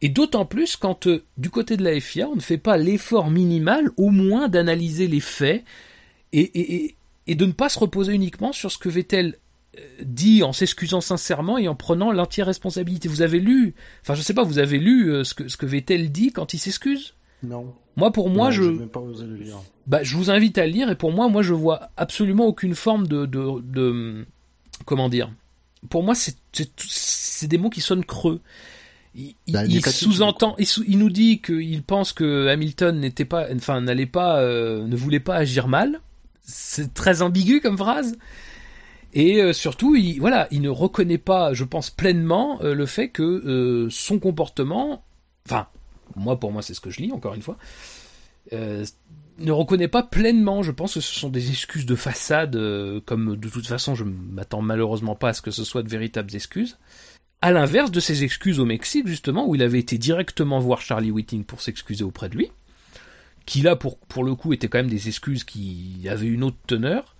Et 0.00 0.08
d'autant 0.08 0.46
plus 0.46 0.76
quand 0.76 1.06
euh, 1.06 1.24
du 1.36 1.50
côté 1.50 1.76
de 1.76 1.84
la 1.84 1.98
FIA, 2.00 2.28
on 2.28 2.36
ne 2.36 2.40
fait 2.40 2.58
pas 2.58 2.76
l'effort 2.76 3.30
minimal 3.30 3.90
au 3.96 4.10
moins 4.10 4.48
d'analyser 4.48 5.08
les 5.08 5.20
faits 5.20 5.64
et, 6.32 6.40
et, 6.40 6.96
et, 7.26 7.34
de 7.34 7.46
ne 7.46 7.52
pas 7.52 7.68
se 7.68 7.78
reposer 7.78 8.12
uniquement 8.12 8.52
sur 8.52 8.70
ce 8.70 8.78
que 8.78 8.88
Vettel 8.88 9.38
euh, 9.78 9.80
dit 10.02 10.42
en 10.42 10.52
s'excusant 10.52 11.00
sincèrement 11.00 11.56
et 11.56 11.66
en 11.66 11.74
prenant 11.74 12.12
l'entière 12.12 12.46
responsabilité. 12.46 13.08
Vous 13.08 13.22
avez 13.22 13.40
lu, 13.40 13.74
enfin 14.02 14.14
je 14.14 14.22
sais 14.22 14.34
pas, 14.34 14.44
vous 14.44 14.58
avez 14.58 14.78
lu 14.78 15.10
euh, 15.10 15.24
ce 15.24 15.34
que, 15.34 15.48
ce 15.48 15.56
que 15.56 15.66
Vettel 15.66 16.12
dit 16.12 16.30
quand 16.32 16.52
il 16.52 16.58
s'excuse? 16.58 17.14
Non. 17.42 17.74
Moi 17.96 18.12
pour 18.12 18.28
moi 18.28 18.50
je, 18.50 18.84
pas 18.84 19.00
osé 19.00 19.24
le 19.24 19.36
lire. 19.36 19.56
Bah, 19.86 20.02
je 20.02 20.14
vous 20.16 20.30
invite 20.30 20.58
à 20.58 20.66
le 20.66 20.72
lire 20.72 20.90
et 20.90 20.96
pour 20.96 21.12
moi 21.12 21.28
moi 21.28 21.40
je 21.40 21.54
vois 21.54 21.88
absolument 21.96 22.46
aucune 22.46 22.74
forme 22.74 23.06
de, 23.06 23.24
de, 23.24 23.62
de 23.62 24.26
comment 24.84 25.08
dire. 25.08 25.30
Pour 25.88 26.02
moi 26.02 26.14
c'est 26.14 26.36
c'est 26.52 27.48
des 27.48 27.58
mots 27.58 27.70
qui 27.70 27.80
sonnent 27.80 28.04
creux. 28.04 28.40
Il, 29.14 29.34
bah, 29.48 29.64
sous-entend, 29.66 30.56
il, 30.58 30.98
nous 30.98 31.08
dit 31.08 31.40
qu'il 31.40 31.82
pense 31.82 32.12
que 32.12 32.48
Hamilton 32.48 33.00
n'était 33.00 33.24
pas, 33.24 33.46
enfin 33.54 33.80
n'allait 33.80 34.04
pas, 34.04 34.40
euh, 34.40 34.86
ne 34.86 34.94
voulait 34.94 35.20
pas 35.20 35.36
agir 35.36 35.68
mal. 35.68 36.00
C'est 36.42 36.92
très 36.92 37.22
ambigu 37.22 37.62
comme 37.62 37.78
phrase. 37.78 38.18
Et 39.14 39.40
euh, 39.40 39.54
surtout, 39.54 39.96
il, 39.96 40.20
voilà, 40.20 40.48
il 40.50 40.60
ne 40.60 40.68
reconnaît 40.68 41.16
pas, 41.16 41.54
je 41.54 41.64
pense 41.64 41.88
pleinement, 41.88 42.60
euh, 42.62 42.74
le 42.74 42.84
fait 42.84 43.08
que 43.08 43.88
son 43.90 44.18
comportement, 44.18 45.02
enfin, 45.46 45.66
moi 46.14 46.38
pour 46.38 46.52
moi 46.52 46.60
c'est 46.60 46.74
ce 46.74 46.80
que 46.80 46.90
je 46.90 47.00
lis 47.00 47.12
encore 47.12 47.32
une 47.32 47.42
fois, 47.42 47.56
ne 49.38 49.52
reconnaît 49.52 49.88
pas 49.88 50.02
pleinement. 50.02 50.62
Je 50.62 50.70
pense 50.70 50.94
que 50.94 51.00
ce 51.00 51.14
sont 51.14 51.28
des 51.28 51.50
excuses 51.50 51.86
de 51.86 51.94
façade, 51.94 52.52
comme 53.04 53.36
de 53.36 53.48
toute 53.48 53.66
façon 53.66 53.94
je 53.94 54.04
m'attends 54.04 54.62
malheureusement 54.62 55.14
pas 55.14 55.30
à 55.30 55.32
ce 55.32 55.42
que 55.42 55.50
ce 55.50 55.64
soit 55.64 55.82
de 55.82 55.88
véritables 55.88 56.34
excuses. 56.34 56.78
À 57.42 57.52
l'inverse 57.52 57.90
de 57.90 58.00
ses 58.00 58.24
excuses 58.24 58.60
au 58.60 58.64
Mexique, 58.64 59.06
justement, 59.06 59.46
où 59.46 59.54
il 59.54 59.62
avait 59.62 59.78
été 59.78 59.98
directement 59.98 60.58
voir 60.58 60.80
Charlie 60.80 61.10
Whiting 61.10 61.44
pour 61.44 61.60
s'excuser 61.60 62.02
auprès 62.02 62.28
de 62.28 62.36
lui, 62.36 62.50
qui 63.44 63.60
là, 63.60 63.76
pour, 63.76 64.24
le 64.24 64.34
coup, 64.34 64.52
étaient 64.52 64.68
quand 64.68 64.78
même 64.78 64.90
des 64.90 65.08
excuses 65.08 65.44
qui 65.44 66.06
avaient 66.08 66.26
une 66.26 66.42
autre 66.42 66.56
teneur. 66.66 67.14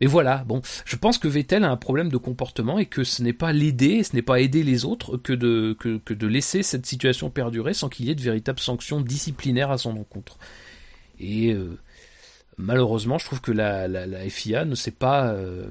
Et 0.00 0.06
voilà, 0.06 0.44
bon, 0.46 0.62
je 0.86 0.96
pense 0.96 1.18
que 1.18 1.28
Vettel 1.28 1.64
a 1.64 1.70
un 1.70 1.76
problème 1.76 2.08
de 2.08 2.16
comportement 2.16 2.78
et 2.78 2.86
que 2.86 3.04
ce 3.04 3.22
n'est 3.22 3.34
pas 3.34 3.52
l'aider, 3.52 4.02
ce 4.02 4.16
n'est 4.16 4.22
pas 4.22 4.40
aider 4.40 4.62
les 4.62 4.86
autres 4.86 5.18
que 5.18 5.34
de 5.34 6.26
laisser 6.26 6.62
cette 6.62 6.86
situation 6.86 7.28
perdurer 7.28 7.74
sans 7.74 7.90
qu'il 7.90 8.06
y 8.06 8.10
ait 8.10 8.14
de 8.14 8.22
véritables 8.22 8.60
sanctions 8.60 9.02
disciplinaires 9.02 9.70
à 9.70 9.76
son 9.76 9.98
encontre. 9.98 10.38
Et 11.20 11.52
euh, 11.52 11.78
malheureusement, 12.56 13.18
je 13.18 13.26
trouve 13.26 13.40
que 13.40 13.52
la, 13.52 13.88
la, 13.88 14.28
FIA 14.28 14.64
ne 14.64 14.74
sait 14.74 14.90
pas 14.90 15.32
euh, 15.32 15.68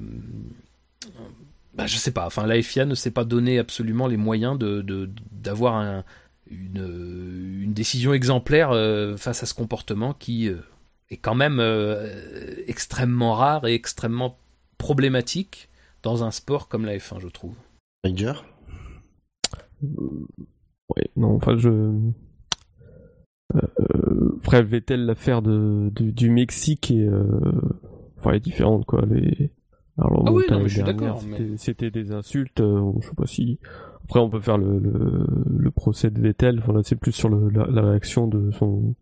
bah, 1.74 1.86
je 1.86 1.96
sais 1.96 2.10
pas. 2.10 2.26
Enfin, 2.26 2.46
la 2.46 2.60
FIA 2.62 2.84
ne 2.84 2.94
s'est 2.94 3.10
pas 3.10 3.24
donné 3.24 3.58
absolument 3.58 4.06
les 4.06 4.16
moyens 4.16 4.58
de 4.58 5.10
d'avoir 5.30 6.04
une, 6.50 7.62
une 7.62 7.72
décision 7.72 8.12
exemplaire 8.12 8.70
euh, 8.72 9.16
face 9.16 9.42
à 9.42 9.46
ce 9.46 9.54
comportement 9.54 10.14
qui 10.14 10.48
euh, 10.48 10.56
est 11.08 11.16
quand 11.16 11.34
même 11.34 11.60
euh, 11.60 12.54
extrêmement 12.66 13.34
rare 13.34 13.66
et 13.66 13.74
extrêmement 13.74 14.38
problématique 14.78 15.68
dans 16.02 16.24
un 16.24 16.30
sport 16.30 16.68
comme 16.68 16.84
la 16.84 16.96
F1, 16.96 17.20
je 17.20 17.28
trouve. 17.28 17.54
Ranger 18.04 18.32
Oui, 19.82 21.02
non, 21.16 21.36
enfin, 21.36 21.56
je. 21.56 21.92
Euh, 23.54 24.62
Vettel, 24.62 25.06
l'affaire 25.06 25.42
de, 25.42 25.90
du 25.90 26.30
Mexique 26.30 26.90
est, 26.90 27.08
enfin, 28.18 28.32
est 28.32 28.40
différente, 28.40 28.84
quoi. 28.84 29.04
Les, 29.08 29.50
alors, 30.00 30.24
ah 30.26 30.32
oui, 30.32 30.44
non, 30.50 30.62
je 30.66 30.74
suis 30.74 30.82
d'accord. 30.82 31.22
C'était 31.56 31.90
des 31.90 32.12
insultes. 32.12 32.60
Euh, 32.60 32.92
je 33.00 33.08
sais 33.08 33.14
pas 33.14 33.26
si. 33.26 33.58
Après, 34.04 34.20
on 34.20 34.30
peut 34.30 34.40
faire 34.40 34.58
le, 34.58 34.78
le, 34.78 35.26
le 35.58 35.70
procès 35.70 36.10
de 36.10 36.20
Vettel. 36.20 36.58
Enfin, 36.60 36.72
là, 36.72 36.80
c'est 36.82 36.96
plus 36.96 37.12
sur 37.12 37.28
le, 37.28 37.50
la, 37.50 37.82
réaction 37.82 38.26
de 38.26 38.50
son 38.52 38.94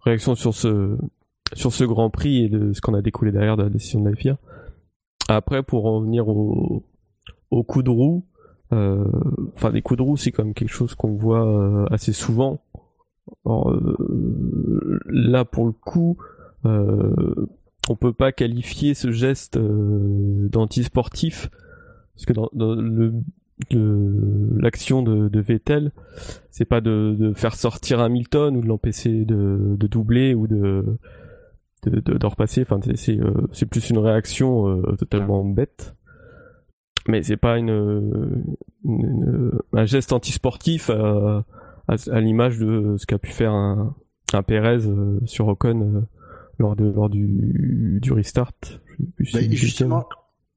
réaction 0.00 0.34
sur 0.34 0.54
ce 0.54 0.96
sur 1.54 1.72
ce 1.72 1.84
Grand 1.84 2.10
Prix 2.10 2.44
et 2.44 2.48
de 2.48 2.72
ce 2.72 2.80
qu'on 2.80 2.94
a 2.94 3.02
découlé 3.02 3.32
derrière 3.32 3.56
de 3.56 3.62
la 3.62 3.70
décision 3.70 4.00
de 4.00 4.08
la 4.08 4.16
FIA. 4.16 4.38
Après, 5.28 5.62
pour 5.62 5.86
en 5.86 6.00
venir 6.00 6.28
au, 6.28 6.84
au 7.50 7.62
coup 7.62 7.82
de 7.82 7.90
roue, 7.90 8.24
euh, 8.72 9.04
enfin, 9.54 9.70
des 9.70 9.82
coups 9.82 9.98
de 9.98 10.02
roue, 10.02 10.16
c'est 10.16 10.30
quand 10.30 10.44
même 10.44 10.54
quelque 10.54 10.72
chose 10.72 10.94
qu'on 10.94 11.14
voit 11.14 11.46
euh, 11.46 11.86
assez 11.90 12.12
souvent. 12.12 12.60
Alors, 13.44 13.70
euh, 13.70 15.00
là, 15.06 15.44
pour 15.44 15.66
le 15.66 15.72
coup, 15.72 16.16
euh, 16.66 17.34
on 17.88 17.96
peut 17.96 18.12
pas 18.12 18.32
qualifier 18.32 18.94
ce 18.94 19.10
geste 19.10 19.56
euh, 19.56 20.48
d'antisportif 20.48 21.50
parce 22.14 22.26
que 22.26 22.32
dans, 22.32 22.48
le 22.74 23.12
l'action 23.70 25.02
de, 25.02 25.40
Vettel, 25.40 25.90
c'est 26.50 26.64
pas 26.64 26.80
de, 26.80 27.32
faire 27.34 27.56
sortir 27.56 28.00
Hamilton 28.00 28.56
ou 28.56 28.60
de 28.60 28.66
l'empêcher 28.66 29.24
de, 29.24 29.76
doubler 29.80 30.34
ou 30.34 30.46
de 30.46 30.84
de, 31.84 32.26
repasser. 32.26 32.62
Enfin, 32.62 32.80
c'est 32.94 33.18
euh, 33.18 33.66
plus 33.68 33.90
une 33.90 33.98
réaction 33.98 34.68
euh, 34.68 34.96
totalement 34.96 35.44
bête. 35.44 35.96
Mais 37.08 37.22
c'est 37.22 37.36
pas 37.36 37.58
une, 37.58 38.44
un 39.72 39.84
geste 39.86 40.12
antisportif 40.12 40.90
à, 40.90 41.44
à, 41.88 42.20
l'image 42.20 42.58
de 42.58 42.96
ce 42.98 43.06
qu'a 43.06 43.18
pu 43.18 43.30
faire 43.30 43.52
un, 43.52 43.96
un 44.32 44.42
Perez 44.42 44.80
sur 45.24 45.48
Ocon 45.48 46.06
lors 46.58 46.76
de 46.76 46.84
lors 46.84 47.08
du 47.08 47.98
du 48.00 48.12
restart. 48.12 48.52
Bah, 49.32 49.40
justement, 49.50 50.06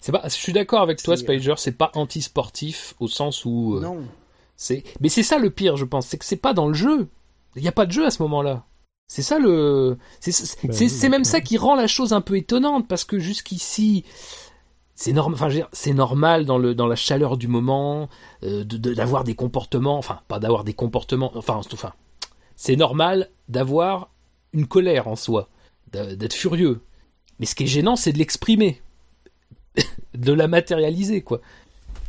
C'est 0.00 0.12
pas, 0.12 0.22
je 0.24 0.30
suis 0.30 0.52
d'accord 0.52 0.80
avec 0.80 1.02
toi, 1.02 1.16
Spider, 1.16 1.54
c'est 1.56 1.76
pas 1.76 1.90
anti-sportif 1.94 2.94
au 3.00 3.08
sens 3.08 3.44
où. 3.44 3.76
Euh, 3.76 3.80
non. 3.80 4.02
C'est, 4.56 4.82
mais 5.00 5.08
c'est 5.08 5.22
ça 5.22 5.38
le 5.38 5.50
pire, 5.50 5.76
je 5.76 5.84
pense, 5.84 6.06
c'est 6.06 6.18
que 6.18 6.24
c'est 6.24 6.36
pas 6.36 6.52
dans 6.52 6.68
le 6.68 6.74
jeu. 6.74 7.08
Il 7.56 7.62
n'y 7.62 7.68
a 7.68 7.72
pas 7.72 7.86
de 7.86 7.92
jeu 7.92 8.06
à 8.06 8.10
ce 8.10 8.22
moment-là. 8.22 8.64
C'est 9.08 9.22
ça 9.22 9.38
le, 9.40 9.98
c'est 10.20 11.02
bah 11.02 11.08
même 11.08 11.24
ça 11.24 11.40
qui 11.40 11.58
rend 11.58 11.74
la 11.74 11.88
chose 11.88 12.12
un 12.12 12.20
peu 12.20 12.36
étonnante 12.36 12.86
parce 12.86 13.04
que 13.04 13.18
jusqu'ici, 13.18 14.04
c'est 14.94 15.12
normal, 15.12 15.34
enfin, 15.34 15.66
c'est 15.72 15.94
normal 15.94 16.44
dans 16.44 16.58
le 16.58 16.76
dans 16.76 16.86
la 16.86 16.94
chaleur 16.94 17.36
du 17.36 17.48
moment 17.48 18.08
euh, 18.44 18.62
d'avoir 18.62 19.24
des 19.24 19.34
comportements, 19.34 19.98
enfin 19.98 20.20
pas 20.28 20.38
d'avoir 20.38 20.62
des 20.62 20.74
comportements, 20.74 21.32
enfin, 21.34 21.60
enfin, 21.72 21.92
c'est 22.54 22.76
normal 22.76 23.30
d'avoir 23.48 24.10
une 24.52 24.66
colère 24.66 25.08
en 25.08 25.16
soi, 25.16 25.48
d'être 25.92 26.34
furieux. 26.34 26.80
Mais 27.38 27.46
ce 27.46 27.54
qui 27.54 27.64
est 27.64 27.68
gênant, 27.68 27.96
c'est 27.96 28.12
de 28.12 28.18
l'exprimer 28.18 28.80
de 30.14 30.32
la 30.32 30.48
matérialiser, 30.48 31.22
quoi. 31.22 31.40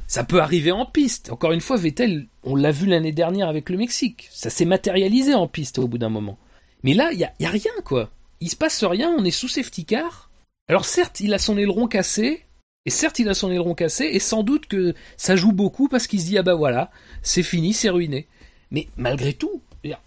Ça 0.07 0.25
peut 0.25 0.41
arriver 0.41 0.71
en 0.71 0.86
piste. 0.86 1.32
Encore 1.32 1.53
une 1.53 1.61
fois, 1.61 1.77
Vettel, 1.77 2.27
on 2.43 2.55
l'a 2.55 2.71
vu 2.71 2.86
l'année 2.86 3.13
dernière 3.13 3.47
avec 3.47 3.69
le 3.69 3.77
Mexique. 3.77 4.27
Ça 4.32 4.49
s'est 4.49 4.65
matérialisé 4.65 5.34
en 5.34 5.47
piste 5.47 5.79
au 5.79 5.88
bout 5.88 5.97
d'un 5.97 6.09
moment. 6.09 6.38
Mais 6.84 6.93
là, 6.93 7.11
il 7.13 7.19
y 7.19 7.23
a, 7.23 7.32
y 7.39 7.45
a, 7.45 7.49
rien, 7.49 7.71
quoi. 7.86 8.09
Il 8.41 8.49
se 8.49 8.57
passe 8.57 8.84
rien, 8.84 9.09
on 9.17 9.23
est 9.23 9.32
sous 9.32 9.47
safety 9.47 9.86
car. 9.86 10.29
Alors 10.67 10.86
certes, 10.86 11.21
il 11.21 11.34
a 11.34 11.39
son 11.39 11.57
aileron 11.57 11.88
cassé, 11.88 12.43
et 12.86 12.89
certes, 12.89 13.19
il 13.19 13.29
a 13.29 13.34
son 13.34 13.51
aileron 13.51 13.75
cassé, 13.75 14.05
et 14.05 14.19
sans 14.19 14.43
doute 14.43 14.65
que 14.65 14.95
ça 15.15 15.36
joue 15.36 15.53
beaucoup 15.53 15.88
parce 15.88 16.07
qu'il 16.07 16.19
se 16.19 16.25
dit, 16.25 16.38
ah 16.38 16.43
bah 16.43 16.55
voilà, 16.55 16.91
c'est 17.21 17.43
fini, 17.43 17.73
c'est 17.73 17.89
ruiné. 17.89 18.27
Mais 18.71 18.88
malgré 18.97 19.34
tout, 19.34 19.61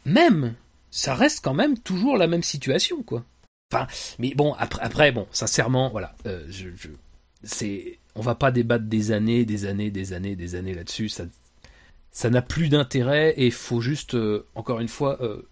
même, 0.04 0.54
ça 0.90 1.14
reste 1.14 1.44
quand 1.44 1.54
même 1.54 1.78
toujours 1.78 2.16
la 2.16 2.26
même 2.26 2.42
situation, 2.42 3.02
quoi. 3.02 3.24
Enfin, 3.74 3.86
mais 4.20 4.34
bon, 4.34 4.54
après, 4.54 5.10
bon, 5.10 5.26
sincèrement, 5.32 5.90
voilà, 5.90 6.14
euh, 6.26 6.44
je, 6.48 6.68
c'est, 7.42 7.98
on 8.14 8.20
va 8.20 8.36
pas 8.36 8.52
débattre 8.52 8.84
des 8.84 9.10
années, 9.10 9.44
des 9.44 9.66
années, 9.66 9.90
des 9.90 10.12
années, 10.12 10.36
des 10.36 10.54
années 10.54 10.74
là-dessus. 10.74 11.08
Ça, 11.08 11.24
ça 12.12 12.30
n'a 12.30 12.42
plus 12.42 12.68
d'intérêt 12.68 13.34
et 13.36 13.50
faut 13.50 13.80
juste, 13.80 14.14
euh, 14.14 14.46
encore 14.54 14.78
une 14.78 14.88
fois, 14.88 15.18
euh, 15.20 15.42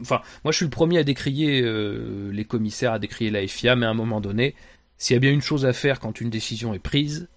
enfin, 0.00 0.20
moi 0.44 0.52
je 0.52 0.56
suis 0.58 0.66
le 0.66 0.70
premier 0.70 0.98
à 0.98 1.04
décrier 1.04 1.62
euh, 1.62 2.30
les 2.30 2.44
commissaires, 2.44 2.92
à 2.92 2.98
décrier 2.98 3.30
la 3.30 3.46
FIA, 3.48 3.76
mais 3.76 3.86
à 3.86 3.90
un 3.90 3.94
moment 3.94 4.20
donné, 4.20 4.54
s'il 4.98 5.14
y 5.14 5.16
a 5.16 5.20
bien 5.20 5.32
une 5.32 5.40
chose 5.40 5.64
à 5.64 5.72
faire 5.72 6.00
quand 6.00 6.20
une 6.20 6.30
décision 6.30 6.74
est 6.74 6.78
prise, 6.78 7.28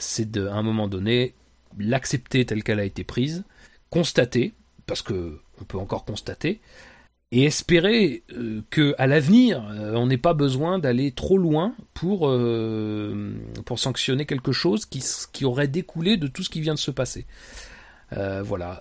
c'est 0.00 0.28
de, 0.28 0.48
à 0.48 0.54
un 0.54 0.62
moment 0.64 0.88
donné, 0.88 1.34
l'accepter 1.78 2.44
telle 2.44 2.64
qu'elle 2.64 2.80
a 2.80 2.84
été 2.84 3.04
prise, 3.04 3.44
constater, 3.90 4.52
parce 4.86 5.02
que 5.02 5.38
on 5.60 5.64
peut 5.64 5.78
encore 5.78 6.04
constater, 6.04 6.60
et 7.30 7.44
espérer 7.44 8.22
euh, 8.32 8.62
que 8.70 8.94
à 8.98 9.06
l'avenir, 9.06 9.62
euh, 9.70 9.94
on 9.94 10.06
n'ait 10.06 10.16
pas 10.16 10.32
besoin 10.32 10.78
d'aller 10.78 11.12
trop 11.12 11.36
loin 11.36 11.74
pour 11.92 12.28
euh, 12.28 13.34
pour 13.66 13.78
sanctionner 13.78 14.24
quelque 14.24 14.52
chose 14.52 14.86
qui, 14.86 15.04
qui 15.32 15.44
aurait 15.44 15.68
découlé 15.68 16.16
de 16.16 16.26
tout 16.26 16.42
ce 16.42 16.48
qui 16.48 16.60
vient 16.60 16.74
de 16.74 16.78
se 16.78 16.90
passer. 16.90 17.26
Voilà. 18.10 18.80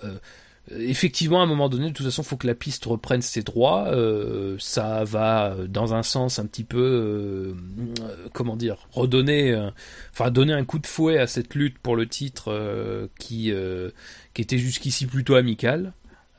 Effectivement, 0.72 1.42
à 1.42 1.44
un 1.44 1.48
moment 1.48 1.68
donné, 1.68 1.90
de 1.90 1.94
toute 1.94 2.06
façon, 2.06 2.24
faut 2.24 2.38
que 2.38 2.48
la 2.48 2.56
piste 2.56 2.86
reprenne 2.86 3.22
ses 3.22 3.42
droits. 3.42 3.92
Ça 4.58 5.04
va 5.04 5.54
dans 5.68 5.94
un 5.94 6.02
sens 6.02 6.40
un 6.40 6.46
petit 6.46 6.64
peu, 6.64 7.54
comment 8.32 8.56
dire, 8.56 8.88
redonner, 8.92 9.70
enfin 10.14 10.32
donner 10.32 10.54
un 10.54 10.64
coup 10.64 10.80
de 10.80 10.88
fouet 10.88 11.18
à 11.18 11.28
cette 11.28 11.56
lutte 11.56 11.78
pour 11.78 11.98
le 11.98 12.08
titre 12.08 13.10
qui 13.20 13.52
qui 14.34 14.42
était 14.42 14.58
jusqu'ici 14.58 15.08
plutôt 15.08 15.36
amicale. 15.36 15.92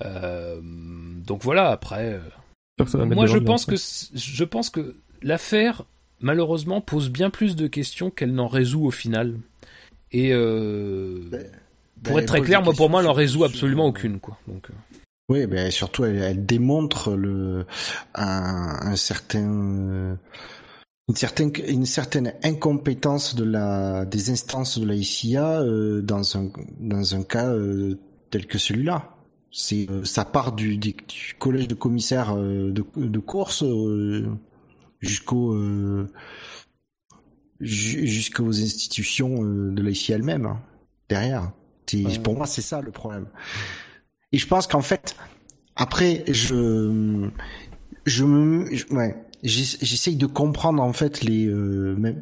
Euh, 0.05 0.61
donc 0.63 1.43
voilà. 1.43 1.71
Après, 1.71 2.15
euh, 2.15 3.05
moi, 3.05 3.27
je 3.27 3.39
pense 3.39 3.67
que 3.67 3.77
je 3.77 4.45
pense 4.45 4.71
que 4.71 4.97
l'affaire, 5.23 5.85
malheureusement, 6.21 6.81
pose 6.81 7.11
bien 7.11 7.31
plus 7.31 7.57
de 7.57 7.67
questions 7.67 8.11
qu'elle 8.11 8.35
n'en 8.35 8.49
résout 8.49 8.85
au 8.85 8.91
final. 8.91 9.37
Et 10.13 10.33
euh, 10.33 11.21
Ben, 11.31 11.47
pour 12.03 12.15
Ben, 12.17 12.23
être 12.23 12.29
très 12.29 12.41
clair, 12.41 12.63
moi, 12.63 12.73
pour 12.75 12.89
moi, 12.91 13.01
elle 13.03 13.09
en 13.09 13.13
questions 13.13 13.13
résout 13.13 13.39
sur- 13.39 13.47
absolument 13.47 13.87
aucune, 13.87 14.21
quoi. 14.21 14.39
Donc, 14.47 14.71
euh, 14.71 14.75
Oui, 15.29 15.47
ben 15.47 15.71
surtout 15.71 16.05
elle, 16.07 16.17
elle 16.23 16.47
démontre 16.47 17.11
le 17.15 17.67
un, 18.15 18.79
un 18.81 18.97
certain 18.97 19.47
euh, 19.47 20.15
une 21.09 21.17
certaine 21.17 21.53
une 21.67 21.85
certaine 21.87 22.33
incompétence 22.43 23.35
de 23.35 23.45
la 23.45 24.05
des 24.07 24.31
instances 24.31 24.79
de 24.79 24.87
la 24.87 24.95
euh, 25.63 26.01
dans 26.01 26.37
un 26.39 26.51
dans 26.81 27.15
un 27.15 27.23
cas 27.25 27.49
euh, 27.49 27.99
tel 28.31 28.47
que 28.47 28.57
celui-là. 28.59 29.18
C'est 29.51 29.89
euh, 29.91 30.05
ça 30.05 30.25
part 30.25 30.53
du, 30.53 30.77
du, 30.77 30.95
collège 31.39 31.69
de 31.69 31.75
commissaires 31.75 32.37
euh, 32.37 32.71
de, 32.71 32.85
de 32.97 33.19
course 33.19 33.63
euh, 33.63 34.27
jusqu'au 35.01 35.55
euh, 35.55 36.07
ju- 37.61 38.07
jusqu'aux 38.07 38.51
institutions 38.63 39.43
euh, 39.45 39.71
de 39.73 39.93
SIA 39.93 40.17
elle-même 40.17 40.47
hein, 40.47 40.61
derrière. 41.09 41.53
Ouais. 42.05 42.19
Pour 42.19 42.37
moi, 42.37 42.47
c'est 42.47 42.63
ça 42.63 42.81
le 42.83 42.91
problème. 42.91 43.27
Et 44.33 44.39
je 44.39 44.47
pense 44.47 44.67
qu'en 44.67 44.83
fait, 44.83 45.17
après, 45.77 46.25
je, 46.29 47.31
je 48.05 48.25
me, 48.25 48.75
je- 48.75 48.87
ouais, 48.89 49.17
j'ess- 49.43 49.79
j'essaye 49.81 50.17
de 50.17 50.27
comprendre 50.27 50.83
en 50.83 50.93
fait 50.93 51.23
les, 51.23 51.47
euh, 51.47 51.95
même, 51.97 52.21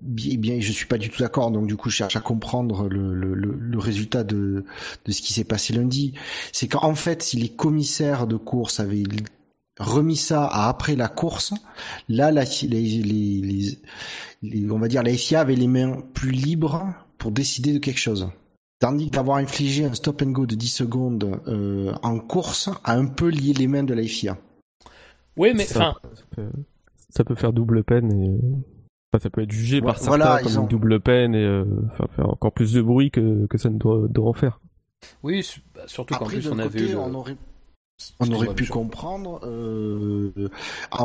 bien, 0.00 0.36
bien, 0.36 0.60
je 0.60 0.72
suis 0.72 0.86
pas 0.86 0.98
du 0.98 1.08
tout 1.10 1.22
d'accord, 1.22 1.50
donc 1.50 1.66
du 1.66 1.76
coup, 1.76 1.90
je 1.90 1.96
cherche 1.96 2.16
à 2.16 2.20
comprendre 2.20 2.88
le, 2.88 3.14
le, 3.14 3.34
le, 3.34 3.52
le 3.58 3.78
résultat 3.78 4.24
de, 4.24 4.64
de 5.04 5.12
ce 5.12 5.20
qui 5.22 5.32
s'est 5.32 5.44
passé 5.44 5.72
lundi. 5.74 6.14
C'est 6.52 6.68
qu'en 6.68 6.94
fait, 6.94 7.22
si 7.22 7.36
les 7.36 7.48
commissaires 7.48 8.26
de 8.26 8.36
course 8.36 8.80
avaient 8.80 9.04
remis 9.78 10.16
ça 10.16 10.44
à 10.46 10.68
après 10.68 10.96
la 10.96 11.08
course, 11.08 11.54
là, 12.08 12.30
la, 12.30 12.44
les, 12.44 12.68
les, 12.68 13.40
les, 13.42 13.78
les- 14.42 14.70
on 14.70 14.78
va 14.78 14.88
dire, 14.88 15.02
la 15.02 15.12
FIA 15.14 15.40
avait 15.40 15.54
les 15.56 15.68
mains 15.68 16.00
plus 16.14 16.30
libres 16.32 16.92
pour 17.18 17.30
décider 17.32 17.72
de 17.72 17.78
quelque 17.78 17.98
chose. 18.00 18.28
Tandis 18.80 19.06
que 19.10 19.16
d'avoir 19.16 19.38
infligé 19.38 19.84
un 19.84 19.94
stop 19.94 20.22
and 20.22 20.30
go 20.30 20.46
de 20.46 20.54
10 20.54 20.68
secondes 20.68 21.40
euh, 21.48 21.92
en 22.04 22.20
course 22.20 22.70
a 22.84 22.94
un 22.94 23.06
peu 23.06 23.28
lié 23.28 23.52
les 23.52 23.66
mains 23.66 23.82
de 23.82 23.92
la 23.94 24.04
FIA. 24.04 24.38
oui, 25.36 25.52
mais 25.54 25.66
ça, 25.66 25.90
enfin, 25.90 25.94
ça 26.14 26.22
peut, 26.30 26.48
ça 27.10 27.24
peut 27.24 27.34
faire 27.34 27.52
double 27.52 27.82
peine 27.84 28.12
et 28.12 28.38
enfin, 29.12 29.22
ça 29.22 29.30
peut 29.30 29.42
être 29.42 29.52
jugé 29.52 29.80
par 29.80 29.96
certains 29.98 30.08
Voilà, 30.08 30.42
comme 30.42 30.56
ont- 30.58 30.62
une 30.62 30.68
double 30.68 31.00
peine 31.00 31.34
et 31.34 31.44
euh, 31.44 31.64
enfin, 31.92 32.06
faire 32.16 32.28
encore 32.28 32.52
plus 32.52 32.72
de 32.72 32.82
bruit 32.82 33.10
que, 33.10 33.46
que 33.46 33.58
ça 33.58 33.70
ne 33.70 33.78
doit, 33.78 34.06
doit 34.08 34.28
en 34.28 34.32
faire. 34.34 34.60
oui, 35.22 35.46
bah, 35.74 35.82
surtout 35.86 36.14
qu'en 36.14 36.26
plus 36.26 36.48
on 36.48 36.58
avait 36.58 36.80
eu. 36.80 36.88
le- 36.92 36.98
on 36.98 37.14
aurait 37.14 37.36
On 38.20 38.26
Excuse-moi, 38.26 38.36
aurait 38.36 38.54
pu 38.54 38.66
comprendre, 38.66 39.40
euh, 39.42 40.30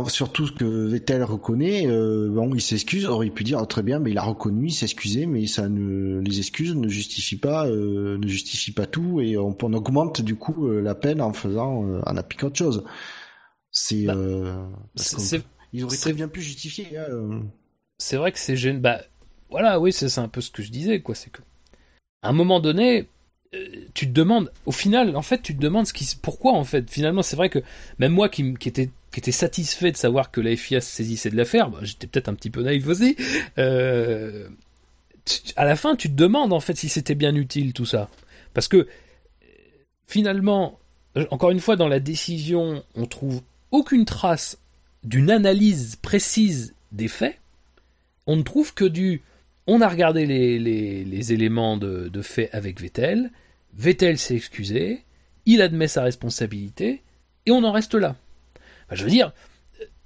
surtout 0.09 0.45
ce 0.45 0.51
que 0.51 0.63
Vettel 0.63 1.23
reconnaît, 1.23 1.87
euh, 1.87 2.29
bon, 2.29 2.53
il 2.53 2.61
s'excuse, 2.61 3.05
aurait 3.07 3.31
pu 3.31 3.43
dire 3.43 3.57
oh, 3.59 3.65
très 3.65 3.81
bien, 3.81 3.97
mais 3.97 4.11
il 4.11 4.17
a 4.19 4.21
reconnu, 4.21 4.67
il 4.67 4.71
s'excusait, 4.73 5.25
mais 5.25 5.47
ça 5.47 5.69
ne, 5.69 6.19
les 6.19 6.37
excuses 6.37 6.75
ne 6.75 6.87
justifient 6.87 7.39
pas, 7.39 7.65
euh, 7.65 8.19
ne 8.19 8.27
justifient 8.27 8.73
pas 8.73 8.85
tout, 8.85 9.21
et 9.21 9.37
on, 9.39 9.57
on 9.59 9.73
augmente 9.73 10.21
du 10.21 10.35
coup 10.35 10.67
euh, 10.67 10.81
la 10.81 10.93
peine 10.93 11.19
en 11.19 11.33
faisant, 11.33 11.83
euh, 11.87 11.99
en 12.05 12.15
appliquant 12.15 12.45
autre 12.47 12.57
chose. 12.59 12.83
C'est, 13.71 14.05
Bah, 14.05 14.13
euh, 14.15 14.63
ils 15.73 15.83
auraient 15.83 15.97
très 15.97 16.13
bien 16.13 16.27
pu 16.27 16.41
justifier. 16.41 16.95
hein, 16.95 17.05
euh. 17.09 17.39
C'est 17.97 18.17
vrai 18.17 18.31
que 18.31 18.39
c'est 18.39 18.55
gênant. 18.55 18.79
Bah, 18.79 19.01
voilà, 19.49 19.79
oui, 19.79 19.93
c'est 19.93 20.17
un 20.17 20.27
peu 20.27 20.41
ce 20.41 20.51
que 20.51 20.63
je 20.63 20.71
disais, 20.71 21.01
quoi. 21.01 21.15
C'est 21.15 21.31
que, 21.31 21.41
à 22.21 22.29
un 22.29 22.33
moment 22.33 22.59
donné, 22.59 23.07
euh, 23.53 23.67
tu 23.93 24.07
te 24.07 24.11
demandes, 24.11 24.51
au 24.65 24.71
final, 24.71 25.15
en 25.15 25.21
fait, 25.21 25.41
tu 25.41 25.55
te 25.55 25.61
demandes 25.61 25.87
ce 25.87 25.93
qui, 25.93 26.07
pourquoi, 26.21 26.53
en 26.53 26.63
fait. 26.63 26.89
Finalement, 26.89 27.21
c'est 27.21 27.35
vrai 27.35 27.49
que 27.49 27.59
même 27.99 28.11
moi 28.11 28.29
qui, 28.29 28.53
qui 28.55 28.69
était 28.69 28.89
qui 29.13 29.19
était 29.19 29.31
satisfait 29.31 29.91
de 29.91 29.97
savoir 29.97 30.31
que 30.31 30.41
la 30.41 30.55
FIA 30.55 30.81
se 30.81 30.89
saisissait 30.89 31.29
de 31.29 31.37
l'affaire, 31.37 31.69
bah, 31.69 31.79
j'étais 31.83 32.07
peut-être 32.07 32.29
un 32.29 32.33
petit 32.33 32.49
peu 32.49 32.63
naïf 32.63 32.87
aussi. 32.87 33.15
Euh, 33.59 34.49
à 35.55 35.65
la 35.65 35.75
fin, 35.75 35.95
tu 35.95 36.09
te 36.09 36.15
demandes 36.15 36.51
en 36.51 36.59
fait 36.59 36.75
si 36.75 36.89
c'était 36.89 37.15
bien 37.15 37.35
utile 37.35 37.73
tout 37.73 37.85
ça, 37.85 38.09
parce 38.55 38.67
que 38.67 38.87
finalement, 40.07 40.79
euh, 41.15 41.25
encore 41.29 41.51
une 41.51 41.59
fois, 41.59 41.75
dans 41.75 41.87
la 41.87 41.99
décision, 41.99 42.83
on 42.95 43.05
trouve 43.05 43.41
aucune 43.71 44.05
trace 44.05 44.57
d'une 45.03 45.29
analyse 45.29 45.95
précise 45.97 46.73
des 46.91 47.07
faits. 47.07 47.37
On 48.27 48.35
ne 48.35 48.43
trouve 48.43 48.73
que 48.73 48.85
du. 48.85 49.21
On 49.67 49.81
a 49.81 49.87
regardé 49.87 50.25
les, 50.25 51.33
éléments 51.33 51.77
de, 51.77 52.21
fait 52.21 52.49
avec 52.51 52.81
Vettel. 52.81 53.31
Vettel 53.73 54.17
s'est 54.17 54.35
excusé. 54.35 55.03
Il 55.45 55.61
admet 55.61 55.87
sa 55.87 56.03
responsabilité. 56.03 57.01
Et 57.45 57.51
on 57.51 57.63
en 57.63 57.71
reste 57.71 57.95
là. 57.95 58.15
Je 58.91 59.03
veux 59.03 59.09
dire, 59.09 59.33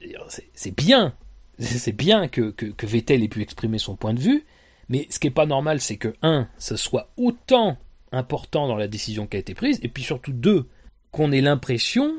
euh, 0.04 0.08
c'est 0.54 0.76
bien. 0.76 1.14
C'est 1.60 1.92
bien 1.92 2.28
que, 2.30 2.54
Vettel 2.86 3.24
ait 3.24 3.28
pu 3.28 3.42
exprimer 3.42 3.78
son 3.78 3.96
point 3.96 4.14
de 4.14 4.20
vue. 4.20 4.46
Mais 4.90 5.08
ce 5.10 5.20
qui 5.20 5.28
n'est 5.28 5.32
pas 5.32 5.46
normal, 5.46 5.82
c'est 5.82 5.98
que, 5.98 6.16
un, 6.22 6.48
ce 6.58 6.76
soit 6.76 7.12
autant 7.18 7.78
important 8.12 8.68
dans 8.68 8.78
la 8.78 8.88
décision 8.88 9.28
qui 9.28 9.38
a 9.38 9.40
été 9.40 9.54
prise. 9.54 9.80
Et 9.84 9.90
puis 9.90 10.04
surtout, 10.04 10.32
deux, 10.32 10.66
qu'on 11.12 11.32
ait 11.32 11.42
l'impression 11.42 12.16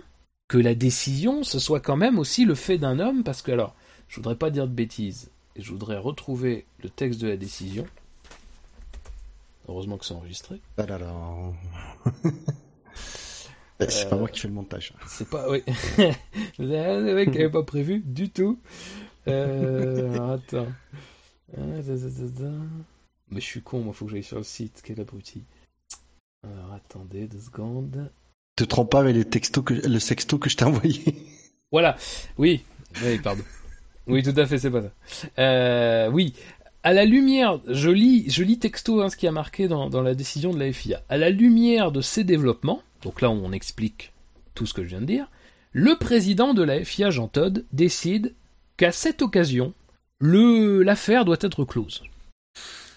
que 0.49 0.59
la 0.59 0.75
décision, 0.75 1.45
ce 1.45 1.59
soit 1.59 1.81
quand 1.81 1.97
même 1.97 2.19
aussi 2.19 2.45
le 2.45 2.55
fait 2.55 2.79
d'un 2.79 2.99
homme. 2.99 3.23
Parce 3.25 3.43
que, 3.43 3.53
alors, 3.53 3.75
je 4.09 4.17
voudrais 4.17 4.37
pas 4.37 4.51
dire 4.51 4.67
de 4.67 4.73
bêtises. 4.73 5.31
Et 5.59 5.63
je 5.63 5.71
voudrais 5.71 5.99
retrouver 5.99 6.67
le 6.83 6.89
texte 6.89 7.21
de 7.21 7.27
la 7.29 7.37
décision. 7.37 7.87
Heureusement 9.69 9.99
que 9.99 10.05
c'est 10.05 10.15
enregistré. 10.15 10.61
Ah 10.77 10.87
là 10.87 10.99
là. 10.99 11.13
C'est 13.89 14.09
pas 14.09 14.17
moi 14.17 14.29
qui 14.29 14.41
fais 14.41 14.49
le 14.49 14.55
montage. 14.55 14.93
C'est 15.07 15.29
pas, 15.29 15.49
oui. 15.51 15.63
le 16.59 17.15
mec 17.15 17.29
avait 17.29 17.51
pas 17.51 17.63
prévu 17.63 18.01
du 18.01 18.29
tout. 18.29 18.59
Euh, 19.29 20.35
attends. 20.35 20.67
Ah. 21.57 21.61
Mais 23.31 23.41
je 23.41 23.47
suis 23.47 23.63
con, 23.63 23.81
moi, 23.81 23.93
faut 23.93 24.07
que 24.07 24.13
j'aille 24.13 24.25
sur 24.25 24.39
le 24.39 24.43
site. 24.43 24.81
Quel 24.85 25.01
abruti. 25.01 25.45
Alors, 26.43 26.73
attendez 26.73 27.29
deux 27.29 27.41
secondes. 27.41 28.11
Te 28.57 28.65
trompe 28.65 28.91
pas 28.91 29.01
avec 29.01 29.15
les 29.15 29.25
textos 29.25 29.65
que, 29.65 29.75
le 29.75 29.99
sexto 30.01 30.39
que 30.39 30.51
je 30.51 30.57
t'ai 30.57 30.65
envoyé. 30.65 31.15
Voilà. 31.71 31.97
Oui. 32.37 32.65
Oui, 33.05 33.19
pardon. 33.19 33.45
Oui, 34.09 34.23
tout 34.23 34.35
à 34.37 34.47
fait, 34.47 34.59
c'est 34.59 34.71
pas 34.71 34.83
ça. 34.83 34.91
Euh, 35.39 36.11
oui. 36.11 36.35
À 36.83 36.93
la 36.93 37.05
lumière, 37.05 37.61
je 37.67 37.91
lis, 37.91 38.31
je 38.31 38.43
lis 38.43 38.59
texto 38.59 39.03
hein, 39.03 39.11
ce 39.11 39.17
qui 39.17 39.27
a 39.27 39.33
marqué 39.33 39.69
dans, 39.69 39.91
dans 39.91 40.01
la 40.01 40.15
décision 40.15 40.53
de 40.53 40.59
la 40.59 40.73
FIA. 40.73 41.03
À 41.09 41.19
la 41.19 41.31
lumière 41.31 41.93
de 41.93 42.01
ces 42.01 42.25
développements, 42.25 42.83
donc 43.03 43.21
là 43.21 43.31
on 43.31 43.53
explique 43.53 44.13
tout 44.55 44.65
ce 44.65 44.75
que 44.75 44.83
je 44.83 44.89
viens 44.89 45.01
de 45.01 45.07
dire, 45.07 45.29
le 45.73 45.97
président 45.97 46.55
de 46.55 46.63
la 46.63 46.83
FIA, 46.83 47.11
Jean 47.11 47.29
Todt, 47.29 47.65
décide 47.73 48.35
qu'à 48.77 48.93
cette 48.93 49.23
occasion, 49.23 49.75
l'affaire 50.21 51.25
doit 51.25 51.37
être 51.41 51.65
close. 51.65 52.03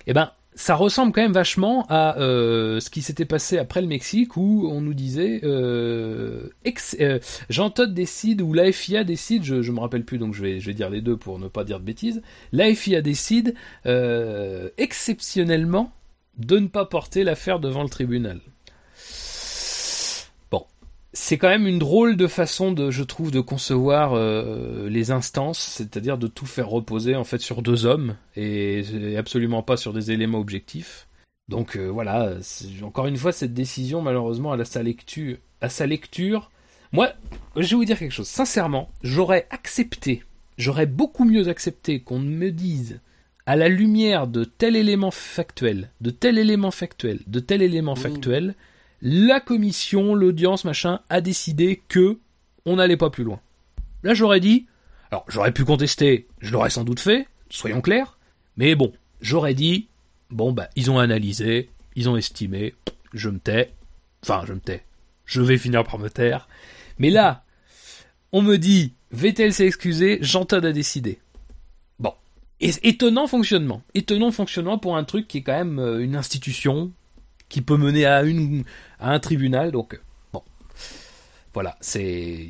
Eh 0.07 0.13
ben, 0.13 0.31
ça 0.53 0.75
ressemble 0.75 1.13
quand 1.13 1.21
même 1.21 1.31
vachement 1.31 1.85
à 1.89 2.17
euh, 2.19 2.79
ce 2.81 2.89
qui 2.89 3.01
s'était 3.01 3.25
passé 3.25 3.57
après 3.57 3.81
le 3.81 3.87
Mexique 3.87 4.35
où 4.35 4.67
on 4.69 4.81
nous 4.81 4.93
disait 4.93 5.39
euh, 5.43 6.49
ex- 6.65 6.97
euh, 6.99 7.19
Jean 7.49 7.69
Todt 7.69 7.93
décide 7.93 8.41
ou 8.41 8.53
la 8.53 8.71
FIA 8.71 9.03
décide, 9.03 9.43
je, 9.43 9.61
je 9.61 9.71
me 9.71 9.79
rappelle 9.79 10.03
plus 10.03 10.17
donc 10.17 10.33
je 10.33 10.41
vais, 10.41 10.59
je 10.59 10.65
vais 10.67 10.73
dire 10.73 10.89
les 10.89 11.01
deux 11.01 11.15
pour 11.17 11.39
ne 11.39 11.47
pas 11.47 11.63
dire 11.63 11.79
de 11.79 11.85
bêtises. 11.85 12.21
La 12.51 12.73
FIA 12.75 13.01
décide 13.01 13.55
euh, 13.85 14.69
exceptionnellement 14.77 15.91
de 16.37 16.59
ne 16.59 16.67
pas 16.67 16.85
porter 16.85 17.23
l'affaire 17.23 17.59
devant 17.59 17.83
le 17.83 17.89
tribunal. 17.89 18.41
C'est 21.13 21.37
quand 21.37 21.49
même 21.49 21.67
une 21.67 21.79
drôle 21.79 22.15
de 22.15 22.27
façon 22.27 22.71
de, 22.71 22.89
je 22.89 23.03
trouve, 23.03 23.31
de 23.31 23.41
concevoir 23.41 24.13
euh, 24.13 24.87
les 24.89 25.11
instances, 25.11 25.59
c'est-à-dire 25.59 26.17
de 26.17 26.27
tout 26.27 26.45
faire 26.45 26.69
reposer 26.69 27.15
en 27.15 27.25
fait 27.25 27.39
sur 27.39 27.61
deux 27.61 27.85
hommes 27.85 28.15
et, 28.37 29.17
absolument 29.17 29.61
pas 29.61 29.75
sur 29.75 29.91
des 29.91 30.11
éléments 30.11 30.39
objectifs. 30.39 31.07
Donc 31.49 31.75
euh, 31.75 31.87
voilà, 31.87 32.35
encore 32.81 33.07
une 33.07 33.17
fois, 33.17 33.33
cette 33.33 33.53
décision, 33.53 34.01
malheureusement, 34.01 34.53
à 34.53 34.63
sa 34.63 34.83
lecture, 34.83 35.37
à 35.59 35.67
sa 35.67 35.85
lecture, 35.85 36.49
moi, 36.93 37.13
je 37.55 37.69
vais 37.69 37.75
vous 37.75 37.85
dire 37.85 37.99
quelque 37.99 38.11
chose. 38.13 38.27
Sincèrement, 38.27 38.89
j'aurais 39.03 39.47
accepté, 39.49 40.23
j'aurais 40.57 40.85
beaucoup 40.85 41.25
mieux 41.25 41.49
accepté 41.49 42.01
qu'on 42.01 42.19
me 42.19 42.51
dise 42.51 43.01
à 43.45 43.55
la 43.55 43.69
lumière 43.69 44.27
de 44.27 44.43
tel 44.43 44.75
élément 44.75 45.11
factuel, 45.11 45.89
de 45.99 46.09
tel 46.09 46.37
élément 46.37 46.71
factuel, 46.71 47.19
de 47.27 47.39
tel 47.39 47.61
élément 47.61 47.95
factuel, 47.95 48.55
la 49.01 49.39
commission, 49.39 50.13
l'audience, 50.13 50.65
machin, 50.65 50.99
a 51.09 51.21
décidé 51.21 51.81
que 51.87 52.19
on 52.65 52.75
n'allait 52.75 52.97
pas 52.97 53.09
plus 53.09 53.23
loin. 53.23 53.39
Là, 54.03 54.13
j'aurais 54.13 54.39
dit, 54.39 54.67
alors 55.11 55.25
j'aurais 55.27 55.51
pu 55.51 55.65
contester, 55.65 56.27
je 56.39 56.51
l'aurais 56.51 56.69
sans 56.69 56.83
doute 56.83 56.99
fait, 56.99 57.27
soyons 57.49 57.81
clairs, 57.81 58.17
mais 58.57 58.75
bon, 58.75 58.93
j'aurais 59.21 59.53
dit, 59.53 59.87
bon 60.29 60.51
bah, 60.51 60.69
ils 60.75 60.91
ont 60.91 60.99
analysé, 60.99 61.69
ils 61.95 62.09
ont 62.09 62.17
estimé, 62.17 62.75
je 63.13 63.29
me 63.29 63.39
tais, 63.39 63.73
enfin, 64.23 64.43
je 64.47 64.53
me 64.53 64.59
tais, 64.59 64.83
je 65.25 65.41
vais 65.41 65.57
finir 65.57 65.83
par 65.83 65.99
me 65.99 66.09
taire, 66.09 66.47
mais 66.97 67.09
là, 67.09 67.43
on 68.31 68.41
me 68.41 68.57
dit, 68.57 68.93
Vettel 69.11 69.53
s'est 69.53 69.67
excusé, 69.67 70.19
Jean-Todt 70.21 70.65
a 70.65 70.71
décidé. 70.71 71.19
Bon. 71.99 72.13
étonnant 72.59 73.27
fonctionnement. 73.27 73.81
Étonnant 73.93 74.31
fonctionnement 74.31 74.77
pour 74.77 74.95
un 74.95 75.03
truc 75.03 75.27
qui 75.27 75.39
est 75.39 75.41
quand 75.41 75.57
même 75.57 75.79
euh, 75.79 76.03
une 76.03 76.15
institution, 76.15 76.91
qui 77.51 77.61
peut 77.61 77.77
mener 77.77 78.05
à, 78.05 78.23
une, 78.23 78.63
à 78.99 79.11
un 79.11 79.19
tribunal. 79.19 79.71
Donc, 79.71 79.99
bon. 80.33 80.41
Voilà, 81.53 81.77
c'est. 81.81 82.47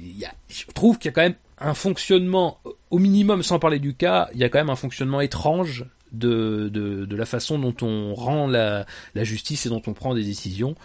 Je 0.48 0.66
trouve 0.74 0.98
qu'il 0.98 1.10
y 1.10 1.10
a 1.10 1.14
quand 1.14 1.22
même 1.22 1.36
un 1.58 1.74
fonctionnement, 1.74 2.60
au 2.90 3.00
minimum, 3.00 3.44
sans 3.44 3.60
parler 3.60 3.80
du 3.80 3.94
cas, 3.94 4.30
il 4.34 4.40
y 4.40 4.44
a 4.44 4.50
quand 4.50 4.60
même 4.60 4.70
un 4.70 4.76
fonctionnement 4.76 5.22
étrange 5.22 5.86
de, 6.12 6.70
de, 6.70 7.06
de 7.06 7.16
la 7.16 7.26
façon 7.26 7.60
dont 7.60 7.76
on 7.82 8.14
rend 8.16 8.48
la, 8.48 8.86
la, 9.16 9.24
justice 9.24 9.66
et 9.66 9.70
dont 9.70 9.82
on 9.88 9.94
prend 9.94 10.16
des 10.16 10.24
décisions. 10.24 10.76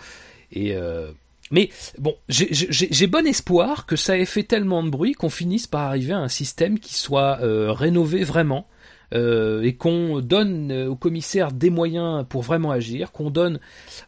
Et. 0.51 0.75
Euh, 0.75 1.13
mais 1.53 1.71
bon, 1.99 2.17
j'ai 2.29 3.07
bon 3.07 3.25
espoir 3.25 3.87
que 3.87 3.95
ça 3.95 4.19
ait 4.19 4.25
fait 4.25 4.43
tellement 4.43 4.83
de 4.83 4.91
bruit 4.91 5.13
qu'on 5.13 5.31
finisse 5.31 5.69
par 5.69 5.83
arriver 5.83 6.13
à 6.13 6.19
un 6.19 6.29
système 6.29 6.81
qui 6.81 6.95
soit 6.95 7.39
euh, 7.41 7.71
rénové 7.71 8.25
vraiment 8.25 8.67
euh, 9.15 9.63
et 9.63 9.77
qu'on 9.77 10.21
donne 10.21 10.73
euh, 10.73 10.89
aux 10.89 10.97
commissaires 10.97 11.53
des 11.53 11.71
moyens 11.71 12.25
pour 12.29 12.43
vraiment 12.43 12.73
agir, 12.73 13.13
qu'on 13.13 13.31
donne 13.31 13.61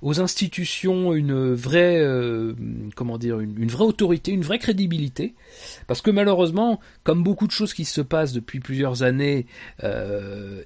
aux 0.03 0.21
institutions 0.21 1.15
une 1.15 1.55
vraie, 1.55 2.01
euh, 2.01 2.55
comment 2.97 3.17
dire, 3.19 3.39
une, 3.39 3.69
vraie 3.69 3.85
autorité, 3.85 4.33
une 4.33 4.43
vraie 4.43 4.59
crédibilité, 4.59 5.35
parce 5.87 6.03
que 6.03 6.11
malheureusement, 6.11 6.81
comme 7.05 7.23
beaucoup 7.23 7.47
de 7.47 7.53
choses 7.53 7.75
qui 7.75 7.85
se 7.85 8.01
passent 8.01 8.33
depuis 8.33 8.59
plusieurs 8.61 9.03
années 9.03 9.47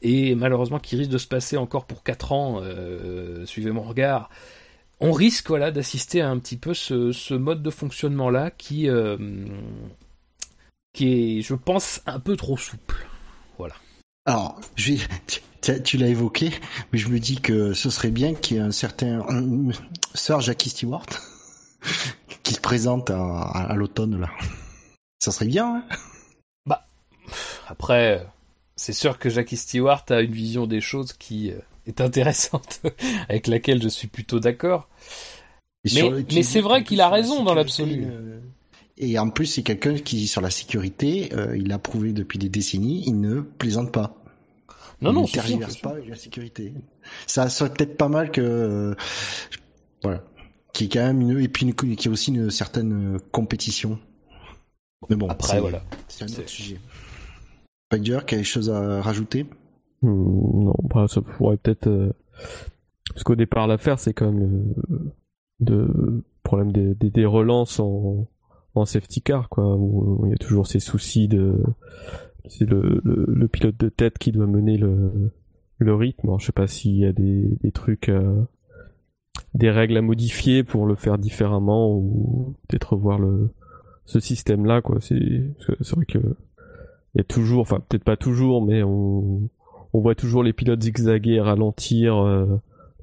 et 0.03 0.35
malheureusement 0.35 0.78
qui 0.78 0.97
risquent 0.97 1.11
de 1.11 1.18
se 1.18 1.26
passer 1.26 1.57
encore 1.57 1.87
pour 1.87 2.03
quatre 2.03 2.33
ans, 2.33 2.62
suivez 3.45 3.70
mon 3.70 3.83
regard. 3.83 4.30
On 5.01 5.12
risque 5.12 5.49
voilà 5.49 5.70
d'assister 5.70 6.20
à 6.20 6.30
un 6.30 6.39
petit 6.39 6.57
peu 6.57 6.74
ce, 6.74 7.35
mode 7.35 7.62
de 7.62 7.70
fonctionnement 7.70 8.30
là 8.30 8.51
qui 8.51 8.87
est, 8.87 9.18
je 10.95 11.55
pense, 11.55 12.01
un 12.07 12.20
peu 12.20 12.37
trop 12.37 12.57
souple. 12.57 13.07
Alors, 14.25 14.61
je 14.77 14.95
tu, 15.85 15.97
l'as 15.97 16.09
évoqué, 16.09 16.51
mais 16.93 16.99
je 16.99 17.09
me 17.09 17.18
dis 17.18 17.41
que 17.41 17.73
ce 17.73 17.91
serait 17.91 18.11
bien 18.11 18.35
qu'il 18.35 18.57
y 18.57 18.61
ait 18.61 18.62
un 18.62 18.73
certain 18.73 19.25
Sir 20.14 20.41
Jackie 20.41 20.70
Stewart 20.70 21.07
qui 22.43 22.55
se 22.55 22.61
présente 22.61 23.11
à, 23.11 23.73
l'automne 23.77 24.20
là. 24.20 24.31
Ça 25.18 25.31
serait 25.31 25.47
bien. 25.47 25.77
Hein? 25.77 25.85
Bah, 26.66 26.87
après, 27.68 28.27
c'est 28.77 28.93
sûr 28.93 29.18
que 29.18 29.29
Jackie 29.29 29.57
Stewart 29.57 30.05
a 30.11 30.20
une 30.20 30.33
vision 30.33 30.66
des 30.66 30.81
choses 30.81 31.12
qui 31.12 31.53
euh, 31.53 31.59
est 31.87 32.01
intéressante, 32.01 32.81
avec 33.29 33.47
laquelle 33.47 33.83
je 33.83 33.89
suis 33.89 34.09
plutôt 34.09 34.41
d'accord. 34.41 34.89
Mais, 35.85 36.43
c'est 36.43 36.61
vrai 36.61 36.85
qu'il 36.85 37.01
a 37.01 37.09
raison 37.09 37.43
dans 37.43 37.55
l'absolu. 37.55 38.05
Euh, 38.07 38.41
et 38.99 39.18
en 39.18 39.30
plus, 39.30 39.47
c'est 39.47 39.62
quelqu'un 39.62 39.95
qui, 39.95 40.26
sur 40.26 40.40
la 40.40 40.51
sécurité, 40.51 41.30
euh, 41.34 41.57
il 41.57 41.72
a 41.72 41.78
prouvé 41.78 42.12
depuis 42.12 42.38
des 42.38 42.49
décennies, 42.49 43.03
il 43.07 43.20
ne 43.20 43.40
plaisante 43.40 43.93
pas. 43.93 44.16
Non, 45.01 45.12
non, 45.12 45.24
il 45.24 45.59
ne 45.59 45.80
pas 45.82 45.90
avec 45.90 46.09
la 46.09 46.16
sécurité. 46.16 46.72
Ça 47.26 47.49
serait 47.49 47.72
peut-être 47.72 47.97
pas 47.97 48.09
mal 48.09 48.30
que, 48.30 48.40
euh, 48.40 48.95
voilà, 50.03 50.22
qui 50.72 50.84
est 50.84 50.88
quand 50.88 51.05
même 51.05 51.20
une, 51.20 51.40
et 51.40 51.49
puis 51.49 51.74
qui 51.74 52.09
est 52.09 52.11
aussi 52.11 52.32
une 52.32 52.51
certaine 52.51 53.18
compétition. 53.32 53.99
Mais 55.11 55.16
bon, 55.16 55.28
après 55.28 55.61
voilà, 55.61 55.82
c'est 56.07 56.22
un 56.24 56.28
autre 56.28 56.49
sujet. 56.49 56.78
Spider, 57.93 58.20
quelque 58.26 58.45
chose 58.45 58.70
à 58.70 59.03
rajouter? 59.03 59.47
Hmm, 60.03 60.64
Non, 60.64 60.74
bah, 60.84 61.07
ça 61.09 61.20
pourrait 61.20 61.57
peut-être. 61.57 61.88
Euh... 61.88 62.12
Parce 63.12 63.24
qu'au 63.24 63.34
départ, 63.34 63.66
l'affaire, 63.66 63.99
c'est 63.99 64.14
quand 64.14 64.30
même 64.30 64.72
le 65.59 66.22
problème 66.45 66.70
des, 66.70 66.95
des, 66.95 67.11
des 67.11 67.26
relances 67.26 67.80
en 67.80 68.28
en 68.75 68.85
safety 68.85 69.20
car 69.20 69.49
quoi 69.49 69.77
où 69.77 70.23
il 70.25 70.31
y 70.31 70.35
a 70.35 70.39
toujours 70.39 70.66
ces 70.66 70.81
soucis 70.81 71.29
de 71.29 71.62
c'est 72.49 72.68
le, 72.68 73.01
le, 73.05 73.49
pilote 73.49 73.77
de 73.79 73.89
tête 73.89 74.18
qui 74.18 74.33
doit 74.33 74.47
mener 74.47 74.77
le, 74.77 75.31
le 75.79 75.95
rythme. 75.95 76.29
Alors, 76.29 76.41
je 76.41 76.47
sais 76.47 76.53
pas 76.53 76.66
s'il 76.66 76.97
y 76.97 77.07
a 77.07 77.12
des, 77.12 77.57
des 77.62 77.73
trucs, 77.73 78.09
euh, 78.09 78.43
des 79.55 79.70
règles 79.70 79.97
à 79.97 80.03
modifier 80.03 80.64
pour 80.64 80.87
le 80.87 80.95
faire 80.95 81.18
différemment 81.18 81.95
ou 81.95 82.55
peut-être 82.68 82.95
revoir 82.95 83.18
le, 83.18 83.51
ce 84.05 84.20
système-là, 84.20 84.83
quoi. 84.83 84.99
C'est, 85.01 85.45
c'est 85.81 85.95
vrai 85.95 86.05
que 86.07 86.18
il 87.14 87.18
y 87.18 87.20
a 87.20 87.25
toujours, 87.25 87.61
enfin 87.61 87.81
peut-être 87.87 88.05
pas 88.05 88.16
toujours, 88.16 88.64
mais 88.64 88.83
on, 88.83 89.51
on 89.93 90.01
voit 90.01 90.14
toujours 90.14 90.43
les 90.43 90.55
pilotes 90.55 90.83
zigzaguer, 90.83 91.41
ralentir 91.41 92.16
euh, 92.16 92.47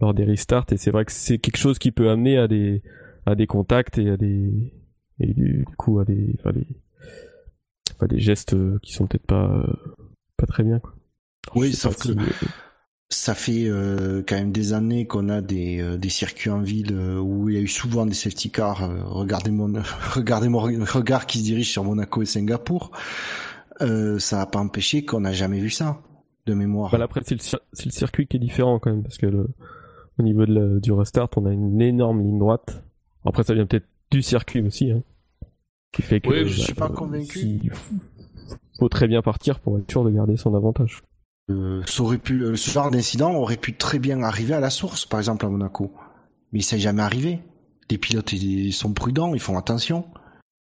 lors 0.01 0.15
des 0.15 0.23
restarts, 0.23 0.65
et 0.71 0.77
c'est 0.77 0.89
vrai 0.89 1.05
que 1.05 1.11
c'est 1.11 1.37
quelque 1.37 1.57
chose 1.57 1.77
qui 1.77 1.91
peut 1.91 2.09
amener 2.09 2.37
à 2.37 2.47
des, 2.47 2.81
à 3.27 3.35
des 3.35 3.45
contacts 3.45 3.99
et 3.99 4.09
à 4.09 4.17
des, 4.17 4.73
et 5.19 5.33
du 5.33 5.65
coup 5.77 5.99
à 5.99 6.05
des, 6.05 6.35
enfin, 6.39 6.51
des, 6.51 6.67
enfin, 7.95 8.07
des 8.07 8.19
gestes 8.19 8.55
qui 8.81 8.93
sont 8.93 9.07
peut-être 9.07 9.25
pas 9.25 9.65
pas 10.37 10.45
très 10.45 10.63
bien 10.63 10.79
quoi. 10.79 10.93
oui, 11.55 11.73
sauf 11.73 11.97
que 11.97 12.09
ça 13.09 13.33
fait 13.33 13.65
euh, 13.67 14.21
quand 14.25 14.35
même 14.35 14.51
des 14.51 14.73
années 14.73 15.07
qu'on 15.07 15.29
a 15.29 15.41
des, 15.41 15.81
euh, 15.81 15.97
des 15.97 16.09
circuits 16.09 16.51
en 16.51 16.61
ville 16.61 16.93
euh, 16.93 17.19
où 17.19 17.49
il 17.49 17.55
y 17.55 17.57
a 17.57 17.61
eu 17.61 17.67
souvent 17.67 18.05
des 18.05 18.13
safety 18.13 18.51
cars. 18.51 18.87
regardez 19.05 19.49
mon 19.49 19.81
regardez 20.13 20.47
mon 20.47 20.59
regard 20.59 21.25
qui 21.25 21.39
se 21.39 21.43
dirige 21.43 21.71
sur 21.71 21.83
Monaco 21.83 22.21
et 22.21 22.25
Singapour. 22.25 22.91
ça 23.79 24.37
n'a 24.37 24.45
pas 24.45 24.59
empêché 24.59 25.05
qu'on 25.05 25.21
n'a 25.21 25.33
jamais 25.33 25.59
vu 25.59 25.71
ça 25.71 26.01
de 26.45 26.53
mémoire. 26.53 26.91
Bah, 26.91 27.03
après 27.03 27.21
c'est 27.25 27.35
le, 27.35 27.59
le, 27.85 27.91
circuit 27.91 28.27
qui 28.27 28.37
est 28.37 28.39
différent 28.39 28.77
quand 28.77 28.91
même 28.91 29.03
parce 29.03 29.17
que 29.17 29.25
le, 29.25 29.49
au 30.19 30.23
niveau 30.23 30.45
de 30.45 30.79
du 30.79 30.91
restart 30.91 31.29
on 31.35 31.45
a 31.47 31.51
une 31.51 31.81
énorme 31.81 32.21
ligne 32.21 32.37
droite. 32.37 32.83
Après 33.25 33.43
ça 33.43 33.55
vient 33.55 33.65
peut-être 33.65 33.87
du 34.11 34.21
circuit 34.21 34.61
aussi, 34.61 34.91
hein, 34.91 35.01
qui 35.91 36.01
fait 36.01 36.21
que 36.21 36.45
je 36.45 36.61
suis 36.61 36.73
pas 36.73 36.89
convaincu. 36.89 37.39
Il 37.39 37.71
faut 38.79 38.89
très 38.89 39.07
bien 39.07 39.21
partir 39.21 39.59
pour 39.59 39.77
être 39.77 39.89
sûr 39.89 40.03
de 40.03 40.11
garder 40.11 40.37
son 40.37 40.55
avantage. 40.55 41.03
Euh, 41.49 41.81
ça 41.85 42.03
aurait 42.03 42.19
pu, 42.19 42.43
euh, 42.43 42.55
ce 42.55 42.69
genre 42.69 42.91
d'incident 42.91 43.33
aurait 43.35 43.57
pu 43.57 43.75
très 43.75 43.97
bien 43.97 44.21
arriver 44.21 44.53
à 44.53 44.59
la 44.59 44.69
source, 44.69 45.05
par 45.05 45.19
exemple 45.19 45.45
à 45.45 45.49
Monaco, 45.49 45.91
mais 46.53 46.61
ça 46.61 46.75
n'est 46.75 46.81
jamais 46.81 47.01
arrivé. 47.01 47.39
Les 47.89 47.97
pilotes 47.97 48.31
ils 48.33 48.71
sont 48.71 48.93
prudents, 48.93 49.33
ils 49.33 49.39
font 49.39 49.57
attention. 49.57 50.05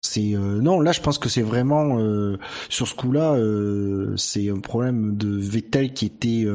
C'est 0.07 0.35
euh, 0.35 0.61
non, 0.61 0.81
là 0.81 0.93
je 0.93 1.01
pense 1.01 1.19
que 1.19 1.29
c'est 1.29 1.43
vraiment 1.43 1.99
euh, 1.99 2.39
sur 2.69 2.87
ce 2.87 2.95
coup-là, 2.95 3.35
euh, 3.35 4.17
c'est 4.17 4.49
un 4.51 4.61
problème 4.61 5.17
de 5.17 5.37
Vettel 5.37 5.93
qui 5.93 6.07
était, 6.07 6.47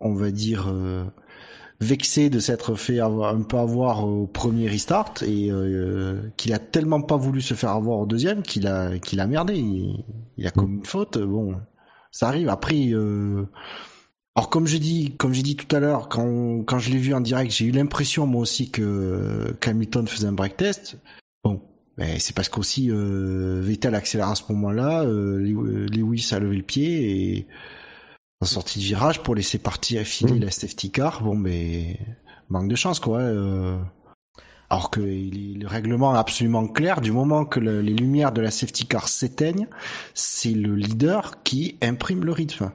on 0.00 0.14
va 0.14 0.30
dire 0.30 0.72
vexé 1.80 2.30
de 2.30 2.38
s'être 2.38 2.74
fait 2.74 3.00
avoir, 3.00 3.34
un 3.34 3.42
peu 3.42 3.58
avoir 3.58 4.06
au 4.06 4.26
premier 4.26 4.68
restart 4.68 5.14
et 5.22 5.50
euh, 5.50 6.20
qu'il 6.36 6.52
a 6.52 6.58
tellement 6.58 7.02
pas 7.02 7.16
voulu 7.16 7.40
se 7.40 7.54
faire 7.54 7.70
avoir 7.70 7.98
au 7.98 8.06
deuxième 8.06 8.42
qu'il 8.42 8.66
a 8.66 8.98
qu'il 8.98 9.20
a 9.20 9.26
merdé. 9.26 9.56
Il, 10.36 10.46
a 10.46 10.50
commis 10.50 10.76
une 10.76 10.86
faute. 10.86 11.18
Bon, 11.18 11.54
ça 12.10 12.28
arrive. 12.28 12.48
Après, 12.48 12.88
euh... 12.92 13.44
alors 14.34 14.48
comme 14.48 14.66
je 14.66 14.78
dis, 14.78 15.14
comme 15.16 15.34
j'ai 15.34 15.42
dit 15.42 15.56
tout 15.56 15.74
à 15.74 15.80
l'heure, 15.80 16.08
quand 16.08 16.62
quand 16.64 16.78
je 16.78 16.90
l'ai 16.90 16.98
vu 16.98 17.14
en 17.14 17.20
direct, 17.20 17.52
j'ai 17.52 17.66
eu 17.66 17.72
l'impression 17.72 18.26
moi 18.26 18.42
aussi 18.42 18.70
que 18.70 19.54
Hamilton 19.64 20.06
faisait 20.06 20.28
un 20.28 20.32
break 20.32 20.56
test. 20.56 20.96
Bon, 21.44 21.60
mais 21.98 22.18
c'est 22.18 22.34
parce 22.34 22.48
qu'aussi 22.48 22.90
euh, 22.90 23.60
Vettel 23.62 23.94
accélère 23.94 24.28
à 24.28 24.34
ce 24.34 24.44
moment-là, 24.50 25.04
euh, 25.04 25.38
Lewis 25.90 26.28
a 26.32 26.38
levé 26.38 26.56
le 26.56 26.62
pied 26.62 27.36
et 27.36 27.46
en 28.40 28.46
sortie 28.46 28.78
de 28.78 28.84
virage 28.84 29.22
pour 29.22 29.34
laisser 29.34 29.58
partir 29.58 30.02
filer 30.02 30.38
mmh. 30.38 30.44
la 30.44 30.50
safety 30.50 30.90
car. 30.90 31.22
Bon, 31.22 31.34
mais 31.34 31.98
manque 32.48 32.68
de 32.68 32.76
chance, 32.76 33.00
quoi. 33.00 33.20
Euh... 33.20 33.78
Alors 34.68 34.90
que 34.90 35.00
le 35.00 35.66
règlement 35.66 36.14
est 36.14 36.18
absolument 36.18 36.66
clair, 36.66 37.00
du 37.00 37.12
moment 37.12 37.44
que 37.44 37.60
les 37.60 37.94
lumières 37.94 38.32
de 38.32 38.40
la 38.40 38.50
safety 38.50 38.86
car 38.86 39.08
s'éteignent, 39.08 39.68
c'est 40.12 40.50
le 40.50 40.74
leader 40.74 41.44
qui 41.44 41.78
imprime 41.80 42.24
le 42.24 42.32
rythme. 42.32 42.72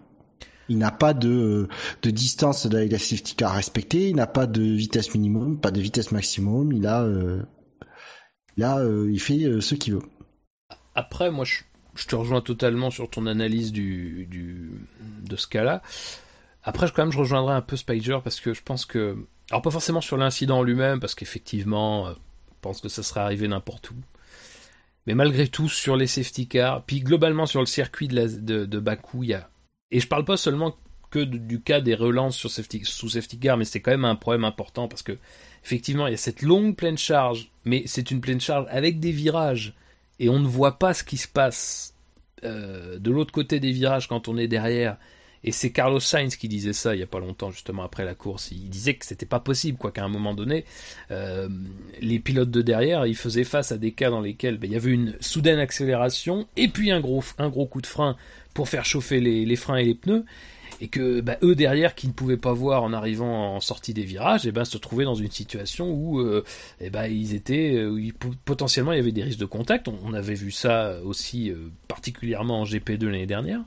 Il 0.69 0.77
n'a 0.77 0.91
pas 0.91 1.13
de, 1.13 1.67
de 2.01 2.09
distance 2.09 2.65
de 2.65 2.77
la 2.77 2.97
safety 2.97 3.35
car 3.35 3.51
respectée, 3.51 4.07
il 4.07 4.15
n'a 4.15 4.27
pas 4.27 4.47
de 4.47 4.61
vitesse 4.61 5.13
minimum, 5.13 5.59
pas 5.59 5.71
de 5.71 5.81
vitesse 5.81 6.13
maximum, 6.13 6.71
il 6.71 6.87
a, 6.87 7.01
euh, 7.01 7.43
Là, 8.57 8.83
il 9.09 9.19
fait 9.19 9.61
ce 9.61 9.75
qu'il 9.75 9.95
veut. 9.95 10.03
Après, 10.93 11.31
moi, 11.31 11.45
je, 11.45 11.63
te 11.95 12.15
rejoins 12.15 12.41
totalement 12.41 12.89
sur 12.89 13.09
ton 13.09 13.25
analyse 13.27 13.71
du, 13.71 14.27
de 15.23 15.35
ce 15.35 15.47
cas-là. 15.47 15.81
Après, 16.63 16.87
quand 16.93 17.03
même, 17.03 17.11
je 17.11 17.17
rejoindrai 17.17 17.53
un 17.53 17.61
peu 17.61 17.75
Spider 17.75 18.17
parce 18.23 18.39
que 18.39 18.53
je 18.53 18.61
pense 18.61 18.85
que. 18.85 19.17
Alors, 19.49 19.61
pas 19.61 19.71
forcément 19.71 20.01
sur 20.01 20.17
l'incident 20.17 20.63
lui-même, 20.63 20.99
parce 20.99 21.15
qu'effectivement, 21.15 22.09
je 22.11 22.15
pense 22.61 22.79
que 22.79 22.87
ça 22.87 23.03
serait 23.03 23.19
arrivé 23.19 23.47
n'importe 23.47 23.91
où. 23.91 23.95
Mais 25.07 25.15
malgré 25.15 25.47
tout, 25.47 25.67
sur 25.67 25.95
les 25.95 26.07
safety 26.07 26.47
cars, 26.47 26.83
puis 26.85 27.01
globalement 27.01 27.45
sur 27.45 27.59
le 27.59 27.65
circuit 27.65 28.07
de, 28.07 28.27
de, 28.27 28.65
de 28.65 28.79
Bakou, 28.79 29.23
il 29.23 29.29
y 29.29 29.33
a. 29.33 29.49
Et 29.89 29.99
je 29.99 30.07
parle 30.07 30.23
pas 30.23 30.37
seulement 30.37 30.77
que 31.09 31.19
du 31.19 31.61
cas 31.61 31.81
des 31.81 31.93
relances 31.93 32.37
sur 32.37 32.49
safety, 32.49 32.81
sous 32.85 33.09
safety 33.09 33.37
car, 33.37 33.57
mais 33.57 33.65
c'est 33.65 33.81
quand 33.81 33.91
même 33.91 34.05
un 34.05 34.15
problème 34.15 34.45
important 34.45 34.87
parce 34.87 35.03
que, 35.03 35.17
effectivement, 35.63 36.07
il 36.07 36.11
y 36.11 36.13
a 36.13 36.17
cette 36.17 36.41
longue 36.41 36.75
pleine 36.75 36.97
charge, 36.97 37.51
mais 37.65 37.83
c'est 37.85 38.11
une 38.11 38.21
pleine 38.21 38.39
charge 38.39 38.65
avec 38.69 38.99
des 38.99 39.11
virages, 39.11 39.75
et 40.21 40.29
on 40.29 40.39
ne 40.39 40.47
voit 40.47 40.77
pas 40.77 40.93
ce 40.93 41.03
qui 41.03 41.17
se 41.17 41.27
passe 41.27 41.95
euh, 42.43 42.99
de 42.99 43.09
l'autre 43.09 43.33
côté 43.33 43.59
des 43.59 43.71
virages 43.71 44.07
quand 44.07 44.27
on 44.27 44.37
est 44.37 44.47
derrière. 44.47 44.97
Et 45.43 45.51
c'est 45.51 45.71
Carlos 45.71 45.99
Sainz 45.99 46.35
qui 46.35 46.47
disait 46.47 46.73
ça 46.73 46.93
il 46.93 46.99
y 46.99 47.03
a 47.03 47.07
pas 47.07 47.19
longtemps, 47.19 47.49
justement 47.49 47.81
après 47.81 48.05
la 48.05 48.13
course. 48.13 48.51
Il 48.51 48.69
disait 48.69 48.93
que 48.93 49.03
c'était 49.03 49.25
pas 49.25 49.39
possible, 49.39 49.79
quoi, 49.79 49.91
qu'à 49.91 50.03
un 50.03 50.09
moment 50.09 50.35
donné, 50.35 50.63
euh, 51.09 51.49
les 51.99 52.19
pilotes 52.19 52.51
de 52.51 52.61
derrière, 52.61 53.07
ils 53.07 53.15
faisaient 53.15 53.43
face 53.43 53.71
à 53.71 53.79
des 53.79 53.93
cas 53.93 54.11
dans 54.11 54.21
lesquels 54.21 54.59
ben, 54.59 54.69
il 54.69 54.73
y 54.73 54.77
avait 54.77 54.91
une 54.91 55.15
soudaine 55.19 55.57
accélération 55.57 56.47
et 56.55 56.67
puis 56.67 56.91
un 56.91 56.99
gros 56.99 57.65
coup 57.65 57.81
de 57.81 57.87
frein 57.87 58.15
pour 58.53 58.69
faire 58.69 58.85
chauffer 58.85 59.19
les, 59.19 59.55
freins 59.55 59.77
et 59.77 59.85
les 59.85 59.95
pneus. 59.95 60.23
Et 60.81 60.87
que 60.87 61.21
ben, 61.21 61.37
eux 61.43 61.55
derrière, 61.55 61.95
qui 61.95 62.07
ne 62.07 62.11
pouvaient 62.11 62.37
pas 62.37 62.51
voir 62.51 62.83
en 62.83 62.91
arrivant 62.91 63.55
en 63.55 63.59
sortie 63.59 63.93
des 63.93 64.03
virages, 64.03 64.45
et 64.45 64.49
eh 64.49 64.51
ben, 64.51 64.65
se 64.65 64.77
trouvaient 64.77 65.05
dans 65.05 65.15
une 65.15 65.31
situation 65.31 65.91
où 65.91 66.19
euh, 66.19 66.43
eh 66.81 66.89
ben, 66.89 67.05
ils 67.05 67.33
étaient, 67.35 67.75
euh, 67.75 68.11
potentiellement 68.43 68.91
il 68.91 68.97
y 68.97 68.99
avait 68.99 69.11
des 69.11 69.23
risques 69.23 69.39
de 69.39 69.45
contact. 69.45 69.87
On, 69.87 70.13
avait 70.13 70.33
vu 70.33 70.51
ça 70.51 70.97
aussi 71.05 71.53
particulièrement 71.87 72.61
en 72.61 72.65
GP2 72.65 73.05
l'année 73.05 73.25
dernière. 73.25 73.61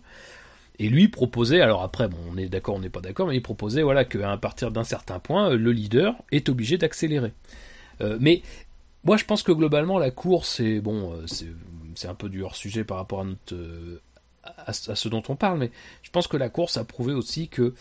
Et 0.79 0.89
lui 0.89 1.09
proposait, 1.09 1.61
alors 1.61 1.83
après, 1.83 2.09
bon, 2.09 2.19
on 2.33 2.37
est 2.37 2.49
d'accord, 2.49 2.75
on 2.75 2.81
n'est 2.81 2.91
pas 2.91 3.01
d'accord, 3.01 3.29
mais 3.29 3.37
il 3.37 3.43
proposait 3.43 3.83
voilà 3.83 4.05
qu'à 4.05 4.37
partir 4.37 4.73
d'un 4.73 4.83
certain 4.83 5.21
point, 5.21 5.51
le 5.51 5.71
leader 5.71 6.17
est 6.33 6.49
obligé 6.49 6.79
d'accélérer. 6.79 7.33
Euh, 8.01 8.19
mais 8.21 8.43
moi, 9.05 9.17
je 9.17 9.25
pense 9.25 9.43
que 9.43 9.53
globalement, 9.53 9.99
la 9.99 10.11
course, 10.11 10.61
bon, 10.61 11.12
euh, 11.12 11.27
c'est 11.95 12.09
un 12.09 12.15
peu 12.15 12.29
du 12.29 12.43
hors 12.43 12.57
sujet 12.57 12.83
par 12.83 12.97
rapport 12.97 13.21
à 13.21 13.25
notre 13.25 13.57
à, 14.67 14.73
ce 14.73 15.09
dont 15.09 15.23
on 15.29 15.37
parle, 15.37 15.59
mais 15.59 15.71
je 16.03 16.11
pense 16.11 16.27
que 16.27 16.37
la 16.37 16.49
course 16.49 16.77
a 16.77 16.85
prouvé 16.85 17.13
aussi 17.13 17.49
que 17.49 17.75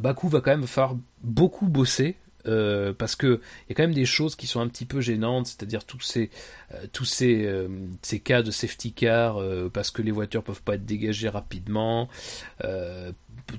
Bakou 0.00 0.28
va 0.28 0.40
quand 0.40 0.50
même 0.50 0.66
faire 0.66 0.94
beaucoup 1.22 1.66
bosser 1.66 2.16
euh, 2.46 2.92
parce 2.92 3.16
que 3.16 3.40
il 3.66 3.70
y 3.70 3.72
a 3.72 3.74
quand 3.74 3.82
même 3.82 3.94
des 3.94 4.04
choses 4.04 4.36
qui 4.36 4.46
sont 4.46 4.60
un 4.60 4.68
petit 4.68 4.84
peu 4.84 5.00
gênantes, 5.00 5.46
c'est-à-dire 5.46 5.84
tous 5.84 6.00
ces 6.00 6.30
euh, 6.74 6.86
tous 6.92 7.04
ces, 7.04 7.44
euh, 7.44 7.68
ces 8.02 8.20
cas 8.20 8.42
de 8.42 8.50
safety 8.50 8.92
car 8.92 9.40
parce 9.72 9.90
que 9.90 10.02
les 10.02 10.10
voitures 10.10 10.42
peuvent 10.42 10.62
pas 10.62 10.74
être 10.74 10.86
dégagées 10.86 11.28
rapidement, 11.28 12.08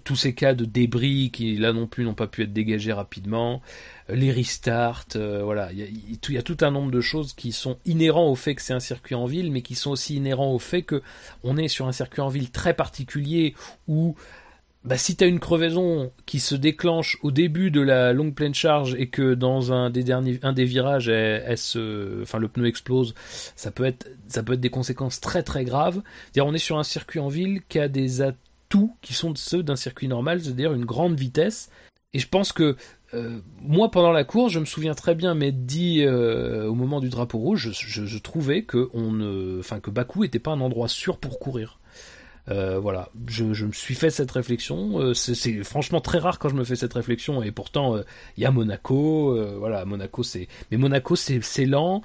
tous 0.04 0.16
ces 0.16 0.34
cas 0.34 0.54
de 0.54 0.66
débris 0.66 1.32
qui 1.32 1.56
là 1.56 1.72
non 1.74 1.88
plus 1.88 2.04
n'ont 2.04 2.14
pas 2.14 2.28
pu 2.28 2.44
être 2.44 2.54
dégagés 2.54 2.94
rapidement, 2.94 3.62
les 4.10 4.32
restarts, 4.32 5.06
voilà, 5.16 5.72
il 5.72 6.20
y, 6.30 6.38
a, 6.38 6.42
tout 6.42 6.58
un 6.62 6.72
nombre 6.72 6.92
de 6.92 7.02
choses 7.02 7.34
qui 7.34 7.52
sont 7.52 7.78
inhérents 7.86 8.30
au 8.30 8.36
fait 8.36 8.56
que 8.56 8.62
c'est 8.62 8.74
un 8.74 8.80
circuit 8.80 9.16
en 9.16 9.26
ville, 9.26 9.52
mais 9.52 9.62
qui 9.62 9.76
sont 9.76 9.92
aussi 9.92 10.16
inhérents 10.16 10.54
au 10.54 10.60
fait 10.60 10.82
que 10.82 11.02
on 11.44 11.58
est 11.58 11.68
sur 11.68 11.88
un 11.88 11.92
circuit 11.92 12.22
en 12.22 12.30
ville 12.30 12.52
très 12.52 12.74
particulier 12.74 13.56
où 13.88 14.16
bah, 14.88 14.98
si 14.98 15.18
tu 15.18 15.26
as 15.26 15.28
une 15.28 15.42
crevaison 15.42 16.14
qui 16.26 16.40
se 16.40 16.56
déclenche 16.56 17.18
au 17.22 17.32
début 17.32 17.72
de 17.72 17.82
la 17.82 18.14
longue 18.14 18.34
pleine 18.34 18.54
charge 18.54 18.96
et 18.96 19.10
que 19.10 19.34
dans 19.34 19.74
un 19.74 19.90
des 19.90 20.64
virages 20.64 21.10
elle, 21.10 21.44
enfin 22.22 22.40
le 22.40 22.48
pneu 22.48 22.68
explose 22.68 23.14
ça 23.58 23.72
peut 23.72 23.84
être 23.84 24.08
des 24.30 24.70
conséquences 24.70 25.20
très 25.20 25.44
très 25.44 25.66
graves. 25.66 26.02
On 26.40 26.54
est 26.54 26.58
sur 26.58 26.78
un 26.78 26.86
circuit 26.86 27.20
en 27.20 27.28
ville 27.28 27.64
qui 27.68 27.80
a 27.80 27.90
des 27.90 28.22
atouts 28.22 28.96
qui 29.02 29.14
sont 29.14 29.36
ceux 29.36 29.62
d'un 29.62 29.76
circuit 29.76 30.08
normal 30.08 30.42
c'est-à-dire 30.42 30.72
une 30.72 30.86
grande 30.86 31.20
vitesse. 31.20 31.70
Et 32.14 32.20
je 32.20 32.30
pense 32.30 32.54
que 32.54 32.78
euh, 33.14 33.40
moi 33.62 33.92
pendant 33.92 34.14
la 34.14 34.24
course 34.24 34.54
je 34.54 34.60
me 34.60 34.66
souviens 34.66 34.94
très 34.94 35.16
bien 35.16 35.34
m'être 35.34 35.66
dit 35.66 36.02
euh, 36.04 36.66
au 36.66 36.76
moment 36.76 37.02
du 37.02 37.10
drapeau 37.10 37.40
rouge 37.40 37.72
je, 37.74 38.06
je, 38.06 38.18
trouvais 38.20 38.64
que 38.64 38.90
on 38.94 39.60
enfin 39.60 39.82
que 39.82 39.90
Bakou 39.90 40.24
était 40.24 40.40
pas 40.40 40.52
un 40.52 40.62
endroit 40.62 40.88
sûr 40.88 41.18
pour 41.18 41.40
courir 41.40 41.80
euh, 42.50 42.80
voilà, 42.80 43.10
je, 43.28 43.44
me 43.44 43.72
suis 43.72 43.96
fait 43.96 44.10
cette 44.10 44.32
réflexion. 44.32 45.00
Euh, 45.00 45.14
c'est 45.14 45.64
franchement 45.64 46.00
très 46.00 46.20
rare 46.20 46.40
quand 46.40 46.50
je 46.50 46.56
me 46.56 46.64
fais 46.64 46.76
cette 46.76 46.94
réflexion, 46.94 47.44
et 47.44 47.52
pourtant 47.52 47.98
il 47.98 48.00
euh, 48.00 48.04
y 48.38 48.46
a 48.46 48.52
Monaco. 48.52 49.38
voilà, 49.60 49.86
Monaco 49.86 50.24
c'est, 50.24 50.48
mais 50.72 50.78
Monaco 50.78 51.16
c'est 51.16 51.66
lent. 51.66 52.02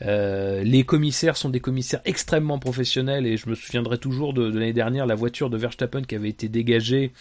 les 0.00 0.84
commissaires 0.86 1.36
sont 1.36 1.48
des 1.48 1.60
commissaires 1.60 2.02
extrêmement 2.04 2.58
professionnels 2.58 3.26
et 3.26 3.36
je 3.36 3.48
me 3.48 3.54
souviendrai 3.54 3.98
toujours 3.98 4.34
de, 4.34 4.50
de 4.50 4.58
l'année 4.58 4.72
dernière 4.72 5.06
la 5.06 5.14
voiture 5.14 5.48
de 5.48 5.56
Verstappen 5.56 6.02
qui 6.02 6.16
avait 6.16 6.28
été 6.28 6.48
dégagée 6.48 7.12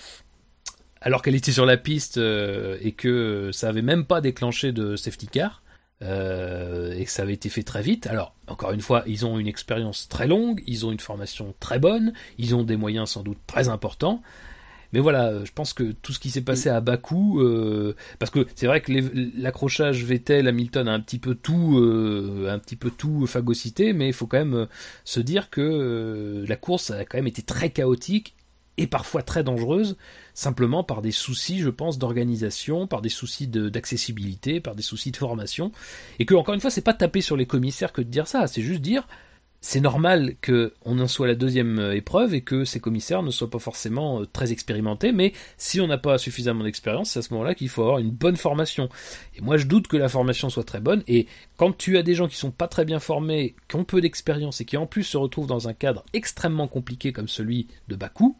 alors 1.00 1.22
qu'elle 1.22 1.36
était 1.36 1.52
sur 1.52 1.66
la 1.66 1.78
piste 1.78 2.18
et 2.18 2.92
que 2.92 3.50
ça 3.54 3.70
avait 3.70 3.82
même 3.82 4.06
pas 4.06 4.22
déclenché 4.22 4.72
de 4.72 4.96
safety 4.96 5.28
car. 5.28 5.64
Euh, 6.04 6.94
et 6.94 7.06
que 7.06 7.12
ça 7.12 7.22
avait 7.22 7.34
été 7.34 7.50
fait 7.50 7.62
très 7.62 7.84
vite. 7.84 8.08
Alors, 8.08 8.34
encore 8.48 8.72
une 8.72 8.82
fois, 8.82 9.04
ils 9.06 9.26
ont 9.26 9.38
une 9.38 9.48
expérience 9.48 10.10
très 10.10 10.28
longue, 10.28 10.64
ils 10.66 10.86
ont 10.86 10.92
une 10.92 11.00
formation 11.00 11.54
très 11.60 11.78
bonne, 11.78 12.14
ils 12.40 12.56
ont 12.56 12.64
des 12.64 12.76
moyens 12.76 13.12
sans 13.12 13.22
doute 13.22 13.38
très 13.46 13.70
importants. 13.70 14.22
Mais 14.94 15.00
voilà, 15.00 15.46
je 15.46 15.52
pense 15.54 15.74
que 15.74 15.92
tout 15.92 16.12
ce 16.12 16.20
qui 16.20 16.32
s'est 16.32 16.42
passé 16.42 16.70
à 16.70 16.82
Bakou, 16.82 17.40
euh, 17.40 17.96
parce 18.20 18.32
que 18.32 18.48
c'est 18.56 18.66
vrai 18.66 18.82
que 18.82 18.92
l'accrochage 19.38 20.04
Vettel 20.04 20.48
Hamilton 20.48 20.88
a 20.88 20.94
un 20.94 21.00
petit 21.00 21.20
peu 21.20 21.36
tout, 21.36 21.78
euh, 21.78 22.50
un 22.50 22.58
petit 22.58 22.76
peu 22.76 22.90
tout 22.90 23.26
phagocyté, 23.28 23.94
mais 23.94 24.08
il 24.08 24.14
faut 24.14 24.28
quand 24.28 24.40
même 24.40 24.68
se 25.06 25.20
dire 25.20 25.50
que 25.50 26.44
la 26.48 26.56
course 26.56 26.92
a 26.92 27.06
quand 27.06 27.20
même 27.20 27.28
été 27.28 27.44
très 27.44 27.70
chaotique 27.70 28.36
et 28.78 28.88
parfois 28.88 29.22
très 29.22 29.44
dangereuse, 29.44 29.98
simplement 30.34 30.84
par 30.84 31.02
des 31.02 31.12
soucis, 31.12 31.60
je 31.60 31.70
pense, 31.70 31.98
d'organisation, 31.98 32.88
par 32.88 33.02
des 33.02 33.10
soucis 33.10 33.48
d'accessibilité, 33.48 34.60
par 34.60 34.76
des 34.76 34.84
soucis 34.84 35.12
de 35.12 35.18
formation, 35.18 35.72
et 36.20 36.26
que, 36.26 36.36
encore 36.36 36.54
une 36.54 36.62
fois, 36.62 36.72
c'est 36.72 36.82
pas 36.82 36.94
taper 36.94 37.22
sur 37.22 37.38
les 37.38 37.46
commissaires 37.46 37.94
que 37.94 38.02
de 38.02 38.10
dire 38.10 38.28
ça, 38.28 38.48
c'est 38.48 38.62
juste 38.62 38.82
dire, 38.82 39.08
c'est 39.64 39.80
normal 39.80 40.36
qu'on 40.44 41.00
en 41.00 41.08
soit 41.08 41.28
la 41.28 41.36
deuxième 41.36 41.78
euh, 41.78 41.96
épreuve 41.96 42.34
et 42.34 42.42
que 42.42 42.66
ces 42.66 42.80
commissaires 42.80 43.22
ne 43.22 43.30
soient 43.30 43.50
pas 43.50 43.60
forcément 43.60 44.22
euh, 44.22 44.26
très 44.26 44.52
expérimentés, 44.52 45.12
mais 45.12 45.34
si 45.58 45.80
on 45.80 45.86
n'a 45.86 46.00
pas 46.00 46.18
suffisamment 46.18 46.64
d'expérience, 46.64 47.12
c'est 47.12 47.20
à 47.20 47.22
ce 47.22 47.32
moment-là 47.34 47.54
qu'il 47.54 47.70
faut 47.70 47.84
avoir 47.84 48.00
une 48.00 48.10
bonne 48.10 48.38
formation. 48.38 48.90
Et 49.36 49.42
moi, 49.42 49.58
je 49.58 49.68
doute 49.68 49.88
que 49.88 49.98
la 49.98 50.10
formation 50.10 50.50
soit 50.50 50.64
très 50.64 50.80
bonne, 50.80 51.04
et 51.08 51.28
quand 51.58 51.78
tu 51.78 51.98
as 51.98 52.04
des 52.04 52.16
gens 52.16 52.28
qui 52.28 52.38
sont 52.38 52.50
pas 52.50 52.68
très 52.68 52.86
bien 52.86 53.00
formés, 53.00 53.56
qui 53.68 53.76
ont 53.76 53.84
peu 53.84 54.02
d'expérience 54.02 54.62
et 54.62 54.66
qui 54.66 54.78
en 54.78 54.88
plus 54.88 55.04
se 55.04 55.18
retrouvent 55.18 55.48
dans 55.48 55.68
un 55.68 55.74
cadre 55.74 56.04
extrêmement 56.14 56.68
compliqué 56.68 57.14
comme 57.14 57.28
celui 57.28 57.68
de 57.88 57.96
Bakou, 57.96 58.36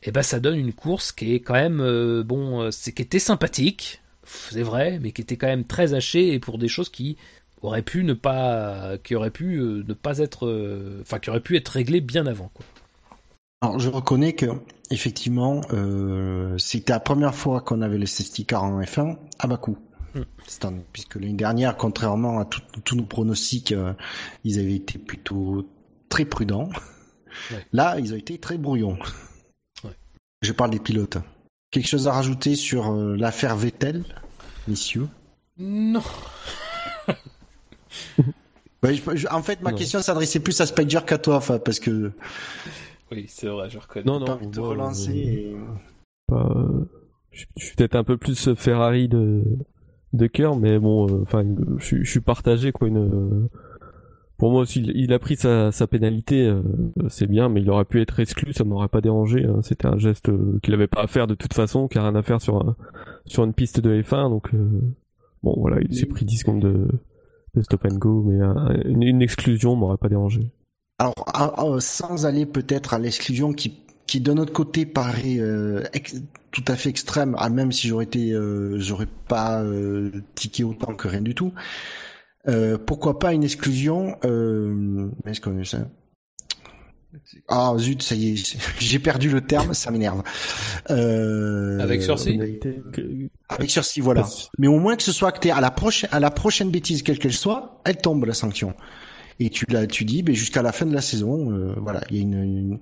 et 0.00 0.10
eh 0.10 0.12
ben 0.12 0.22
ça 0.22 0.38
donne 0.38 0.56
une 0.56 0.72
course 0.72 1.10
qui 1.10 1.34
est 1.34 1.40
quand 1.40 1.54
même 1.54 1.80
euh, 1.80 2.22
bon, 2.22 2.62
euh, 2.62 2.70
c'est 2.70 2.92
qui 2.92 3.02
était 3.02 3.18
sympathique, 3.18 4.00
c'est 4.24 4.62
vrai, 4.62 5.00
mais 5.02 5.10
qui 5.10 5.22
était 5.22 5.36
quand 5.36 5.48
même 5.48 5.64
très 5.64 5.92
hachée 5.92 6.32
et 6.32 6.38
pour 6.38 6.56
des 6.58 6.68
choses 6.68 6.88
qui 6.88 7.16
auraient 7.62 7.82
pu 7.82 8.04
ne 8.04 8.12
pas, 8.12 8.96
qui 9.02 9.16
auraient 9.16 9.32
pu 9.32 9.56
euh, 9.56 9.82
ne 9.86 9.94
pas 9.94 10.18
être, 10.18 11.00
enfin 11.00 11.18
qui 11.18 11.30
auraient 11.30 11.40
pu 11.40 11.56
être 11.56 11.68
réglées 11.68 12.00
bien 12.00 12.26
avant 12.26 12.48
quoi. 12.54 12.64
Alors 13.60 13.80
je 13.80 13.88
reconnais 13.88 14.34
que 14.34 14.46
effectivement 14.92 15.62
c'était 16.58 16.92
la 16.92 17.00
première 17.00 17.34
fois 17.34 17.60
qu'on 17.60 17.82
avait 17.82 17.98
le 17.98 18.06
safety 18.06 18.46
car 18.46 18.62
en 18.62 18.80
F1 18.80 19.16
à 19.40 19.46
Bakou. 19.48 19.78
Hmm. 20.14 20.80
puisque 20.92 21.16
l'année 21.16 21.34
dernière, 21.34 21.76
contrairement 21.76 22.38
à 22.38 22.48
tous 22.84 22.94
nos 22.94 23.04
pronostics, 23.04 23.74
ils 24.44 24.58
avaient 24.60 24.76
été 24.76 24.98
plutôt 24.98 25.68
très 26.08 26.24
prudents. 26.24 26.70
Là, 27.72 27.98
ils 27.98 28.14
ont 28.14 28.16
été 28.16 28.38
très 28.38 28.58
brouillons. 28.58 28.96
Je 30.42 30.52
parle 30.52 30.70
des 30.70 30.78
pilotes. 30.78 31.18
Quelque 31.70 31.88
chose 31.88 32.08
à 32.08 32.12
rajouter 32.12 32.54
sur 32.54 32.92
euh, 32.92 33.16
l'affaire 33.16 33.56
Vettel, 33.56 34.04
messieurs? 34.66 35.08
Non. 35.58 36.02
en 39.30 39.42
fait, 39.42 39.60
ma 39.60 39.72
question 39.72 40.00
s'adressait 40.00 40.40
plus 40.40 40.60
à 40.60 40.66
Spider 40.66 41.00
qu'à 41.06 41.18
toi, 41.18 41.40
parce 41.64 41.80
que. 41.80 42.12
Oui, 43.10 43.26
c'est 43.28 43.48
vrai, 43.48 43.68
je 43.68 43.78
reconnais. 43.78 44.06
Non, 44.06 44.20
non, 44.20 44.38
te 44.38 44.60
relancer. 44.60 45.56
Euh, 46.30 46.84
je, 47.32 47.44
suis 47.56 47.74
peut-être 47.74 47.96
un 47.96 48.04
peu 48.04 48.16
plus 48.16 48.54
Ferrari 48.54 49.08
de 49.08 49.42
de 50.12 50.26
cœur, 50.26 50.56
mais 50.56 50.78
bon, 50.78 51.08
euh, 51.08 51.22
enfin, 51.22 51.44
je, 51.78 52.02
suis 52.02 52.20
partagé 52.20 52.72
quoi. 52.72 52.88
Une 52.88 53.48
pour 54.38 54.52
moi 54.52 54.62
aussi, 54.62 54.80
il 54.80 55.12
a 55.12 55.18
pris 55.18 55.36
sa, 55.36 55.72
pénalité, 55.90 56.46
euh, 56.46 56.62
c'est 57.08 57.26
bien, 57.26 57.48
mais 57.48 57.60
il 57.60 57.68
aurait 57.70 57.84
pu 57.84 58.00
être 58.00 58.20
exclu, 58.20 58.52
ça 58.52 58.62
m'aurait 58.62 58.88
pas 58.88 59.00
dérangé. 59.00 59.44
Hein. 59.44 59.60
C'était 59.62 59.86
un 59.86 59.98
geste 59.98 60.28
euh, 60.28 60.60
qu'il 60.62 60.72
avait 60.74 60.86
pas 60.86 61.02
à 61.02 61.06
faire 61.08 61.26
de 61.26 61.34
toute 61.34 61.54
façon, 61.54 61.88
qui 61.88 61.98
a 61.98 62.02
rien 62.02 62.14
à 62.14 62.22
faire 62.22 62.40
sur 62.40 62.76
sur 63.26 63.42
une 63.42 63.52
piste 63.52 63.80
de 63.80 64.00
F1. 64.00 64.30
Donc 64.30 64.54
euh, 64.54 64.80
bon, 65.42 65.56
voilà, 65.58 65.78
il 65.80 65.92
s'est 65.92 66.06
pris 66.06 66.24
10 66.24 66.38
secondes 66.38 66.60
de, 66.60 67.62
stop 67.62 67.84
and 67.84 67.96
go, 67.96 68.22
mais 68.24 68.38
une, 68.84 69.02
une, 69.02 69.22
exclusion 69.22 69.74
m'aurait 69.74 69.96
pas 69.96 70.08
dérangé. 70.08 70.52
Alors, 70.98 71.82
sans 71.82 72.24
aller 72.24 72.46
peut-être 72.46 72.94
à 72.94 73.00
l'exclusion 73.00 73.52
qui 73.52 73.80
qui 74.06 74.20
d'un 74.20 74.38
autre 74.38 74.52
côté 74.52 74.86
paraît 74.86 75.38
tout 76.52 76.64
à 76.68 76.76
fait 76.76 76.90
extrême, 76.90 77.34
ah, 77.38 77.50
même 77.50 77.72
si 77.72 77.88
j'aurais 77.88 78.04
été, 78.04 78.34
j'aurais 78.76 79.08
pas 79.26 79.64
tiqué 80.36 80.62
autant 80.62 80.94
que 80.94 81.08
rien 81.08 81.22
du 81.22 81.34
tout. 81.34 81.52
Euh, 82.48 82.78
pourquoi 82.78 83.18
pas 83.18 83.32
une 83.32 83.44
exclusion 83.44 84.16
euh, 84.24 85.10
Est-ce 85.26 85.40
qu'on 85.40 85.62
ça? 85.64 85.88
Ah 87.48 87.74
zut, 87.78 88.02
ça 88.02 88.14
y 88.14 88.32
est, 88.32 88.56
j'ai 88.78 88.98
perdu 88.98 89.30
le 89.30 89.40
terme, 89.40 89.74
ça 89.74 89.90
m'énerve. 89.90 90.22
Euh, 90.90 91.78
avec 91.80 92.02
sursis. 92.02 92.38
Avec 93.48 93.70
sursis, 93.70 94.00
voilà. 94.00 94.26
Mais 94.58 94.66
au 94.66 94.78
moins 94.78 94.96
que 94.96 95.02
ce 95.02 95.12
soit 95.12 95.28
acté 95.28 95.50
à 95.50 95.60
la 95.60 95.70
prochaine, 95.70 96.10
à 96.12 96.20
la 96.20 96.30
prochaine 96.30 96.70
bêtise 96.70 97.02
quelle 97.02 97.18
qu'elle 97.18 97.32
soit, 97.32 97.80
elle 97.84 97.96
tombe 97.96 98.24
la 98.24 98.34
sanction. 98.34 98.74
Et 99.40 99.50
tu 99.50 99.64
l'as, 99.68 99.86
tu 99.86 100.04
dis, 100.04 100.22
mais 100.22 100.34
jusqu'à 100.34 100.62
la 100.62 100.72
fin 100.72 100.84
de 100.84 100.94
la 100.94 101.00
saison, 101.00 101.52
euh, 101.52 101.74
voilà, 101.78 102.02
il 102.10 102.16
y 102.16 102.18
a 102.18 102.22
une, 102.22 102.34
une 102.34 102.80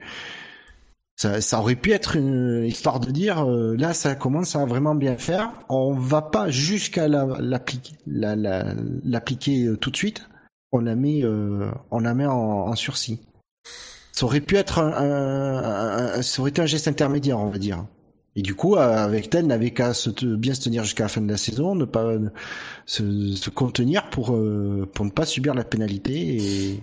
ça, 1.16 1.40
ça, 1.40 1.60
aurait 1.60 1.76
pu 1.76 1.92
être 1.92 2.16
une 2.16 2.64
histoire 2.64 3.00
de 3.00 3.10
dire 3.10 3.48
euh, 3.48 3.74
là 3.78 3.94
ça 3.94 4.14
commence 4.14 4.54
à 4.54 4.66
vraiment 4.66 4.94
bien 4.94 5.16
faire. 5.16 5.50
On 5.70 5.94
va 5.94 6.20
pas 6.20 6.50
jusqu'à 6.50 7.08
l'appliquer 7.08 7.94
la, 8.06 8.34
euh, 8.36 9.76
tout 9.76 9.90
de 9.90 9.96
suite. 9.96 10.28
On 10.72 10.78
la 10.78 10.94
met 10.94 11.24
euh, 11.24 11.70
on 11.90 12.00
la 12.00 12.12
met 12.12 12.26
en, 12.26 12.68
en, 12.68 12.74
sursis. 12.74 13.20
Ça 14.12 14.26
aurait 14.26 14.42
pu 14.42 14.56
être 14.56 14.78
un, 14.78 14.92
un, 14.92 16.18
un, 16.18 16.22
ça 16.22 16.40
aurait 16.40 16.50
été 16.50 16.60
un 16.60 16.66
geste 16.66 16.86
intermédiaire 16.86 17.38
on 17.38 17.48
va 17.48 17.58
dire. 17.58 17.86
Et 18.34 18.42
du 18.42 18.54
coup 18.54 18.76
avec 18.76 19.30
tel 19.30 19.46
n'avait 19.46 19.70
qu'à 19.70 19.92
bien 20.22 20.52
se 20.52 20.60
tenir 20.60 20.84
jusqu'à 20.84 21.04
la 21.04 21.08
fin 21.08 21.22
de 21.22 21.30
la 21.30 21.38
saison, 21.38 21.74
ne 21.74 21.86
pas 21.86 22.12
se, 22.84 23.34
se 23.34 23.48
contenir 23.48 24.10
pour 24.10 24.38
pour 24.92 25.04
ne 25.06 25.10
pas 25.10 25.24
subir 25.24 25.54
la 25.54 25.64
pénalité. 25.64 26.36
Et... 26.36 26.82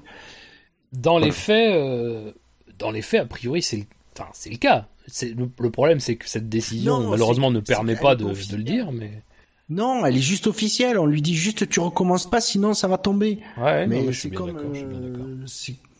Dans 0.91 1.19
les 1.19 1.31
faits, 1.31 2.35
dans 2.79 2.89
les 2.89 3.03
faits 3.03 3.21
a 3.21 3.25
priori 3.27 3.61
c'est 3.61 3.85
Enfin, 4.17 4.29
c'est 4.33 4.49
le 4.49 4.57
cas. 4.57 4.87
Le, 5.21 5.49
le, 5.59 5.69
problème, 5.69 5.99
c'est 5.99 6.15
que 6.15 6.29
cette 6.29 6.49
décision, 6.49 7.09
malheureusement, 7.09 7.51
ne 7.51 7.59
permet 7.59 7.95
pas 7.95 8.15
de, 8.15 8.25
de, 8.25 8.55
le 8.55 8.63
dire, 8.63 8.91
mais. 8.91 9.23
Non, 9.69 10.05
elle 10.05 10.17
est 10.17 10.21
juste 10.21 10.47
officielle. 10.47 10.99
On 10.99 11.05
lui 11.05 11.21
dit 11.21 11.35
juste, 11.35 11.67
tu 11.67 11.79
recommences 11.79 12.29
pas, 12.29 12.41
sinon 12.41 12.73
ça 12.73 12.87
va 12.87 12.97
tomber. 12.97 13.39
Ouais, 13.57 13.87
mais, 13.87 14.11
c'est 14.13 14.29
comme. 14.29 14.57
Euh, 14.57 15.45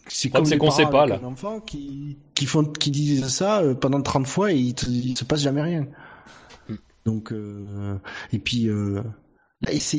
c'est 0.07 0.29
comme 0.29 0.45
les 0.45 0.57
qu'on 0.57 0.71
sait 0.71 0.85
pas 0.85 1.05
là. 1.05 1.19
enfants 1.23 1.59
qui 1.59 2.17
qui 2.35 2.45
font 2.45 2.65
qui 2.65 2.91
disent 2.91 3.27
ça 3.27 3.61
euh, 3.61 3.73
pendant 3.73 4.01
30 4.01 4.27
fois 4.27 4.51
et 4.51 4.57
il, 4.57 4.75
il 4.87 5.17
se 5.17 5.23
passe 5.23 5.41
jamais 5.41 5.61
rien. 5.61 5.87
Hmm. 6.67 6.75
Donc 7.05 7.31
euh, 7.31 7.97
et 8.31 8.39
puis 8.39 8.67
euh, 8.67 9.01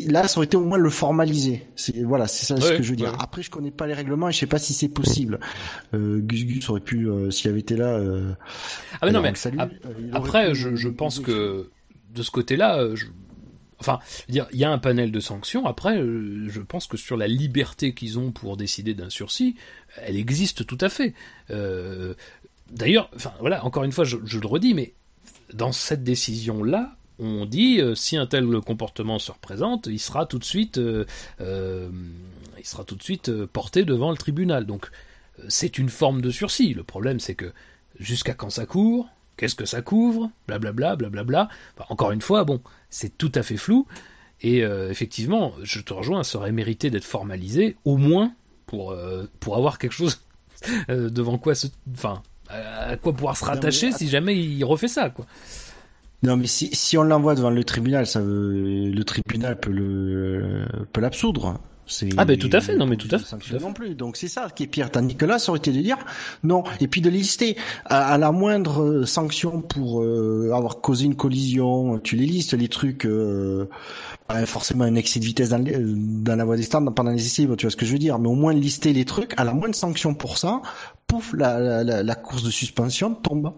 Là, 0.09 0.29
ça 0.29 0.39
aurait 0.39 0.47
été 0.47 0.57
au 0.57 0.65
moins 0.65 0.77
le 0.77 0.91
formaliser. 0.91 1.67
C'est 1.75 2.03
voilà, 2.03 2.27
c'est 2.27 2.45
ça 2.45 2.61
ce 2.61 2.73
que 2.73 2.83
je 2.83 2.91
veux 2.91 2.97
dire. 2.97 3.15
Après, 3.19 3.43
je 3.43 3.51
connais 3.51 3.71
pas 3.71 3.87
les 3.87 3.95
règlements 3.95 4.29
et 4.29 4.33
je 4.33 4.39
sais 4.39 4.47
pas 4.47 4.59
si 4.59 4.75
c'est 4.75 4.89
possible. 4.89 5.41
Euh, 5.95 6.21
Gus 6.21 6.45
Gus 6.45 6.69
aurait 6.69 6.81
pu, 6.81 7.09
euh, 7.09 7.31
s'il 7.31 7.51
avait 7.51 7.61
été 7.61 7.77
là. 7.77 7.95
Euh, 7.95 8.33
ah 9.01 9.07
mais 9.07 9.12
non, 9.12 9.23
mais 9.23 9.33
euh, 9.47 9.67
après, 10.12 10.55
je, 10.55 10.77
je 10.77 10.89
pense 10.89 11.19
que 11.21 11.71
de 12.15 12.23
ce 12.23 12.31
côté-là, 12.31 12.95
je... 12.95 13.07
enfin, 13.81 14.01
dire, 14.29 14.47
il 14.53 14.59
y 14.59 14.65
a 14.65 14.71
un 14.71 14.79
panel 14.79 15.11
de 15.11 15.21
sanctions. 15.21 15.67
Après, 15.67 15.99
je 15.99 16.61
pense 16.61 16.87
que 16.87 16.99
sur 16.99 17.17
la 17.17 17.27
liberté 17.27 17.95
qu'ils 17.95 18.19
ont 18.19 18.33
pour 18.33 18.59
décider 18.59 18.93
d'un 18.93 19.11
sursis, 19.11 19.57
elle 20.03 20.17
existe 20.17 20.67
tout 20.67 20.79
à 20.81 20.91
fait. 20.91 21.15
D'ailleurs, 22.71 23.11
enfin 23.17 23.33
voilà, 23.41 23.65
encore 23.65 23.85
une 23.85 23.93
fois, 23.93 24.05
je, 24.05 24.19
je 24.25 24.39
le 24.39 24.47
redis, 24.47 24.75
mais 24.75 24.95
dans 25.53 25.73
cette 25.73 26.05
décision-là, 26.05 26.97
on 27.19 27.47
dit 27.47 27.81
euh, 27.81 27.95
si 27.95 28.17
un 28.17 28.27
tel 28.27 28.47
comportement 28.61 29.19
se 29.19 29.31
représente, 29.31 29.87
il 29.87 29.99
sera 29.99 30.27
tout 30.27 30.39
de 30.39 30.45
suite, 30.45 30.79
euh, 30.79 31.05
euh, 31.41 31.89
il 32.59 32.67
sera 32.67 32.85
tout 32.85 32.97
de 32.97 33.03
suite 33.03 33.45
porté 33.47 33.85
devant 33.85 34.11
le 34.11 34.17
tribunal. 34.17 34.67
Donc 34.67 34.91
c'est 35.49 35.79
une 35.79 35.89
forme 35.89 36.21
de 36.21 36.31
sursis. 36.31 36.75
Le 36.75 36.83
problème 36.83 37.21
c'est 37.21 37.35
que 37.35 37.53
jusqu'à 37.99 38.35
quand 38.35 38.51
ça 38.51 38.67
court, 38.67 39.09
qu'est-ce 39.37 39.55
que 39.55 39.67
ça 39.67 39.83
couvre, 39.83 40.31
blablabla, 40.49 40.97
blablabla. 40.97 41.49
encore 41.89 42.12
une 42.12 42.23
fois, 42.23 42.45
bon, 42.45 42.61
c'est 42.91 43.17
tout 43.17 43.33
à 43.35 43.43
fait 43.43 43.57
flou. 43.57 43.87
Et 44.41 44.59
effectivement, 44.59 45.55
je 45.62 45.81
te 45.81 45.95
rejoins, 45.95 46.23
ça 46.23 46.37
aurait 46.37 46.53
mérité 46.53 46.91
d'être 46.91 47.05
formalisé, 47.05 47.77
au 47.87 47.97
moins 47.97 48.35
pour 48.67 48.95
pour 49.41 49.57
avoir 49.57 49.79
quelque 49.79 49.93
chose 49.93 50.21
devant 50.89 51.39
quoi 51.39 51.55
se, 51.55 51.69
enfin, 51.95 52.23
à 52.51 52.97
quoi 52.97 53.15
pouvoir 53.15 53.37
se 53.37 53.45
rattacher 53.45 53.93
si 53.93 54.09
jamais 54.09 54.37
il 54.37 54.62
refait 54.65 54.89
ça, 54.89 55.09
quoi. 55.09 55.25
Non, 56.25 56.39
mais 56.39 56.47
si, 56.47 56.70
si 56.72 56.97
on 56.97 57.03
l'envoie 57.03 57.35
devant 57.35 57.51
le 57.51 57.64
tribunal, 57.64 58.07
ça 58.07 58.20
veut, 58.20 58.91
le 58.91 59.05
tribunal 59.05 59.61
peut 59.61 59.70
le 59.70 60.64
peut 60.93 61.01
l'absoudre. 61.01 61.61
Ah 62.16 62.25
ben 62.25 62.39
tout 62.39 62.49
à 62.51 62.62
fait, 62.62 62.77
non 62.77 62.87
mais 62.87 62.97
tout 62.97 63.09
à 63.11 63.18
fait. 63.18 63.61
Non 63.61 63.75
plus, 63.75 63.95
donc 63.95 64.16
c'est 64.16 64.29
ça 64.29 64.49
qui 64.49 64.62
est 64.62 64.66
pire. 64.66 64.91
Tandis 64.91 65.16
que 65.16 65.27
là, 65.27 65.39
ça 65.39 65.53
aurait 65.53 65.59
été 65.59 65.70
de 65.70 65.83
dire 65.83 65.99
non, 66.43 66.64
et 66.81 66.89
puis 66.89 67.03
de 67.03 67.11
lister 67.11 67.59
à, 67.85 68.16
la 68.16 68.33
moindre 68.33 69.05
sanction 69.05 69.61
pour 69.61 70.03
euh, 70.03 70.51
avoir 70.55 70.81
causé 70.81 71.05
une 71.05 71.14
collision, 71.14 71.99
tu 71.99 72.16
les 72.16 72.25
listes 72.25 72.55
les 72.55 72.68
trucs, 72.68 73.05
euh, 73.05 73.66
forcément 74.47 74.85
un 74.85 74.95
excès 74.95 75.20
de 75.20 75.27
vitesse 75.27 75.51
dans, 75.51 75.62
dans 75.62 76.37
la 76.37 76.45
voie 76.47 76.57
des 76.57 76.62
stands 76.62 76.87
pendant 76.87 77.11
les 77.11 77.27
essais, 77.27 77.47
tu 77.59 77.66
vois 77.66 77.70
ce 77.70 77.77
que 77.77 77.85
je 77.85 77.93
veux 77.93 77.99
dire, 77.99 78.18
mais 78.18 78.29
au 78.29 78.35
moins 78.35 78.55
lister 78.55 78.95
les 78.95 79.05
trucs 79.05 79.35
à 79.39 79.45
la 79.45 79.53
moindre 79.53 79.75
sanction 79.75 80.14
pour 80.14 80.39
ça, 80.39 80.62
pouf, 81.07 81.35
la, 81.35 81.85
la, 81.85 82.03
la 82.03 82.14
course 82.14 82.45
de 82.45 82.51
suspension 82.51 83.14
tombe. 83.14 83.53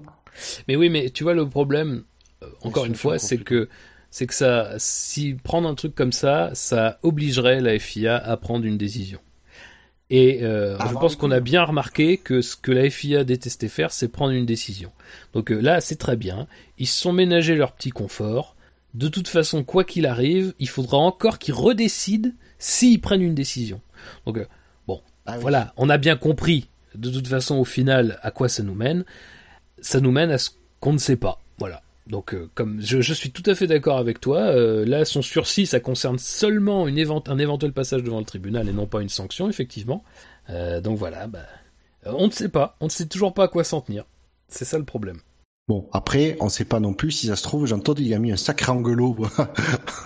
Mais 0.66 0.74
oui, 0.74 0.88
mais 0.90 1.10
tu 1.10 1.22
vois 1.22 1.34
le 1.34 1.48
problème, 1.48 2.02
euh, 2.02 2.15
encore 2.62 2.84
une 2.84 2.94
fois, 2.94 3.18
c'est 3.18 3.38
que 3.38 3.68
c'est 4.10 4.26
que 4.26 4.34
ça, 4.34 4.72
si 4.78 5.34
prendre 5.34 5.68
un 5.68 5.74
truc 5.74 5.94
comme 5.94 6.12
ça, 6.12 6.50
ça 6.54 6.98
obligerait 7.02 7.60
la 7.60 7.78
FIA 7.78 8.16
à 8.16 8.36
prendre 8.36 8.64
une 8.64 8.78
décision. 8.78 9.20
Et 10.08 10.42
euh, 10.42 10.78
je 10.88 10.94
pense 10.94 11.16
qu'on 11.16 11.32
a 11.32 11.40
bien 11.40 11.64
remarqué 11.64 12.16
que 12.16 12.40
ce 12.40 12.56
que 12.56 12.70
la 12.70 12.88
FIA 12.88 13.24
détestait 13.24 13.68
faire, 13.68 13.92
c'est 13.92 14.08
prendre 14.08 14.32
une 14.32 14.46
décision. 14.46 14.92
Donc 15.32 15.50
euh, 15.50 15.60
là, 15.60 15.80
c'est 15.80 15.96
très 15.96 16.16
bien. 16.16 16.46
Ils 16.78 16.86
se 16.86 17.00
sont 17.00 17.12
ménagés 17.12 17.56
leur 17.56 17.72
petit 17.72 17.90
confort. 17.90 18.54
De 18.94 19.08
toute 19.08 19.28
façon, 19.28 19.64
quoi 19.64 19.84
qu'il 19.84 20.06
arrive, 20.06 20.54
il 20.58 20.68
faudra 20.68 20.96
encore 20.96 21.38
qu'ils 21.38 21.54
redécident 21.54 22.30
s'ils 22.58 23.00
prennent 23.00 23.22
une 23.22 23.34
décision. 23.34 23.80
Donc 24.24 24.38
bon, 24.86 25.02
ah 25.26 25.38
voilà, 25.38 25.74
on 25.76 25.90
a 25.90 25.98
bien 25.98 26.16
compris 26.16 26.68
de 26.94 27.10
toute 27.10 27.28
façon 27.28 27.56
au 27.56 27.64
final 27.64 28.18
à 28.22 28.30
quoi 28.30 28.48
ça 28.48 28.62
nous 28.62 28.74
mène. 28.74 29.04
Ça 29.80 30.00
nous 30.00 30.12
mène 30.12 30.30
à 30.30 30.38
ce 30.38 30.50
qu'on 30.80 30.92
ne 30.92 30.98
sait 30.98 31.16
pas. 31.16 31.40
Voilà. 31.58 31.82
Donc, 32.06 32.34
euh, 32.34 32.48
comme 32.54 32.80
je, 32.80 33.00
je, 33.00 33.12
suis 33.12 33.32
tout 33.32 33.42
à 33.46 33.54
fait 33.54 33.66
d'accord 33.66 33.98
avec 33.98 34.20
toi, 34.20 34.38
euh, 34.38 34.84
là, 34.84 35.04
son 35.04 35.22
sursis, 35.22 35.66
ça 35.66 35.80
concerne 35.80 36.18
seulement 36.18 36.86
une 36.86 36.98
un 36.98 37.38
éventuel 37.38 37.72
passage 37.72 38.02
devant 38.04 38.20
le 38.20 38.24
tribunal 38.24 38.68
et 38.68 38.72
non 38.72 38.86
pas 38.86 39.02
une 39.02 39.08
sanction, 39.08 39.48
effectivement. 39.48 40.04
Euh, 40.50 40.80
donc 40.80 40.98
voilà, 40.98 41.26
bah, 41.26 41.46
on 42.04 42.28
ne 42.28 42.32
sait 42.32 42.48
pas, 42.48 42.76
on 42.80 42.84
ne 42.84 42.90
sait 42.90 43.06
toujours 43.06 43.34
pas 43.34 43.44
à 43.44 43.48
quoi 43.48 43.64
s'en 43.64 43.80
tenir. 43.80 44.04
C'est 44.48 44.64
ça 44.64 44.78
le 44.78 44.84
problème. 44.84 45.18
Bon, 45.66 45.88
après, 45.92 46.36
on 46.38 46.44
ne 46.44 46.50
sait 46.50 46.64
pas 46.64 46.78
non 46.78 46.94
plus 46.94 47.10
si 47.10 47.26
ça 47.26 47.34
se 47.34 47.42
trouve, 47.42 47.66
j'entends 47.66 47.94
il 47.94 48.14
a 48.14 48.20
mis 48.20 48.30
un 48.30 48.36
sacré 48.36 48.70
angelo 48.70 49.16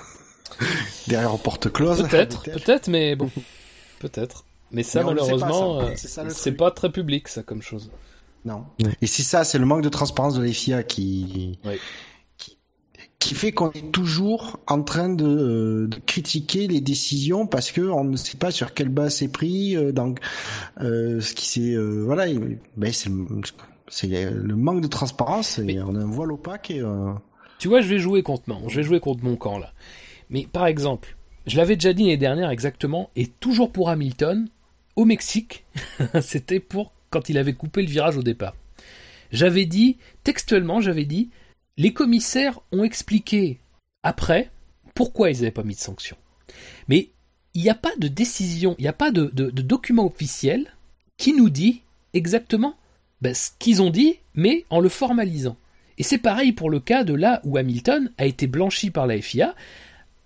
derrière 1.06 1.36
porte 1.38 1.70
close. 1.70 2.02
Peut-être, 2.08 2.44
peut-être, 2.44 2.88
mais 2.88 3.14
bon, 3.14 3.30
peut-être. 3.98 4.46
Mais 4.70 4.82
ça, 4.82 5.02
malheureusement, 5.02 5.82
c'est 6.30 6.52
pas 6.52 6.70
très 6.70 6.90
public, 6.90 7.28
ça, 7.28 7.42
comme 7.42 7.60
chose. 7.60 7.90
Non. 8.44 8.64
Et 9.00 9.06
c'est 9.06 9.22
ça, 9.22 9.44
c'est 9.44 9.58
le 9.58 9.66
manque 9.66 9.82
de 9.82 9.88
transparence 9.88 10.34
de 10.34 10.42
la 10.42 10.52
FIA 10.52 10.82
qui, 10.82 11.58
qui, 13.18 13.34
fait 13.34 13.52
qu'on 13.52 13.70
est 13.72 13.92
toujours 13.92 14.58
en 14.66 14.82
train 14.82 15.10
de, 15.10 15.86
de, 15.90 15.98
critiquer 16.06 16.66
les 16.66 16.80
décisions 16.80 17.46
parce 17.46 17.70
que 17.70 17.82
on 17.82 18.04
ne 18.04 18.16
sait 18.16 18.38
pas 18.38 18.50
sur 18.50 18.72
quelle 18.72 18.88
base 18.88 19.16
c'est 19.16 19.28
pris, 19.28 19.76
euh, 19.76 19.92
donc 19.92 20.20
euh, 20.80 21.20
ce 21.20 21.34
qui 21.34 21.46
c'est, 21.46 21.74
euh, 21.74 22.02
voilà, 22.04 22.26
ben 22.76 22.92
c'est 22.92 24.08
le 24.08 24.56
manque 24.56 24.80
de 24.80 24.88
transparence 24.88 25.58
et 25.58 25.80
on 25.80 25.94
a 25.94 26.00
un 26.00 26.10
voile 26.10 26.32
opaque 26.32 26.70
et. 26.70 26.80
Euh, 26.80 27.12
tu 27.58 27.68
vois, 27.68 27.82
je 27.82 27.88
vais 27.88 27.98
jouer 27.98 28.22
contre 28.22 28.44
moi, 28.46 28.58
je 28.68 28.76
vais 28.76 28.82
jouer 28.82 29.00
contre 29.00 29.22
mon 29.22 29.36
camp 29.36 29.58
là. 29.58 29.72
Mais 30.30 30.46
par 30.50 30.66
exemple, 30.66 31.16
je 31.46 31.58
l'avais 31.58 31.76
déjà 31.76 31.92
dit 31.92 32.04
l'année 32.04 32.16
dernière 32.16 32.48
exactement, 32.48 33.10
et 33.16 33.26
toujours 33.26 33.70
pour 33.70 33.90
Hamilton, 33.90 34.48
au 34.96 35.04
Mexique, 35.04 35.66
c'était 36.22 36.60
pour 36.60 36.92
quand 37.10 37.28
il 37.28 37.38
avait 37.38 37.52
coupé 37.52 37.82
le 37.82 37.88
virage 37.88 38.16
au 38.16 38.22
départ. 38.22 38.54
J'avais 39.32 39.66
dit, 39.66 39.98
textuellement, 40.24 40.80
j'avais 40.80 41.04
dit, 41.04 41.30
les 41.76 41.92
commissaires 41.92 42.60
ont 42.72 42.84
expliqué 42.84 43.58
après 44.02 44.50
pourquoi 44.94 45.30
ils 45.30 45.36
n'avaient 45.36 45.50
pas 45.50 45.62
mis 45.62 45.74
de 45.74 45.80
sanction. 45.80 46.16
Mais 46.88 47.10
il 47.54 47.62
n'y 47.62 47.70
a 47.70 47.74
pas 47.74 47.94
de 47.98 48.08
décision, 48.08 48.74
il 48.78 48.82
n'y 48.82 48.88
a 48.88 48.92
pas 48.92 49.10
de, 49.10 49.28
document 49.50 50.06
officiel 50.06 50.74
qui 51.16 51.32
nous 51.32 51.50
dit 51.50 51.82
exactement 52.12 52.76
ben, 53.20 53.34
ce 53.34 53.50
qu'ils 53.58 53.82
ont 53.82 53.90
dit, 53.90 54.18
mais 54.34 54.64
en 54.70 54.80
le 54.80 54.88
formalisant. 54.88 55.56
Et 55.98 56.02
c'est 56.02 56.18
pareil 56.18 56.52
pour 56.52 56.70
le 56.70 56.80
cas 56.80 57.04
de 57.04 57.12
là 57.12 57.40
où 57.44 57.58
Hamilton 57.58 58.10
a 58.16 58.24
été 58.24 58.46
blanchi 58.46 58.90
par 58.90 59.06
la 59.06 59.20
FIA, 59.20 59.54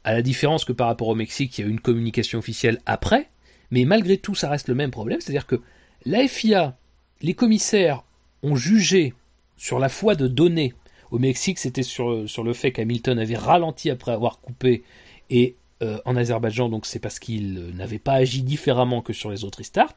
à 0.04 0.12
la 0.12 0.22
différence 0.22 0.64
que 0.64 0.72
par 0.72 0.86
rapport 0.86 1.08
au 1.08 1.14
Mexique, 1.14 1.58
il 1.58 1.60
y 1.62 1.64
a 1.64 1.66
eu 1.66 1.70
une 1.70 1.80
communication 1.80 2.38
officielle 2.38 2.80
après, 2.86 3.28
mais 3.70 3.84
malgré 3.84 4.18
tout, 4.18 4.34
ça 4.34 4.48
reste 4.48 4.68
le 4.68 4.74
même 4.74 4.92
problème, 4.92 5.20
c'est-à-dire 5.20 5.46
que 5.46 5.60
la 6.06 6.26
FIA, 6.26 6.76
les 7.22 7.34
commissaires 7.34 8.04
ont 8.42 8.56
jugé 8.56 9.14
sur 9.56 9.78
la 9.78 9.88
foi 9.88 10.14
de 10.14 10.28
données. 10.28 10.74
Au 11.10 11.18
Mexique, 11.18 11.58
c'était 11.58 11.82
sur, 11.82 12.28
sur 12.28 12.42
le 12.42 12.52
fait 12.52 12.72
qu'Hamilton 12.72 13.18
avait 13.18 13.36
ralenti 13.36 13.90
après 13.90 14.12
avoir 14.12 14.40
coupé, 14.40 14.82
et 15.30 15.56
euh, 15.82 15.98
en 16.04 16.16
Azerbaïdjan, 16.16 16.68
donc 16.68 16.86
c'est 16.86 16.98
parce 16.98 17.18
qu'il 17.18 17.72
n'avait 17.74 17.98
pas 17.98 18.14
agi 18.14 18.42
différemment 18.42 19.02
que 19.02 19.12
sur 19.12 19.30
les 19.30 19.44
autres 19.44 19.58
restarts, 19.58 19.94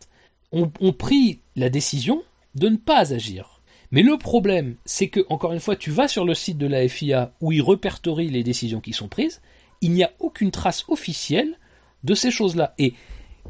ont, 0.51 0.69
pris 0.93 1.39
la 1.55 1.69
décision 1.69 2.23
de 2.55 2.69
ne 2.69 2.77
pas 2.77 3.13
agir. 3.13 3.61
Mais 3.91 4.01
le 4.01 4.17
problème, 4.17 4.75
c'est 4.85 5.07
que, 5.09 5.25
encore 5.29 5.53
une 5.53 5.59
fois, 5.59 5.75
tu 5.75 5.91
vas 5.91 6.07
sur 6.07 6.25
le 6.25 6.33
site 6.33 6.57
de 6.57 6.67
la 6.67 6.87
FIA 6.87 7.33
où 7.41 7.51
ils 7.51 7.61
répertorient 7.61 8.29
les 8.29 8.43
décisions 8.43 8.81
qui 8.81 8.93
sont 8.93 9.07
prises, 9.07 9.41
il 9.81 9.91
n'y 9.91 10.03
a 10.03 10.11
aucune 10.19 10.51
trace 10.51 10.85
officielle 10.87 11.57
de 12.03 12.13
ces 12.13 12.31
choses-là. 12.31 12.73
Et, 12.77 12.93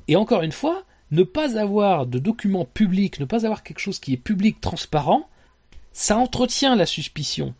et 0.08 0.16
encore 0.16 0.42
une 0.42 0.52
fois, 0.52 0.84
ne 1.12 1.24
pas 1.24 1.58
avoir 1.58 2.06
de 2.06 2.20
documents 2.20 2.66
publics, 2.66 3.20
ne 3.20 3.26
pas 3.26 3.46
avoir 3.46 3.64
quelque 3.64 3.80
chose 3.80 4.00
qui 4.00 4.14
est 4.14 4.18
public, 4.18 4.60
transparent, 4.62 5.30
ça 5.94 6.18
entretient 6.18 6.76
la 6.76 6.86
suspicion. 6.86 7.54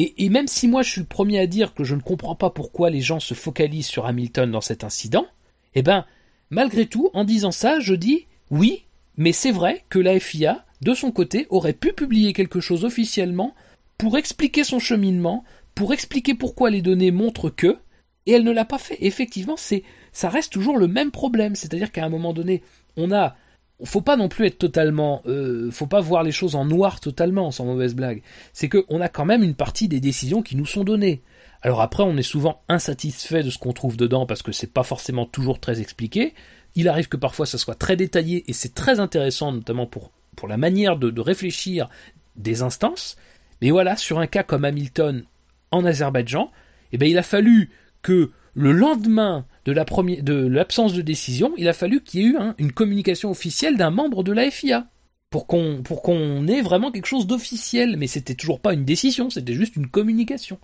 Et, 0.00 0.28
même 0.28 0.46
si 0.46 0.68
moi 0.68 0.82
je 0.82 0.90
suis 0.90 1.00
le 1.00 1.06
premier 1.08 1.40
à 1.40 1.48
dire 1.48 1.74
que 1.74 1.82
je 1.82 1.96
ne 1.96 2.00
comprends 2.00 2.36
pas 2.36 2.50
pourquoi 2.50 2.88
les 2.88 3.00
gens 3.00 3.18
se 3.18 3.34
focalisent 3.34 3.88
sur 3.88 4.06
Hamilton 4.06 4.52
dans 4.52 4.60
cet 4.60 4.84
incident, 4.84 5.26
eh 5.74 5.82
ben, 5.82 6.04
malgré 6.50 6.86
tout, 6.86 7.10
en 7.14 7.24
disant 7.24 7.50
ça, 7.50 7.80
je 7.80 7.94
dis 7.94 8.26
oui, 8.50 8.84
mais 9.16 9.32
c'est 9.32 9.50
vrai 9.50 9.84
que 9.88 9.98
la 9.98 10.20
FIA, 10.20 10.64
de 10.82 10.94
son 10.94 11.10
côté, 11.10 11.48
aurait 11.50 11.72
pu 11.72 11.92
publier 11.92 12.32
quelque 12.32 12.60
chose 12.60 12.84
officiellement 12.84 13.54
pour 13.96 14.16
expliquer 14.16 14.62
son 14.62 14.78
cheminement, 14.78 15.42
pour 15.74 15.92
expliquer 15.92 16.34
pourquoi 16.34 16.70
les 16.70 16.82
données 16.82 17.10
montrent 17.10 17.50
que, 17.50 17.78
et 18.26 18.32
elle 18.32 18.44
ne 18.44 18.52
l'a 18.52 18.64
pas 18.64 18.78
fait. 18.78 18.98
Effectivement, 19.00 19.56
c'est, 19.56 19.82
ça 20.12 20.28
reste 20.28 20.52
toujours 20.52 20.78
le 20.78 20.88
même 20.88 21.10
problème, 21.10 21.54
c'est-à-dire 21.54 21.92
qu'à 21.92 22.04
un 22.04 22.08
moment 22.08 22.32
donné, 22.32 22.62
on 22.96 23.12
a 23.12 23.36
faut 23.84 24.00
pas 24.00 24.16
non 24.16 24.28
plus 24.28 24.46
être 24.46 24.58
totalement, 24.58 25.22
euh, 25.26 25.70
faut 25.70 25.86
pas 25.86 26.00
voir 26.00 26.24
les 26.24 26.32
choses 26.32 26.56
en 26.56 26.64
noir 26.64 27.00
totalement, 27.00 27.50
sans 27.50 27.64
mauvaise 27.64 27.94
blague. 27.94 28.22
C'est 28.52 28.68
que 28.68 28.84
on 28.88 29.00
a 29.00 29.08
quand 29.08 29.24
même 29.24 29.44
une 29.44 29.54
partie 29.54 29.86
des 29.86 30.00
décisions 30.00 30.42
qui 30.42 30.56
nous 30.56 30.66
sont 30.66 30.82
données. 30.82 31.22
Alors 31.62 31.80
après, 31.80 32.02
on 32.02 32.16
est 32.16 32.22
souvent 32.22 32.62
insatisfait 32.68 33.42
de 33.42 33.50
ce 33.50 33.58
qu'on 33.58 33.72
trouve 33.72 33.96
dedans 33.96 34.26
parce 34.26 34.42
que 34.42 34.52
c'est 34.52 34.72
pas 34.72 34.82
forcément 34.82 35.26
toujours 35.26 35.60
très 35.60 35.80
expliqué. 35.80 36.34
Il 36.74 36.88
arrive 36.88 37.08
que 37.08 37.16
parfois 37.16 37.46
ça 37.46 37.58
soit 37.58 37.74
très 37.74 37.96
détaillé 37.96 38.44
et 38.48 38.52
c'est 38.52 38.74
très 38.74 39.00
intéressant, 39.00 39.52
notamment 39.52 39.86
pour 39.86 40.10
pour 40.36 40.46
la 40.46 40.56
manière 40.56 40.96
de, 40.96 41.20
réfléchir 41.20 41.88
des 42.36 42.62
instances. 42.62 43.16
Mais 43.60 43.72
voilà, 43.72 43.96
sur 43.96 44.20
un 44.20 44.28
cas 44.28 44.44
comme 44.44 44.64
Hamilton 44.64 45.24
en 45.72 45.84
Azerbaïdjan, 45.84 46.52
eh 46.92 46.98
ben 46.98 47.08
il 47.10 47.18
a 47.18 47.24
fallu 47.24 47.70
que 48.02 48.30
le 48.58 48.72
lendemain 48.72 49.46
de 49.66 50.46
l'absence 50.46 50.92
de 50.92 51.00
décision, 51.00 51.52
il 51.56 51.68
a 51.68 51.72
fallu 51.72 52.02
qu'il 52.02 52.20
y 52.20 52.24
ait 52.24 52.28
eu 52.30 52.38
une 52.58 52.72
communication 52.72 53.30
officielle 53.30 53.76
d'un 53.76 53.90
membre 53.90 54.24
de 54.24 54.32
la 54.32 54.50
FIA 54.50 54.88
pour 55.30 55.46
qu'on 55.46 56.48
ait 56.48 56.60
vraiment 56.60 56.90
quelque 56.90 57.06
chose 57.06 57.28
d'officiel. 57.28 57.96
Mais 57.96 58.08
c'était 58.08 58.34
toujours 58.34 58.58
pas 58.58 58.74
une 58.74 58.84
décision, 58.84 59.30
c'était 59.30 59.54
juste 59.54 59.76
une 59.76 59.86
communication. 59.86 60.58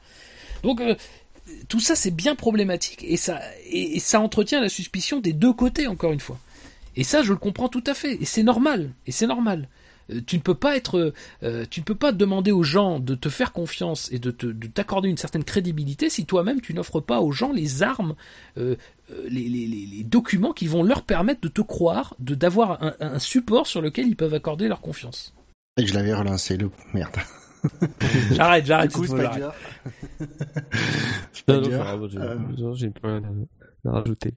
Donc 0.65 0.81
euh, 0.81 0.97
tout 1.69 1.79
ça 1.79 1.95
c'est 1.95 2.11
bien 2.11 2.35
problématique 2.35 3.05
et 3.07 3.17
ça 3.17 3.41
et 3.71 4.01
ça 4.01 4.21
entretient 4.21 4.61
la 4.61 4.69
suspicion 4.69 5.21
des 5.21 5.33
deux 5.33 5.53
côtés 5.53 5.87
encore 5.87 6.13
une 6.13 6.21
fois. 6.21 6.41
Et 6.97 7.05
ça 7.05 7.23
je 7.23 7.33
le 7.33 7.39
comprends 7.39 7.69
tout 7.69 7.85
à 7.87 7.95
fait 7.95 8.21
et 8.21 8.25
c'est 8.25 8.43
normal 8.43 8.91
et 9.07 9.13
c'est 9.13 9.29
normal. 9.29 9.69
Euh, 10.11 10.21
tu 10.27 10.37
ne 10.37 10.43
peux 10.43 10.55
pas 10.55 10.77
être, 10.77 11.13
euh, 11.43 11.65
tu 11.71 11.81
ne 11.81 11.85
peux 11.85 11.95
pas 11.95 12.13
demander 12.13 12.53
aux 12.53 12.63
gens 12.63 12.99
de 13.01 13.15
te 13.15 13.29
faire 13.29 13.53
confiance 13.53 14.11
et 14.13 14.19
de, 14.19 14.31
t'accorder 14.31 15.09
une 15.09 15.17
certaine 15.17 15.45
crédibilité 15.45 16.11
si 16.11 16.27
toi-même 16.27 16.61
tu 16.61 16.75
n'offres 16.75 17.01
pas 17.01 17.21
aux 17.21 17.33
gens 17.33 17.53
les 17.53 17.83
armes, 17.83 18.15
euh, 18.59 18.77
les, 19.29 19.49
les, 19.49 19.67
les, 19.67 20.05
documents 20.05 20.53
qui 20.53 20.67
vont 20.67 20.83
leur 20.83 21.03
permettre 21.03 21.41
de 21.41 21.49
te 21.49 21.61
croire, 21.61 22.15
de 22.19 22.35
d'avoir 22.35 22.83
un, 22.83 22.95
un, 23.01 23.19
support 23.19 23.67
sur 23.67 23.81
lequel 23.81 24.07
ils 24.07 24.17
peuvent 24.17 24.35
accorder 24.35 24.69
leur 24.69 24.81
confiance. 24.81 25.35
Et 25.77 25.87
je 25.87 25.95
l'avais 25.95 26.15
relancé 26.15 26.57
le 26.57 26.71
merde. 26.93 27.17
j'arrête, 28.33 28.67
j'arrête. 28.67 28.91
Du 28.91 28.97
coup, 28.97 29.07
Spider. 29.07 29.51
Non, 31.47 31.61
non, 31.61 32.09
j'ai 32.09 32.19
euh, 32.19 32.75
j'ai 32.75 32.93
rien 33.03 33.23
à 33.85 33.91
rajouter. 33.91 34.35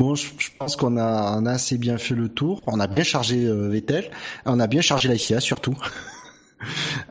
Bon, 0.00 0.14
je, 0.14 0.28
je 0.38 0.48
pense 0.58 0.76
qu'on 0.76 0.96
a, 0.96 1.38
on 1.38 1.44
a 1.44 1.50
assez 1.50 1.76
bien 1.76 1.98
fait 1.98 2.14
le 2.14 2.30
tour. 2.30 2.62
On 2.66 2.80
a 2.80 2.86
bien 2.86 3.04
chargé 3.04 3.44
euh, 3.44 3.68
Vettel. 3.68 4.10
On 4.46 4.58
a 4.58 4.66
bien 4.66 4.80
chargé 4.80 5.08
la 5.10 5.40
surtout. 5.40 5.76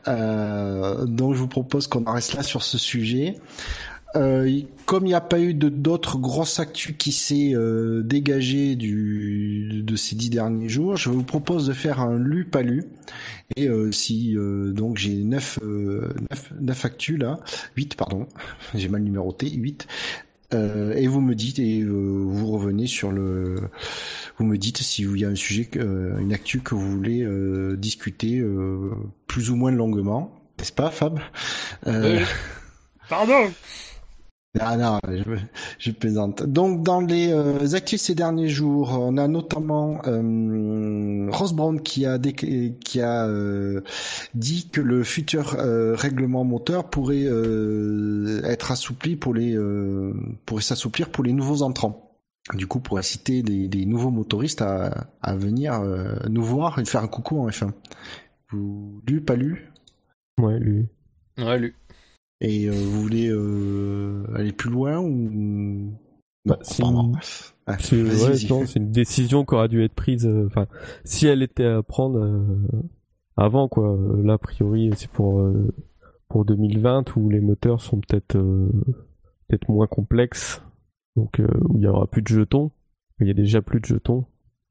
Euh, 0.06 1.06
donc, 1.06 1.34
je 1.34 1.40
vous 1.40 1.48
propose 1.48 1.88
qu'on 1.88 2.04
en 2.06 2.12
reste 2.12 2.34
là 2.34 2.44
sur 2.44 2.62
ce 2.62 2.78
sujet. 2.78 3.34
Euh, 4.14 4.60
comme 4.86 5.06
il 5.06 5.08
n'y 5.08 5.14
a 5.14 5.20
pas 5.20 5.40
eu 5.40 5.54
d'autres 5.54 6.18
grosses 6.18 6.60
actus 6.60 6.94
qui 6.96 7.10
s'est 7.10 7.50
euh, 7.52 8.02
dégagé 8.04 8.76
du 8.76 9.82
de 9.82 9.96
ces 9.96 10.14
dix 10.14 10.30
derniers 10.30 10.68
jours, 10.68 10.96
je 10.96 11.10
vous 11.10 11.24
propose 11.24 11.66
de 11.66 11.72
faire 11.72 12.00
un 12.00 12.16
lu 12.16 12.44
pas 12.44 12.62
lu. 12.62 12.84
Et 13.56 13.66
euh, 13.66 13.90
si 13.90 14.36
euh, 14.36 14.70
donc 14.70 14.98
j'ai 14.98 15.16
neuf, 15.16 15.58
euh, 15.64 16.14
neuf 16.30 16.52
neuf 16.60 16.84
actus 16.84 17.18
là, 17.18 17.40
huit 17.76 17.96
pardon, 17.96 18.28
j'ai 18.76 18.88
mal 18.88 19.02
numéroté, 19.02 19.50
huit. 19.50 19.88
Euh, 20.52 20.94
et 20.94 21.06
vous 21.06 21.20
me 21.20 21.34
dites 21.34 21.58
et 21.58 21.80
euh, 21.80 21.90
vous 21.90 22.46
revenez 22.50 22.86
sur 22.86 23.12
le, 23.12 23.56
vous 24.36 24.44
me 24.44 24.58
dites 24.58 24.78
si 24.78 25.02
il 25.02 25.20
y 25.20 25.24
a 25.24 25.28
un 25.28 25.36
sujet, 25.36 25.68
euh, 25.76 26.18
une 26.18 26.32
actu 26.32 26.60
que 26.60 26.74
vous 26.74 26.90
voulez 26.90 27.22
euh, 27.22 27.76
discuter 27.76 28.38
euh, 28.38 28.90
plus 29.28 29.50
ou 29.50 29.56
moins 29.56 29.70
longuement, 29.70 30.32
n'est-ce 30.58 30.72
pas, 30.72 30.90
Fab? 30.90 31.20
Euh. 31.86 32.24
Pardon. 33.08 33.50
Ah 34.58 34.76
non, 34.76 34.98
je, 35.08 35.22
je 35.78 35.90
plaisante. 35.92 36.42
Donc 36.42 36.82
dans 36.82 37.00
les 37.00 37.30
euh, 37.32 37.74
actus 37.74 38.02
ces 38.02 38.16
derniers 38.16 38.48
jours, 38.48 38.98
on 39.00 39.16
a 39.16 39.28
notamment 39.28 40.00
euh, 40.06 41.28
Ross 41.30 41.52
Brown 41.52 41.80
qui 41.80 42.04
a 42.04 42.18
qui 42.18 43.00
a 43.00 43.26
euh, 43.28 43.80
dit 44.34 44.68
que 44.68 44.80
le 44.80 45.04
futur 45.04 45.54
euh, 45.58 45.94
règlement 45.94 46.44
moteur 46.44 46.90
pourrait 46.90 47.26
euh, 47.26 48.42
être 48.44 48.72
assoupli 48.72 49.14
pour 49.14 49.34
les 49.34 49.56
euh, 49.56 50.14
pourrait 50.46 50.62
s'assouplir 50.62 51.10
pour 51.10 51.22
les 51.22 51.32
nouveaux 51.32 51.62
entrants. 51.62 52.06
Du 52.54 52.66
coup, 52.66 52.80
pour 52.80 52.98
inciter 52.98 53.42
des, 53.42 53.68
des 53.68 53.86
nouveaux 53.86 54.10
motoristes 54.10 54.62
à, 54.62 55.06
à 55.22 55.36
venir 55.36 55.74
euh, 55.74 56.16
nous 56.28 56.42
voir 56.42 56.80
et 56.80 56.84
faire 56.84 57.04
un 57.04 57.06
coucou 57.06 57.38
en 57.38 57.48
F1. 57.48 57.70
Vous 58.50 59.00
lu, 59.06 59.20
pas 59.20 59.36
lu? 59.36 59.70
Ouais, 60.40 60.58
lui. 60.58 60.88
Ouais, 61.38 61.58
lui. 61.58 61.74
Et 62.40 62.68
euh, 62.68 62.72
vous 62.72 63.02
voulez 63.02 63.28
euh, 63.30 64.24
aller 64.34 64.52
plus 64.52 64.70
loin 64.70 64.98
ou? 64.98 65.92
Bah, 66.46 66.58
c'est 66.62 66.82
une- 66.82 67.12
Ah, 67.66 67.76
C'est 67.78 68.02
ouais, 68.02 68.36
c'est 68.66 68.78
une 68.78 68.90
décision 68.92 69.44
qui 69.44 69.54
aura 69.54 69.68
dû 69.68 69.84
être 69.84 69.94
prise. 69.94 70.26
euh, 70.26 70.46
Enfin, 70.46 70.66
si 71.04 71.26
elle 71.26 71.42
était 71.42 71.66
à 71.66 71.82
prendre 71.82 72.18
avant, 73.36 73.68
quoi. 73.68 73.96
Là, 74.24 74.34
a 74.34 74.38
priori, 74.38 74.90
c'est 74.96 75.10
pour 75.10 75.42
pour 76.28 76.44
2020 76.44 77.16
où 77.16 77.28
les 77.28 77.40
moteurs 77.40 77.80
sont 77.82 78.00
peut-être 78.00 78.38
peut-être 79.48 79.68
moins 79.68 79.86
complexes, 79.86 80.62
donc 81.16 81.40
où 81.68 81.76
il 81.76 81.82
y 81.82 81.86
aura 81.86 82.06
plus 82.06 82.22
de 82.22 82.28
jetons. 82.28 82.70
Il 83.20 83.26
y 83.26 83.30
a 83.30 83.34
déjà 83.34 83.60
plus 83.60 83.80
de 83.80 83.84
jetons, 83.86 84.24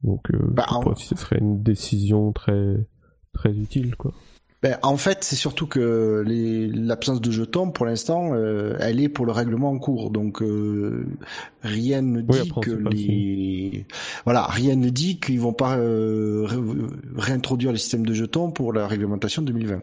donc 0.03 0.31
Bah, 0.31 0.65
je 0.67 0.71
sais 0.73 0.75
en- 0.79 0.83
pas 0.83 0.95
si 0.95 1.05
ce 1.05 1.15
serait 1.15 1.37
une 1.37 1.61
décision 1.61 2.31
très 2.33 2.77
très 3.33 3.51
utile, 3.55 3.95
quoi. 3.95 4.11
Ben, 4.61 4.77
en 4.81 4.97
fait, 4.97 5.23
c'est 5.23 5.37
surtout 5.37 5.67
que 5.67 6.21
les- 6.25 6.67
l'absence 6.67 7.21
de 7.21 7.31
jetons, 7.31 7.71
pour 7.71 7.85
l'instant, 7.85 8.33
euh, 8.33 8.75
elle 8.81 8.99
est 8.99 9.07
pour 9.07 9.25
le 9.25 9.31
règlement 9.31 9.69
en 9.69 9.79
cours. 9.79 10.09
Donc, 10.11 10.41
euh, 10.41 11.07
rien 11.61 12.01
ne 12.01 12.19
dit 12.21 12.39
après, 12.39 12.61
que 12.61 12.71
les... 12.71 13.85
Voilà, 14.25 14.43
rien 14.47 14.75
ne 14.75 14.89
dit 14.89 15.17
qu'ils 15.21 15.39
vont 15.39 15.53
pas 15.53 15.77
euh, 15.77 16.43
ré- 16.45 16.57
réintroduire 17.15 17.71
les 17.71 17.77
systèmes 17.77 18.05
de 18.05 18.13
jetons 18.13 18.51
pour 18.51 18.73
la 18.73 18.85
réglementation 18.85 19.41
2020. 19.41 19.81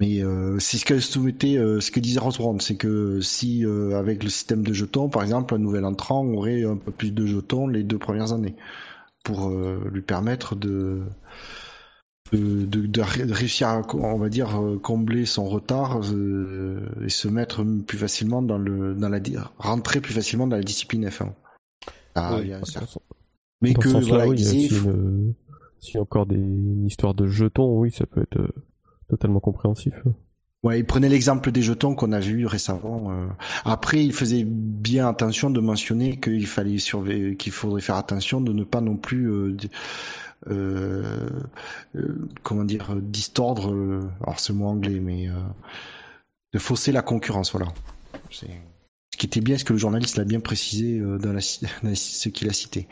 Mais 0.00 0.24
euh, 0.24 0.58
c'est 0.58 0.78
ce 0.78 0.84
que 0.84 0.98
souhaitait, 0.98 1.54
ce 1.56 1.90
que 1.92 2.00
disait 2.00 2.18
Ross 2.18 2.38
Brown, 2.38 2.58
c'est 2.58 2.74
que 2.76 3.20
si 3.20 3.64
euh, 3.64 3.96
avec 3.96 4.24
le 4.24 4.28
système 4.28 4.64
de 4.64 4.72
jetons, 4.72 5.08
par 5.08 5.22
exemple, 5.22 5.54
un 5.54 5.58
nouvel 5.58 5.84
entrant 5.84 6.26
aurait 6.26 6.64
un 6.64 6.76
peu 6.76 6.90
plus 6.90 7.12
de 7.12 7.26
jetons 7.26 7.68
les 7.68 7.84
deux 7.84 7.98
premières 7.98 8.32
années, 8.32 8.56
pour 9.22 9.50
lui 9.50 10.02
permettre 10.02 10.56
de 10.56 11.02
de, 12.32 12.64
de, 12.64 12.86
de 12.86 13.00
ré- 13.00 13.24
réussir 13.24 13.68
à, 13.68 13.82
on 13.94 14.18
va 14.18 14.28
dire, 14.28 14.60
euh, 14.60 14.78
combler 14.78 15.26
son 15.26 15.44
retard 15.44 16.00
euh, 16.12 16.80
et 17.04 17.08
se 17.08 17.28
mettre 17.28 17.62
plus 17.86 17.98
facilement 17.98 18.42
dans 18.42 18.58
le, 18.58 18.94
dans 18.94 19.08
la, 19.08 19.20
rentrer 19.58 20.00
plus 20.00 20.14
facilement 20.14 20.46
dans 20.46 20.56
la 20.56 20.62
discipline 20.62 21.06
F1. 21.06 21.32
Ah, 22.14 22.40
y 22.48 22.52
a 22.52 22.64
ce- 22.64 22.78
Mais 23.60 23.74
que 23.74 23.88
voilà, 24.08 24.26
il 24.26 24.30
oui, 24.30 24.36
disait, 24.36 24.50
si, 24.52 24.64
il 24.66 24.70
faut- 24.70 24.90
une, 24.90 25.34
si 25.80 25.98
encore 25.98 26.26
des 26.26 26.36
une 26.36 26.86
histoire 26.86 27.14
de 27.14 27.26
jetons, 27.26 27.78
oui, 27.78 27.90
ça 27.90 28.06
peut 28.06 28.22
être 28.22 28.38
euh, 28.40 28.48
totalement 29.08 29.40
compréhensif. 29.40 29.94
Ouais, 30.64 30.78
il 30.80 30.84
prenait 30.86 31.10
l'exemple 31.10 31.52
des 31.52 31.62
jetons 31.62 31.94
qu'on 31.94 32.12
a 32.12 32.20
vu 32.20 32.46
récemment. 32.46 33.12
euh. 33.12 33.26
Après, 33.66 34.02
il 34.02 34.12
faisait 34.14 34.44
bien 34.46 35.06
attention 35.06 35.50
de 35.50 35.60
mentionner 35.60 36.18
qu'il 36.18 36.46
fallait 36.46 36.78
surveiller, 36.78 37.36
qu'il 37.36 37.52
faudrait 37.52 37.82
faire 37.82 37.96
attention 37.96 38.40
de 38.40 38.52
ne 38.52 38.64
pas 38.64 38.80
non 38.80 38.96
plus, 38.96 39.30
euh, 39.30 39.56
euh, 40.50 41.28
euh, 41.96 42.28
comment 42.42 42.64
dire, 42.64 42.96
distordre. 42.96 43.72
euh, 43.72 44.00
alors 44.22 44.40
c'est 44.40 44.54
mot 44.54 44.66
anglais, 44.66 45.00
mais 45.00 45.28
de 46.54 46.58
fausser 46.58 46.92
la 46.92 47.02
concurrence. 47.02 47.52
Voilà. 47.52 47.66
C'est 48.30 48.48
ce 49.12 49.18
qui 49.18 49.26
était 49.26 49.42
bien, 49.42 49.58
ce 49.58 49.64
que 49.64 49.74
le 49.74 49.78
journaliste 49.78 50.16
l'a 50.16 50.24
bien 50.24 50.40
précisé 50.40 50.98
dans, 50.98 51.32
la, 51.32 51.40
dans 51.82 51.94
ce 51.94 52.28
qu'il 52.30 52.48
a 52.48 52.52
cité. 52.54 52.88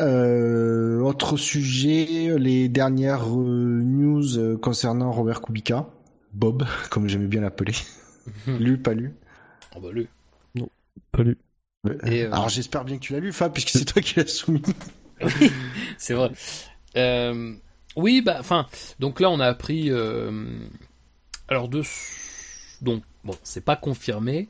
Euh, 0.00 1.00
autre 1.00 1.36
sujet, 1.36 2.36
les 2.38 2.68
dernières 2.68 3.28
news 3.28 4.58
concernant 4.58 5.12
Robert 5.12 5.40
Kubica, 5.40 5.88
Bob, 6.34 6.66
comme 6.90 7.08
j'aimais 7.08 7.26
bien 7.26 7.40
l'appeler. 7.40 7.74
lu, 8.46 8.78
pas 8.78 8.94
lu. 8.94 9.14
Oh 9.74 9.80
bah 9.80 9.90
lui. 9.92 10.08
Pas 11.12 11.22
lu. 11.22 11.38
Et, 12.06 12.22
euh, 12.22 12.32
Alors 12.32 12.48
j'espère 12.48 12.84
bien 12.84 12.96
que 12.96 13.02
tu 13.02 13.12
l'as 13.12 13.20
lu, 13.20 13.32
Fab, 13.32 13.52
puisque 13.52 13.70
c'est 13.70 13.84
toi 13.84 14.00
qui 14.00 14.16
l'as 14.16 14.26
soumis. 14.26 14.62
C'est 15.98 16.14
vrai. 16.14 16.32
Euh, 16.96 17.54
oui, 17.96 18.22
bah, 18.22 18.36
enfin, 18.40 18.66
donc 18.98 19.20
là, 19.20 19.30
on 19.30 19.40
a 19.40 19.46
appris. 19.46 19.90
euh, 19.90 20.58
alors, 21.48 21.68
de. 21.68 21.82
Donc, 22.80 23.02
bon, 23.22 23.34
c'est 23.42 23.64
pas 23.64 23.76
confirmé, 23.76 24.48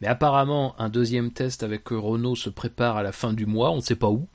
Mais 0.00 0.06
apparemment, 0.06 0.74
un 0.78 0.88
deuxième 0.88 1.32
test 1.32 1.62
avec 1.62 1.88
Renault 1.88 2.36
se 2.36 2.50
prépare 2.50 2.96
à 2.96 3.02
la 3.02 3.12
fin 3.12 3.32
du 3.32 3.46
mois, 3.46 3.70
on 3.72 3.76
ne 3.76 3.80
sait 3.80 3.96
pas 3.96 4.08
où, 4.10 4.28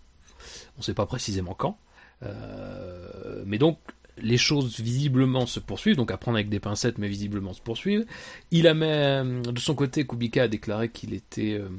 on 0.76 0.80
ne 0.80 0.84
sait 0.84 0.94
pas 0.94 1.06
précisément 1.06 1.54
quand. 1.54 1.78
Euh, 2.24 3.44
mais 3.46 3.58
donc, 3.58 3.80
les 4.22 4.38
choses 4.38 4.80
visiblement 4.80 5.46
se 5.46 5.60
poursuivent, 5.60 5.96
donc 5.96 6.12
à 6.12 6.18
prendre 6.18 6.38
avec 6.38 6.50
des 6.50 6.60
pincettes, 6.60 6.98
mais 6.98 7.08
visiblement 7.08 7.54
se 7.54 7.62
poursuivent. 7.62 8.06
Il 8.52 8.68
a 8.68 8.74
même, 8.74 9.46
de 9.46 9.60
son 9.60 9.76
côté, 9.76 10.06
Kubica 10.06 10.44
a 10.44 10.48
déclaré 10.48 10.90
qu'il 10.90 11.14
était 11.14 11.54
euh, 11.54 11.70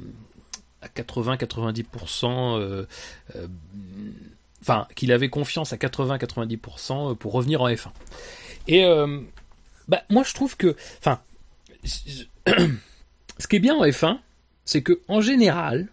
à 0.82 0.88
80-90%, 0.88 2.58
euh, 2.58 2.86
enfin, 4.62 4.86
qu'il 4.94 5.12
avait 5.12 5.28
confiance 5.28 5.72
à 5.72 5.76
80-90% 5.76 7.16
pour 7.16 7.32
revenir 7.32 7.62
en 7.62 7.68
F1. 7.68 7.88
Et 8.68 8.84
bah, 9.88 10.02
moi, 10.08 10.22
je 10.22 10.34
trouve 10.34 10.56
que, 10.56 10.76
enfin, 10.98 11.20
ce 11.84 13.46
qui 13.48 13.56
est 13.56 13.60
bien 13.60 13.74
en 13.74 13.84
F1, 13.84 14.18
c'est 14.64 14.82
que 14.82 15.00
en 15.08 15.20
général, 15.20 15.88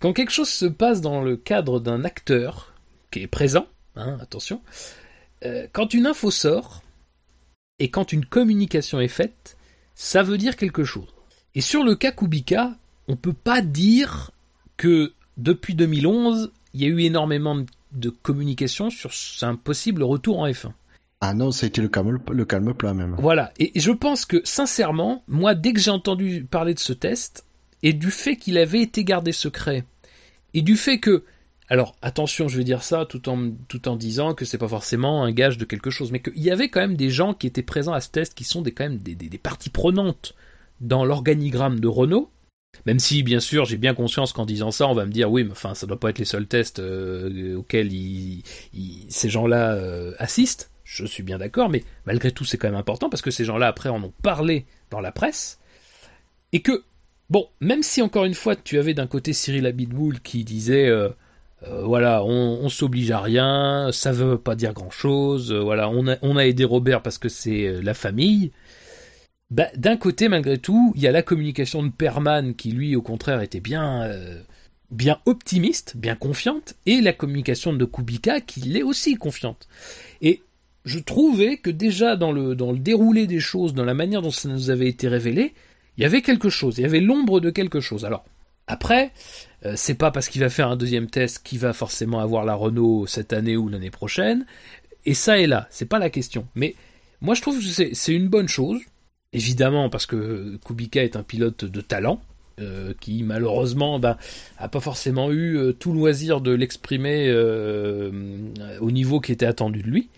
quand 0.00 0.12
quelque 0.12 0.32
chose 0.32 0.50
se 0.50 0.66
passe 0.66 1.00
dans 1.00 1.22
le 1.22 1.36
cadre 1.36 1.80
d'un 1.80 2.04
acteur 2.04 2.74
qui 3.10 3.20
est 3.20 3.26
présent, 3.26 3.66
hein, 3.96 4.18
attention, 4.20 4.60
euh, 5.44 5.66
quand 5.72 5.94
une 5.94 6.06
info 6.06 6.30
sort 6.30 6.82
et 7.78 7.90
quand 7.90 8.12
une 8.12 8.24
communication 8.24 9.00
est 9.00 9.08
faite, 9.08 9.56
ça 9.94 10.22
veut 10.22 10.38
dire 10.38 10.56
quelque 10.56 10.84
chose. 10.84 11.08
Et 11.54 11.60
sur 11.60 11.84
le 11.84 11.94
cas 11.94 12.12
Kubica, 12.12 12.76
on 13.08 13.16
peut 13.16 13.32
pas 13.32 13.62
dire 13.62 14.30
que 14.76 15.12
depuis 15.36 15.74
2011, 15.74 16.52
il 16.72 16.82
y 16.82 16.84
a 16.84 16.88
eu 16.88 17.00
énormément 17.00 17.64
de 17.92 18.10
communication 18.10 18.90
sur 18.90 19.10
un 19.42 19.56
possible 19.56 20.02
retour 20.02 20.40
en 20.40 20.48
F1. 20.48 20.72
Ah 21.20 21.32
non, 21.32 21.52
ça 21.52 21.64
a 21.64 21.68
été 21.68 21.80
le 21.80 21.88
calme, 21.88 22.18
le 22.30 22.44
calme 22.44 22.74
plat 22.74 22.92
même. 22.92 23.16
Voilà, 23.18 23.52
et 23.58 23.72
je 23.78 23.92
pense 23.92 24.26
que 24.26 24.42
sincèrement, 24.44 25.22
moi, 25.26 25.54
dès 25.54 25.72
que 25.72 25.80
j'ai 25.80 25.90
entendu 25.90 26.44
parler 26.44 26.74
de 26.74 26.78
ce 26.78 26.92
test, 26.92 27.46
et 27.82 27.92
du 27.92 28.10
fait 28.10 28.36
qu'il 28.36 28.58
avait 28.58 28.82
été 28.82 29.04
gardé 29.04 29.32
secret, 29.32 29.84
et 30.52 30.62
du 30.62 30.76
fait 30.76 30.98
que, 30.98 31.24
alors 31.68 31.96
attention, 32.02 32.48
je 32.48 32.58
vais 32.58 32.64
dire 32.64 32.82
ça 32.82 33.06
tout 33.06 33.28
en, 33.28 33.96
disant 33.96 34.34
que 34.34 34.44
c'est 34.44 34.58
pas 34.58 34.68
forcément 34.68 35.24
un 35.24 35.32
gage 35.32 35.56
de 35.56 35.64
quelque 35.64 35.90
chose, 35.90 36.12
mais 36.12 36.20
qu'il 36.20 36.42
y 36.42 36.50
avait 36.50 36.68
quand 36.68 36.80
même 36.80 36.96
des 36.96 37.10
gens 37.10 37.32
qui 37.32 37.46
étaient 37.46 37.62
présents 37.62 37.94
à 37.94 38.00
ce 38.00 38.10
test 38.10 38.34
qui 38.34 38.44
sont 38.44 38.62
des, 38.62 38.72
quand 38.72 38.84
même 38.84 38.98
des, 38.98 39.14
des, 39.14 39.38
parties 39.38 39.70
prenantes 39.70 40.34
dans 40.80 41.04
l'organigramme 41.04 41.80
de 41.80 41.88
Renault, 41.88 42.30
même 42.86 42.98
si, 42.98 43.22
bien 43.22 43.40
sûr, 43.40 43.64
j'ai 43.64 43.76
bien 43.76 43.94
conscience 43.94 44.32
qu'en 44.32 44.46
disant 44.46 44.70
ça, 44.70 44.88
on 44.88 44.94
va 44.94 45.06
me 45.06 45.12
dire 45.12 45.30
oui, 45.30 45.44
mais 45.44 45.52
enfin, 45.52 45.74
ça 45.74 45.86
doit 45.86 45.98
pas 45.98 46.10
être 46.10 46.18
les 46.18 46.24
seuls 46.24 46.46
tests 46.46 46.80
euh, 46.80 47.56
auxquels 47.56 47.90
ces 49.08 49.28
gens-là 49.28 49.72
euh, 49.72 50.12
assistent. 50.18 50.70
Je 50.84 51.06
suis 51.06 51.22
bien 51.22 51.38
d'accord, 51.38 51.70
mais 51.70 51.82
malgré 52.04 52.30
tout, 52.30 52.44
c'est 52.44 52.58
quand 52.58 52.68
même 52.68 52.78
important 52.78 53.08
parce 53.08 53.22
que 53.22 53.30
ces 53.30 53.44
gens-là, 53.44 53.68
après, 53.68 53.88
en 53.88 54.02
ont 54.02 54.12
parlé 54.22 54.66
dans 54.90 55.00
la 55.00 55.12
presse. 55.12 55.60
Et 56.52 56.60
que, 56.60 56.84
bon, 57.30 57.48
même 57.60 57.82
si 57.82 58.02
encore 58.02 58.26
une 58.26 58.34
fois, 58.34 58.54
tu 58.54 58.78
avais 58.78 58.92
d'un 58.92 59.06
côté 59.06 59.32
Cyril 59.32 59.66
Abitboul 59.66 60.20
qui 60.20 60.44
disait 60.44 60.88
euh, 60.88 61.08
euh, 61.68 61.82
voilà, 61.84 62.24
on, 62.24 62.68
s'oblige 62.68 63.10
à 63.10 63.20
rien, 63.20 63.90
ça 63.92 64.12
veut 64.12 64.38
pas 64.38 64.54
dire 64.54 64.72
grand-chose, 64.72 65.52
euh, 65.52 65.60
voilà, 65.60 65.88
on 65.90 66.36
a, 66.36 66.46
aidé 66.46 66.64
Robert 66.64 67.02
parce 67.02 67.18
que 67.18 67.28
c'est 67.28 67.80
la 67.82 67.94
famille. 67.94 68.52
Bah, 69.50 69.68
d'un 69.76 69.96
côté, 69.96 70.28
malgré 70.28 70.58
tout, 70.58 70.92
il 70.96 71.02
y 71.02 71.06
a 71.06 71.12
la 71.12 71.22
communication 71.22 71.82
de 71.82 71.90
Perman 71.90 72.54
qui, 72.54 72.72
lui, 72.72 72.96
au 72.96 73.02
contraire, 73.02 73.40
était 73.40 73.60
bien, 73.60 74.10
bien 74.90 75.18
optimiste, 75.26 75.96
bien 75.96 76.16
confiante, 76.16 76.74
et 76.86 77.00
la 77.00 77.12
communication 77.12 77.72
de 77.72 77.84
Kubika 77.84 78.40
qui 78.40 78.60
l'est 78.60 78.82
aussi 78.82 79.14
confiante. 79.16 79.68
Et 80.22 80.42
je 80.84 80.98
trouvais 80.98 81.56
que 81.56 81.70
déjà 81.70 82.16
dans 82.16 82.32
le, 82.32 82.54
dans 82.54 82.72
le 82.72 82.78
déroulé 82.78 83.26
des 83.26 83.40
choses, 83.40 83.74
dans 83.74 83.84
la 83.84 83.94
manière 83.94 84.22
dont 84.22 84.30
ça 84.30 84.48
nous 84.48 84.70
avait 84.70 84.88
été 84.88 85.08
révélé, 85.08 85.54
il 85.96 86.02
y 86.02 86.06
avait 86.06 86.22
quelque 86.22 86.48
chose, 86.48 86.78
il 86.78 86.82
y 86.82 86.86
avait 86.86 87.00
l'ombre 87.00 87.40
de 87.40 87.50
quelque 87.50 87.80
chose. 87.80 88.04
Alors, 88.04 88.24
après, 88.66 89.12
euh, 89.66 89.74
c'est 89.76 89.94
pas 89.94 90.10
parce 90.10 90.28
qu'il 90.28 90.40
va 90.40 90.48
faire 90.48 90.68
un 90.68 90.76
deuxième 90.76 91.08
test 91.08 91.42
qu'il 91.44 91.58
va 91.58 91.72
forcément 91.72 92.20
avoir 92.20 92.44
la 92.44 92.54
Renault 92.54 93.06
cette 93.06 93.32
année 93.32 93.56
ou 93.56 93.68
l'année 93.68 93.90
prochaine, 93.90 94.46
et 95.06 95.14
ça 95.14 95.38
est 95.38 95.46
là, 95.46 95.66
c'est 95.70 95.88
pas 95.88 95.98
la 95.98 96.10
question. 96.10 96.46
Mais 96.54 96.74
moi 97.20 97.34
je 97.34 97.42
trouve 97.42 97.58
que 97.58 97.94
c'est 97.94 98.12
une 98.12 98.28
bonne 98.28 98.48
chose, 98.48 98.80
évidemment 99.32 99.90
parce 99.90 100.06
que 100.06 100.58
Kubica 100.64 101.02
est 101.02 101.16
un 101.16 101.22
pilote 101.22 101.64
de 101.64 101.80
talent, 101.80 102.22
euh, 102.60 102.94
qui 103.00 103.22
malheureusement 103.22 103.98
ben, 103.98 104.16
a 104.58 104.68
pas 104.68 104.80
forcément 104.80 105.30
eu 105.32 105.56
euh, 105.56 105.72
tout 105.72 105.92
loisir 105.92 106.40
de 106.40 106.52
l'exprimer 106.52 107.30
au 108.80 108.90
niveau 108.90 109.20
qui 109.20 109.32
était 109.32 109.46
attendu 109.46 109.82
de 109.82 109.88
lui. 109.88 110.08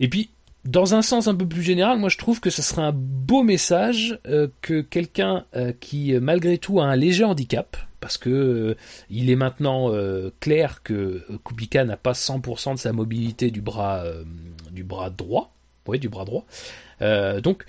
Et 0.00 0.08
puis, 0.08 0.30
dans 0.64 0.94
un 0.94 1.02
sens 1.02 1.28
un 1.28 1.34
peu 1.34 1.46
plus 1.46 1.62
général, 1.62 1.98
moi 1.98 2.08
je 2.08 2.18
trouve 2.18 2.40
que 2.40 2.50
ce 2.50 2.62
serait 2.62 2.82
un 2.82 2.92
beau 2.94 3.42
message 3.42 4.18
euh, 4.26 4.48
que 4.62 4.80
quelqu'un 4.80 5.44
euh, 5.56 5.72
qui 5.78 6.12
malgré 6.14 6.58
tout 6.58 6.80
a 6.80 6.84
un 6.84 6.96
léger 6.96 7.24
handicap, 7.24 7.76
parce 8.00 8.16
que 8.16 8.30
euh, 8.30 8.76
il 9.10 9.30
est 9.30 9.36
maintenant 9.36 9.92
clair 10.40 10.82
que 10.82 11.26
Kubica 11.44 11.84
n'a 11.84 11.96
pas 11.96 12.12
100% 12.12 12.74
de 12.74 12.78
sa 12.78 12.92
mobilité 12.92 13.50
du 13.50 13.60
bras 13.60 14.04
du 14.70 14.84
bras 14.84 15.10
droit, 15.10 15.52
oui 15.86 15.98
du 15.98 16.08
bras 16.08 16.24
droit, 16.24 16.46
donc 17.00 17.64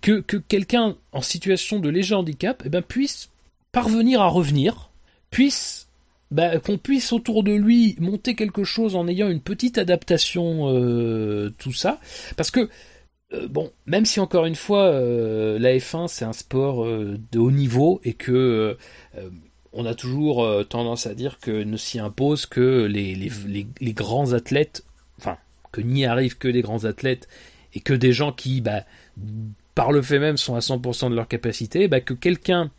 que, 0.00 0.20
que 0.20 0.36
quelqu'un 0.36 0.96
en 1.12 1.22
situation 1.22 1.78
de 1.78 1.88
léger 1.88 2.14
handicap 2.14 2.62
eh 2.64 2.68
ben, 2.68 2.82
puisse 2.82 3.30
parvenir 3.72 4.20
à 4.20 4.26
revenir, 4.26 4.90
puisse 5.30 5.88
bah, 6.30 6.58
qu'on 6.60 6.78
puisse 6.78 7.12
autour 7.12 7.42
de 7.42 7.52
lui 7.52 7.96
monter 7.98 8.34
quelque 8.34 8.64
chose 8.64 8.94
en 8.94 9.08
ayant 9.08 9.28
une 9.28 9.40
petite 9.40 9.78
adaptation, 9.78 10.68
euh, 10.68 11.52
tout 11.58 11.72
ça. 11.72 11.98
Parce 12.36 12.50
que, 12.50 12.68
euh, 13.32 13.48
bon, 13.48 13.72
même 13.86 14.06
si 14.06 14.20
encore 14.20 14.46
une 14.46 14.54
fois, 14.54 14.84
euh, 14.84 15.58
la 15.58 15.76
F1 15.76 16.08
c'est 16.08 16.24
un 16.24 16.32
sport 16.32 16.86
de 16.86 17.38
haut 17.38 17.50
niveau 17.50 18.00
et 18.04 18.14
que 18.14 18.76
on 19.72 19.86
a 19.86 19.94
toujours 19.94 20.66
tendance 20.68 21.06
à 21.06 21.14
dire 21.14 21.38
que 21.38 21.50
ne 21.50 21.76
s'y 21.76 22.00
impose 22.00 22.46
que 22.46 22.86
les, 22.86 23.14
les, 23.14 23.66
les, 23.80 23.92
grands 23.92 24.32
athlètes, 24.32 24.84
enfin, 25.18 25.36
que 25.70 25.80
n'y 25.80 26.04
arrivent 26.04 26.38
que 26.38 26.48
des 26.48 26.62
grands 26.62 26.84
athlètes 26.86 27.28
et 27.74 27.80
que 27.80 27.94
des 27.94 28.12
gens 28.12 28.32
qui, 28.32 28.60
bah, 28.60 28.84
par 29.76 29.92
le 29.92 30.02
fait 30.02 30.18
même, 30.18 30.36
sont 30.36 30.56
à 30.56 30.58
100% 30.58 31.10
de 31.10 31.14
leur 31.14 31.28
capacité, 31.28 31.86
bah, 31.86 32.00
que 32.00 32.14
quelqu'un 32.14 32.72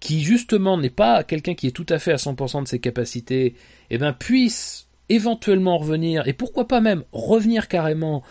qui 0.00 0.22
justement 0.22 0.76
n'est 0.78 0.90
pas 0.90 1.24
quelqu'un 1.24 1.54
qui 1.54 1.66
est 1.66 1.72
tout 1.72 1.86
à 1.88 1.98
fait 1.98 2.12
à 2.12 2.16
100% 2.16 2.62
de 2.62 2.68
ses 2.68 2.78
capacités, 2.78 3.54
eh 3.90 3.98
ben, 3.98 4.12
puisse 4.12 4.88
éventuellement 5.08 5.78
revenir, 5.78 6.26
et 6.28 6.32
pourquoi 6.32 6.68
pas 6.68 6.80
même 6.80 7.02
revenir 7.12 7.68
carrément, 7.68 8.22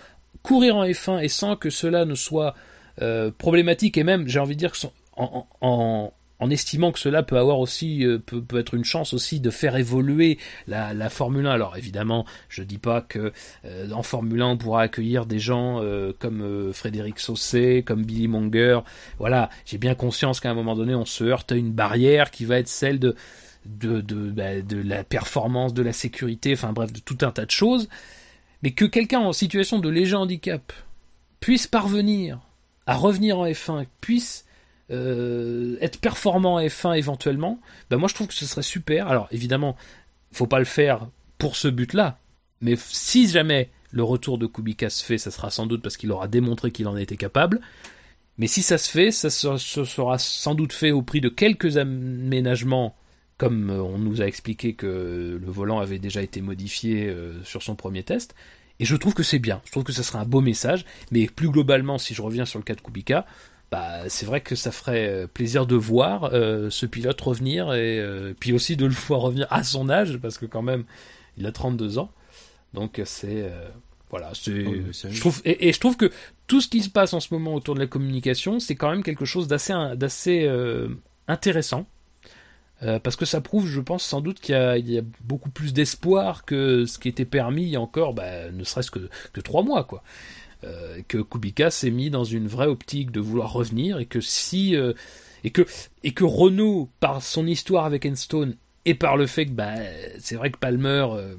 courir 0.43 0.77
en 0.77 0.85
F1 0.85 1.23
et 1.23 1.27
sans 1.27 1.55
que 1.55 1.69
cela 1.69 2.05
ne 2.05 2.15
soit 2.15 2.53
euh, 3.01 3.31
problématique, 3.37 3.97
et 3.97 4.03
même, 4.03 4.27
j'ai 4.27 4.39
envie 4.39 4.55
de 4.55 4.59
dire, 4.59 4.71
que 4.71 4.77
en, 5.15 5.47
en, 5.61 6.13
en 6.39 6.49
estimant 6.49 6.91
que 6.91 6.99
cela 6.99 7.23
peut 7.23 7.37
avoir 7.37 7.59
aussi 7.59 8.05
euh, 8.05 8.19
peut, 8.19 8.43
être 8.57 8.73
une 8.73 8.85
chance 8.85 9.13
aussi 9.13 9.39
de 9.39 9.49
faire 9.49 9.75
évoluer 9.75 10.37
la, 10.67 11.09
Formule 11.09 11.47
1. 11.47 11.51
Alors 11.51 11.77
évidemment, 11.77 12.25
je 12.49 12.63
dis 12.63 12.77
pas 12.77 13.01
que 13.01 13.31
euh, 13.65 13.91
en 13.91 14.03
Formule 14.03 14.41
1 14.41 14.47
on 14.47 14.57
pourra 14.57 14.81
accueillir 14.81 15.25
des 15.25 15.39
gens 15.39 15.81
euh, 15.81 16.13
comme 16.17 16.71
Frédéric 16.73 17.19
Saucé, 17.19 17.83
comme 17.85 18.03
Billy 18.03 18.27
Monger. 18.27 18.79
Voilà, 19.19 19.49
j'ai 19.65 19.77
bien 19.77 19.95
conscience 19.95 20.39
qu'à 20.39 20.51
un 20.51 20.53
moment 20.53 20.75
donné 20.75 20.95
on 20.95 21.05
se 21.05 21.23
heurte 21.23 21.51
à 21.51 21.55
une 21.55 21.71
barrière 21.71 22.31
qui 22.31 22.45
va 22.45 22.59
être 22.59 22.67
celle 22.67 22.99
de 22.99 23.15
de, 23.65 23.99
de, 23.99 24.31
bah, 24.31 24.61
de 24.61 24.77
la 24.77 25.03
performance, 25.03 25.73
de 25.73 25.81
la 25.81 25.91
sécurité, 25.91 26.53
enfin 26.53 26.71
bref, 26.71 26.93
de 26.93 26.99
tout 26.99 27.17
un 27.21 27.31
tas 27.31 27.45
de 27.45 27.51
choses. 27.51 27.89
Mais 28.63 28.71
que 28.71 28.85
quelqu'un 28.85 29.19
en 29.19 29.33
situation 29.33 29.79
de 29.79 29.89
léger 29.89 30.15
handicap 30.15 30.71
puisse 31.41 31.67
parvenir 31.67 32.39
à 32.85 32.95
revenir 32.95 33.39
en 33.39 33.45
F1, 33.45 33.85
puisse 33.99 34.46
euh, 34.91 35.77
être 35.81 35.99
performant 35.99 36.59
F1 36.59 36.97
éventuellement, 36.97 37.59
ben 37.89 37.97
moi 37.97 38.07
je 38.07 38.15
trouve 38.15 38.27
que 38.27 38.33
ce 38.33 38.45
serait 38.45 38.61
super. 38.61 39.07
Alors 39.07 39.27
évidemment, 39.31 39.75
faut 40.31 40.47
pas 40.47 40.59
le 40.59 40.65
faire 40.65 41.07
pour 41.37 41.55
ce 41.55 41.67
but-là, 41.67 42.19
mais 42.61 42.75
si 42.77 43.27
jamais 43.27 43.69
le 43.91 44.03
retour 44.03 44.37
de 44.37 44.47
Kubica 44.47 44.89
se 44.89 45.03
fait, 45.03 45.17
ça 45.17 45.31
sera 45.31 45.49
sans 45.49 45.65
doute 45.65 45.81
parce 45.81 45.97
qu'il 45.97 46.11
aura 46.11 46.27
démontré 46.27 46.71
qu'il 46.71 46.87
en 46.87 46.97
était 46.97 47.17
capable. 47.17 47.61
Mais 48.37 48.47
si 48.47 48.61
ça 48.61 48.77
se 48.77 48.89
fait, 48.89 49.11
ça 49.11 49.29
sera 49.29 50.17
sans 50.19 50.55
doute 50.55 50.73
fait 50.73 50.91
au 50.91 51.01
prix 51.01 51.21
de 51.21 51.29
quelques 51.29 51.77
aménagements, 51.77 52.95
comme 53.37 53.69
euh, 53.69 53.81
on 53.81 53.97
nous 53.97 54.21
a 54.21 54.25
expliqué 54.25 54.73
que 54.73 55.39
le 55.41 55.51
volant 55.51 55.79
avait 55.79 55.99
déjà 55.99 56.21
été 56.21 56.41
modifié 56.41 57.07
euh, 57.07 57.43
sur 57.43 57.63
son 57.63 57.75
premier 57.75 58.03
test. 58.03 58.35
Et 58.79 58.85
je 58.85 58.95
trouve 58.95 59.15
que 59.15 59.23
c'est 59.23 59.39
bien. 59.39 59.61
Je 59.65 59.71
trouve 59.71 59.83
que 59.83 59.91
ça 59.91 60.03
sera 60.03 60.19
un 60.19 60.25
beau 60.25 60.41
message. 60.41 60.85
Mais 61.11 61.25
plus 61.27 61.49
globalement, 61.49 61.97
si 61.97 62.13
je 62.13 62.21
reviens 62.21 62.45
sur 62.45 62.59
le 62.59 62.63
cas 62.63 62.75
de 62.75 62.81
Kubica, 62.81 63.25
bah, 63.69 64.07
c'est 64.07 64.25
vrai 64.25 64.39
que 64.39 64.55
ça 64.55 64.71
ferait 64.71 65.09
euh, 65.09 65.27
plaisir 65.27 65.65
de 65.65 65.75
voir 65.75 66.29
euh, 66.31 66.69
ce 66.69 66.85
pilote 66.85 67.19
revenir 67.19 67.73
et 67.73 67.99
euh, 67.99 68.33
puis 68.39 68.53
aussi 68.53 68.77
de 68.77 68.85
le 68.85 68.93
voir 69.07 69.21
revenir 69.21 69.47
à 69.49 69.63
son 69.63 69.89
âge 69.89 70.17
parce 70.17 70.37
que 70.37 70.45
quand 70.45 70.61
même 70.61 70.85
il 71.37 71.45
a 71.45 71.51
32 71.51 71.97
ans 71.97 72.09
donc 72.73 73.01
c'est 73.05 73.51
voilà 74.09 74.31
c'est 74.33 74.65
je 75.09 75.19
trouve 75.19 75.41
et, 75.45 75.71
je 75.71 75.79
trouve 75.79 75.97
que 75.97 76.11
tout 76.47 76.61
ce 76.61 76.67
qui 76.67 76.81
se 76.81 76.89
passe 76.89 77.13
en 77.13 77.19
ce 77.19 77.33
moment 77.33 77.55
autour 77.55 77.75
de 77.75 77.79
la 77.79 77.87
communication 77.87 78.59
c'est 78.59 78.75
quand 78.75 78.89
même 78.89 79.03
quelque 79.03 79.25
chose 79.25 79.47
d'assez 79.47 79.73
d'assez 79.95 80.49
intéressant 81.27 81.85
parce 82.79 83.15
que 83.15 83.25
ça 83.25 83.41
prouve, 83.41 83.67
je 83.67 83.81
pense 83.81 84.03
sans 84.03 84.21
doute 84.21 84.39
qu'il 84.39 84.55
y, 84.55 84.91
y, 84.91 84.97
a 84.99 85.03
beaucoup 85.21 85.49
plus 85.49 85.73
d'espoir 85.73 86.45
que 86.45 86.85
ce 86.85 86.99
qui 86.99 87.09
était 87.09 87.25
permis 87.25 87.63
il 87.63 87.69
y 87.69 87.75
a 87.75 87.81
encore, 87.81 88.13
bah, 88.13 88.51
ne 88.51 88.63
serait-ce 88.63 88.91
que, 88.91 89.09
que 89.33 89.41
trois 89.41 89.63
mois, 89.63 89.83
quoi. 89.83 90.03
Euh, 90.63 91.01
que 91.07 91.19
Kubica 91.19 91.69
s'est 91.69 91.91
mis 91.91 92.09
dans 92.09 92.23
une 92.23 92.47
vraie 92.47 92.65
optique 92.65 93.11
de 93.11 93.19
vouloir 93.19 93.53
revenir 93.53 93.99
et 93.99 94.07
que 94.07 94.21
si 94.21 94.75
euh, 94.75 94.93
et 95.43 95.51
que 95.51 95.65
et 96.03 96.13
que 96.13 96.23
Renault 96.23 96.89
par 96.99 97.21
son 97.21 97.45
histoire 97.45 97.85
avec 97.85 98.07
Enstone 98.07 98.55
et 98.85 98.95
par 98.95 99.17
le 99.17 99.27
fait 99.27 99.45
que 99.45 99.51
bah 99.51 99.75
c'est 100.19 100.35
vrai 100.35 100.49
que 100.49 100.57
Palmer 100.57 101.05
euh, 101.11 101.35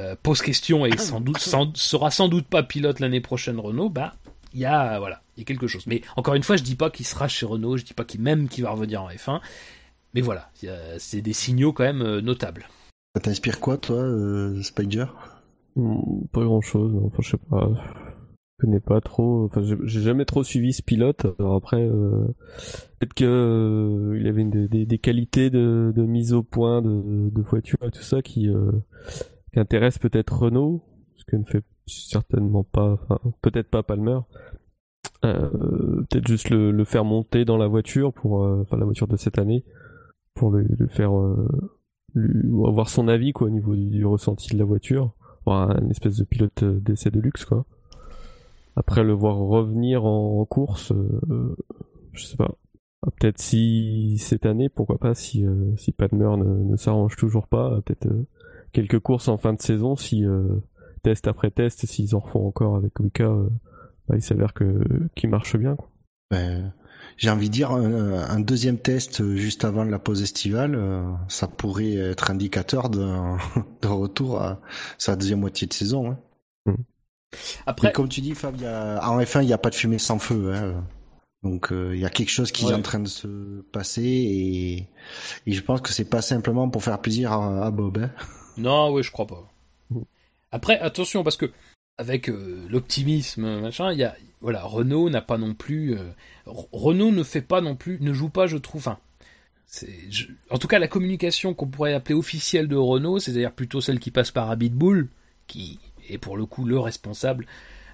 euh, 0.00 0.16
pose 0.20 0.42
question 0.42 0.86
et 0.86 0.96
sans 0.96 1.20
doute 1.20 1.38
sera 1.74 2.10
sans 2.10 2.28
doute 2.28 2.46
pas 2.46 2.64
pilote 2.64 2.98
l'année 2.98 3.20
prochaine 3.20 3.60
Renault, 3.60 3.90
bah 3.90 4.14
il 4.54 4.60
y 4.60 4.64
a 4.64 4.98
voilà, 4.98 5.22
il 5.36 5.40
y 5.40 5.42
a 5.42 5.44
quelque 5.44 5.66
chose. 5.66 5.86
Mais 5.86 6.02
encore 6.16 6.34
une 6.34 6.42
fois, 6.42 6.56
je 6.56 6.62
dis 6.62 6.74
pas 6.74 6.90
qu'il 6.90 7.06
sera 7.06 7.28
chez 7.28 7.46
Renault, 7.46 7.76
je 7.76 7.84
dis 7.84 7.94
pas 7.94 8.04
qu'il 8.04 8.20
même 8.20 8.48
qu'il 8.48 8.64
va 8.64 8.70
revenir 8.70 9.02
en 9.02 9.08
F1, 9.08 9.40
mais 10.14 10.20
voilà, 10.20 10.50
c'est 10.98 11.20
des 11.20 11.32
signaux 11.32 11.72
quand 11.72 11.84
même 11.84 12.02
euh, 12.02 12.20
notables. 12.20 12.68
Ça 13.14 13.20
t'inspire 13.20 13.60
quoi 13.60 13.76
toi, 13.76 13.96
euh, 13.96 14.62
Spider? 14.62 15.06
Pas 16.32 16.44
grand 16.44 16.60
chose, 16.60 16.92
enfin 17.04 17.18
je 17.20 17.30
sais 17.30 17.36
pas. 17.50 17.70
Je 18.58 18.66
connais 18.66 18.80
pas 18.80 19.00
trop, 19.00 19.46
enfin 19.46 19.62
j'ai 19.62 20.00
jamais 20.00 20.24
trop 20.24 20.44
suivi 20.44 20.72
ce 20.72 20.82
pilote. 20.82 21.26
Alors 21.38 21.56
après, 21.56 21.82
euh, 21.82 22.24
peut-être 22.98 23.14
que 23.14 24.16
il 24.16 24.26
avait 24.28 24.44
des, 24.44 24.98
qualités 24.98 25.50
de, 25.50 25.92
mise 25.96 26.32
au 26.32 26.42
point 26.42 26.80
de, 26.80 27.30
de 27.30 27.42
voiture 27.42 27.78
et 27.82 27.90
tout 27.90 28.02
ça 28.02 28.22
qui, 28.22 28.48
qui 29.52 29.58
intéresse 29.58 29.98
peut-être 29.98 30.38
Renault, 30.38 30.84
ce 31.16 31.24
que 31.24 31.36
ne 31.36 31.44
fait 31.44 31.64
certainement 31.86 32.64
pas, 32.64 32.92
enfin, 32.92 33.18
peut-être 33.42 33.68
pas 33.68 33.82
Palmer. 33.82 34.20
Euh, 35.24 36.02
peut-être 36.10 36.26
juste 36.26 36.50
le, 36.50 36.84
faire 36.84 37.04
monter 37.04 37.44
dans 37.44 37.56
la 37.56 37.66
voiture 37.66 38.12
pour, 38.12 38.44
euh, 38.44 38.60
enfin 38.62 38.76
la 38.76 38.84
voiture 38.84 39.08
de 39.08 39.16
cette 39.16 39.38
année, 39.38 39.64
pour 40.34 40.50
le, 40.50 40.66
faire 40.88 41.16
euh, 41.16 41.48
avoir 42.66 42.88
son 42.88 43.08
avis 43.08 43.32
quoi 43.32 43.46
au 43.46 43.50
niveau 43.50 43.74
du, 43.74 44.04
ressenti 44.04 44.52
de 44.52 44.58
la 44.58 44.64
voiture, 44.64 45.14
avoir 45.46 45.70
un 45.70 45.88
espèce 45.88 46.16
de 46.16 46.24
pilote 46.24 46.62
d'essai 46.64 47.10
de 47.10 47.20
luxe 47.20 47.44
quoi. 47.44 47.64
Après 48.76 49.04
le 49.04 49.12
voir 49.12 49.36
revenir 49.36 50.04
en, 50.04 50.44
course, 50.44 50.92
je 52.12 52.24
sais 52.24 52.36
pas. 52.36 52.56
Ah, 53.06 53.10
peut-être 53.18 53.38
si 53.38 54.16
cette 54.18 54.46
année, 54.46 54.68
pourquoi 54.68 54.98
pas, 54.98 55.14
si, 55.14 55.44
si 55.76 55.92
Palmer 55.92 56.36
ne, 56.36 56.76
s'arrange 56.76 57.16
toujours 57.16 57.46
pas, 57.46 57.80
peut-être 57.82 58.08
quelques 58.74 58.98
courses 58.98 59.28
en 59.28 59.38
fin 59.38 59.54
de 59.54 59.62
saison 59.62 59.96
si 59.96 60.26
euh, 60.26 60.60
test 61.02 61.26
après 61.28 61.50
test 61.50 61.86
s'ils 61.86 62.14
en 62.14 62.18
refont 62.18 62.46
encore 62.46 62.76
avec 62.76 62.92
euh, 63.20 63.48
bah, 64.08 64.16
il 64.16 64.22
s'avère 64.22 64.52
que 64.52 64.82
qui 65.14 65.26
marche 65.28 65.56
bien 65.56 65.76
quoi. 65.76 65.88
Ben, 66.30 66.74
j'ai 67.16 67.30
envie 67.30 67.48
de 67.48 67.54
dire 67.54 67.70
un, 67.70 68.40
deuxième 68.40 68.78
test 68.78 69.36
juste 69.36 69.64
avant 69.64 69.84
la 69.84 69.98
pause 69.98 70.22
estivale 70.22 70.74
euh, 70.74 71.04
ça 71.28 71.46
pourrait 71.46 71.94
être 71.94 72.30
indicateur 72.30 72.90
de 72.90 73.00
retour 73.86 74.40
à 74.40 74.60
sa 74.98 75.14
deuxième 75.16 75.40
moitié 75.40 75.66
de 75.66 75.72
saison 75.72 76.10
hein. 76.10 76.18
Après, 77.66 77.92
comme 77.92 78.08
tu 78.08 78.20
dis, 78.20 78.34
Fab, 78.34 78.56
en 78.56 79.20
F1, 79.20 79.42
il 79.42 79.46
n'y 79.46 79.52
a 79.52 79.58
pas 79.58 79.70
de 79.70 79.74
fumée 79.74 79.98
sans 79.98 80.18
feu. 80.18 80.52
Hein. 80.54 80.84
Donc 81.42 81.68
il 81.72 81.98
y 81.98 82.06
a 82.06 82.10
quelque 82.10 82.30
chose 82.30 82.52
qui 82.52 82.66
est 82.66 82.72
en 82.72 82.80
train 82.80 83.00
de 83.00 83.08
se 83.08 83.60
passer 83.70 84.02
et, 84.02 84.88
et 85.46 85.52
je 85.52 85.60
pense 85.60 85.82
que 85.82 85.92
c'est 85.92 86.08
pas 86.08 86.22
simplement 86.22 86.70
pour 86.70 86.82
faire 86.82 86.98
plaisir 87.00 87.32
à, 87.32 87.70
Bob. 87.70 87.98
Hein. 87.98 88.10
Non, 88.56 88.92
oui, 88.92 89.02
je 89.02 89.10
crois 89.10 89.26
pas. 89.26 89.50
Après, 90.52 90.78
attention, 90.78 91.24
parce 91.24 91.36
que 91.36 91.50
avec 91.98 92.28
euh, 92.28 92.66
l'optimisme, 92.70 93.60
machin, 93.60 93.92
il 93.92 93.98
y 93.98 94.04
a, 94.04 94.14
voilà, 94.40 94.62
Renault 94.62 95.10
n'a 95.10 95.20
pas 95.20 95.38
non 95.38 95.54
plus, 95.54 95.96
euh, 95.96 96.10
Renault 96.46 97.10
ne 97.10 97.22
fait 97.22 97.42
pas 97.42 97.60
non 97.60 97.76
plus, 97.76 97.98
ne 98.00 98.12
joue 98.12 98.28
pas, 98.28 98.46
je 98.46 98.56
trouve, 98.56 98.80
enfin, 98.80 98.98
en 100.50 100.58
tout 100.58 100.68
cas, 100.68 100.78
la 100.78 100.88
communication 100.88 101.54
qu'on 101.54 101.66
pourrait 101.66 101.94
appeler 101.94 102.14
officielle 102.14 102.68
de 102.68 102.76
Renault, 102.76 103.18
c'est-à-dire 103.18 103.52
plutôt 103.52 103.80
celle 103.80 103.98
qui 103.98 104.10
passe 104.10 104.30
par 104.30 104.50
Abitbull, 104.50 105.08
qui 105.46 105.78
est 106.08 106.18
pour 106.18 106.36
le 106.36 106.46
coup 106.46 106.64
le 106.64 106.78
responsable, 106.78 107.46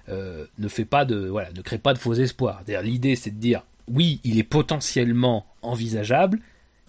euh, 0.09 0.45
ne 0.57 0.67
fait 0.67 0.85
pas 0.85 1.05
de, 1.05 1.27
voilà, 1.27 1.51
ne 1.51 1.61
crée 1.61 1.77
pas 1.77 1.93
de 1.93 1.99
faux 1.99 2.13
espoirs. 2.13 2.63
L'idée, 2.83 3.15
c'est 3.15 3.31
de 3.31 3.39
dire, 3.39 3.63
oui, 3.87 4.19
il 4.23 4.39
est 4.39 4.43
potentiellement 4.43 5.45
envisageable, 5.61 6.39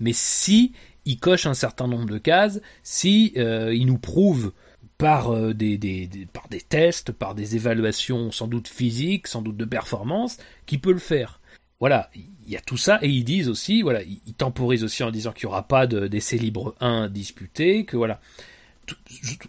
mais 0.00 0.12
si 0.12 0.72
il 1.04 1.18
coche 1.18 1.46
un 1.46 1.54
certain 1.54 1.88
nombre 1.88 2.06
de 2.06 2.18
cases 2.18 2.60
si 2.82 3.32
euh, 3.36 3.74
il 3.74 3.86
nous 3.86 3.98
prouve 3.98 4.52
par, 4.98 5.32
euh, 5.32 5.52
des, 5.52 6.08
par 6.32 6.48
des 6.48 6.60
tests, 6.60 7.12
par 7.12 7.34
des 7.34 7.56
évaluations 7.56 8.30
sans 8.30 8.46
doute 8.46 8.68
physiques, 8.68 9.26
sans 9.26 9.42
doute 9.42 9.56
de 9.56 9.64
performance, 9.64 10.38
qu'il 10.66 10.80
peut 10.80 10.92
le 10.92 10.98
faire. 10.98 11.40
Voilà, 11.80 12.08
il 12.14 12.50
y 12.52 12.56
a 12.56 12.60
tout 12.60 12.76
ça, 12.76 13.00
et 13.02 13.08
ils 13.08 13.24
disent 13.24 13.48
aussi, 13.48 13.82
voilà, 13.82 14.02
ils 14.02 14.34
temporisent 14.34 14.84
aussi 14.84 15.02
en 15.02 15.10
disant 15.10 15.32
qu'il 15.32 15.48
n'y 15.48 15.52
aura 15.52 15.66
pas 15.66 15.88
d'essai 15.88 16.38
libre 16.38 16.76
1 16.80 17.08
disputé, 17.08 17.84
que 17.84 17.96
voilà. 17.96 18.20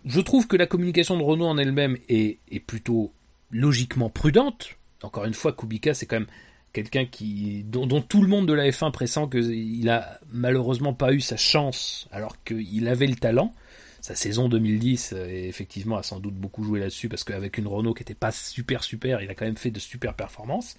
Je, 0.06 0.22
trouve 0.22 0.48
que 0.48 0.56
la 0.56 0.68
communication 0.68 1.18
de 1.18 1.24
Renault 1.24 1.46
en 1.46 1.58
elle-même 1.58 1.98
est, 2.10 2.40
plutôt 2.66 3.14
logiquement 3.52 4.10
prudente. 4.10 4.78
Encore 5.02 5.26
une 5.26 5.34
fois, 5.34 5.54
Kubica, 5.54 5.94
c'est 5.94 6.06
quand 6.06 6.18
même 6.18 6.28
quelqu'un 6.72 7.06
qui 7.06 7.64
dont, 7.64 8.02
tout 8.02 8.22
le 8.22 8.28
monde 8.28 8.48
de 8.48 8.54
la 8.54 8.70
F1 8.70 8.92
pressent 8.92 9.28
qu'il 9.30 9.90
a 9.90 10.20
malheureusement 10.32 10.94
pas 10.94 11.14
eu 11.14 11.22
sa 11.22 11.38
chance 11.38 12.08
alors 12.12 12.44
qu'il 12.44 12.88
avait 12.88 13.08
le 13.08 13.16
talent. 13.16 13.54
Sa 14.02 14.16
saison 14.16 14.50
2010 14.50 15.14
euh, 15.14 15.28
effectivement 15.28 15.96
a 15.96 16.04
sans 16.04 16.20
doute 16.20 16.34
beaucoup 16.34 16.64
joué 16.64 16.82
là-dessus 16.82 17.08
parce 17.08 17.24
qu'avec 17.24 17.58
une 17.58 17.68
Renault 17.68 17.94
qui 17.94 18.04
était 18.04 18.14
pas 18.14 18.32
super 18.34 18.84
super, 18.84 19.22
il 19.22 19.30
a 19.30 19.36
quand 19.36 19.46
même 19.46 19.56
fait 19.56 19.72
de 19.72 19.80
super 19.80 20.14
performances. 20.14 20.76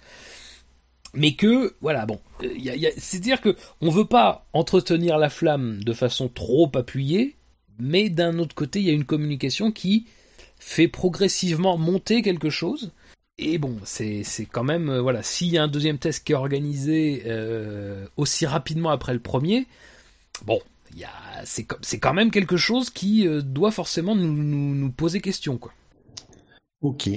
Mais 1.15 1.33
que 1.33 1.75
voilà 1.81 2.05
bon, 2.05 2.19
euh, 2.43 2.49
c'est-à-dire 2.97 3.41
que 3.41 3.55
on 3.81 3.89
veut 3.89 4.05
pas 4.05 4.45
entretenir 4.53 5.17
la 5.17 5.29
flamme 5.29 5.83
de 5.83 5.93
façon 5.93 6.27
trop 6.27 6.69
appuyée, 6.75 7.35
mais 7.79 8.09
d'un 8.09 8.39
autre 8.39 8.55
côté 8.55 8.79
il 8.79 8.85
y 8.85 8.89
a 8.89 8.93
une 8.93 9.05
communication 9.05 9.71
qui 9.71 10.07
fait 10.59 10.87
progressivement 10.87 11.77
monter 11.77 12.21
quelque 12.21 12.49
chose 12.49 12.91
et 13.37 13.57
bon, 13.57 13.77
c'est 13.83 14.23
quand 14.49 14.63
même, 14.63 14.89
euh, 14.89 15.01
voilà, 15.01 15.21
s'il 15.21 15.49
y 15.49 15.57
a 15.57 15.63
un 15.63 15.67
deuxième 15.67 15.97
test 15.97 16.23
qui 16.23 16.31
est 16.31 16.35
organisé 16.35 17.23
euh, 17.25 18.07
aussi 18.15 18.45
rapidement 18.45 18.91
après 18.91 19.13
le 19.13 19.19
premier, 19.19 19.67
bon, 20.45 20.61
c'est 21.43 21.99
quand 21.99 22.13
même 22.13 22.31
quelque 22.31 22.55
chose 22.55 22.89
qui 22.89 23.27
euh, 23.27 23.41
doit 23.41 23.71
forcément 23.71 24.15
nous, 24.15 24.31
nous, 24.31 24.75
nous, 24.75 24.91
poser 24.91 25.19
question, 25.19 25.57
quoi. 25.57 25.73
Ok. 26.81 27.09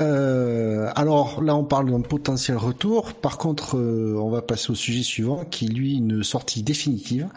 Euh, 0.00 0.90
alors 0.94 1.42
là, 1.42 1.56
on 1.56 1.64
parle 1.64 1.90
d'un 1.90 2.00
potentiel 2.00 2.56
retour. 2.56 3.14
Par 3.14 3.38
contre, 3.38 3.76
euh, 3.76 4.14
on 4.16 4.30
va 4.30 4.42
passer 4.42 4.70
au 4.70 4.74
sujet 4.74 5.02
suivant, 5.02 5.44
qui 5.44 5.68
lui 5.68 5.96
une 5.96 6.22
sortie 6.22 6.62
définitive, 6.62 7.28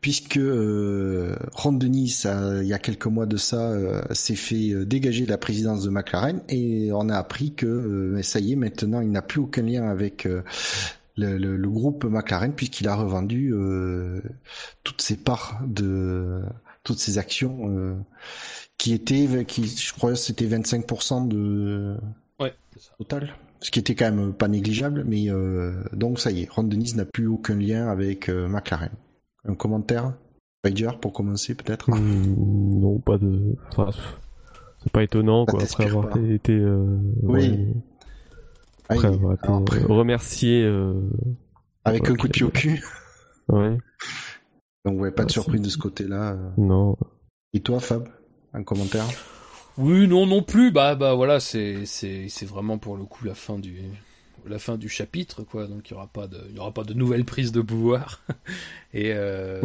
puisque 0.00 0.36
euh, 0.36 1.36
Ron 1.52 1.72
Denis, 1.72 2.22
il 2.24 2.66
y 2.66 2.72
a 2.72 2.78
quelques 2.78 3.06
mois 3.06 3.26
de 3.26 3.36
ça, 3.36 3.70
euh, 3.70 4.02
s'est 4.12 4.36
fait 4.36 4.84
dégager 4.84 5.24
de 5.24 5.30
la 5.30 5.38
présidence 5.38 5.82
de 5.82 5.90
McLaren, 5.90 6.40
et 6.48 6.90
on 6.92 7.08
a 7.08 7.16
appris 7.16 7.54
que 7.54 8.20
ça 8.22 8.38
y 8.38 8.52
est, 8.52 8.56
maintenant, 8.56 9.00
il 9.00 9.10
n'a 9.10 9.22
plus 9.22 9.40
aucun 9.40 9.62
lien 9.62 9.88
avec 9.88 10.28
le, 11.16 11.38
le, 11.38 11.68
groupe 11.68 12.04
McLaren, 12.04 12.52
puisqu'il 12.52 12.88
a 12.88 12.94
revendu 12.94 13.54
toutes 14.84 15.02
ses 15.02 15.16
parts 15.16 15.60
de 15.66 16.42
toutes 16.84 16.98
ses 16.98 17.16
actions 17.16 17.96
qui 18.78 18.92
était, 18.92 19.44
qui, 19.46 19.66
je 19.66 19.92
crois, 19.92 20.16
c'était 20.16 20.46
25% 20.46 21.28
de 21.28 21.96
ouais, 22.40 22.54
total, 22.98 23.34
ce 23.60 23.70
qui 23.70 23.78
était 23.78 23.94
quand 23.94 24.10
même 24.10 24.32
pas 24.32 24.48
négligeable. 24.48 25.04
Mais 25.06 25.30
euh, 25.30 25.72
donc 25.92 26.18
ça 26.18 26.30
y 26.30 26.42
est, 26.42 26.50
Ron 26.50 26.64
Dennis 26.64 26.94
n'a 26.96 27.04
plus 27.04 27.26
aucun 27.26 27.56
lien 27.56 27.88
avec 27.88 28.28
euh, 28.28 28.48
McLaren. 28.48 28.92
Un 29.46 29.54
commentaire, 29.54 30.14
Spider, 30.64 30.90
pour 31.00 31.12
commencer 31.12 31.54
peut-être? 31.54 31.90
Hmm, 31.90 32.80
non, 32.80 32.98
pas 32.98 33.18
de. 33.18 33.56
Enfin, 33.70 33.90
c'est 34.82 34.92
pas 34.92 35.02
étonnant 35.02 35.46
quoi. 35.46 35.62
Après 35.62 35.86
avoir 35.86 36.16
été, 36.16 36.52
euh, 36.52 36.98
oui. 37.22 37.74
après 38.88 39.08
avoir 39.08 39.34
été 39.34 39.84
remercié. 39.84 40.70
avec 41.84 42.08
un 42.08 42.16
coup 42.16 42.28
de 42.28 42.32
pied 42.32 42.44
au 42.44 42.50
cul. 42.50 42.82
ouais. 43.48 43.78
Donc 44.84 45.00
ouais, 45.00 45.10
pas 45.10 45.24
de 45.24 45.30
surprise 45.30 45.62
de 45.62 45.70
ce 45.70 45.78
côté-là. 45.78 46.36
Non. 46.58 46.96
Et 47.54 47.60
toi, 47.60 47.80
Fab? 47.80 48.06
Un 48.54 48.62
commentaire 48.62 49.06
Oui, 49.76 50.08
non, 50.08 50.26
non 50.26 50.42
plus. 50.42 50.70
Bah, 50.70 50.94
bah 50.94 51.14
voilà, 51.14 51.40
c'est, 51.40 51.84
c'est, 51.84 52.28
c'est 52.28 52.46
vraiment 52.46 52.78
pour 52.78 52.96
le 52.96 53.04
coup 53.04 53.24
la 53.26 53.34
fin 53.34 53.58
du, 53.58 53.76
la 54.46 54.58
fin 54.58 54.76
du 54.76 54.88
chapitre, 54.88 55.42
quoi. 55.42 55.66
Donc 55.66 55.90
il 55.90 55.92
y 55.92 55.96
aura 55.96 56.06
pas 56.06 56.26
de, 56.26 56.40
il 56.48 56.56
y 56.56 56.58
aura 56.58 56.72
pas 56.72 56.84
de 56.84 56.94
nouvelle 56.94 57.24
prise 57.24 57.52
de 57.52 57.60
pouvoir. 57.60 58.22
Et 58.94 59.12
euh, 59.12 59.60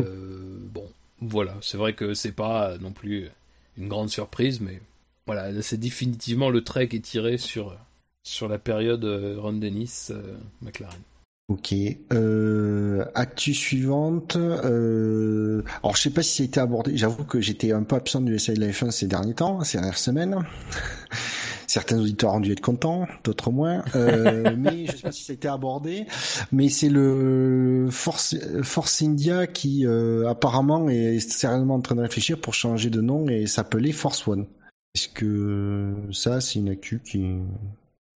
bon, 0.73 0.89
voilà, 1.21 1.55
c'est 1.61 1.77
vrai 1.77 1.93
que 1.93 2.13
c'est 2.13 2.31
pas 2.31 2.77
non 2.79 2.91
plus 2.91 3.29
une 3.77 3.87
grande 3.87 4.09
surprise, 4.09 4.59
mais 4.59 4.81
voilà, 5.25 5.61
c'est 5.61 5.79
définitivement 5.79 6.49
le 6.49 6.63
trait 6.63 6.87
qui 6.87 6.97
est 6.97 7.01
tiré 7.01 7.37
sur 7.37 7.77
sur 8.23 8.47
la 8.47 8.59
période 8.59 9.05
euh, 9.05 9.37
Ron 9.39 9.53
Dennis 9.53 10.07
euh, 10.11 10.37
McLaren. 10.61 10.99
Ok. 11.49 11.73
Euh, 12.13 13.03
actu 13.15 13.55
suivante. 13.55 14.35
Euh, 14.35 15.63
alors 15.81 15.95
je 15.95 16.03
sais 16.03 16.09
pas 16.11 16.21
si 16.21 16.38
ça 16.38 16.43
a 16.43 16.45
été 16.45 16.59
abordé. 16.59 16.95
J'avoue 16.95 17.23
que 17.23 17.41
j'étais 17.41 17.71
un 17.71 17.81
peu 17.81 17.95
absent 17.95 18.21
du 18.21 18.38
SI 18.38 18.53
de 18.53 18.59
la 18.59 18.67
F1 18.67 18.91
ces 18.91 19.07
derniers 19.07 19.34
temps, 19.34 19.63
ces 19.63 19.80
dernières 19.80 19.97
semaines. 19.97 20.38
Certains 21.67 21.99
auditeurs 21.99 22.35
ont 22.35 22.39
dû 22.39 22.51
être 22.51 22.61
contents, 22.61 23.07
d'autres 23.23 23.49
moins. 23.49 23.84
Euh, 23.95 24.55
mais 24.57 24.85
je 24.85 24.91
sais 24.91 25.01
pas 25.01 25.11
si 25.11 25.23
ça 25.23 25.34
a 25.34 25.35
été 25.35 25.47
abordé. 25.47 26.05
Mais 26.51 26.69
c'est 26.69 26.89
le 26.89 27.88
Force, 27.89 28.35
Force 28.61 29.01
India 29.01 29.47
qui 29.47 29.88
apparemment 30.27 30.88
est 30.88 31.19
sérieusement 31.19 31.76
en 31.76 31.81
train 31.81 31.95
de 31.95 32.01
réfléchir 32.01 32.39
pour 32.39 32.53
changer 32.53 32.91
de 32.91 33.01
nom 33.01 33.27
et 33.27 33.47
s'appeler 33.47 33.91
Force 33.91 34.27
One. 34.27 34.45
Est-ce 34.93 35.09
que 35.09 35.95
ça 36.11 36.41
c'est 36.41 36.59
une 36.59 36.69
actu 36.69 37.01
qui 37.03 37.26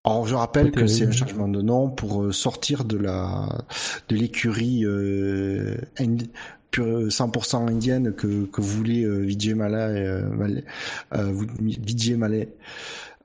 Alors 0.04 0.26
je 0.26 0.34
rappelle 0.34 0.72
que 0.72 0.86
c'est 0.86 1.06
un 1.06 1.12
changement 1.12 1.48
de 1.48 1.62
nom 1.62 1.88
pour 1.88 2.34
sortir 2.34 2.84
de 2.84 2.96
la 2.96 3.64
de 4.08 4.16
l'écurie 4.16 4.84
euh, 4.84 5.76
100% 6.72 7.68
indienne 7.68 8.12
que, 8.14 8.46
que 8.46 8.60
voulait 8.60 9.04
euh, 9.04 9.20
Vijay 9.20 9.54
Malay, 9.54 10.06
euh, 11.14 11.32
Vijay 11.60 12.16
Malay 12.16 12.48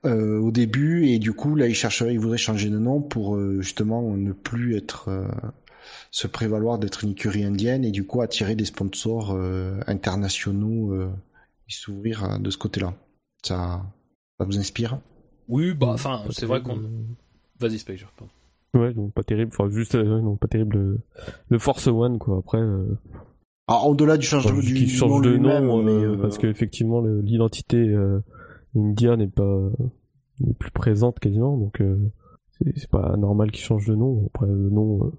euh, 0.04 0.38
au 0.38 0.50
début. 0.50 1.06
Et 1.06 1.18
du 1.18 1.32
coup 1.32 1.56
là 1.56 1.66
il 1.66 1.74
chercherait, 1.74 2.12
il 2.12 2.20
voudrait 2.20 2.38
changer 2.38 2.70
de 2.70 2.78
nom 2.78 3.00
pour 3.00 3.36
euh, 3.36 3.60
justement 3.60 4.02
ne 4.16 4.32
plus 4.32 4.76
être 4.76 5.08
euh, 5.08 5.26
se 6.10 6.26
prévaloir 6.26 6.78
d'être 6.78 7.04
une 7.04 7.10
écurie 7.10 7.44
indienne 7.44 7.84
et 7.84 7.90
du 7.90 8.04
coup 8.04 8.20
attirer 8.22 8.54
des 8.54 8.64
sponsors 8.64 9.38
internationaux 9.86 11.02
et 11.02 11.72
s'ouvrir 11.72 12.38
de 12.38 12.50
ce 12.50 12.58
côté-là. 12.58 12.94
Ça, 13.42 13.82
ça 14.38 14.44
vous 14.44 14.58
inspire? 14.58 15.00
Oui, 15.48 15.74
bah 15.74 15.88
enfin 15.88 16.22
c'est 16.30 16.46
vrai 16.46 16.62
qu'on. 16.62 16.80
Vas-y 17.58 17.78
Space, 17.78 18.04
pardon. 18.16 18.30
Ouais, 18.74 18.92
donc 18.92 19.12
pas 19.12 19.22
terrible, 19.22 19.50
enfin 19.52 19.68
juste 19.70 19.94
non 19.94 20.36
pas 20.36 20.46
terrible 20.46 21.00
le, 21.48 21.58
Force 21.58 21.86
One 21.86 22.18
quoi. 22.18 22.38
Après. 22.38 22.60
Ah, 23.66 23.82
au-delà 23.84 24.16
du 24.16 24.26
changement 24.26 24.58
du 24.60 24.74
qui 24.74 24.88
change 24.88 25.22
de 25.22 25.36
nom, 25.36 25.82
mais, 25.82 26.16
parce 26.18 26.38
qu'effectivement 26.38 27.00
l'identité 27.00 27.94
India 28.76 29.16
n'est 29.16 29.28
pas 29.28 29.70
n'est 30.40 30.54
plus 30.54 30.70
présente 30.70 31.18
quasiment, 31.18 31.56
donc 31.56 31.80
euh, 31.80 31.96
c'est 32.60 32.90
pas 32.90 33.16
normal 33.16 33.50
qu'ils 33.50 33.64
changent 33.64 33.86
de 33.86 33.94
nom. 33.94 34.26
Après 34.26 34.46
le 34.46 34.70
nom, 34.70 35.04
euh, 35.04 35.12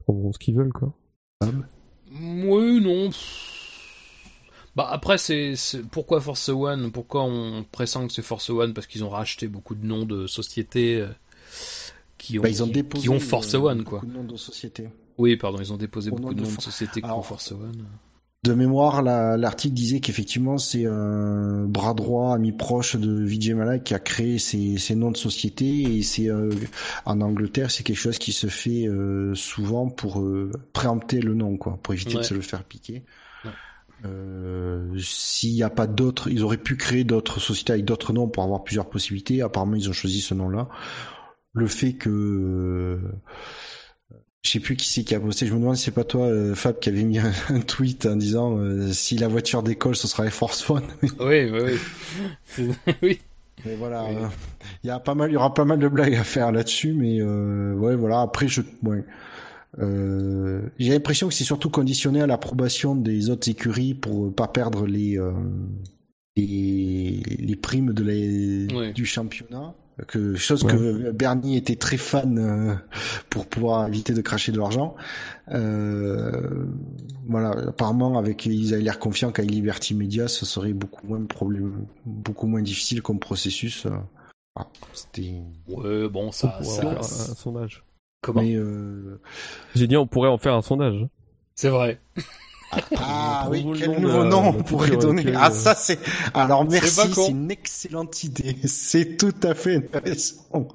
prendront 0.00 0.32
ce 0.32 0.38
qu'ils 0.38 0.56
veulent 0.56 0.72
quoi. 0.72 0.94
Oui, 1.42 2.80
non. 2.80 3.10
Bah 4.76 4.88
après 4.90 5.18
c'est 5.18 5.54
pourquoi 5.90 6.20
Force 6.20 6.48
One? 6.48 6.90
Pourquoi 6.90 7.24
on 7.24 7.64
pressent 7.70 8.06
que 8.06 8.12
c'est 8.12 8.22
Force 8.22 8.50
One? 8.50 8.74
Parce 8.74 8.86
qu'ils 8.86 9.04
ont 9.04 9.08
racheté 9.08 9.46
beaucoup 9.46 9.74
de 9.74 9.86
noms 9.86 10.04
de 10.04 10.26
sociétés 10.26 11.00
euh, 11.00 11.08
qui 12.18 12.38
ont 12.38 12.42
bah, 12.42 12.48
ils 12.48 12.62
ont 12.62 12.66
déposé 12.66 13.04
qui 13.04 13.08
ont 13.08 13.20
Force 13.20 13.54
One 13.54 13.84
quoi. 13.84 14.00
Beaucoup 14.00 14.12
de 14.12 14.16
noms 14.16 14.24
de 14.24 14.36
sociétés. 14.36 14.88
Oui, 15.16 15.36
pardon, 15.36 15.58
ils 15.60 15.72
ont 15.72 15.76
déposé 15.76 16.10
beaucoup 16.10 16.34
de 16.34 16.42
noms 16.42 16.48
de, 16.48 16.60
sociétés 16.60 17.00
qui 17.00 17.10
ont 17.10 17.22
Force 17.22 17.52
One. 17.52 17.84
De 18.44 18.52
mémoire, 18.52 19.00
l'article 19.00 19.72
disait 19.72 20.00
qu'effectivement 20.00 20.58
c'est 20.58 20.84
un 20.84 21.64
bras 21.64 21.94
droit, 21.94 22.34
ami 22.34 22.52
proche 22.52 22.94
de 22.94 23.24
Vijay 23.24 23.54
Malak 23.54 23.84
qui 23.84 23.94
a 23.94 23.98
créé 23.98 24.38
ces, 24.38 24.76
ces 24.76 24.94
noms 24.94 25.10
de 25.10 25.16
société 25.16 25.64
et 25.64 26.02
c'est 26.02 26.28
euh, 26.28 26.50
en 27.06 27.22
Angleterre 27.22 27.70
c'est 27.70 27.84
quelque 27.84 27.96
chose 27.96 28.18
qui 28.18 28.32
se 28.32 28.48
fait 28.48 28.86
euh, 28.86 29.34
souvent 29.34 29.88
pour 29.88 30.20
euh, 30.20 30.50
préempter 30.74 31.20
le 31.20 31.32
nom 31.32 31.56
quoi, 31.56 31.78
pour 31.82 31.94
éviter 31.94 32.18
de 32.18 32.22
se 32.22 32.34
le 32.34 32.42
faire 32.42 32.64
piquer. 32.64 33.02
S'il 34.98 35.54
n'y 35.54 35.62
a 35.62 35.70
pas 35.70 35.86
d'autres, 35.86 36.28
ils 36.30 36.42
auraient 36.42 36.56
pu 36.56 36.76
créer 36.76 37.04
d'autres 37.04 37.40
sociétés 37.40 37.72
avec 37.72 37.84
d'autres 37.84 38.12
noms 38.12 38.28
pour 38.28 38.42
avoir 38.42 38.64
plusieurs 38.64 38.88
possibilités. 38.88 39.42
Apparemment 39.42 39.76
ils 39.76 39.88
ont 39.88 39.92
choisi 39.92 40.20
ce 40.20 40.34
nom-là. 40.34 40.68
Le 41.52 41.66
fait 41.66 41.92
que 41.92 43.00
je 44.44 44.50
sais 44.50 44.60
plus 44.60 44.76
qui 44.76 44.88
c'est 44.88 45.04
qui 45.04 45.14
a 45.14 45.20
posté. 45.20 45.46
Je 45.46 45.54
me 45.54 45.58
demande 45.58 45.76
si 45.76 45.84
c'est 45.84 45.90
pas 45.90 46.04
toi, 46.04 46.26
euh, 46.26 46.54
Fab, 46.54 46.78
qui 46.78 46.90
avait 46.90 47.02
mis 47.02 47.18
un, 47.18 47.32
tweet 47.66 48.04
en 48.06 48.14
disant 48.14 48.58
euh, 48.58 48.92
si 48.92 49.16
la 49.16 49.26
voiture 49.26 49.62
décolle, 49.62 49.96
ce 49.96 50.06
sera 50.06 50.26
Air 50.26 50.32
Force 50.32 50.68
One. 50.68 50.84
oui, 51.02 51.50
oui, 51.50 51.78
oui. 52.58 52.70
oui. 53.02 53.20
Mais 53.64 53.76
voilà, 53.76 54.06
il 54.82 54.88
y 54.88 54.90
a 54.90 55.00
pas 55.00 55.14
mal, 55.14 55.30
il 55.30 55.34
y 55.34 55.36
aura 55.36 55.54
pas 55.54 55.64
mal 55.64 55.78
de 55.78 55.88
blagues 55.88 56.16
à 56.16 56.24
faire 56.24 56.52
là-dessus, 56.52 56.92
mais 56.92 57.18
euh, 57.20 57.72
ouais, 57.72 57.96
voilà. 57.96 58.20
Après, 58.20 58.46
je, 58.46 58.60
ouais. 58.82 59.04
Euh, 59.78 60.62
j'ai 60.78 60.92
l'impression 60.92 61.28
que 61.28 61.34
c'est 61.34 61.44
surtout 61.44 61.70
conditionné 61.70 62.20
à 62.20 62.26
l'approbation 62.26 62.94
des 62.94 63.30
autres 63.30 63.48
écuries 63.48 63.94
pour 63.94 64.32
pas 64.34 64.48
perdre 64.48 64.86
les 64.86 65.18
les, 66.36 67.22
les 67.38 67.56
primes 67.56 67.92
de 67.92 68.02
les, 68.02 68.92
du 68.92 69.04
championnat 69.06 69.74
que 70.08 70.34
chose 70.34 70.64
que 70.64 71.12
Bernie 71.12 71.56
était 71.56 71.76
très 71.76 71.96
fan 71.96 72.38
euh, 72.38 72.74
pour 73.30 73.46
pouvoir 73.46 73.86
éviter 73.86 74.12
de 74.12 74.20
cracher 74.20 74.50
de 74.50 74.58
l'argent. 74.58 74.96
Euh, 75.50 76.66
voilà, 77.28 77.50
apparemment 77.68 78.18
avec 78.18 78.46
ils 78.46 78.74
avaient 78.74 78.82
l'air 78.82 78.98
confiants 78.98 79.30
qu'avec 79.30 79.50
Liberty 79.50 79.94
Media, 79.94 80.26
ce 80.26 80.44
serait 80.44 80.72
beaucoup 80.72 81.06
moins 81.06 81.24
problème, 81.24 81.86
beaucoup 82.04 82.46
moins 82.46 82.62
difficile 82.62 83.02
comme 83.02 83.20
processus. 83.20 83.86
Ah, 84.56 84.66
c'était. 84.92 85.34
Ouais, 85.68 86.08
bon, 86.08 86.32
ça, 86.32 86.60
ça... 86.62 86.98
Un, 86.98 87.02
sondage. 87.02 87.84
Comment 88.24 88.42
euh... 88.42 89.20
J'ai 89.74 89.86
dit 89.86 89.98
on 89.98 90.06
pourrait 90.06 90.30
en 90.30 90.38
faire 90.38 90.54
un 90.54 90.62
sondage. 90.62 91.06
C'est 91.54 91.68
vrai. 91.68 92.00
Ah 92.96 93.46
oui, 93.50 93.64
quel 93.78 94.00
nouveau 94.00 94.24
nom 94.24 94.48
on 94.48 94.62
pourrait 94.62 94.96
donner 94.96 95.32
Ah 95.36 95.50
ça 95.50 95.74
c'est... 95.74 95.98
Alors 96.32 96.64
merci, 96.64 97.12
c'est 97.12 97.28
une 97.28 97.50
excellente 97.50 98.24
idée. 98.24 98.56
C'est 98.64 99.16
tout 99.18 99.34
à 99.42 99.54
fait 99.54 99.76
intéressant. 99.76 100.68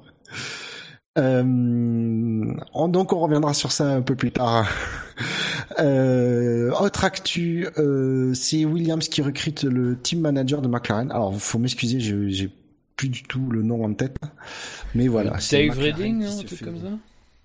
Euh, 1.18 1.44
donc 2.88 3.12
on 3.12 3.18
reviendra 3.18 3.52
sur 3.52 3.72
ça 3.72 3.88
un 3.88 4.02
peu 4.02 4.14
plus 4.14 4.32
tard. 4.32 4.68
Euh, 5.78 6.72
autre 6.72 7.04
actu, 7.04 7.68
euh, 7.78 8.34
c'est 8.34 8.64
Williams 8.64 9.08
qui 9.08 9.22
recrute 9.22 9.62
le 9.62 9.96
team 9.96 10.20
manager 10.20 10.60
de 10.62 10.68
McLaren. 10.68 11.10
Alors 11.10 11.34
faut 11.40 11.58
m'excuser, 11.58 12.00
j'ai 12.00 12.50
plus 12.96 13.08
du 13.08 13.22
tout 13.22 13.48
le 13.50 13.62
nom 13.62 13.84
en 13.84 13.94
tête, 13.94 14.16
mais 14.94 15.08
voilà. 15.08 15.38
Dave 15.50 15.78
Redding, 15.78 16.24
un 16.24 16.42
truc 16.42 16.64
comme 16.64 16.80
ça? 16.80 16.88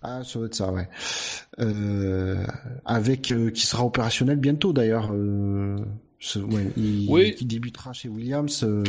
Ah, 0.07 0.23
ça 0.23 0.37
doit 0.37 0.45
être 0.45 0.53
ça, 0.55 0.71
ouais. 0.71 0.87
Euh, 1.59 2.45
avec 2.85 3.31
euh, 3.31 3.49
qui 3.49 3.65
sera 3.65 3.83
opérationnel 3.83 4.37
bientôt 4.37 4.71
d'ailleurs. 4.71 5.09
Euh, 5.11 5.77
ouais, 6.35 6.71
il, 6.77 7.09
oui. 7.09 7.33
qui 7.33 7.45
débutera 7.45 7.91
chez 7.91 8.07
Williams. 8.07 8.63
Euh, 8.63 8.83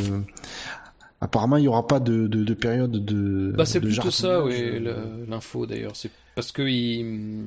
apparemment, 1.19 1.57
il 1.57 1.63
y 1.63 1.67
aura 1.67 1.87
pas 1.87 1.99
de, 1.99 2.27
de, 2.27 2.43
de 2.43 2.53
période 2.53 2.91
de. 2.91 3.51
Bah, 3.57 3.65
c'est 3.65 3.81
plutôt 3.81 4.11
ça, 4.11 4.43
oui, 4.43 4.79
l'info 5.27 5.65
d'ailleurs. 5.65 5.95
C'est 5.95 6.11
parce 6.35 6.51
que 6.51 6.61
il, 6.61 7.45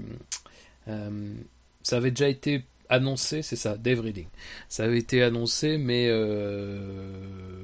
ça 1.83 1.97
avait 1.97 2.11
déjà 2.11 2.29
été 2.29 2.65
annoncé, 2.89 3.43
c'est 3.43 3.55
ça, 3.55 3.77
Dave 3.77 4.01
Reading. 4.01 4.27
Ça 4.69 4.83
avait 4.83 4.99
été 4.99 5.23
annoncé, 5.23 5.79
mais 5.79 6.09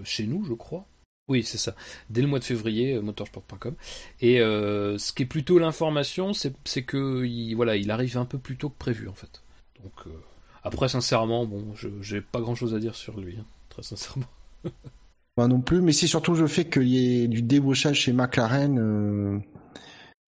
chez 0.04 0.26
nous, 0.28 0.44
je 0.44 0.52
crois. 0.52 0.86
Oui, 1.28 1.42
c'est 1.42 1.58
ça. 1.58 1.74
Dès 2.08 2.22
le 2.22 2.28
mois 2.28 2.38
de 2.38 2.44
février, 2.44 2.94
euh, 2.94 3.02
motorsport.com. 3.02 3.74
Et 4.20 4.40
euh, 4.40 4.96
ce 4.96 5.12
qui 5.12 5.24
est 5.24 5.26
plutôt 5.26 5.58
l'information, 5.58 6.32
c'est 6.32 6.82
que 6.84 7.24
il, 7.24 7.54
voilà, 7.54 7.76
il 7.76 7.90
arrive 7.90 8.16
un 8.16 8.24
peu 8.24 8.38
plus 8.38 8.56
tôt 8.56 8.68
que 8.68 8.78
prévu 8.78 9.08
en 9.08 9.14
fait. 9.14 9.42
Donc 9.82 9.92
euh, 10.06 10.10
après, 10.62 10.88
sincèrement, 10.88 11.44
bon, 11.44 11.74
je 11.74 11.88
j'ai 12.00 12.20
pas 12.20 12.40
grand 12.40 12.54
chose 12.54 12.74
à 12.74 12.78
dire 12.78 12.94
sur 12.94 13.18
lui, 13.18 13.36
hein, 13.40 13.44
très 13.70 13.82
sincèrement. 13.82 14.26
Moi 15.36 15.48
non 15.48 15.60
plus, 15.60 15.82
mais 15.82 15.92
c'est 15.92 16.06
surtout 16.06 16.34
le 16.34 16.46
fait 16.46 16.64
qu'il 16.64 16.88
y 16.88 17.24
ait 17.24 17.28
du 17.28 17.42
débauchage 17.42 18.00
chez 18.00 18.12
McLaren. 18.12 19.42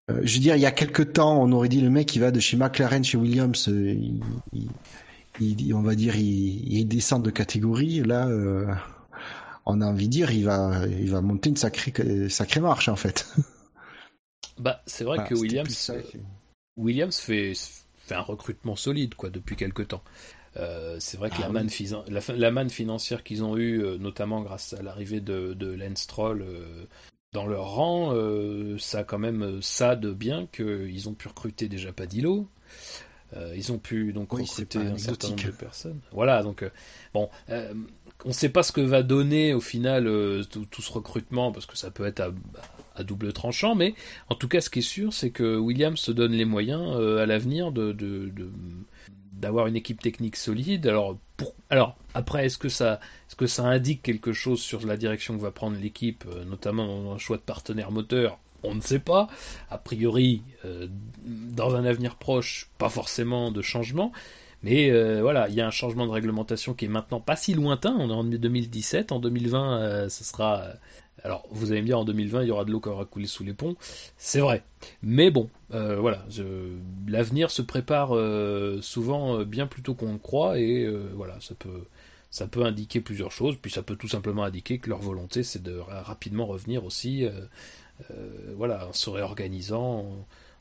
je 0.09 0.33
veux 0.33 0.41
dire, 0.41 0.55
il 0.55 0.61
y 0.61 0.65
a 0.65 0.71
quelques 0.71 1.13
temps, 1.13 1.41
on 1.41 1.51
aurait 1.53 1.69
dit 1.69 1.79
le 1.79 1.89
mec 1.89 2.07
qui 2.07 2.19
va 2.19 2.31
de 2.31 2.41
chez 2.41 2.57
McLaren 2.57 3.05
chez 3.05 3.17
Williams, 3.17 3.67
il, 3.67 4.19
il, 5.39 5.73
on 5.73 5.81
va 5.81 5.95
dire, 5.95 6.17
il, 6.17 6.85
descend 6.89 7.23
de 7.23 7.29
catégorie. 7.29 8.01
Là 8.01 8.27
on 9.67 9.81
a 9.81 9.85
envie 9.85 10.07
de 10.07 10.11
dire, 10.11 10.31
il 10.31 10.45
va, 10.45 10.81
il 10.87 11.11
va 11.11 11.21
monter 11.21 11.49
une 11.49 11.57
sacrée, 11.57 12.29
sacrée 12.29 12.61
marche 12.61 12.89
en 12.89 12.95
fait. 12.95 13.27
Bah, 14.59 14.81
c'est 14.87 15.03
vrai 15.03 15.23
que 15.27 15.35
Williams, 15.35 15.91
Williams 16.77 17.19
fait, 17.19 17.53
fait 17.97 18.15
un 18.15 18.21
recrutement 18.21 18.75
solide 18.75 19.13
quoi 19.13 19.29
depuis 19.29 19.55
quelques 19.55 19.89
temps. 19.89 20.01
Euh, 20.55 20.97
c'est 20.99 21.17
vrai 21.17 21.29
que 21.29 21.39
la, 21.39 21.47
ah 21.47 21.49
manne 21.49 21.69
la, 22.07 22.51
manne 22.51 22.69
financière 22.69 23.23
qu'ils 23.23 23.43
ont 23.43 23.57
eue, 23.57 23.83
euh, 23.83 23.97
notamment 23.97 24.41
grâce 24.41 24.73
à 24.73 24.81
l'arrivée 24.81 25.21
de, 25.21 25.53
de 25.53 25.67
Lance 25.67 25.99
Stroll 25.99 26.41
euh, 26.41 26.85
dans 27.33 27.45
leur 27.45 27.75
rang, 27.75 28.15
ça 28.79 28.99
a 28.99 29.03
quand 29.03 29.19
même 29.19 29.61
ça 29.61 29.95
de 29.95 30.11
bien 30.11 30.47
qu'ils 30.47 31.07
ont 31.07 31.13
pu 31.13 31.27
recruter 31.27 31.67
déjà 31.67 31.91
Padillo. 31.93 32.47
ils 33.53 33.71
ont 33.71 33.77
pu 33.77 34.11
donc 34.13 34.31
recruter 34.31 34.79
un 34.79 34.97
certain 34.97 35.29
nombre 35.29 35.43
de 35.43 35.51
personnes. 35.51 35.99
Voilà, 36.11 36.41
donc 36.41 36.65
bon, 37.13 37.29
on 38.25 38.29
ne 38.29 38.33
sait 38.33 38.49
pas 38.49 38.63
ce 38.63 38.71
que 38.71 38.81
va 38.81 39.03
donner 39.03 39.53
au 39.53 39.61
final 39.61 40.07
euh, 40.07 40.43
tout, 40.43 40.81
ce 40.81 40.91
recrutement 40.91 41.51
parce 41.51 41.65
que 41.65 41.77
ça 41.77 41.91
peut 41.91 42.05
être 42.05 42.33
à, 42.95 43.03
double 43.03 43.31
tranchant, 43.31 43.75
mais 43.75 43.93
en 44.29 44.35
tout 44.35 44.47
cas, 44.47 44.59
ce 44.59 44.71
qui 44.71 44.79
est 44.79 44.81
sûr, 44.81 45.13
c'est 45.13 45.29
que 45.29 45.57
Williams 45.57 45.99
se 45.99 46.11
donne 46.11 46.31
les 46.31 46.45
moyens 46.45 46.81
euh, 46.95 47.21
à 47.21 47.27
l'avenir 47.27 47.71
d'avoir 49.33 49.67
une 49.67 49.75
équipe 49.75 50.01
technique 50.01 50.35
solide. 50.35 50.87
Alors, 51.69 51.95
après, 52.15 52.47
est-ce 52.47 52.57
que 52.57 52.69
ça, 52.69 52.99
indique 53.59 54.01
quelque 54.01 54.33
chose 54.33 54.59
sur 54.59 54.83
la 54.85 54.97
direction 54.97 55.37
que 55.37 55.41
va 55.43 55.51
prendre 55.51 55.77
l'équipe, 55.77 56.25
euh, 56.27 56.43
notamment 56.43 57.13
un 57.13 57.19
choix 57.19 57.37
de 57.37 57.43
partenaire 57.43 57.91
moteur? 57.91 58.39
On 58.63 58.73
ne 58.73 58.81
sait 58.81 58.99
pas. 58.99 59.27
A 59.69 59.77
priori, 59.77 60.41
dans 61.23 61.75
un 61.75 61.85
avenir 61.85 62.15
proche, 62.15 62.71
pas 62.79 62.89
forcément 62.89 63.51
de 63.51 63.61
changement. 63.61 64.11
Mais 64.63 64.89
euh, 64.89 65.21
voilà, 65.21 65.47
il 65.49 65.55
y 65.55 65.61
a 65.61 65.67
un 65.67 65.71
changement 65.71 66.07
de 66.07 66.11
réglementation 66.11 66.73
qui 66.73 66.85
est 66.85 66.89
maintenant 66.89 67.19
pas 67.19 67.35
si 67.35 67.53
lointain. 67.53 67.95
On 67.99 68.09
est 68.09 68.13
en 68.13 68.23
2017, 68.23 69.11
en 69.11 69.19
2020, 69.19 69.79
euh, 69.79 70.09
ce 70.09 70.23
sera. 70.23 70.61
Euh, 70.61 70.73
alors, 71.23 71.47
vous 71.51 71.71
allez 71.71 71.81
me 71.81 71.87
dire, 71.87 71.99
en 71.99 72.05
2020, 72.05 72.43
il 72.43 72.47
y 72.47 72.51
aura 72.51 72.63
de 72.63 72.71
l'eau 72.71 72.79
qui 72.79 72.89
aura 72.89 73.05
coulé 73.05 73.25
sous 73.25 73.43
les 73.43 73.53
ponts. 73.53 73.75
C'est 74.17 74.39
vrai. 74.39 74.63
Mais 75.01 75.31
bon, 75.31 75.49
voilà, 75.69 76.23
l'avenir 77.07 77.49
se 77.49 77.63
prépare 77.63 78.15
souvent 78.81 79.43
bien 79.43 79.65
plus 79.65 79.81
tôt 79.81 79.95
qu'on 79.95 80.13
le 80.13 80.19
croit, 80.19 80.59
et 80.59 80.87
voilà, 81.15 81.35
ça 81.41 81.55
peut, 81.55 81.85
ça 82.29 82.45
peut 82.45 82.63
indiquer 82.63 83.01
plusieurs 83.01 83.31
choses. 83.31 83.57
Puis 83.59 83.71
ça 83.71 83.81
peut 83.81 83.95
tout 83.95 84.07
simplement 84.07 84.43
indiquer 84.43 84.77
que 84.77 84.89
leur 84.89 84.99
volonté, 84.99 85.41
c'est 85.41 85.63
de 85.63 85.75
rapidement 85.79 86.45
revenir 86.45 86.85
aussi 86.85 87.27
voilà, 88.55 88.87
en 88.87 88.93
se 88.93 89.09
réorganisant, 89.09 90.05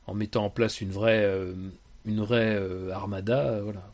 en, 0.07 0.13
mettant 0.15 0.45
en 0.45 0.49
place 0.49 0.81
une 0.81 0.91
vraie, 0.91 1.23
une 2.07 2.21
vraie 2.21 2.57
armada, 2.91 3.61
voilà, 3.61 3.91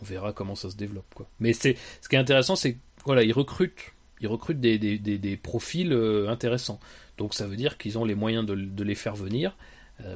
on 0.00 0.04
verra 0.04 0.32
comment 0.32 0.54
ça 0.54 0.70
se 0.70 0.76
développe. 0.76 1.12
Quoi. 1.14 1.26
Mais 1.40 1.52
c'est, 1.52 1.76
ce 2.00 2.08
qui 2.08 2.16
est 2.16 2.18
intéressant, 2.18 2.56
c'est 2.56 2.78
voilà, 3.04 3.22
ils 3.22 3.32
recrutent, 3.32 3.92
ils 4.20 4.28
recrutent 4.28 4.60
des, 4.60 4.78
des, 4.78 4.98
des, 4.98 5.36
profils 5.36 5.92
intéressants. 6.28 6.80
Donc 7.18 7.34
ça 7.34 7.46
veut 7.46 7.56
dire 7.56 7.78
qu'ils 7.78 7.98
ont 7.98 8.04
les 8.04 8.14
moyens 8.14 8.44
de, 8.46 8.54
de 8.54 8.84
les 8.84 8.94
faire 8.94 9.14
venir. 9.14 9.56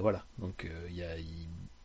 voilà, 0.01 0.24
donc 0.39 0.68
il 0.89 0.97
y 0.97 1.02
a, 1.02 1.16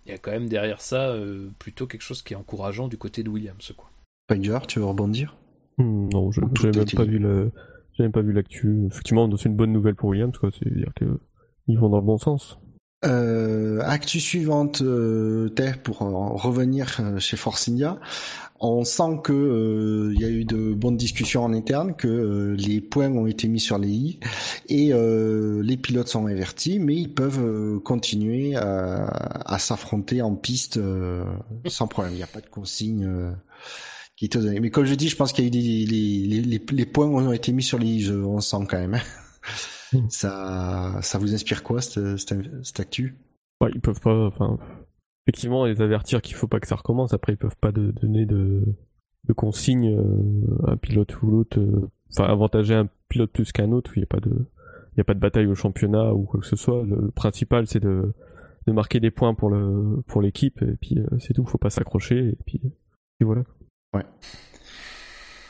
il 0.06 0.12
y 0.12 0.14
a 0.14 0.18
quand 0.18 0.32
même 0.32 0.48
derrière 0.48 0.82
ça 0.82 1.10
euh, 1.10 1.50
plutôt 1.58 1.88
quelque 1.88 2.02
chose 2.02 2.22
qui 2.22 2.34
est 2.34 2.36
encourageant 2.36 2.88
du 2.88 2.98
côté 2.98 3.24
de 3.24 3.30
Williams. 3.30 3.74
Quoi. 3.76 3.90
Spider, 4.30 4.60
tu 4.68 4.80
veux 4.80 4.86
rebondir? 4.86 5.36
Hmm, 5.78 6.10
Non, 6.10 6.32
je 6.32 6.42
n'avais 6.42 6.78
même, 6.78 6.86
pas 6.86 7.04
vu 7.04 7.18
le, 7.18 7.52
même 7.98 8.12
pas 8.12 8.22
vu 8.22 8.32
l'actu. 8.32 8.86
Effectivement, 8.88 9.30
c'est 9.36 9.50
une 9.50 9.56
bonne 9.56 9.74
nouvelle 9.74 9.96
pour 9.96 10.10
Williams, 10.10 10.38
quoi. 10.38 10.52
C'est-à-dire 10.52 10.92
qu'ils 10.96 11.80
vont 11.80 11.90
dans 11.90 12.00
le 12.00 12.06
bon 12.06 12.18
sens. 12.18 12.60
Euh, 13.06 13.82
actu 13.84 14.20
suivante, 14.20 14.82
euh, 14.82 15.50
pour 15.84 16.00
revenir 16.00 17.00
euh, 17.00 17.20
chez 17.20 17.38
Force 17.38 17.68
India. 17.68 18.00
On 18.60 18.84
sent 18.86 19.20
que 19.24 19.34
euh, 19.34 20.14
il 20.16 20.22
y 20.22 20.26
a 20.26 20.30
eu 20.30 20.46
de 20.46 20.74
bonnes 20.74 20.96
discussions 20.96 21.44
en 21.44 21.54
interne, 21.54 21.96
que 21.96 22.08
euh, 22.08 22.56
les 22.56 22.80
points 22.80 23.12
ont 23.12 23.28
été 23.28 23.48
mis 23.48 23.60
sur 23.60 23.78
les 23.78 23.90
i 23.90 24.20
et 24.70 24.94
euh, 24.94 25.62
les 25.62 25.76
pilotes 25.76 26.08
sont 26.08 26.26
avertis, 26.26 26.80
mais 26.80 26.96
ils 26.96 27.14
peuvent 27.14 27.80
continuer 27.82 28.56
à, 28.56 29.06
à 29.46 29.60
s'affronter 29.60 30.22
en 30.22 30.36
piste 30.36 30.80
sans 31.68 31.88
problème. 31.88 32.14
Il 32.14 32.18
n'y 32.18 32.24
a 32.24 32.28
pas 32.28 32.42
de 32.42 32.50
consigne 32.50 33.36
qui 34.16 34.26
est 34.26 34.38
donnée. 34.38 34.62
Mais 34.62 34.70
comme 34.70 34.86
je 34.86 34.96
dis, 34.96 35.10
je 35.10 35.18
pense 35.18 35.34
qu'il 35.34 35.44
y 35.44 35.48
a 35.48 35.50
eu 35.50 35.52
des, 35.52 35.60
les, 35.86 36.42
les, 36.42 36.60
les, 36.72 36.86
points 36.86 37.08
ont 37.08 37.34
été 37.34 37.52
mis 37.52 37.64
sur 37.64 37.78
les 37.78 37.88
i, 37.88 38.12
on 38.12 38.40
sent 38.40 38.66
quand 38.70 38.80
même. 38.80 39.00
Hmm. 39.94 40.10
ça, 40.10 41.00
ça 41.02 41.18
vous 41.18 41.34
inspire 41.34 41.64
quoi 41.64 41.82
cette, 41.82 42.18
cette, 42.18 42.80
actu? 42.80 43.18
Ouais, 43.62 43.70
Ils 43.74 43.82
peuvent 43.82 44.00
pas. 44.00 44.28
Enfin, 44.28 44.58
effectivement 45.26 45.66
les 45.66 45.82
avertir 45.82 46.22
qu'il 46.22 46.36
faut 46.36 46.48
pas 46.48 46.60
que 46.60 46.68
ça 46.68 46.76
recommence. 46.76 47.14
Après, 47.14 47.34
ils 47.34 47.38
peuvent 47.38 47.58
pas 47.60 47.72
donner 47.72 48.26
de, 48.26 48.64
de 49.28 49.34
consignes 49.34 49.96
à 49.96 50.00
euh, 50.00 50.74
un 50.74 50.78
pilote 50.78 51.22
ou 51.22 51.32
l'autre. 51.32 51.60
Euh, 51.60 51.90
enfin, 52.12 52.26
avantager 52.26 52.76
un 52.76 52.90
pilote 53.10 53.32
plus 53.32 53.52
qu'un 53.52 53.72
autre. 53.72 53.92
Il 53.96 54.00
n'y 54.00 54.04
a 54.04 54.08
pas 54.08 54.20
de, 54.20 54.32
il 54.94 54.98
y 54.98 55.02
a 55.02 55.04
pas 55.04 55.14
de 55.14 55.20
bataille 55.20 55.48
au 55.48 55.56
championnat 55.56 56.14
ou 56.14 56.24
quoi 56.24 56.40
que 56.40 56.46
ce 56.46 56.56
soit. 56.56 56.84
Le, 56.84 57.12
principal, 57.12 57.68
c'est 57.68 57.80
de, 57.80 58.14
de 58.68 58.72
marquer 58.72 59.00
des 59.00 59.12
points 59.12 59.34
pour 59.34 59.50
le, 59.50 60.02
pour 60.08 60.22
l'équipe. 60.22 60.62
Et 60.62 60.76
puis 60.80 61.00
euh, 61.00 61.18
c'est 61.20 61.34
tout. 61.34 61.46
Faut 61.46 61.58
pas 61.58 61.70
s'accrocher. 61.70 62.30
Et 62.30 62.38
puis, 62.46 62.62
et 63.20 63.24
voilà. 63.24 63.44
Ouais. 63.94 64.06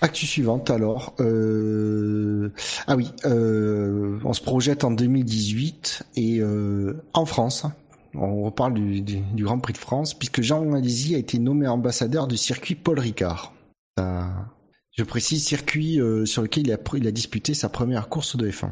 Actu 0.01 0.25
suivante 0.25 0.69
alors. 0.69 1.13
Euh... 1.19 2.51
Ah 2.87 2.95
oui, 2.95 3.11
euh... 3.25 4.19
on 4.23 4.33
se 4.33 4.41
projette 4.41 4.83
en 4.83 4.91
2018 4.91 6.03
et 6.15 6.39
euh... 6.39 7.01
en 7.13 7.25
France, 7.25 7.65
on 8.13 8.43
reparle 8.43 8.73
du, 8.73 9.01
du, 9.01 9.43
Grand 9.43 9.59
Prix 9.59 9.73
de 9.73 9.77
France, 9.77 10.13
puisque 10.13 10.41
Jean 10.41 10.63
Malizy 10.65 11.15
a 11.15 11.17
été 11.17 11.39
nommé 11.39 11.67
ambassadeur 11.67 12.27
du 12.27 12.37
circuit 12.37 12.75
Paul 12.75 12.99
Ricard. 12.99 13.53
je 13.97 15.03
précise, 15.03 15.43
circuit 15.43 15.99
euh, 15.99 16.25
sur 16.25 16.41
lequel 16.41 16.67
il 16.67 16.73
a, 16.73 16.77
il 16.95 17.07
a, 17.07 17.11
disputé 17.11 17.53
sa 17.53 17.69
première 17.69 18.07
course 18.09 18.35
de 18.37 18.49
F1. 18.49 18.71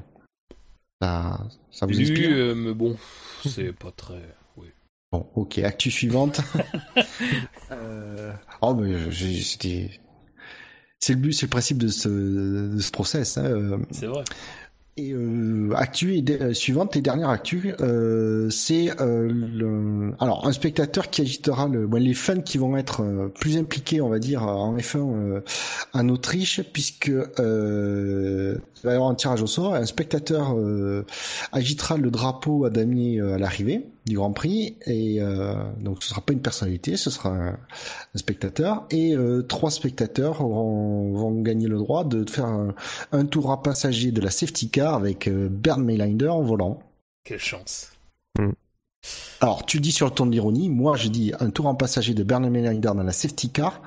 Ça, 1.02 1.46
ça 1.72 1.86
vous 1.86 2.00
inspire? 2.00 2.56
mais 2.56 2.74
bon, 2.74 2.96
c'est 3.46 3.74
pas 3.74 3.92
très... 3.92 4.22
Oui. 4.56 4.68
Bon, 5.12 5.28
ok, 5.36 5.60
actu 5.60 5.92
suivante. 5.92 6.42
euh... 7.72 8.32
Oh, 8.62 8.74
mais 8.74 9.12
c'était... 9.12 9.92
C'est 11.04 11.12
le 11.12 11.20
but, 11.20 11.34
c'est 11.34 11.48
le 11.48 11.50
principe 11.50 11.80
de 11.80 11.90
ce, 11.90 12.08
de 12.08 12.80
ce 12.80 12.90
process. 12.90 13.38
Hein. 13.38 13.44
Euh. 13.44 13.78
C'est 13.92 14.06
vrai. 14.06 14.24
Et 14.96 15.12
euh, 15.12 15.74
actu 15.76 16.16
et 16.16 16.24
euh, 16.30 16.54
suivante 16.54 16.96
et 16.96 17.02
dernière 17.02 17.28
actu, 17.28 17.74
euh, 17.82 18.50
c'est 18.50 18.90
euh, 19.02 19.28
le... 19.30 20.14
alors 20.22 20.48
un 20.48 20.54
spectateur 20.54 21.10
qui 21.10 21.20
agitera 21.20 21.68
le, 21.68 21.90
les 21.98 22.14
fans 22.14 22.40
qui 22.40 22.58
vont 22.58 22.78
être 22.78 23.02
euh, 23.02 23.28
plus 23.28 23.58
impliqués, 23.58 24.00
on 24.00 24.08
va 24.08 24.20
dire, 24.20 24.44
en 24.44 24.78
F1 24.78 25.42
en 25.92 26.10
Autriche, 26.10 26.62
puisque 26.72 27.08
il 27.08 28.62
va 28.86 28.92
y 28.92 28.96
avoir 28.96 29.10
un 29.10 29.16
tirage 29.16 29.42
au 29.42 29.48
sort. 29.48 29.76
Un 29.76 29.86
spectateur 29.86 30.56
agitera 31.52 31.98
le 31.98 32.12
drapeau 32.12 32.64
à 32.64 32.70
damier 32.70 33.20
à 33.20 33.38
l'arrivée 33.38 33.88
du 34.06 34.16
Grand 34.16 34.34
Prix 34.34 34.76
et 34.86 35.22
euh, 35.22 35.56
donc 35.80 36.04
ce 36.04 36.10
sera 36.10 36.22
pas 36.22 36.34
une 36.34 36.42
personnalité, 36.42 36.98
ce 36.98 37.10
sera 37.10 37.30
un, 37.30 37.60
spectateur 38.16 38.86
et 38.92 39.16
euh, 39.16 39.42
trois 39.42 39.72
spectateurs 39.72 40.46
vont 40.46 41.42
gagner 41.42 41.68
le 41.68 41.78
droit 41.78 42.04
de 42.04 42.30
faire 42.30 42.46
un, 43.12 43.26
tour 43.26 43.52
à 43.52 43.62
passager 43.62 44.12
de 44.12 44.22
la 44.22 44.30
safety 44.30 44.70
car 44.70 44.96
avec 44.96 45.28
euh, 45.28 45.48
Bernd 45.50 45.84
Maylinder 45.84 46.28
en 46.28 46.42
volant. 46.42 46.80
Quelle 47.24 47.40
chance. 47.40 47.92
Hmm. 48.38 48.52
Alors 49.40 49.66
tu 49.66 49.80
dis 49.80 49.92
sur 49.92 50.08
le 50.08 50.14
ton 50.14 50.26
de 50.26 50.32
l'ironie, 50.32 50.70
moi 50.70 50.98
je 50.98 51.08
dis 51.08 51.32
un 51.40 51.50
tour 51.50 51.68
en 51.68 51.76
passager 51.76 52.14
de 52.14 52.24
Bernd 52.24 52.50
Maylinder 52.50 52.92
dans 52.96 53.04
la 53.04 53.14
safety 53.14 53.50
car 53.50 53.82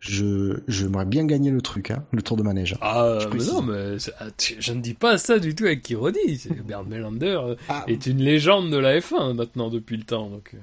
je 0.00 0.60
j'aimerais 0.68 1.04
bien 1.04 1.24
gagner 1.24 1.50
le 1.50 1.60
truc, 1.60 1.90
hein, 1.90 2.04
le 2.12 2.22
tour 2.22 2.36
de 2.36 2.42
manège. 2.42 2.76
Ah 2.80 3.18
mais 3.32 3.44
non, 3.44 3.62
mais 3.62 3.96
ah, 4.20 4.26
je 4.38 4.72
ne 4.72 4.80
dis 4.80 4.94
pas 4.94 5.18
ça 5.18 5.38
du 5.38 5.54
tout 5.54 5.64
avec 5.64 5.88
ironie. 5.90 6.40
Bernd 6.66 6.88
Melander 6.88 7.38
euh, 7.42 7.54
ah. 7.68 7.84
est 7.88 8.06
une 8.06 8.18
légende 8.18 8.70
de 8.70 8.76
la 8.76 8.98
F1 8.98 9.34
maintenant 9.34 9.70
depuis 9.70 9.96
le 9.96 10.04
temps. 10.04 10.28
Donc... 10.28 10.52
Euh. 10.54 10.58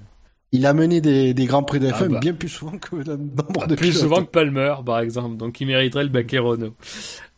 Il 0.52 0.66
a 0.66 0.74
mené 0.74 1.02
des, 1.02 1.34
des 1.34 1.46
grands 1.46 1.64
prix 1.64 1.80
de 1.80 1.90
F1 1.90 1.96
ah 2.00 2.08
bah. 2.08 2.20
bien 2.20 2.34
plus 2.34 2.48
souvent 2.48 2.78
que 2.78 2.96
nombre 2.96 3.68
de 3.68 3.76
Plus 3.76 3.92
souvent 3.92 4.24
que 4.24 4.30
Palmer, 4.30 4.76
par 4.86 5.00
exemple. 5.00 5.36
Donc 5.36 5.60
il 5.60 5.68
mériterait 5.68 6.04
le 6.04 6.10
baquet 6.10 6.40
Renault. 6.40 6.76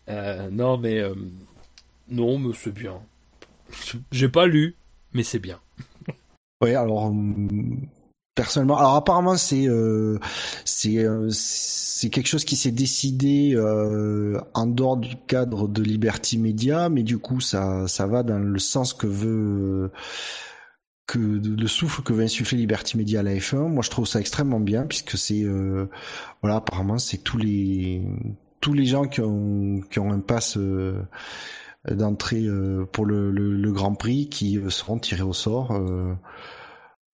Euh, 0.09 0.49
non, 0.51 0.77
mais 0.77 0.99
euh, 0.99 1.15
non, 2.09 2.37
mais 2.37 2.53
c'est 2.53 2.73
bien. 2.73 2.99
J'ai 4.11 4.29
pas 4.29 4.45
lu, 4.45 4.75
mais 5.13 5.23
c'est 5.23 5.39
bien. 5.39 5.59
Oui, 6.61 6.73
alors 6.73 7.13
personnellement 8.37 8.77
alors 8.77 8.95
apparemment 8.95 9.35
c'est 9.35 9.67
euh, 9.67 10.19
c'est 10.63 10.99
euh, 10.99 11.27
c'est 11.31 12.09
quelque 12.09 12.27
chose 12.27 12.45
qui 12.45 12.55
s'est 12.55 12.71
décidé 12.71 13.53
euh, 13.55 14.39
en 14.53 14.67
dehors 14.67 14.95
du 14.95 15.15
cadre 15.27 15.67
de 15.67 15.81
Liberty 15.81 16.37
Media 16.37 16.87
mais 16.87 17.01
du 17.01 17.17
coup 17.17 17.41
ça 17.41 17.87
ça 17.87 18.05
va 18.05 18.21
dans 18.21 18.37
le 18.37 18.59
sens 18.59 18.93
que 18.93 19.07
veut 19.07 19.91
que 21.07 21.17
le 21.17 21.67
souffle 21.67 22.03
que 22.03 22.13
veut 22.13 22.23
insuffler 22.23 22.59
Liberty 22.59 22.97
Media 22.97 23.21
à 23.21 23.23
la 23.23 23.33
F1 23.33 23.69
moi 23.69 23.81
je 23.83 23.89
trouve 23.89 24.05
ça 24.05 24.19
extrêmement 24.19 24.59
bien 24.59 24.83
puisque 24.83 25.17
c'est 25.17 25.43
voilà 26.43 26.57
apparemment 26.57 26.99
c'est 26.99 27.17
tous 27.17 27.39
les 27.39 28.03
tous 28.61 28.73
les 28.73 28.85
gens 28.85 29.05
qui 29.05 29.21
ont 29.21 29.81
qui 29.89 29.97
ont 29.99 30.11
un 30.11 30.19
pass 30.19 30.59
d'entrée 31.89 32.45
pour 32.91 33.05
le, 33.05 33.31
le, 33.31 33.71
Grand 33.71 33.95
Prix 33.95 34.27
qui 34.29 34.59
seront 34.69 34.99
tirés 34.99 35.23
au 35.23 35.33
sort 35.33 35.71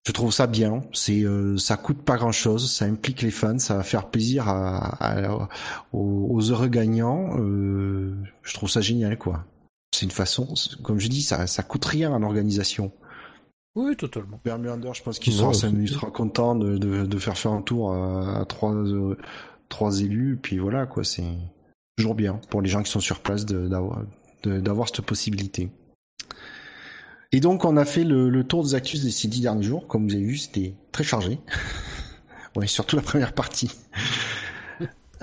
je 0.05 0.11
trouve 0.11 0.33
ça 0.33 0.47
bien. 0.47 0.81
C'est, 0.91 1.23
euh, 1.23 1.57
ça 1.57 1.77
coûte 1.77 2.01
pas 2.01 2.17
grand 2.17 2.33
chose. 2.33 2.71
Ça 2.71 2.85
implique 2.85 3.21
les 3.21 3.31
fans. 3.31 3.59
Ça 3.59 3.75
va 3.75 3.83
faire 3.83 4.09
plaisir 4.09 4.49
à, 4.49 5.47
aux, 5.93 6.41
heureux 6.41 6.67
gagnants. 6.67 7.39
Euh, 7.39 8.13
je 8.41 8.53
trouve 8.53 8.69
ça 8.69 8.81
génial, 8.81 9.17
quoi. 9.17 9.45
C'est 9.95 10.05
une 10.05 10.11
façon, 10.11 10.53
comme 10.81 10.99
je 10.99 11.07
dis, 11.07 11.21
ça, 11.21 11.47
ça 11.47 11.63
coûte 11.63 11.85
rien 11.85 12.11
en 12.11 12.23
organisation. 12.23 12.91
Oui, 13.75 13.95
totalement. 13.95 14.39
Bermunder, 14.43 14.91
je 14.93 15.03
pense 15.03 15.19
qu'il 15.19 15.33
sera, 15.33 15.53
sera, 15.53 16.11
content 16.11 16.55
de, 16.55 16.77
de, 16.77 17.05
de, 17.05 17.17
faire 17.17 17.37
faire 17.37 17.53
un 17.53 17.61
tour 17.61 17.93
à, 17.93 18.45
trois, 18.45 18.73
euh, 18.73 19.15
trois 19.69 20.01
élus. 20.01 20.37
Puis 20.41 20.57
voilà, 20.57 20.85
quoi. 20.85 21.03
C'est 21.03 21.23
toujours 21.97 22.15
bien 22.15 22.41
pour 22.49 22.61
les 22.61 22.69
gens 22.69 22.83
qui 22.83 22.91
sont 22.91 22.99
sur 22.99 23.21
place 23.21 23.45
d'avoir, 23.45 24.03
d'avoir 24.43 24.87
cette 24.89 25.01
possibilité. 25.01 25.69
Et 27.33 27.39
donc 27.39 27.65
on 27.65 27.75
a 27.77 27.83
fait 27.83 28.03
le, 28.03 28.43
tour 28.43 28.63
des 28.63 28.75
actus 28.75 29.03
de 29.03 29.09
ces 29.09 29.27
dix 29.27 29.41
derniers 29.41 29.63
jours. 29.63 29.87
Comme 29.87 30.07
vous 30.07 30.13
avez 30.13 30.23
vu, 30.23 30.37
c'était 30.37 30.75
très 30.91 31.03
chargé. 31.03 31.39
ouais, 32.55 32.67
surtout 32.67 32.95
la 32.95 33.01
première 33.01 33.33
partie. 33.33 33.71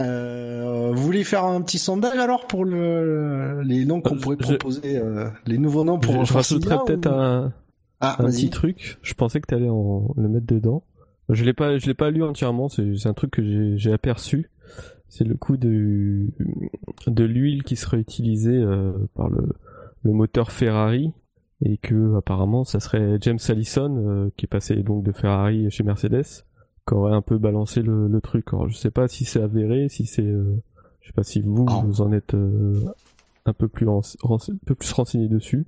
Euh, 0.01 0.91
vous 0.93 1.03
voulez 1.03 1.25
faire 1.25 1.45
un 1.45 1.61
petit 1.63 1.79
sondage 1.79 2.19
alors 2.19 2.47
pour 2.47 2.65
le, 2.65 3.61
les 3.63 3.85
noms 3.85 4.01
qu'on 4.01 4.17
euh, 4.17 4.21
pourrait 4.21 4.37
proposer, 4.37 4.97
euh, 4.97 5.29
les 5.47 5.59
nouveaux 5.59 5.85
noms 5.85 5.99
pour 5.99 6.25
Je, 6.25 6.33
rajouterais 6.33 6.79
peut-être 6.87 7.07
un, 7.07 7.53
ah, 8.01 8.17
un 8.19 8.25
petit 8.25 8.51
truc. 8.51 8.99
Je 9.03 9.15
pensais 9.15 9.41
que 9.41 9.47
tu 9.47 9.55
allais 9.55 9.69
en, 9.69 10.13
le 10.17 10.29
mettre 10.29 10.47
dedans. 10.47 10.83
Je 11.29 11.45
l'ai 11.45 11.53
pas, 11.53 11.79
je 11.79 11.87
l'ai 11.87 11.95
pas 11.95 12.11
lu 12.11 12.25
entièrement. 12.25 12.69
C'est 12.69 13.07
un 13.07 13.15
truc 13.15 13.31
que 13.31 13.77
j'ai 13.77 13.93
aperçu. 13.93 14.51
C'est 15.09 15.25
le 15.25 15.37
coup 15.37 15.57
de 15.57 16.27
de 17.07 17.25
l'huile 17.25 17.63
qui 17.63 17.77
serait 17.77 17.99
utilisée 17.99 18.57
euh, 18.57 18.93
par 19.15 19.29
le, 19.29 19.49
le 20.03 20.13
moteur 20.13 20.51
Ferrari 20.51 21.13
et 21.63 21.77
que 21.77 22.17
apparemment 22.17 22.65
ça 22.65 22.81
serait 22.81 23.19
James 23.21 23.39
Allison 23.49 23.97
euh, 23.97 24.31
qui 24.37 24.47
est 24.47 24.49
passé 24.49 24.77
donc 24.77 25.03
de 25.03 25.13
Ferrari 25.13 25.71
chez 25.71 25.83
Mercedes 25.83 26.45
qui 26.87 26.95
aurait 26.95 27.15
un 27.15 27.23
peu 27.23 27.39
balancé 27.39 27.83
le, 27.83 28.09
le 28.09 28.21
truc. 28.21 28.47
Alors 28.53 28.69
je 28.69 28.77
sais 28.77 28.91
pas 28.91 29.09
si 29.09 29.25
c'est 29.25 29.43
avéré, 29.43 29.89
si 29.89 30.07
c'est, 30.07 30.23
euh, 30.23 30.63
je 31.01 31.09
sais 31.09 31.13
pas 31.13 31.23
si 31.23 31.41
vous 31.43 31.67
ah. 31.69 31.83
vous 31.85 32.01
en 32.01 32.13
êtes 32.13 32.35
euh, 32.35 32.81
un 33.47 33.53
peu 33.53 33.69
plus 33.69 33.89
un 33.89 34.01
peu 34.67 34.75
plus 34.75 34.93
renseigné 34.93 35.29
dessus. 35.29 35.67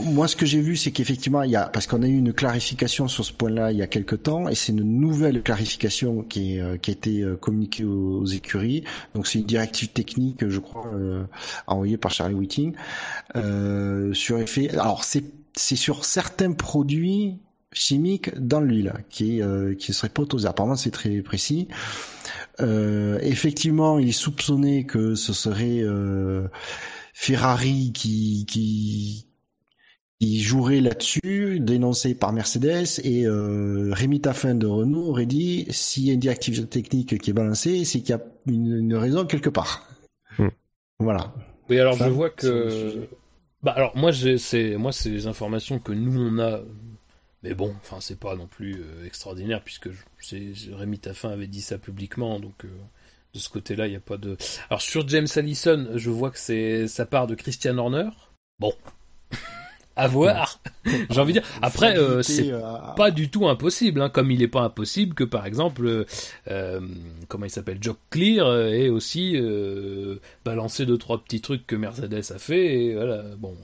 Moi, 0.00 0.26
ce 0.26 0.36
que 0.36 0.46
j'ai 0.46 0.60
vu, 0.60 0.76
c'est 0.76 0.90
qu'effectivement, 0.90 1.42
il 1.42 1.50
y 1.50 1.56
a, 1.56 1.66
parce 1.66 1.86
qu'on 1.86 2.02
a 2.02 2.06
eu 2.06 2.16
une 2.16 2.32
clarification 2.32 3.08
sur 3.08 3.24
ce 3.24 3.32
point-là 3.32 3.72
il 3.72 3.78
y 3.78 3.82
a 3.82 3.86
quelque 3.86 4.16
temps, 4.16 4.48
et 4.48 4.54
c'est 4.54 4.72
une 4.72 4.84
nouvelle 4.84 5.42
clarification 5.42 6.22
qui, 6.22 6.56
est, 6.56 6.60
euh, 6.60 6.76
qui 6.78 6.90
a 6.90 6.94
été 6.94 7.20
euh, 7.20 7.36
communiquée 7.36 7.84
aux, 7.84 8.24
écuries. 8.24 8.84
Donc, 9.14 9.26
c'est 9.26 9.40
une 9.40 9.44
directive 9.44 9.88
technique, 9.88 10.48
je 10.48 10.58
crois, 10.58 10.86
euh, 10.94 11.24
envoyée 11.66 11.98
par 11.98 12.10
Charlie 12.10 12.34
Whiting 12.34 12.74
euh, 13.36 14.14
sur 14.14 14.38
effet. 14.38 14.70
Alors, 14.70 15.04
c'est 15.04 15.24
c'est 15.54 15.76
sur 15.76 16.06
certains 16.06 16.52
produits 16.52 17.38
chimiques 17.72 18.34
dans 18.38 18.60
l'huile 18.60 18.94
qui 19.10 19.42
euh, 19.42 19.74
qui 19.74 19.92
serait 19.92 20.08
pas. 20.08 20.22
Apparemment, 20.44 20.76
c'est 20.76 20.90
très 20.90 21.20
précis. 21.20 21.68
Euh, 22.60 23.18
effectivement, 23.20 23.98
il 23.98 24.08
est 24.08 24.12
soupçonné 24.12 24.86
que 24.86 25.14
ce 25.14 25.32
serait 25.34 25.82
Ferrari 27.12 27.92
qui 27.92 28.46
qui 28.46 29.26
qui 30.22 30.40
jouerait 30.40 30.80
là-dessus, 30.80 31.58
dénoncé 31.58 32.14
par 32.14 32.32
Mercedes, 32.32 33.00
et 33.02 33.26
euh, 33.26 33.88
Rémi 33.92 34.20
Taffin 34.20 34.54
de 34.54 34.68
Renault 34.68 35.08
aurait 35.08 35.26
dit 35.26 35.66
s'il 35.70 36.04
y 36.04 36.10
a 36.10 36.12
une 36.12 36.20
directive 36.20 36.64
technique 36.68 37.18
qui 37.18 37.30
est 37.30 37.32
balancée, 37.32 37.84
c'est 37.84 37.98
qu'il 37.98 38.10
y 38.10 38.12
a 38.12 38.22
une, 38.46 38.94
raison 38.94 39.26
quelque 39.26 39.48
part. 39.48 39.84
Hmm. 40.38 40.50
Voilà. 41.00 41.34
Oui, 41.68 41.80
alors 41.80 41.96
je 41.96 42.04
vois 42.04 42.30
que. 42.30 43.08
Bah 43.64 43.72
alors 43.72 43.96
moi 43.96 44.12
c'est 44.12 44.76
moi 44.76 44.92
c'est 44.92 45.10
les 45.10 45.26
informations 45.26 45.80
que 45.80 45.90
nous 45.90 46.20
on 46.20 46.38
a, 46.38 46.60
mais 47.42 47.54
bon, 47.54 47.74
enfin 47.80 47.96
c'est 48.00 48.18
pas 48.18 48.36
non 48.36 48.46
plus 48.46 48.76
euh, 48.76 49.04
extraordinaire 49.04 49.62
puisque 49.64 49.88
c'est 50.20 50.52
Rémi 50.72 51.00
Taffin 51.00 51.30
avait 51.30 51.48
dit 51.48 51.62
ça 51.62 51.78
publiquement, 51.78 52.38
donc 52.38 52.64
euh, 52.64 52.68
de 53.34 53.40
ce 53.40 53.48
côté-là 53.48 53.88
il 53.88 53.90
n'y 53.90 53.96
a 53.96 54.00
pas 54.00 54.18
de. 54.18 54.36
Alors 54.70 54.82
sur 54.82 55.08
James 55.08 55.26
Allison, 55.34 55.88
je 55.96 56.10
vois 56.10 56.30
que 56.30 56.38
c'est 56.38 56.86
ça 56.86 57.06
part 57.06 57.26
de 57.26 57.34
Christian 57.34 57.76
Horner. 57.78 58.10
Bon, 58.60 58.72
à 59.96 60.08
voir. 60.08 60.60
J'ai 61.10 61.20
envie 61.20 61.32
de 61.32 61.40
dire. 61.40 61.48
Après, 61.60 61.96
euh, 61.96 62.22
c'est 62.22 62.50
euh, 62.50 62.60
pas 62.96 63.10
du 63.10 63.30
tout 63.30 63.48
impossible, 63.48 64.00
hein, 64.00 64.08
comme 64.08 64.30
il 64.30 64.40
n'est 64.40 64.48
pas 64.48 64.62
impossible 64.62 65.14
que, 65.14 65.24
par 65.24 65.46
exemple, 65.46 66.06
euh, 66.50 66.80
comment 67.28 67.44
il 67.44 67.50
s'appelle, 67.50 67.78
Jock 67.80 67.98
Clear 68.10 68.68
ait 68.68 68.88
aussi 68.88 69.40
balancé 70.44 70.86
deux 70.86 70.98
trois 70.98 71.22
petits 71.22 71.40
trucs 71.40 71.66
que 71.66 71.76
Mercedes 71.76 72.32
a 72.34 72.38
fait. 72.38 72.74
Et 72.74 72.94
voilà, 72.94 73.22
bon, 73.36 73.56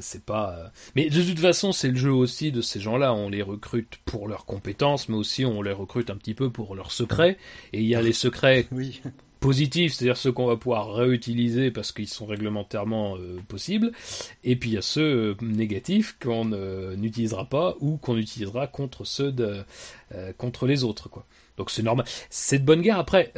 c'est 0.00 0.24
pas. 0.24 0.72
Mais 0.96 1.10
de 1.10 1.22
toute 1.22 1.40
façon, 1.40 1.72
c'est 1.72 1.88
le 1.90 1.96
jeu 1.96 2.12
aussi 2.12 2.52
de 2.52 2.60
ces 2.60 2.80
gens-là. 2.80 3.12
On 3.14 3.28
les 3.28 3.42
recrute 3.42 3.98
pour 4.04 4.28
leurs 4.28 4.46
compétences, 4.46 5.08
mais 5.08 5.16
aussi 5.16 5.44
on 5.44 5.62
les 5.62 5.72
recrute 5.72 6.10
un 6.10 6.16
petit 6.16 6.34
peu 6.34 6.50
pour 6.50 6.74
leurs 6.74 6.92
secrets. 6.92 7.38
Et 7.72 7.80
il 7.80 7.86
y 7.86 7.94
a 7.94 8.02
les 8.02 8.12
secrets 8.12 8.66
oui 8.72 9.00
positifs, 9.44 9.92
c'est-à-dire 9.92 10.16
ceux 10.16 10.32
qu'on 10.32 10.46
va 10.46 10.56
pouvoir 10.56 10.94
réutiliser 10.94 11.70
parce 11.70 11.92
qu'ils 11.92 12.08
sont 12.08 12.24
réglementairement 12.24 13.18
euh, 13.18 13.36
possibles, 13.46 13.92
et 14.42 14.56
puis 14.56 14.70
il 14.70 14.72
y 14.72 14.78
a 14.78 14.82
ceux 14.82 15.02
euh, 15.02 15.34
négatifs 15.42 16.16
qu'on 16.18 16.46
n'utilisera 16.96 17.44
pas 17.44 17.76
ou 17.80 17.98
qu'on 17.98 18.16
utilisera 18.16 18.66
contre 18.66 19.04
ceux 19.04 19.32
de 19.32 19.62
euh, 20.14 20.32
contre 20.38 20.66
les 20.66 20.82
autres. 20.82 21.10
Donc 21.58 21.70
c'est 21.70 21.82
normal. 21.82 22.06
C'est 22.30 22.58
de 22.60 22.64
bonne 22.64 22.80
guerre. 22.80 22.98
Après, 22.98 23.34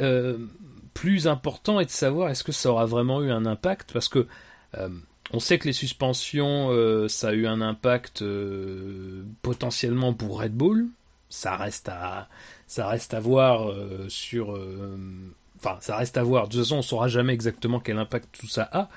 plus 0.93 1.27
important 1.27 1.81
est 1.81 1.85
de 1.85 1.91
savoir 1.91 2.29
est-ce 2.29 2.45
que 2.45 2.53
ça 2.53 2.71
aura 2.71 2.85
vraiment 2.85 3.21
eu 3.21 3.29
un 3.29 3.45
impact 3.45 3.91
parce 3.91 4.07
que 4.07 4.27
on 5.33 5.39
sait 5.41 5.59
que 5.59 5.67
les 5.67 5.73
suspensions, 5.73 7.07
ça 7.09 7.29
a 7.29 7.33
eu 7.33 7.47
un 7.47 7.59
impact 7.59 8.23
potentiellement 9.41 10.13
pour 10.13 10.39
Red 10.39 10.53
Bull. 10.53 10.87
Ça 11.29 11.57
reste 11.57 11.89
à 11.89 13.19
voir 13.19 13.73
sur 14.07 14.57
Enfin, 15.57 15.77
ça 15.81 15.97
reste 15.97 16.17
à 16.17 16.23
voir. 16.23 16.47
De 16.47 16.53
toute 16.53 16.61
façon, 16.61 16.77
on 16.77 16.81
saura 16.81 17.07
jamais 17.07 17.33
exactement 17.33 17.79
quel 17.79 17.97
impact 17.97 18.39
tout 18.39 18.47
ça 18.47 18.69
a. 18.71 18.89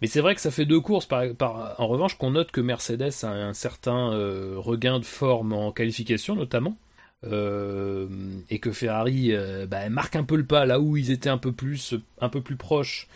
Mais 0.00 0.06
c'est 0.06 0.20
vrai 0.20 0.34
que 0.34 0.40
ça 0.40 0.50
fait 0.50 0.64
deux 0.64 0.80
courses, 0.80 1.08
en 1.10 1.86
revanche, 1.86 2.16
qu'on 2.16 2.32
note 2.32 2.52
que 2.52 2.60
Mercedes 2.60 3.24
a 3.24 3.28
un 3.28 3.54
certain 3.54 4.12
euh, 4.12 4.54
regain 4.56 5.00
de 5.00 5.04
forme 5.04 5.52
en 5.52 5.72
qualification, 5.72 6.36
notamment. 6.36 6.76
Euh, 7.24 8.06
et 8.48 8.60
que 8.60 8.70
Ferrari 8.70 9.32
euh, 9.32 9.66
bah, 9.66 9.88
marque 9.88 10.14
un 10.14 10.22
peu 10.22 10.36
le 10.36 10.46
pas 10.46 10.66
là 10.66 10.78
où 10.78 10.96
ils 10.96 11.10
étaient 11.10 11.28
un 11.28 11.38
peu 11.38 11.50
plus, 11.50 11.96
un 12.20 12.28
peu 12.28 12.40
plus 12.40 12.56
proches 12.56 13.08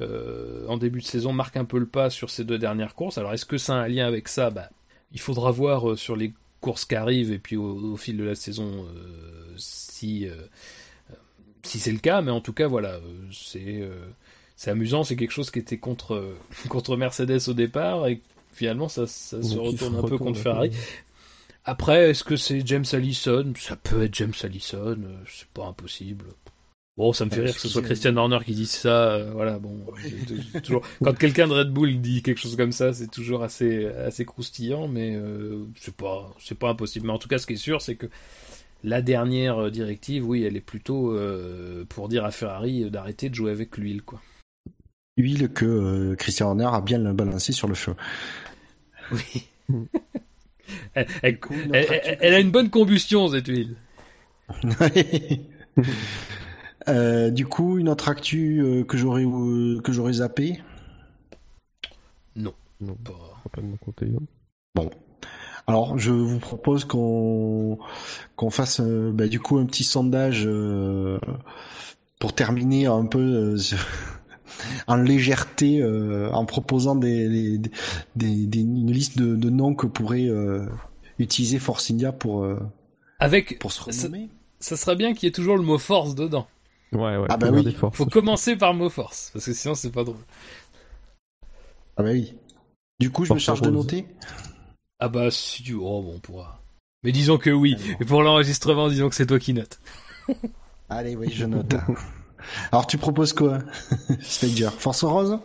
en 0.00 0.76
début 0.76 1.00
de 1.00 1.04
saison, 1.04 1.32
marque 1.32 1.56
un 1.56 1.64
peu 1.64 1.80
le 1.80 1.86
pas 1.86 2.08
sur 2.08 2.30
ces 2.30 2.44
deux 2.44 2.56
dernières 2.56 2.94
courses. 2.94 3.18
Alors 3.18 3.32
est-ce 3.32 3.44
que 3.44 3.58
ça 3.58 3.74
a 3.74 3.78
un 3.78 3.88
lien 3.88 4.06
avec 4.06 4.28
ça? 4.28 4.50
Bah, 4.50 4.70
Il 5.10 5.18
faudra 5.18 5.50
voir 5.50 5.98
sur 5.98 6.14
les 6.14 6.32
courses 6.60 6.84
qui 6.84 6.94
arrivent 6.94 7.32
et 7.32 7.40
puis 7.40 7.56
au 7.56 7.96
fil 7.96 8.16
de 8.16 8.22
la 8.22 8.36
saison 8.36 8.86
si 9.56 10.28
si 11.62 11.78
c'est 11.78 11.92
le 11.92 11.98
cas, 11.98 12.20
mais 12.22 12.30
en 12.30 12.40
tout 12.40 12.52
cas, 12.52 12.66
voilà, 12.66 12.94
euh, 12.94 13.00
c'est 13.32 13.80
euh, 13.80 13.94
c'est 14.56 14.70
amusant, 14.70 15.04
c'est 15.04 15.16
quelque 15.16 15.32
chose 15.32 15.50
qui 15.50 15.58
était 15.58 15.78
contre, 15.78 16.34
contre 16.68 16.96
Mercedes 16.96 17.48
au 17.48 17.54
départ, 17.54 18.06
et 18.08 18.20
finalement, 18.52 18.88
ça, 18.88 19.06
ça 19.06 19.42
se 19.42 19.56
retourne 19.56 19.96
un 19.96 20.02
peu 20.02 20.18
contre 20.18 20.38
Ferrari. 20.38 20.70
Après, 21.64 22.10
est-ce 22.10 22.24
que 22.24 22.36
c'est 22.36 22.66
James 22.66 22.84
Allison? 22.92 23.52
Ça 23.58 23.76
peut 23.76 24.02
être 24.02 24.14
James 24.14 24.32
Allison, 24.42 24.96
euh, 25.02 25.16
c'est 25.26 25.48
pas 25.48 25.66
impossible. 25.66 26.24
Bon, 26.96 27.12
ça 27.12 27.26
me 27.26 27.30
fait 27.30 27.42
rire 27.42 27.54
que 27.54 27.60
ce 27.60 27.68
soit 27.68 27.82
Christian 27.82 28.16
Horner 28.16 28.38
qui 28.44 28.54
dise 28.54 28.70
ça. 28.70 29.22
voilà, 29.32 29.60
bon, 29.60 29.84
toujours... 30.64 30.82
quand 31.00 31.16
quelqu'un 31.16 31.46
de 31.46 31.52
Red 31.52 31.70
Bull 31.70 32.00
dit 32.00 32.22
quelque 32.22 32.40
chose 32.40 32.56
comme 32.56 32.72
ça, 32.72 32.92
c'est 32.92 33.08
toujours 33.08 33.44
assez 33.44 33.86
assez 33.86 34.24
croustillant, 34.24 34.88
mais 34.88 35.16
c'est 35.76 35.94
pas 35.94 36.34
c'est 36.40 36.58
pas 36.58 36.70
impossible. 36.70 37.06
Mais 37.06 37.12
en 37.12 37.18
tout 37.18 37.28
cas, 37.28 37.38
ce 37.38 37.46
qui 37.46 37.52
est 37.52 37.56
sûr, 37.56 37.80
c'est 37.82 37.94
que 37.94 38.06
la 38.84 39.02
dernière 39.02 39.58
euh, 39.58 39.70
directive, 39.70 40.26
oui, 40.26 40.44
elle 40.44 40.56
est 40.56 40.60
plutôt 40.60 41.12
euh, 41.12 41.84
pour 41.88 42.08
dire 42.08 42.24
à 42.24 42.30
Ferrari 42.30 42.84
euh, 42.84 42.90
d'arrêter 42.90 43.28
de 43.28 43.34
jouer 43.34 43.50
avec 43.50 43.76
l'huile, 43.76 44.02
quoi. 44.02 44.20
Huile 45.16 45.48
que 45.48 46.14
Christian 46.14 46.48
Horner 46.48 46.68
a 46.72 46.80
bien 46.80 47.00
balancé 47.12 47.52
sur 47.52 47.68
le 47.68 47.74
feu. 47.74 47.94
Oui. 49.10 49.48
elle, 50.94 52.34
a 52.34 52.40
une 52.40 52.50
bonne 52.50 52.68
combustion 52.68 53.26
cette 53.28 53.46
huile. 53.46 53.74
du 57.32 57.46
coup, 57.46 57.78
une 57.78 57.88
autre 57.88 58.10
actu 58.10 58.84
que 58.86 58.98
j'aurais 58.98 59.24
que 59.24 59.92
j'aurais 59.92 60.12
zappé. 60.12 60.60
Non, 62.36 62.52
non, 62.82 62.96
pas, 62.96 63.40
pas 63.50 63.62
de 63.62 63.66
mon 63.66 63.78
côté. 63.78 64.08
Hein. 64.14 64.22
Bon, 64.74 64.90
alors, 65.68 65.98
je 65.98 66.10
vous 66.10 66.38
propose 66.38 66.86
qu'on 66.86 67.78
qu'on 68.36 68.48
fasse 68.50 68.80
euh, 68.80 69.12
bah, 69.12 69.28
du 69.28 69.38
coup 69.38 69.58
un 69.58 69.66
petit 69.66 69.84
sondage 69.84 70.44
euh, 70.46 71.18
pour 72.18 72.34
terminer 72.34 72.86
un 72.86 73.04
peu 73.04 73.18
euh, 73.18 73.58
en 74.86 74.96
légèreté, 74.96 75.84
en 76.32 76.46
proposant 76.46 76.96
des, 76.96 77.58
des, 78.16 78.60
une 78.60 78.90
liste 78.90 79.18
de, 79.18 79.50
noms 79.50 79.74
que 79.74 79.86
pourrait 79.86 80.28
utiliser 81.18 81.58
Force 81.58 81.90
India 81.90 82.12
pour 82.12 82.48
avec 83.20 83.58
pour 83.58 83.70
se 83.70 83.82
renommer. 83.82 84.30
Ça, 84.60 84.76
serait 84.76 84.96
bien 84.96 85.12
qu'il 85.12 85.24
y 85.24 85.28
ait 85.28 85.32
toujours 85.32 85.56
le 85.56 85.62
mot 85.62 85.78
force 85.78 86.14
dedans. 86.14 86.48
Ouais, 86.92 87.18
ouais. 87.18 87.26
Ah 87.28 87.36
bah 87.36 87.50
oui. 87.52 87.76
Faut 87.92 88.06
commencer 88.06 88.56
par 88.56 88.72
le 88.72 88.78
mot 88.78 88.88
force 88.88 89.30
parce 89.34 89.44
que 89.44 89.52
sinon 89.52 89.74
c'est 89.74 89.92
pas 89.92 90.02
drôle. 90.02 90.16
Ah 91.98 92.02
bah 92.02 92.10
oui. 92.12 92.34
Du 92.98 93.10
coup, 93.10 93.24
je 93.24 93.34
me 93.34 93.38
charge 93.38 93.60
de 93.60 93.70
noter. 93.70 94.06
Ah 95.00 95.08
bah 95.08 95.30
si 95.30 95.62
tu... 95.62 95.74
Oh 95.74 96.02
bon, 96.02 96.14
on 96.16 96.18
pourra. 96.18 96.60
Mais 97.02 97.12
disons 97.12 97.38
que 97.38 97.50
oui. 97.50 97.76
Et 98.00 98.04
pour 98.04 98.22
l'enregistrement, 98.22 98.88
disons 98.88 99.08
que 99.08 99.14
c'est 99.14 99.26
toi 99.26 99.38
qui 99.38 99.54
notes. 99.54 99.80
Allez, 100.88 101.16
oui, 101.16 101.30
je 101.32 101.44
note. 101.46 101.74
Alors 102.72 102.86
tu 102.86 102.98
proposes 102.98 103.32
quoi, 103.32 103.58
Stager 104.20 104.70
Force 104.70 105.04
Rose? 105.04 105.38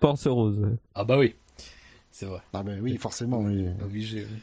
Force 0.00 0.26
Rose. 0.26 0.76
Ah 0.94 1.04
bah 1.04 1.18
oui. 1.18 1.34
C'est 2.10 2.26
vrai. 2.26 2.40
Ah 2.52 2.62
bah 2.62 2.72
oui, 2.80 2.96
forcément. 2.96 3.40
Oui. 3.40 3.66
Obligé. 3.82 4.26
Oui. 4.30 4.38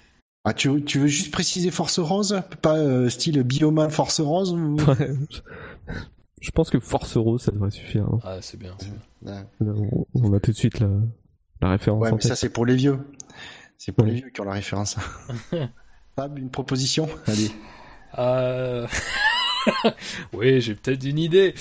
Ah, 0.45 0.53
tu, 0.53 0.83
tu 0.83 0.99
veux 0.99 1.07
juste 1.07 1.31
préciser 1.31 1.71
Force 1.71 1.99
Rose? 1.99 2.41
Pas 2.61 2.77
euh, 2.77 3.09
style 3.09 3.41
Bioma 3.43 3.89
Force 3.89 4.19
Rose 4.19 4.51
ou... 4.51 4.77
Je 6.41 6.51
pense 6.51 6.69
que 6.69 6.79
Force 6.81 7.15
Rose, 7.15 7.41
ça 7.41 7.51
devrait 7.53 7.71
suffire. 7.71 8.03
Hein. 8.03 8.19
Ah, 8.23 8.37
c'est 8.41 8.59
bien. 8.59 8.75
bien. 9.21 9.47
On, 10.13 10.33
a 10.33 10.41
tout 10.41 10.51
de 10.51 10.57
suite 10.57 10.81
la, 10.81 10.89
la 11.61 11.69
référence. 11.69 12.01
Ouais, 12.01 12.11
mais 12.11 12.19
ça 12.19 12.35
c'est 12.35 12.49
pour 12.49 12.65
les 12.65 12.75
vieux. 12.75 12.99
C'est 13.77 13.91
pour 13.91 14.05
les 14.05 14.13
vieux 14.13 14.29
qui 14.29 14.41
ont 14.41 14.45
la 14.45 14.53
référence. 14.53 14.97
Fab, 16.15 16.37
une 16.37 16.49
proposition 16.49 17.09
Allez. 17.27 17.51
Euh... 18.17 18.87
oui, 20.33 20.61
j'ai 20.61 20.75
peut-être 20.75 21.03
une 21.03 21.19
idée. 21.19 21.55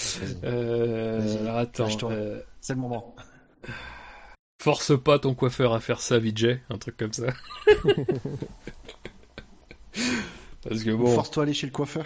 Euh... 0.45 1.41
Alors 1.41 1.57
attends. 1.59 1.89
Euh... 2.11 2.41
C'est 2.61 2.75
le 2.75 2.81
moment. 2.81 3.15
Force 4.63 4.93
pas 4.97 5.19
ton 5.19 5.35
coiffeur 5.35 5.73
à 5.73 5.81
faire 5.81 6.01
ça, 6.01 6.21
Vijay, 6.21 6.63
un 6.71 6.79
truc 6.79 6.97
comme 6.97 7.13
ça. 7.13 7.27
Parce 10.63 10.85
que 10.85 10.91
bon. 10.91 11.13
Force-toi 11.13 11.43
à 11.43 11.45
aller 11.45 11.55
chez 11.55 11.67
le 11.67 11.73
coiffeur. 11.73 12.05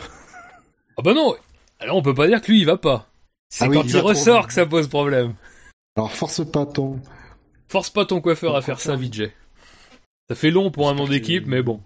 Ah 0.96 1.02
bah 1.02 1.12
non 1.12 1.36
Alors 1.78 1.96
on 1.96 2.02
peut 2.02 2.14
pas 2.14 2.26
dire 2.26 2.40
que 2.40 2.50
lui 2.50 2.60
il 2.60 2.64
va 2.64 2.78
pas. 2.78 3.10
C'est 3.50 3.64
ah 3.64 3.68
quand 3.68 3.84
il, 3.84 3.98
ressort 3.98 4.46
que 4.46 4.54
ça 4.54 4.64
pose 4.64 4.88
problème. 4.88 5.34
Alors 5.96 6.12
force 6.12 6.50
pas 6.50 6.64
ton. 6.64 6.98
Force 7.68 7.90
pas 7.90 8.06
ton 8.06 8.22
coiffeur 8.22 8.56
à 8.56 8.62
faire 8.62 8.80
ça, 8.80 8.96
Vijay. 8.96 9.34
Ça 10.28 10.34
fait 10.34 10.50
long 10.50 10.70
pour 10.70 10.88
un 10.88 10.94
nom 10.94 11.06
d'équipe, 11.06 11.46
mais 11.46 11.62
bon. 11.62 11.80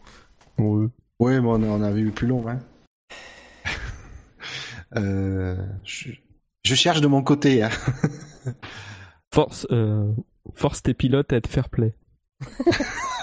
Oui, 0.58 0.88
ouais, 1.18 1.40
mais 1.40 1.48
on, 1.48 1.82
avait 1.82 2.00
eu 2.00 2.10
plus 2.10 2.26
long, 2.26 2.46
hein. 2.48 2.58
euh, 4.96 5.56
je, 5.84 6.12
cherche 6.74 7.00
de 7.00 7.06
mon 7.06 7.22
côté. 7.22 7.62
Hein. 7.62 7.70
force, 9.34 9.66
euh, 9.70 10.12
force 10.54 10.82
tes 10.82 10.94
pilotes 10.94 11.32
à 11.32 11.36
être 11.36 11.48
fair 11.48 11.68
play. 11.68 11.94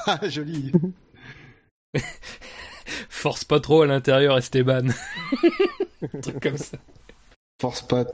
Ah, 0.10 0.30
joli. 0.30 0.72
Force 3.10 3.44
pas 3.44 3.60
trop 3.60 3.82
à 3.82 3.88
l'intérieur, 3.88 4.38
Esteban. 4.38 4.88
Un 6.02 6.20
truc 6.22 6.40
comme 6.42 6.58
ça. 6.58 6.78
Force 7.60 7.82
pas. 7.82 8.06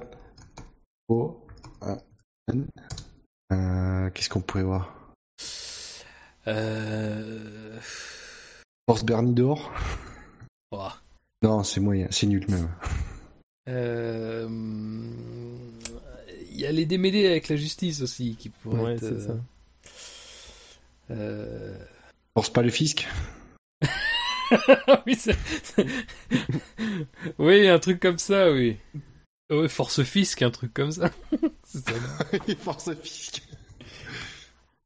Oh. 1.08 1.46
Euh, 3.52 4.10
Qu'est-ce 4.10 4.30
qu'on 4.30 4.42
pourrait 4.42 4.64
voir? 4.64 5.14
Euh... 6.48 7.80
Force 8.88 9.04
Bernie 9.06 9.34
dehors. 9.34 9.72
Non, 11.42 11.64
c'est 11.64 11.80
moyen, 11.80 12.08
c'est 12.10 12.26
nul 12.28 12.46
même. 12.50 12.70
Euh, 13.70 14.48
Il 16.52 16.58
y 16.60 16.66
a 16.66 16.72
les 16.72 16.86
démêlés 16.86 17.28
avec 17.28 17.48
la 17.50 17.56
justice 17.56 18.02
aussi 18.02 18.36
qui 18.38 18.50
pourraient 18.50 18.82
Ouais, 18.82 18.94
être. 18.94 19.00
c'est 19.02 19.20
ça. 19.28 19.36
euh, 21.12 21.78
Force 22.36 22.50
pas 22.50 22.62
le 22.62 22.70
fisc 22.70 23.08
oui, 27.40 27.68
un 27.68 27.80
truc 27.80 28.00
comme 28.00 28.18
ça, 28.20 28.52
oui. 28.52 28.78
Ouais, 29.50 29.68
Force 29.68 30.04
Fisc, 30.04 30.42
un 30.42 30.52
truc 30.52 30.74
comme 30.74 30.92
ça. 30.92 31.10
Force 32.60 32.94
fisc. 33.02 33.42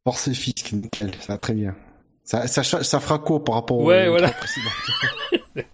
Force 0.07 0.31
fisc, 0.31 0.71
nickel, 0.71 1.13
ça 1.19 1.33
va 1.33 1.37
très 1.37 1.53
bien. 1.53 1.75
Ça, 2.23 2.47
ça, 2.47 2.63
cha- 2.63 2.81
ça 2.81 3.01
fera 3.01 3.19
quoi 3.19 3.43
par 3.43 3.55
rapport 3.55 3.77
au 3.79 3.85
Ouais, 3.87 4.07
voilà. 4.07 4.31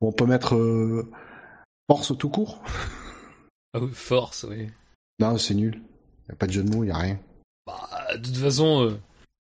On 0.00 0.12
peut 0.12 0.24
mettre 0.24 0.54
euh, 0.54 1.06
force 1.90 2.16
tout 2.16 2.30
court 2.30 2.62
Ah 3.74 3.80
oui, 3.80 3.90
Force, 3.92 4.46
oui. 4.48 4.68
Non, 5.18 5.36
c'est 5.36 5.52
nul. 5.52 5.82
Y 6.30 6.32
a 6.32 6.36
pas 6.36 6.46
de 6.46 6.52
jeu 6.52 6.62
de 6.62 6.74
mots, 6.74 6.84
y 6.84 6.90
a 6.90 6.96
rien. 6.96 7.18
Bah, 7.66 7.86
de 8.16 8.26
toute 8.26 8.36
façon, 8.38 8.84
euh, 8.86 8.98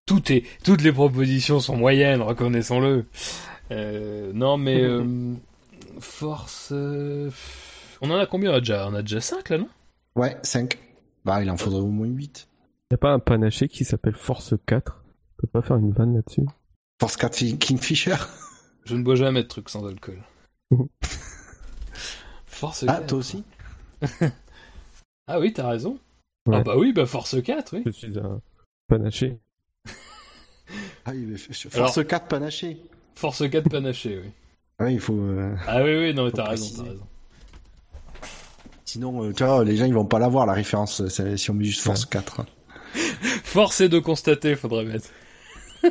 tout 0.06 0.32
est, 0.32 0.42
toutes 0.64 0.82
les 0.82 0.92
propositions 0.92 1.60
sont 1.60 1.76
moyennes, 1.76 2.22
reconnaissons-le. 2.22 3.06
Euh, 3.70 4.32
non, 4.34 4.56
mais 4.56 4.80
euh, 4.82 5.34
Force. 6.00 6.72
On 6.72 8.10
en 8.10 8.18
a 8.18 8.26
combien? 8.26 8.50
On 8.50 8.54
a 8.54 8.58
déjà 8.60 8.88
On 8.88 8.94
a 8.94 9.02
déjà 9.02 9.20
5 9.20 9.48
là, 9.50 9.58
non? 9.58 9.68
Ouais, 10.16 10.36
5. 10.42 10.76
Bah, 11.24 11.40
il 11.40 11.48
en 11.50 11.56
faudrait 11.56 11.80
au 11.80 11.86
moins 11.86 12.08
8. 12.08 12.48
Y 12.94 12.96
a 12.96 12.98
pas 12.98 13.10
un 13.12 13.18
panaché 13.18 13.66
qui 13.66 13.84
s'appelle 13.84 14.14
Force 14.14 14.54
4 14.66 15.02
On 15.02 15.40
peut 15.42 15.48
pas 15.48 15.62
faire 15.62 15.78
une 15.78 15.90
vanne 15.90 16.14
là-dessus? 16.14 16.46
Force 17.00 17.16
4 17.16 17.34
Fi- 17.34 17.58
Kingfisher? 17.58 18.14
Je 18.84 18.94
ne 18.94 19.02
bois 19.02 19.16
jamais 19.16 19.42
de 19.42 19.48
trucs 19.48 19.68
sans 19.68 19.84
alcool. 19.84 20.22
Force 22.46 22.84
Ah, 22.86 22.98
4. 22.98 23.06
toi 23.08 23.18
aussi? 23.18 23.42
Ah 25.26 25.40
oui, 25.40 25.52
t'as 25.52 25.66
raison. 25.68 25.98
Ouais. 26.46 26.58
Ah 26.58 26.62
bah 26.62 26.76
oui, 26.76 26.92
bah 26.92 27.04
Force 27.04 27.42
4, 27.42 27.74
oui. 27.78 27.82
Je 27.84 27.90
suis 27.90 28.16
un 28.16 28.40
panaché. 28.86 29.40
Ah 31.04 31.10
oui, 31.10 31.26
mais 31.26 31.36
Force 31.36 31.74
Alors- 31.98 32.06
4 32.06 32.28
panaché. 32.28 32.76
Force 33.16 33.48
4 33.50 33.68
panaché, 33.70 34.20
oui. 34.22 34.30
Ah 34.78 34.84
oui, 34.84 34.94
il 34.94 35.00
faut... 35.00 35.18
euh, 35.18 35.56
Ah 35.66 35.82
oui, 35.82 35.96
oui, 35.98 36.14
non, 36.14 36.26
mais 36.26 36.30
t'as 36.30 36.44
raison, 36.48 36.84
t'as 36.84 36.90
raison. 36.90 37.06
Sinon, 38.84 39.24
euh, 39.24 39.32
tu 39.32 39.42
vois, 39.44 39.64
les 39.64 39.76
gens, 39.76 39.84
ils 39.86 39.94
vont 39.94 40.04
pas 40.06 40.20
l'avoir, 40.20 40.46
la 40.46 40.52
référence, 40.52 41.00
euh, 41.00 41.36
si 41.36 41.50
on 41.50 41.54
met 41.54 41.64
juste 41.64 41.80
Force 41.80 42.04
4. 42.06 42.44
Force 43.44 43.80
est 43.80 43.88
de 43.88 43.98
constater, 43.98 44.54
faudrait 44.56 44.84
mettre. 44.84 45.08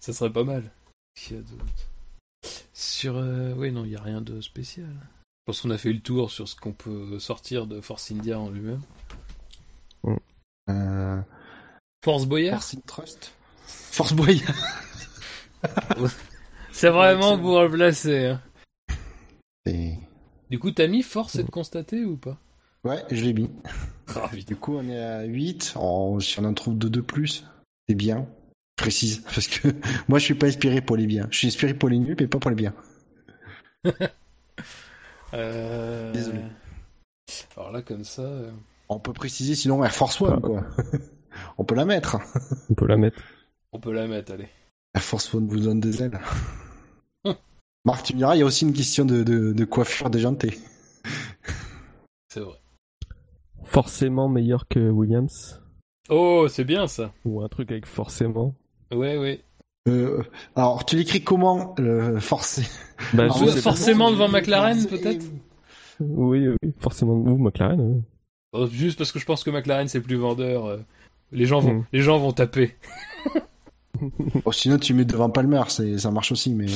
Ça 0.00 0.12
serait 0.12 0.32
pas 0.32 0.44
mal. 0.44 0.70
Qu'il 1.14 1.36
y 1.36 1.38
a 1.38 1.42
d'autre? 1.42 1.64
Sur. 2.72 3.16
euh, 3.16 3.54
Oui, 3.56 3.72
non, 3.72 3.84
il 3.84 3.90
n'y 3.90 3.96
a 3.96 4.02
rien 4.02 4.20
de 4.20 4.40
spécial. 4.40 4.86
Je 4.88 5.52
pense 5.52 5.60
qu'on 5.62 5.70
a 5.70 5.78
fait 5.78 5.92
le 5.92 6.00
tour 6.00 6.30
sur 6.30 6.46
ce 6.48 6.54
qu'on 6.56 6.72
peut 6.72 7.18
sortir 7.18 7.66
de 7.66 7.80
Force 7.80 8.10
India 8.10 8.38
en 8.38 8.50
lui-même. 8.50 8.82
Euh, 10.70 11.20
Force 12.04 12.26
Boyard? 12.26 12.62
Force 12.62 12.76
Trust 12.86 13.32
Force 13.66 14.12
Boyard 14.12 14.54
C'est 16.72 16.90
vraiment 16.90 17.30
excellent. 17.32 17.38
pour 17.38 17.54
remplacer. 17.56 18.26
Hein. 18.26 18.42
Et- 19.66 19.94
Du 20.50 20.58
coup, 20.58 20.70
t'as 20.70 20.86
mis 20.86 21.02
Force 21.02 21.36
est 21.36 21.44
de 21.44 21.50
constater 21.50 22.04
ou 22.04 22.16
pas? 22.18 22.38
Ouais, 22.84 23.04
je 23.10 23.22
l'ai 23.24 23.32
mis. 23.34 23.50
Ah. 24.14 24.30
Du 24.46 24.56
coup, 24.56 24.76
on 24.76 24.88
est 24.88 24.98
à 25.02 25.24
8. 25.24 25.74
Oh, 25.78 26.18
si 26.20 26.38
on 26.40 26.44
en 26.44 26.54
trouve 26.54 26.76
deux 26.78 26.90
de 26.90 27.00
plus, 27.00 27.44
c'est 27.88 27.94
bien. 27.94 28.26
Je 28.78 28.82
précise, 28.84 29.20
parce 29.24 29.48
que 29.48 29.68
moi, 30.08 30.18
je 30.18 30.24
suis 30.24 30.34
pas 30.34 30.46
inspiré 30.46 30.80
pour 30.80 30.96
les 30.96 31.06
biens. 31.06 31.26
Je 31.30 31.38
suis 31.38 31.48
inspiré 31.48 31.74
pour 31.74 31.88
les 31.88 31.98
nuls, 31.98 32.16
mais 32.18 32.26
pas 32.26 32.38
pour 32.38 32.50
les 32.50 32.56
biens. 32.56 32.74
Euh... 35.34 36.10
Désolé. 36.12 36.40
Alors 37.54 37.70
là, 37.70 37.82
comme 37.82 38.02
ça. 38.04 38.22
euh, 38.22 38.50
On 38.88 38.98
peut 38.98 39.12
préciser, 39.12 39.54
sinon 39.54 39.84
Air 39.84 39.92
Force 39.94 40.18
One, 40.22 40.40
quoi. 40.40 40.64
on 41.58 41.64
peut 41.64 41.74
la 41.74 41.84
mettre. 41.84 42.16
On 42.70 42.74
peut 42.74 42.86
la 42.86 42.96
mettre. 42.96 43.18
On 43.72 43.78
peut 43.78 43.92
la 43.92 44.06
mettre, 44.06 44.32
allez. 44.32 44.48
Air 44.94 45.02
Force 45.02 45.34
One 45.34 45.46
vous 45.46 45.60
donne 45.60 45.80
des 45.80 46.02
ailes. 46.02 46.18
Marc, 47.84 48.04
tu 48.06 48.14
me 48.14 48.18
diras, 48.18 48.36
il 48.36 48.38
y 48.38 48.42
a 48.42 48.46
aussi 48.46 48.64
une 48.64 48.72
question 48.72 49.04
de, 49.04 49.22
de, 49.22 49.52
de 49.52 49.64
coiffure 49.66 50.08
déjantée. 50.08 50.58
C'est 52.28 52.40
vrai. 52.40 52.56
Forcément 53.64 54.28
meilleur 54.28 54.66
que 54.68 54.78
Williams. 54.90 55.60
Oh, 56.08 56.46
c'est 56.48 56.64
bien 56.64 56.86
ça. 56.86 57.12
Ou 57.24 57.42
un 57.42 57.48
truc 57.48 57.70
avec 57.70 57.86
forcément. 57.86 58.54
Ouais, 58.92 59.18
ouais. 59.18 59.40
Euh, 59.88 60.22
alors, 60.56 60.84
tu 60.84 60.96
l'écris 60.96 61.22
comment, 61.22 61.74
le 61.78 62.18
forcé 62.20 62.62
Bah, 63.14 63.24
Alors, 63.24 63.38
je- 63.38 63.60
forcément 63.60 64.10
devant 64.10 64.28
McLaren, 64.28 64.86
peut-être? 64.86 65.24
Oui, 66.00 66.48
oui, 66.48 66.72
forcément. 66.78 67.12
Ou 67.14 67.36
McLaren. 67.38 67.80
oui. 67.80 68.02
Oh, 68.52 68.66
Juste 68.66 68.96
parce 68.98 69.12
que 69.12 69.18
je 69.18 69.26
pense 69.26 69.44
que 69.44 69.50
McLaren 69.50 69.88
c'est 69.88 70.00
plus 70.00 70.16
vendeur. 70.16 70.66
euh, 70.66 70.78
Les 71.32 71.44
gens 71.46 71.60
vont, 71.60 71.74
Mm. 71.74 71.84
les 71.92 72.00
gens 72.00 72.18
vont 72.18 72.32
taper. 72.32 72.74
Oh, 74.44 74.52
sinon, 74.52 74.78
tu 74.78 74.94
mets 74.94 75.04
devant 75.04 75.28
Palmer, 75.28 75.62
c'est, 75.68 75.98
ça 75.98 76.10
marche 76.12 76.30
aussi, 76.30 76.54
mais. 76.54 76.66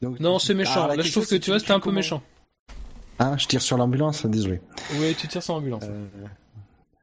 Donc, 0.00 0.20
Non, 0.20 0.38
c'est 0.38 0.54
méchant. 0.54 0.82
Ah, 0.84 0.88
la 0.88 0.96
Là, 0.96 1.02
je 1.02 1.10
trouve 1.10 1.26
que 1.26 1.34
tu 1.34 1.50
vois, 1.50 1.58
c'était 1.58 1.72
un 1.72 1.78
peu 1.80 1.84
comment? 1.86 1.96
méchant. 1.96 2.22
Ah, 3.18 3.36
je 3.38 3.46
tire 3.46 3.62
sur 3.62 3.76
l'ambulance, 3.78 4.26
désolé. 4.26 4.60
Oui, 4.98 5.14
tu 5.18 5.26
tires 5.28 5.42
sans 5.42 5.56
ambulance. 5.56 5.84
Euh, 5.84 6.06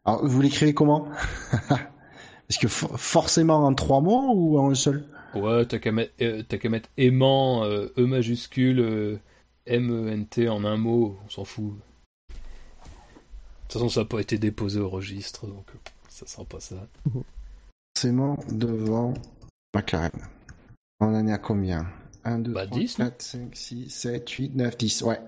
Alors, 0.06 0.26
vous 0.26 0.42
l'écrivez 0.42 0.74
comment 0.74 1.08
Est-ce 2.50 2.60
que 2.60 2.68
for- 2.68 3.00
forcément 3.00 3.66
en 3.66 3.74
trois 3.74 4.02
mots 4.02 4.32
ou 4.36 4.60
en 4.60 4.70
un 4.70 4.76
seul? 4.76 5.06
Ouais, 5.34 5.66
t'as 5.66 5.80
qu'à 5.80 5.92
mettre, 5.92 6.14
euh, 6.22 6.44
qu'à 6.44 6.70
mettre 6.70 6.90
aimant, 6.98 7.64
euh, 7.64 7.88
E 7.98 8.06
majuscule, 8.06 8.80
euh, 8.80 9.18
M-E-N-T 9.66 10.50
en 10.50 10.64
un 10.66 10.78
mot, 10.78 11.18
on 11.26 11.30
s'en 11.30 11.46
fout. 11.46 11.74
De 12.30 12.34
toute 13.64 13.74
façon, 13.74 13.90
ça 13.90 14.02
n'a 14.02 14.06
pas 14.06 14.20
été 14.20 14.38
déposé 14.38 14.80
au 14.80 14.90
registre, 14.90 15.48
donc 15.48 15.66
euh, 15.74 15.78
ça 16.10 16.28
sera 16.28 16.44
pas 16.46 16.60
ça. 16.60 16.76
Forcément 17.96 18.38
devant 18.52 19.16
McLaren. 19.74 20.12
On 21.00 21.08
en 21.16 21.28
est 21.28 21.32
à 21.34 21.40
combien? 21.40 21.88
1, 22.26 22.40
2, 22.40 22.52
Bah, 22.54 22.68
3, 22.68 22.78
10, 22.80 23.00
non? 23.00 23.06
4, 23.06 23.22
5, 23.22 23.56
6, 23.56 23.90
7, 23.90 24.30
8, 24.30 24.56
9, 24.56 24.78
10. 24.78 25.02
Ouais, 25.04 25.20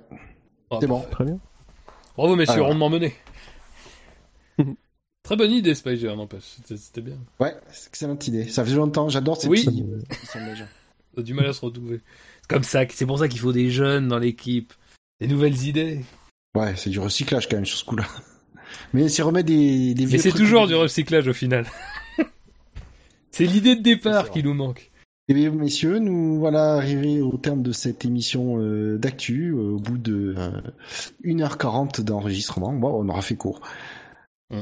Ah, 0.72 0.78
c'est 0.82 0.88
bon. 0.88 1.00
parfait. 1.00 1.12
Très 1.16 1.26
bien. 1.26 1.40
Bravo, 2.18 2.36
messieurs, 2.36 2.56
Alors. 2.56 2.68
rondement 2.68 2.90
mené. 2.90 3.14
Très 5.24 5.36
bonne 5.36 5.52
idée, 5.52 5.74
Spider, 5.74 6.16
n'empêche. 6.16 6.44
C'était, 6.58 6.78
c'était 6.78 7.02
bien. 7.02 7.18
Ouais, 7.40 7.56
c'est 7.72 7.88
excellente 7.90 8.28
idée. 8.28 8.48
Ça 8.48 8.64
faisait 8.64 8.76
longtemps, 8.76 9.10
j'adore 9.10 9.42
ces 9.42 9.48
Oui. 9.48 9.66
petits 9.66 10.26
sondages. 10.28 10.66
On 11.18 11.22
a 11.22 11.24
du 11.24 11.34
mal 11.34 11.48
à 11.48 11.54
se 11.54 11.62
retrouver. 11.62 12.02
C'est 12.42 12.48
comme 12.50 12.64
ça, 12.64 12.82
c'est 12.90 13.06
pour 13.06 13.18
ça 13.20 13.28
qu'il 13.28 13.40
faut 13.40 13.52
des 13.54 13.70
jeunes 13.72 14.08
dans 14.08 14.20
l'équipe. 14.20 14.74
Des 15.20 15.28
nouvelles 15.28 15.64
idées. 15.66 16.02
Ouais, 16.56 16.76
c'est 16.76 16.90
du 16.92 17.00
recyclage 17.00 17.50
quand 17.50 17.56
même 17.58 17.66
sur 17.66 17.78
ce 17.78 17.86
coup-là. 17.86 18.06
Mais 18.94 19.10
c'est 19.10 19.22
remettre 19.24 19.48
des, 19.48 19.94
des 19.94 20.04
Mais 20.04 20.10
vieux 20.12 20.20
c'est 20.20 20.30
trucs. 20.30 20.42
toujours 20.44 20.68
du 20.68 20.76
recyclage 20.76 21.28
au 21.28 21.34
final. 21.34 21.66
c'est 23.32 23.46
l'idée 23.46 23.76
de 23.76 23.82
départ 23.82 24.26
C'est 24.28 24.34
qui 24.34 24.44
nous 24.44 24.54
manque. 24.54 24.92
Eh 25.28 25.34
bien, 25.34 25.50
messieurs, 25.50 25.98
nous 25.98 26.38
voilà 26.38 26.76
arrivés 26.76 27.20
au 27.20 27.36
terme 27.38 27.64
de 27.64 27.72
cette 27.72 28.06
émission 28.06 28.60
euh, 28.60 29.00
d'actu, 29.00 29.50
euh, 29.50 29.72
au 29.72 29.80
bout 29.80 29.98
de 29.98 30.36
euh, 30.38 30.62
1h40 31.24 32.02
d'enregistrement. 32.02 32.72
Bon, 32.74 32.90
on 32.94 33.10
aura 33.10 33.24
fait 33.24 33.36
court. 33.36 33.60
Mm. 34.52 34.60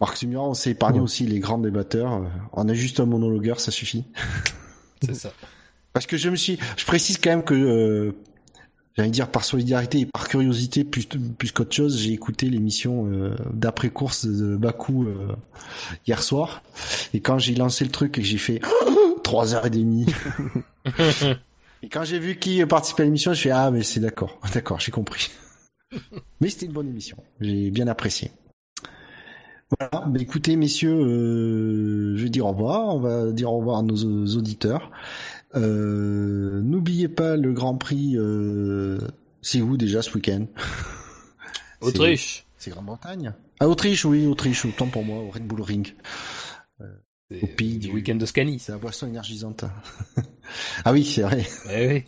Marc 0.00 0.16
Sumira, 0.16 0.48
on 0.48 0.54
s'est 0.54 0.70
épargné 0.70 1.00
aussi 1.00 1.26
les 1.26 1.40
grands 1.40 1.58
débatteurs. 1.58 2.12
Euh, 2.14 2.26
On 2.52 2.68
a 2.68 2.74
juste 2.74 3.00
un 3.00 3.06
monologueur, 3.06 3.58
ça 3.58 3.72
suffit. 3.72 4.04
C'est 5.04 5.14
ça. 5.14 5.32
Parce 5.92 6.06
que 6.06 6.16
je 6.16 6.30
me 6.30 6.36
suis, 6.36 6.60
je 6.76 6.84
précise 6.84 7.18
quand 7.18 7.30
même 7.30 7.44
que, 7.44 8.14
j'allais 8.96 9.10
dire 9.10 9.28
par 9.28 9.44
solidarité 9.44 10.00
et 10.00 10.06
par 10.06 10.28
curiosité 10.28 10.84
plus, 10.84 11.06
plus 11.06 11.50
qu'autre 11.50 11.74
chose, 11.74 11.98
j'ai 11.98 12.12
écouté 12.12 12.48
l'émission 12.50 13.06
euh, 13.06 13.34
d'après 13.52 13.90
course 13.90 14.26
de 14.26 14.56
Bakou 14.56 15.08
hier 16.06 16.22
soir. 16.22 16.62
Et 17.14 17.20
quand 17.20 17.38
j'ai 17.38 17.56
lancé 17.56 17.84
le 17.84 17.90
truc 17.90 18.18
et 18.18 18.22
que 18.22 18.26
j'ai 18.26 18.38
fait 18.38 18.60
trois 19.24 19.54
heures 19.54 19.66
et 19.66 19.70
demie. 19.70 20.06
Et 21.82 21.88
quand 21.88 22.04
j'ai 22.04 22.18
vu 22.18 22.38
qui 22.38 22.64
participait 22.64 23.02
à 23.02 23.04
l'émission, 23.04 23.34
je 23.34 23.42
fais 23.42 23.50
ah 23.50 23.70
mais 23.70 23.82
c'est 23.82 24.00
d'accord, 24.00 24.38
d'accord, 24.54 24.80
j'ai 24.80 24.92
compris. 24.92 25.30
mais 26.40 26.48
c'était 26.48 26.66
une 26.66 26.72
bonne 26.72 26.88
émission, 26.88 27.16
j'ai 27.40 27.70
bien 27.70 27.88
apprécié. 27.88 28.30
Voilà, 29.78 30.06
bah 30.06 30.20
écoutez 30.20 30.56
messieurs, 30.56 30.94
euh, 30.94 32.16
je 32.16 32.22
vais 32.22 32.30
dire 32.30 32.46
au 32.46 32.52
revoir, 32.52 32.94
on 32.94 33.00
va 33.00 33.32
dire 33.32 33.52
au 33.52 33.58
revoir 33.58 33.78
à 33.78 33.82
nos 33.82 33.96
auditeurs. 34.36 34.90
Euh, 35.56 36.60
N'oubliez 36.62 37.08
pas 37.08 37.36
le 37.36 37.52
Grand 37.52 37.76
Prix, 37.76 38.14
euh, 38.16 38.98
c'est 39.42 39.60
où 39.60 39.76
déjà 39.76 40.00
ce 40.00 40.14
week-end? 40.14 40.46
Autriche. 41.80 42.46
C'est 42.56 42.70
Grande-Bretagne. 42.70 43.34
Ah 43.60 43.68
Autriche, 43.68 44.04
oui, 44.04 44.26
Autriche, 44.26 44.64
autant 44.64 44.86
pour 44.86 45.04
moi, 45.04 45.18
au 45.18 45.30
Red 45.30 45.46
Bull 45.46 45.60
Ring. 45.60 45.94
Euh, 46.80 46.86
Au 47.32 47.46
pays 47.46 47.78
du 47.78 47.90
week-end 47.90 48.16
de 48.16 48.26
Scani. 48.26 48.58
C'est 48.58 48.72
la 48.72 48.78
boisson 48.78 49.06
énergisante. 49.06 49.64
ah 50.84 50.92
oui, 50.92 51.04
c'est 51.04 51.22
vrai. 51.22 51.44
Eh 51.72 51.88
oui. 51.88 52.04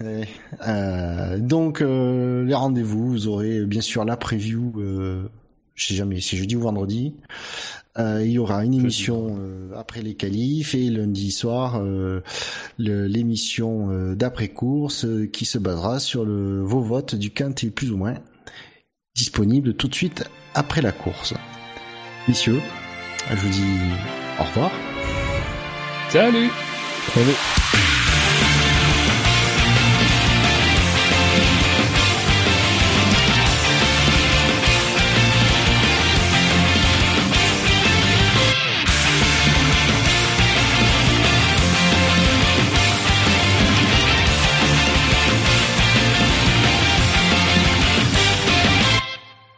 Euh, 0.00 1.38
donc 1.38 1.80
euh, 1.82 2.44
les 2.44 2.54
rendez-vous, 2.54 3.08
vous 3.08 3.28
aurez 3.28 3.64
bien 3.64 3.80
sûr 3.80 4.04
la 4.04 4.16
preview. 4.16 4.72
Euh, 4.76 5.28
je 5.74 5.86
sais 5.86 5.94
jamais, 5.94 6.20
c'est 6.20 6.36
jeudi 6.36 6.56
ou 6.56 6.60
vendredi. 6.60 7.14
Euh, 7.98 8.24
il 8.24 8.32
y 8.32 8.38
aura 8.38 8.64
une 8.64 8.74
émission 8.74 9.36
euh, 9.40 9.72
après 9.76 10.02
les 10.02 10.14
qualifs 10.14 10.74
et 10.74 10.88
lundi 10.88 11.32
soir 11.32 11.82
l'émission 12.78 14.14
d'après 14.14 14.48
course 14.48 15.06
qui 15.32 15.44
se 15.44 15.58
basera 15.58 15.98
sur 15.98 16.24
le, 16.24 16.62
vos 16.62 16.80
votes 16.80 17.16
du 17.16 17.30
quintet 17.30 17.70
plus 17.70 17.90
ou 17.90 17.96
moins 17.96 18.14
disponible 19.16 19.74
tout 19.74 19.88
de 19.88 19.94
suite 19.94 20.24
après 20.54 20.80
la 20.80 20.92
course. 20.92 21.34
Messieurs, 22.28 22.60
je 23.30 23.36
vous 23.36 23.48
dis 23.48 23.64
au 24.38 24.44
revoir. 24.44 24.70
Salut. 26.08 26.50
Salut. 27.14 27.87